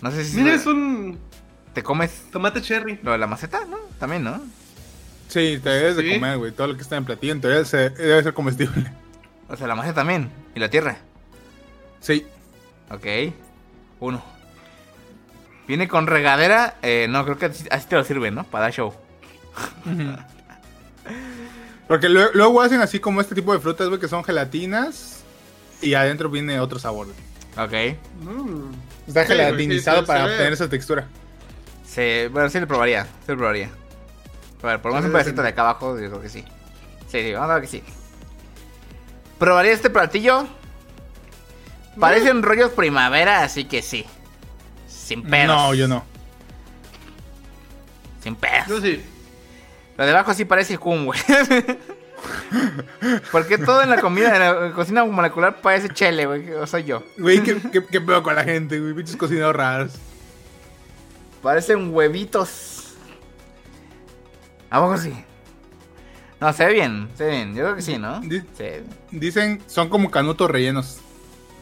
No 0.02 0.10
sé 0.10 0.24
si 0.24 0.36
Mira, 0.36 0.54
es 0.54 0.66
un 0.66 1.18
te 1.72 1.82
comes 1.82 2.26
tomate 2.30 2.62
cherry. 2.62 2.98
lo 3.02 3.12
de 3.12 3.18
la 3.18 3.26
maceta, 3.26 3.64
¿no? 3.66 3.76
También, 3.98 4.22
¿no? 4.24 4.40
Sí, 5.28 5.58
te 5.62 5.68
debes 5.70 5.96
de 5.96 6.14
comer, 6.14 6.38
güey. 6.38 6.52
Todo 6.52 6.68
lo 6.68 6.76
que 6.76 6.82
está 6.82 6.96
en 6.96 7.04
platillo 7.04 7.32
en 7.32 7.40
teoría 7.40 7.64
se- 7.64 7.90
debe 7.90 8.22
ser 8.22 8.34
comestible. 8.34 8.90
O 9.48 9.56
sea, 9.56 9.66
la 9.66 9.74
maceta 9.74 9.96
también. 9.96 10.30
Y 10.54 10.60
la 10.60 10.68
tierra. 10.70 10.96
Sí. 12.00 12.24
Ok. 12.90 13.34
Uno. 14.00 14.22
Viene 15.66 15.88
con 15.88 16.06
regadera. 16.06 16.76
Eh, 16.82 17.06
no, 17.10 17.24
creo 17.24 17.38
que 17.38 17.46
así, 17.46 17.66
así 17.70 17.88
te 17.88 17.96
lo 17.96 18.04
sirven, 18.04 18.34
¿no? 18.36 18.44
Para 18.44 18.64
dar 18.66 18.72
show. 18.72 18.94
Porque 21.88 22.08
lue- 22.08 22.30
luego 22.34 22.60
hacen 22.62 22.80
así 22.80 22.98
como 22.98 23.20
este 23.20 23.34
tipo 23.34 23.52
de 23.52 23.60
frutas, 23.60 23.88
güey, 23.88 24.00
que 24.00 24.08
son 24.08 24.24
gelatinas. 24.24 25.22
Y 25.80 25.94
adentro 25.94 26.28
viene 26.30 26.58
otro 26.58 26.78
sabor. 26.78 27.06
güey. 27.06 27.16
Ok. 27.94 27.98
Mm. 28.22 28.72
Está 29.06 29.22
Sí, 29.22 29.28
gelatinizado 29.28 30.00
sí, 30.00 30.06
para 30.06 30.24
obtener 30.24 30.52
esa 30.52 30.68
textura. 30.68 31.06
Sí, 31.86 32.26
bueno, 32.30 32.48
sí 32.50 32.58
lo 32.58 32.66
probaría. 32.66 33.04
Sí 33.04 33.10
lo 33.32 33.36
probaría. 33.36 33.70
A 34.62 34.66
ver, 34.66 34.80
por 34.82 34.90
lo 34.90 34.96
menos 34.96 35.06
un 35.06 35.12
pedacito 35.12 35.42
de 35.42 35.48
acá 35.50 35.62
abajo, 35.62 35.98
yo 36.00 36.08
creo 36.08 36.20
que 36.20 36.28
sí. 36.28 36.44
Sí, 37.08 37.22
sí, 37.22 37.32
vamos 37.32 37.50
a 37.50 37.54
ver 37.54 37.62
que 37.62 37.68
sí. 37.68 37.82
¿Probaría 39.38 39.72
este 39.72 39.90
platillo? 39.90 40.48
Parecen 42.00 42.42
rollos 42.42 42.72
primavera, 42.72 43.42
así 43.42 43.64
que 43.66 43.80
sí. 43.82 44.04
Sin 44.88 45.22
pedos. 45.22 45.46
No, 45.56 45.72
yo 45.74 45.86
no. 45.86 46.04
Sin 48.22 48.34
pedos. 48.34 48.66
Yo 48.66 48.80
sí. 48.80 49.04
Lo 49.96 50.04
de 50.04 50.10
abajo 50.12 50.34
sí 50.34 50.44
parece 50.44 50.78
cum, 50.78 51.06
güey. 51.06 51.18
Porque 53.32 53.58
todo 53.58 53.82
en 53.82 53.90
la 53.90 54.00
comida, 54.00 54.34
en 54.34 54.68
la 54.68 54.72
cocina 54.74 55.04
molecular 55.04 55.60
parece 55.60 55.88
chele, 55.90 56.26
güey. 56.26 56.50
O 56.52 56.66
soy 56.66 56.84
yo. 56.84 57.02
Güey, 57.18 57.42
¿qué, 57.42 57.56
qué, 57.72 57.84
qué 57.84 58.00
pedo 58.00 58.22
con 58.22 58.34
la 58.34 58.44
gente, 58.44 58.78
güey? 58.80 58.94
Pinches 58.94 59.16
cocineros 59.16 59.54
raros. 59.54 59.92
Parecen 61.42 61.94
huevitos. 61.94 62.94
¿A 64.70 64.80
poco 64.80 64.96
sí? 64.98 65.12
No, 66.40 66.52
se 66.52 66.66
ve 66.66 66.72
bien, 66.74 67.08
se 67.16 67.24
ve 67.24 67.30
bien. 67.30 67.54
Yo 67.54 67.62
creo 67.64 67.76
que 67.76 67.82
sí, 67.82 67.98
¿no? 67.98 68.20
Di- 68.20 68.40
Sí, 68.56 68.64
Dicen, 69.10 69.62
son 69.66 69.88
como 69.88 70.10
canutos 70.10 70.50
rellenos. 70.50 70.98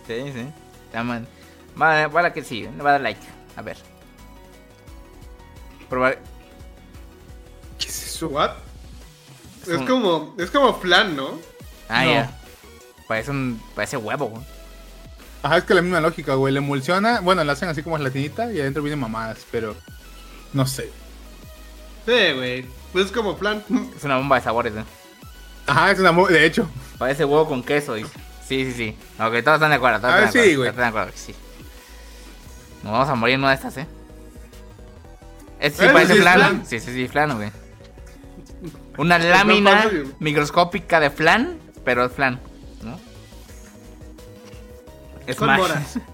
sí, 0.06 0.32
sí. 0.32 0.46
Llaman. 0.92 1.26
Vale, 1.76 2.06
vale 2.06 2.32
que 2.32 2.42
sí, 2.42 2.62
le 2.62 2.82
va 2.82 2.90
a 2.90 2.92
dar 2.92 3.00
like. 3.02 3.20
A 3.56 3.62
ver. 3.62 3.76
Probar. 5.88 6.18
¿Qué 8.14 8.16
es 8.16 8.22
eso? 8.22 8.28
What? 8.28 8.50
Es 9.62 9.68
Es 9.68 9.78
un- 9.80 9.86
como, 9.86 10.34
es 10.38 10.50
como 10.50 10.74
flan, 10.74 11.16
¿no? 11.16 11.38
Ah, 11.88 12.04
No. 12.04 12.10
ya. 12.12 12.40
Parece 13.08 13.30
un. 13.30 13.60
Parece 13.74 13.96
huevo, 13.96 14.26
güey. 14.26 14.42
Ajá, 15.42 15.58
es 15.58 15.64
que 15.64 15.74
la 15.74 15.82
misma 15.82 16.00
lógica, 16.00 16.34
güey. 16.34 16.52
Le 16.54 16.58
emulsiona, 16.58 17.20
bueno, 17.20 17.44
la 17.44 17.52
hacen 17.52 17.68
así 17.68 17.82
como 17.82 17.96
gelatinita 17.98 18.50
y 18.52 18.60
adentro 18.60 18.82
vienen 18.82 18.98
mamadas, 19.00 19.38
pero 19.50 19.76
no 20.52 20.66
sé. 20.66 20.90
Sí, 22.06 22.32
güey. 22.34 22.66
Pues 22.92 23.06
es 23.06 23.12
como 23.12 23.36
flan. 23.36 23.62
Es 23.96 24.04
una 24.04 24.16
bomba 24.16 24.36
de 24.36 24.42
sabores, 24.42 24.74
¿eh? 24.74 24.84
Ajá, 25.66 25.90
es 25.90 25.98
una 25.98 26.12
mu- 26.12 26.26
de 26.26 26.44
hecho. 26.46 26.68
Parece 26.98 27.24
huevo 27.24 27.46
con 27.48 27.62
queso, 27.62 27.94
dice. 27.94 28.10
Sí, 28.46 28.64
sí, 28.66 28.72
sí. 28.72 28.96
Ok, 29.18 29.42
todos 29.42 29.56
están 29.56 29.70
de 29.70 29.76
acuerdo. 29.76 30.00
Todos 30.00 30.14
Ah, 30.14 30.18
están 30.24 30.26
de 30.26 30.32
sí, 30.32 30.38
acuerdo, 30.38 30.56
güey. 30.56 30.56
todos 30.56 30.68
están 30.68 30.84
de 30.84 30.88
acuerdo 30.88 31.12
que 31.12 31.18
sí. 31.18 31.34
Nos 32.82 32.92
vamos 32.92 33.08
a 33.08 33.14
morir 33.14 33.34
en 33.34 33.40
una 33.40 33.48
de 33.50 33.54
estas, 33.56 33.76
¿eh? 33.78 33.86
Este 35.60 35.86
sí 35.86 35.92
parece 35.92 36.12
sí 36.12 36.18
es 36.18 36.22
flan. 36.24 36.38
flan. 36.38 36.66
Sí, 36.66 36.80
sí, 36.80 36.92
sí, 36.92 37.08
flan, 37.08 37.36
güey. 37.36 37.50
Una 38.96 39.18
lámina 39.18 39.90
microscópica 40.20 41.00
de 41.00 41.10
flan, 41.10 41.58
pero 41.84 42.04
es 42.04 42.12
flan, 42.12 42.40
¿no? 42.82 42.98
Es 45.26 45.36
Con 45.36 45.48
más. 45.48 45.58
moras. 45.58 45.98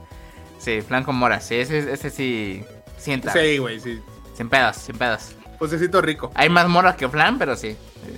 Sí, 0.59 0.82
flan 0.82 1.05
con 1.05 1.16
moras. 1.16 1.47
Sí, 1.47 1.55
ese, 1.55 1.90
ese 1.90 2.11
sí. 2.11 2.62
Sí 2.98 3.12
entra. 3.12 3.32
Sí, 3.32 3.57
güey, 3.57 3.81
sí. 3.81 3.98
Sin 4.36 4.51
pedos, 4.51 4.77
sin 4.77 4.94
pedos. 4.98 5.31
Posecito 5.59 6.02
rico. 6.02 6.31
Hay 6.35 6.51
más 6.51 6.69
moras 6.69 6.97
que 6.97 7.09
flan, 7.09 7.39
pero 7.39 7.57
sí. 7.57 7.70
Sí. 8.05 8.12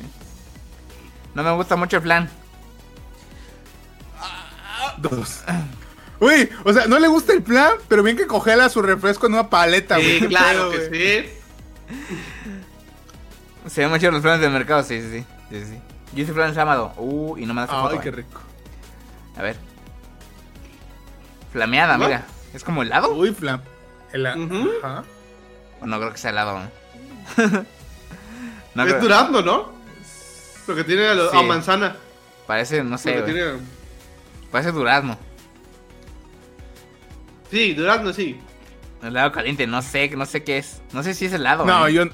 No 1.34 1.44
me 1.44 1.52
gusta 1.52 1.76
mucho 1.76 1.98
el 1.98 2.02
flan. 2.02 2.28
Dos. 4.98 5.43
Uy, 6.18 6.48
o 6.64 6.72
sea, 6.72 6.86
no 6.86 6.98
le 6.98 7.09
gusta 7.09 7.32
el 7.32 7.43
plan, 7.43 7.74
pero 7.89 8.02
bien 8.02 8.16
que 8.16 8.26
congela 8.26 8.68
su 8.68 8.82
refresco 8.82 9.26
en 9.26 9.34
una 9.34 9.48
paleta, 9.48 9.97
güey. 9.97 10.20
Sí, 10.20 10.26
claro 10.26 10.70
pedo, 10.70 10.90
que 10.90 11.24
sí. 11.24 11.30
Se 13.66 13.86
ven 13.86 13.98
chidos 14.01 14.14
los 14.14 14.22
planes 14.22 14.40
del 14.40 14.51
mercado, 14.51 14.82
sí, 14.82 15.01
sí, 15.01 15.24
sí. 15.51 15.64
sí. 15.64 15.78
Yo 16.14 16.22
hice 16.22 16.32
flan 16.32 16.55
sábado. 16.55 16.93
Uh, 16.97 17.36
y 17.39 17.47
no 17.47 17.55
me 17.55 17.62
das 17.62 17.70
Ay, 17.72 17.80
foto. 17.82 18.01
qué 18.01 18.09
eh. 18.09 18.12
rico. 18.12 18.40
A 19.36 19.43
ver. 19.43 19.56
Flameada, 21.52 21.97
¿No? 21.98 22.06
mira. 22.06 22.24
¿Es 22.52 22.64
como 22.64 22.82
helado? 22.82 23.12
Uy, 23.14 23.32
flam. 23.32 23.60
El- 24.12 24.26
Ujú. 24.26 24.70
Ajá. 24.82 25.05
O 25.80 25.86
no 25.86 25.98
creo 25.98 26.12
que 26.12 26.18
sea 26.18 26.30
helado. 26.30 26.59
no 28.74 28.82
es 28.84 28.89
creo- 28.89 29.01
durazno, 29.01 29.43
¿no? 29.43 29.72
Lo 30.66 30.74
que 30.76 30.84
tiene 30.84 31.06
a, 31.09 31.14
lo- 31.14 31.30
Sí. 31.30 31.36
a 31.36 31.43
manzana. 31.43 31.97
Parece, 32.47 32.82
no 32.84 32.98
sé, 32.98 33.16
Lo 33.18 33.24
que 33.26 33.32
tiene- 33.32 33.52
Parece 34.51 34.72
durazno. 34.72 35.16
Sí, 37.51 37.74
durazno, 37.74 38.12
sí. 38.12 38.40
Helado 39.02 39.32
caliente, 39.32 39.66
no 39.66 39.82
sé, 39.82 40.09
no 40.10 40.26
sé 40.26 40.43
qué 40.44 40.59
es. 40.59 40.80
No 40.93 41.02
sé 41.02 41.14
si 41.14 41.26
es 41.26 41.32
helado. 41.32 41.64
No, 41.64 41.86
¿eh? 41.86 41.93
yo, 41.94 42.05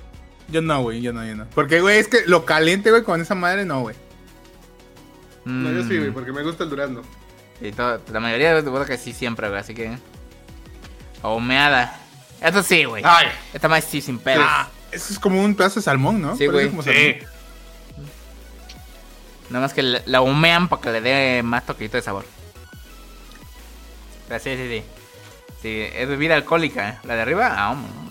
yo 0.49 0.63
no, 0.63 0.83
güey, 0.83 1.01
yo 1.01 1.13
no, 1.13 1.25
yo 1.25 1.35
no. 1.37 1.47
Porque, 1.55 1.81
güey, 1.81 1.99
es 1.99 2.09
que 2.09 2.23
lo 2.27 2.45
caliente, 2.45 2.91
güey, 2.91 3.03
con 3.03 3.21
esa 3.21 3.35
madre, 3.35 3.65
no, 3.65 3.81
güey. 3.81 3.97
No, 5.45 5.71
yo 5.71 5.83
sí, 5.85 5.95
Mm, 5.95 5.99
güey, 6.01 6.11
porque 6.11 6.33
me 6.33 6.43
gusta 6.43 6.65
el 6.65 6.71
durazno. 6.71 7.03
sí, 7.61 7.73
todo- 7.73 8.01
la 8.13 8.21
mayoría 8.21 8.55
de 8.55 8.63
los 8.63 8.87
que 8.87 8.97
sí 8.99 9.13
siempre, 9.13 9.49
güey, 9.49 9.61
así 9.61 9.75
que. 9.75 9.97
Ahumeada. 11.23 11.99
Esto 12.41 12.63
sí, 12.63 12.85
güey. 12.85 13.03
Ay. 13.07 13.27
Esta 13.53 13.69
más 13.69 13.85
sí, 13.85 14.01
sin 14.01 14.19
pedos. 14.19 14.45
Ah, 14.47 14.69
eso 14.93 15.13
es 15.13 15.19
como 15.19 15.43
un 15.43 15.55
pedazo 15.55 15.81
de 15.81 15.85
salmón, 15.85 16.21
¿no? 16.23 16.37
Sí, 16.37 16.47
güey. 16.47 16.69
como 16.69 16.83
Sí. 16.83 17.17
Nada 19.51 19.63
más 19.65 19.73
que 19.73 19.83
la, 19.83 20.03
la 20.07 20.21
humean 20.21 20.69
para 20.69 20.83
que 20.83 20.91
le 20.93 21.01
dé 21.01 21.43
más 21.43 21.65
toquito 21.65 21.97
de 21.97 22.03
sabor. 22.03 22.25
Pero 24.29 24.41
sí, 24.45 24.51
sí, 24.57 24.69
sí. 24.69 24.83
Sí, 25.63 25.81
es 25.93 26.07
bebida 26.09 26.35
alcohólica. 26.35 26.89
¿eh? 26.91 26.99
La 27.05 27.15
de 27.17 27.23
arriba, 27.23 27.55
ah, 27.57 27.75
mm. 27.75 28.08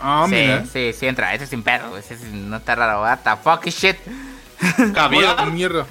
Ah, 0.00 0.24
sí, 0.28 0.34
mira. 0.34 0.64
sí, 0.66 0.92
sí 0.92 1.06
entra. 1.06 1.34
Ese 1.34 1.44
es 1.44 1.50
sin 1.50 1.62
pedo. 1.62 1.96
Ese 1.96 2.16
no 2.32 2.56
está 2.56 2.74
raro. 2.74 3.02
What 3.02 3.18
the 3.18 3.36
fuck 3.42 3.66
is 3.66 3.74
shit. 3.74 3.96
Hola, 4.78 4.92
Caviar. 4.94 5.50
mierda. 5.52 5.86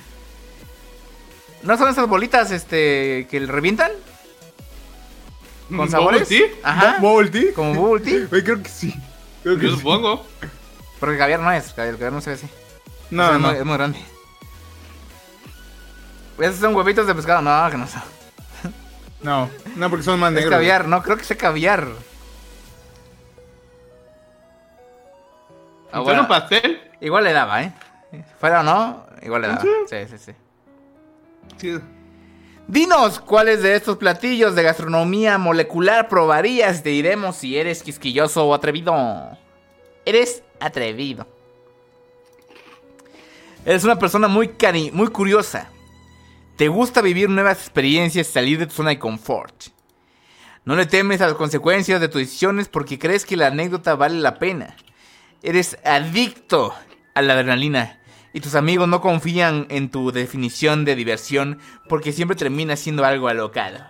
¿No 1.64 1.78
son 1.78 1.90
esas 1.90 2.08
bolitas 2.08 2.52
este 2.52 3.28
que 3.30 3.40
le 3.40 3.48
revientan? 3.52 3.92
¿Con 5.76 5.90
sabores? 5.90 6.28
¿Sí? 6.28 6.44
Ajá. 6.64 6.98
Bo- 7.00 7.14
Bubble 7.14 7.30
tea. 7.30 7.54
Como 7.54 7.74
bubble 7.76 8.04
tea. 8.04 8.28
Creo 8.44 8.64
que 8.64 8.70
sí. 8.70 8.94
Creo 9.44 9.58
que 9.58 9.66
Yo 9.66 9.72
sí. 9.72 9.78
supongo. 9.78 10.26
Porque 11.00 11.14
el 11.14 11.20
caviar 11.20 11.40
no 11.42 11.52
es. 11.52 11.68
El 11.78 11.92
caviar 11.94 12.12
no 12.14 12.22
se 12.22 12.32
ve 12.32 12.36
así. 12.38 12.46
O 12.48 12.50
No, 13.12 13.26
es, 13.36 13.40
no. 13.40 13.48
Muy, 13.50 13.58
es 13.58 13.66
muy 13.66 13.74
grande. 13.78 14.00
Esos 16.40 16.58
son 16.60 16.74
huevitos 16.76 17.06
de 17.06 17.14
pescado. 17.14 17.42
No, 17.42 17.70
que 17.70 17.78
no 17.78 17.88
son. 17.88 18.02
No, 19.22 19.50
no, 19.76 19.90
porque 19.90 20.04
son 20.04 20.20
más 20.20 20.30
Es 20.30 20.36
negros. 20.36 20.52
caviar. 20.54 20.88
No, 20.88 21.04
creo 21.04 21.18
que 21.18 21.24
sea 21.26 21.38
caviar. 21.38 21.88
Ah, 25.92 25.98
¿Son 25.98 26.04
bueno. 26.04 26.22
un 26.22 26.28
pastel? 26.28 26.82
Igual 27.02 27.24
le 27.24 27.34
daba, 27.34 27.64
¿eh? 27.64 27.74
Fuera 28.40 28.62
o 28.62 28.64
no, 28.64 29.06
igual 29.22 29.42
le 29.44 29.48
daba. 29.50 29.62
Sí, 29.62 29.96
sí, 30.10 30.18
sí. 30.18 30.32
Sí. 31.58 31.80
Dinos 32.68 33.20
cuáles 33.20 33.64
de 33.64 33.76
estos 33.76 33.98
platillos 33.98 34.54
de 34.54 34.62
gastronomía 34.62 35.40
molecular 35.40 36.08
probarías 36.08 36.84
te 36.84 36.90
diremos 36.90 37.36
si 37.36 37.58
eres 37.58 37.82
quisquilloso 37.82 38.46
o 38.46 38.54
atrevido. 38.54 39.38
Eres 40.06 40.44
atrevido. 40.60 41.26
Eres 43.66 43.84
una 43.84 43.98
persona 43.98 44.28
muy, 44.28 44.50
cari 44.50 44.92
muy 44.92 45.08
curiosa. 45.08 45.70
Te 46.58 46.68
gusta 46.68 47.02
vivir 47.02 47.30
nuevas 47.30 47.58
experiencias 47.58 48.30
y 48.30 48.32
salir 48.32 48.60
de 48.60 48.68
tu 48.68 48.74
zona 48.74 48.90
de 48.90 49.00
confort. 49.00 49.56
No 50.66 50.76
le 50.76 50.86
temes 50.86 51.22
a 51.22 51.26
las 51.28 51.36
consecuencias 51.36 52.00
de 52.00 52.08
tus 52.08 52.22
decisiones 52.22 52.68
porque 52.68 53.00
crees 53.00 53.26
que 53.26 53.38
la 53.38 53.48
anécdota 53.48 53.96
vale 53.96 54.20
la 54.20 54.38
pena. 54.38 54.76
Eres 55.42 55.78
adicto 55.86 56.74
a 57.16 57.22
la 57.22 57.34
adrenalina 57.34 58.00
y 58.34 58.42
tus 58.42 58.56
amigos 58.56 58.88
no 58.88 59.02
confían 59.02 59.68
en 59.70 59.90
tu 59.90 60.12
definición 60.12 60.86
de 60.86 60.96
diversión 60.96 61.60
porque 61.88 62.12
siempre 62.12 62.36
terminas 62.36 62.80
siendo 62.80 63.06
algo 63.06 63.28
alocado. 63.28 63.86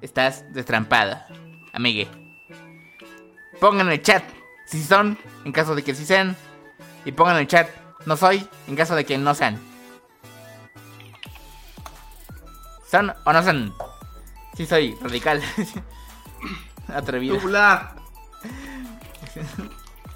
Estás 0.00 0.44
destrampada, 0.52 1.28
amigue. 1.72 2.08
Pongan 3.60 3.88
en 3.88 3.92
el 3.92 4.02
chat 4.02 4.24
si 4.66 4.82
son, 4.82 5.18
en 5.44 5.52
caso 5.52 5.74
de 5.74 5.82
que 5.82 5.94
sí 5.94 6.04
sean. 6.04 6.36
Y 7.04 7.12
pongan 7.12 7.36
en 7.36 7.42
el 7.42 7.48
chat 7.48 7.68
no 8.06 8.16
soy, 8.16 8.46
en 8.66 8.76
caso 8.76 8.94
de 8.94 9.04
que 9.04 9.16
no 9.16 9.34
sean. 9.34 9.58
¿Son 12.90 13.12
o 13.24 13.32
no 13.32 13.42
son? 13.42 13.74
Sí 14.56 14.66
soy 14.66 14.94
radical. 15.00 15.42
Atrevida. 16.88 17.38
Tubular. 17.38 17.96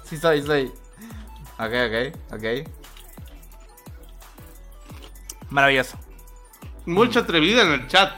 Sí 0.03 0.17
soy, 0.17 0.41
soy. 0.41 0.71
Ok, 1.59 1.73
ok, 1.87 2.35
ok. 2.35 2.69
Maravilloso. 5.49 5.97
Mucho 6.85 7.19
atrevido 7.19 7.61
en 7.61 7.71
el 7.73 7.87
chat. 7.87 8.11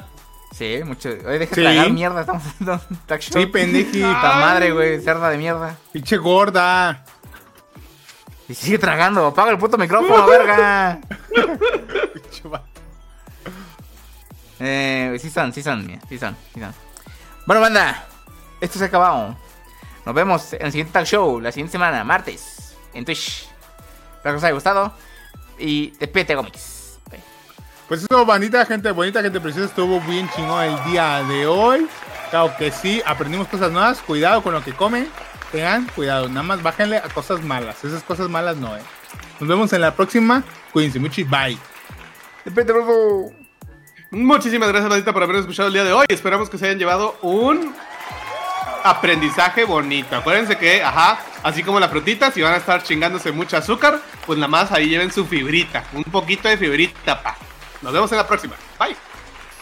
Sí, 0.53 0.81
mucho. 0.85 1.09
Oye, 1.09 1.39
deja 1.39 1.55
de 1.55 1.55
Sí. 1.55 1.61
tragar 1.61 1.91
mierda. 1.91 2.21
Estamos 2.21 2.43
haciendo 2.45 2.73
un 2.89 2.97
talk 3.07 3.21
show. 3.21 3.41
Sí, 3.41 3.47
pendeji. 3.47 4.01
Puta 4.03 4.35
madre, 4.35 4.71
güey. 4.71 5.01
Cerda 5.01 5.29
de 5.29 5.37
mierda. 5.37 5.75
Pinche 5.91 6.17
gorda. 6.17 7.03
Y 8.47 8.53
sigue 8.53 8.77
tragando. 8.77 9.25
Apaga 9.27 9.51
el 9.51 9.57
puto 9.57 9.77
micrófono, 9.77 10.25
verga. 10.27 10.99
Pinche. 12.13 12.43
Eh, 14.59 15.17
sí 15.19 15.29
son, 15.31 15.51
sí 15.53 15.63
son, 15.63 15.87
mira, 15.87 15.99
sí 16.07 16.19
son, 16.19 16.37
sí 16.53 16.59
son. 16.59 16.71
Bueno, 17.47 17.61
banda, 17.61 18.05
esto 18.59 18.77
se 18.77 18.85
ha 18.85 18.87
acabado. 18.87 19.35
Nos 20.05 20.13
vemos 20.13 20.53
en 20.53 20.63
el 20.65 20.71
siguiente 20.71 20.93
talk 20.93 21.05
show, 21.07 21.39
la 21.39 21.51
siguiente 21.51 21.71
semana, 21.71 22.03
martes, 22.03 22.60
en 22.93 23.05
Twitch. 23.05 23.47
Espero 24.17 24.33
que 24.33 24.37
os 24.37 24.43
haya 24.43 24.53
gustado. 24.53 24.93
Y 25.57 25.91
despídete, 25.91 26.35
cómics. 26.35 26.99
Pues 27.87 28.03
eso, 28.03 28.25
bandita, 28.25 28.65
gente 28.65 28.89
bonita, 28.91 29.21
gente 29.21 29.41
preciosa, 29.41 29.67
estuvo 29.67 29.99
bien 29.99 30.29
chingón 30.33 30.63
el 30.63 30.83
día 30.85 31.23
de 31.23 31.45
hoy. 31.45 31.87
Claro 32.29 32.53
que 32.57 32.71
sí, 32.71 33.01
aprendimos 33.05 33.49
cosas 33.49 33.69
nuevas. 33.69 33.99
Cuidado 33.99 34.41
con 34.41 34.53
lo 34.53 34.63
que 34.63 34.71
comen. 34.71 35.09
Tengan 35.51 35.85
cuidado, 35.87 36.29
nada 36.29 36.43
más 36.43 36.63
bájenle 36.63 36.97
a 36.97 37.09
cosas 37.09 37.43
malas. 37.43 37.83
Esas 37.83 38.01
cosas 38.03 38.29
malas 38.29 38.55
no, 38.55 38.77
eh. 38.77 38.81
Nos 39.41 39.49
vemos 39.49 39.73
en 39.73 39.81
la 39.81 39.93
próxima. 39.93 40.41
Cuídense 40.71 40.99
mucho 40.99 41.19
y 41.19 41.25
bye. 41.25 41.57
Despídete. 42.45 42.73
Muchísimas 44.11 44.69
gracias, 44.69 44.89
bandita, 44.89 45.11
por 45.11 45.23
haber 45.23 45.35
escuchado 45.37 45.67
el 45.67 45.73
día 45.73 45.83
de 45.83 45.91
hoy. 45.91 46.05
Esperamos 46.07 46.49
que 46.49 46.57
se 46.57 46.67
hayan 46.67 46.79
llevado 46.79 47.17
un 47.21 47.75
aprendizaje 48.83 49.63
bonito. 49.65 50.15
Acuérdense 50.15 50.57
que, 50.57 50.83
ajá, 50.83 51.19
así 51.43 51.63
como 51.63 51.79
la 51.79 51.89
frutita, 51.89 52.31
si 52.31 52.41
van 52.41 52.53
a 52.53 52.57
estar 52.57 52.83
chingándose 52.83 53.31
mucho 53.31 53.57
azúcar, 53.57 53.99
pues 54.25 54.37
nada 54.37 54.47
más 54.47 54.71
ahí 54.71 54.89
lleven 54.89 55.11
su 55.11 55.25
fibrita. 55.25 55.83
Un 55.93 56.03
poquito 56.03 56.47
de 56.47 56.57
fibrita, 56.57 57.21
pa. 57.21 57.35
Nos 57.81 57.93
vemos 57.93 58.11
en 58.11 58.17
la 58.17 58.27
próxima. 58.27 58.55
Bye. 58.79 58.95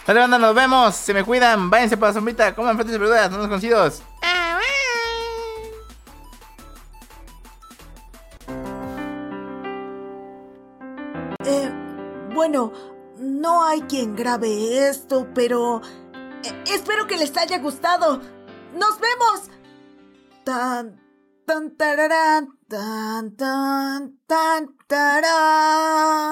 Dale, 0.06 0.20
banda, 0.20 0.38
nos 0.38 0.54
vemos. 0.54 0.94
Se 0.94 1.14
me 1.14 1.24
cuidan. 1.24 1.70
Váyanse 1.70 1.96
para 1.96 2.10
la 2.10 2.14
sombrita. 2.14 2.54
Coman 2.54 2.76
frutas 2.76 2.94
y 2.94 2.98
verduras. 2.98 3.30
No 3.30 3.38
los 3.38 3.46
conocidos. 3.46 4.02
Eh, 11.44 11.70
bueno, 12.34 12.72
no 13.18 13.64
hay 13.64 13.82
quien 13.82 14.14
grabe 14.14 14.88
esto, 14.88 15.28
pero 15.34 15.80
eh, 16.42 16.64
espero 16.66 17.06
que 17.06 17.16
les 17.16 17.36
haya 17.36 17.58
gustado. 17.58 18.20
¡Nos 18.80 18.98
vemos! 18.98 19.38
Tan, 20.42 20.98
tan, 21.46 21.76
tararán, 21.76 22.58
tan, 22.66 23.36
tan, 23.36 24.18
tan, 24.26 24.74
tarán. 24.88 26.30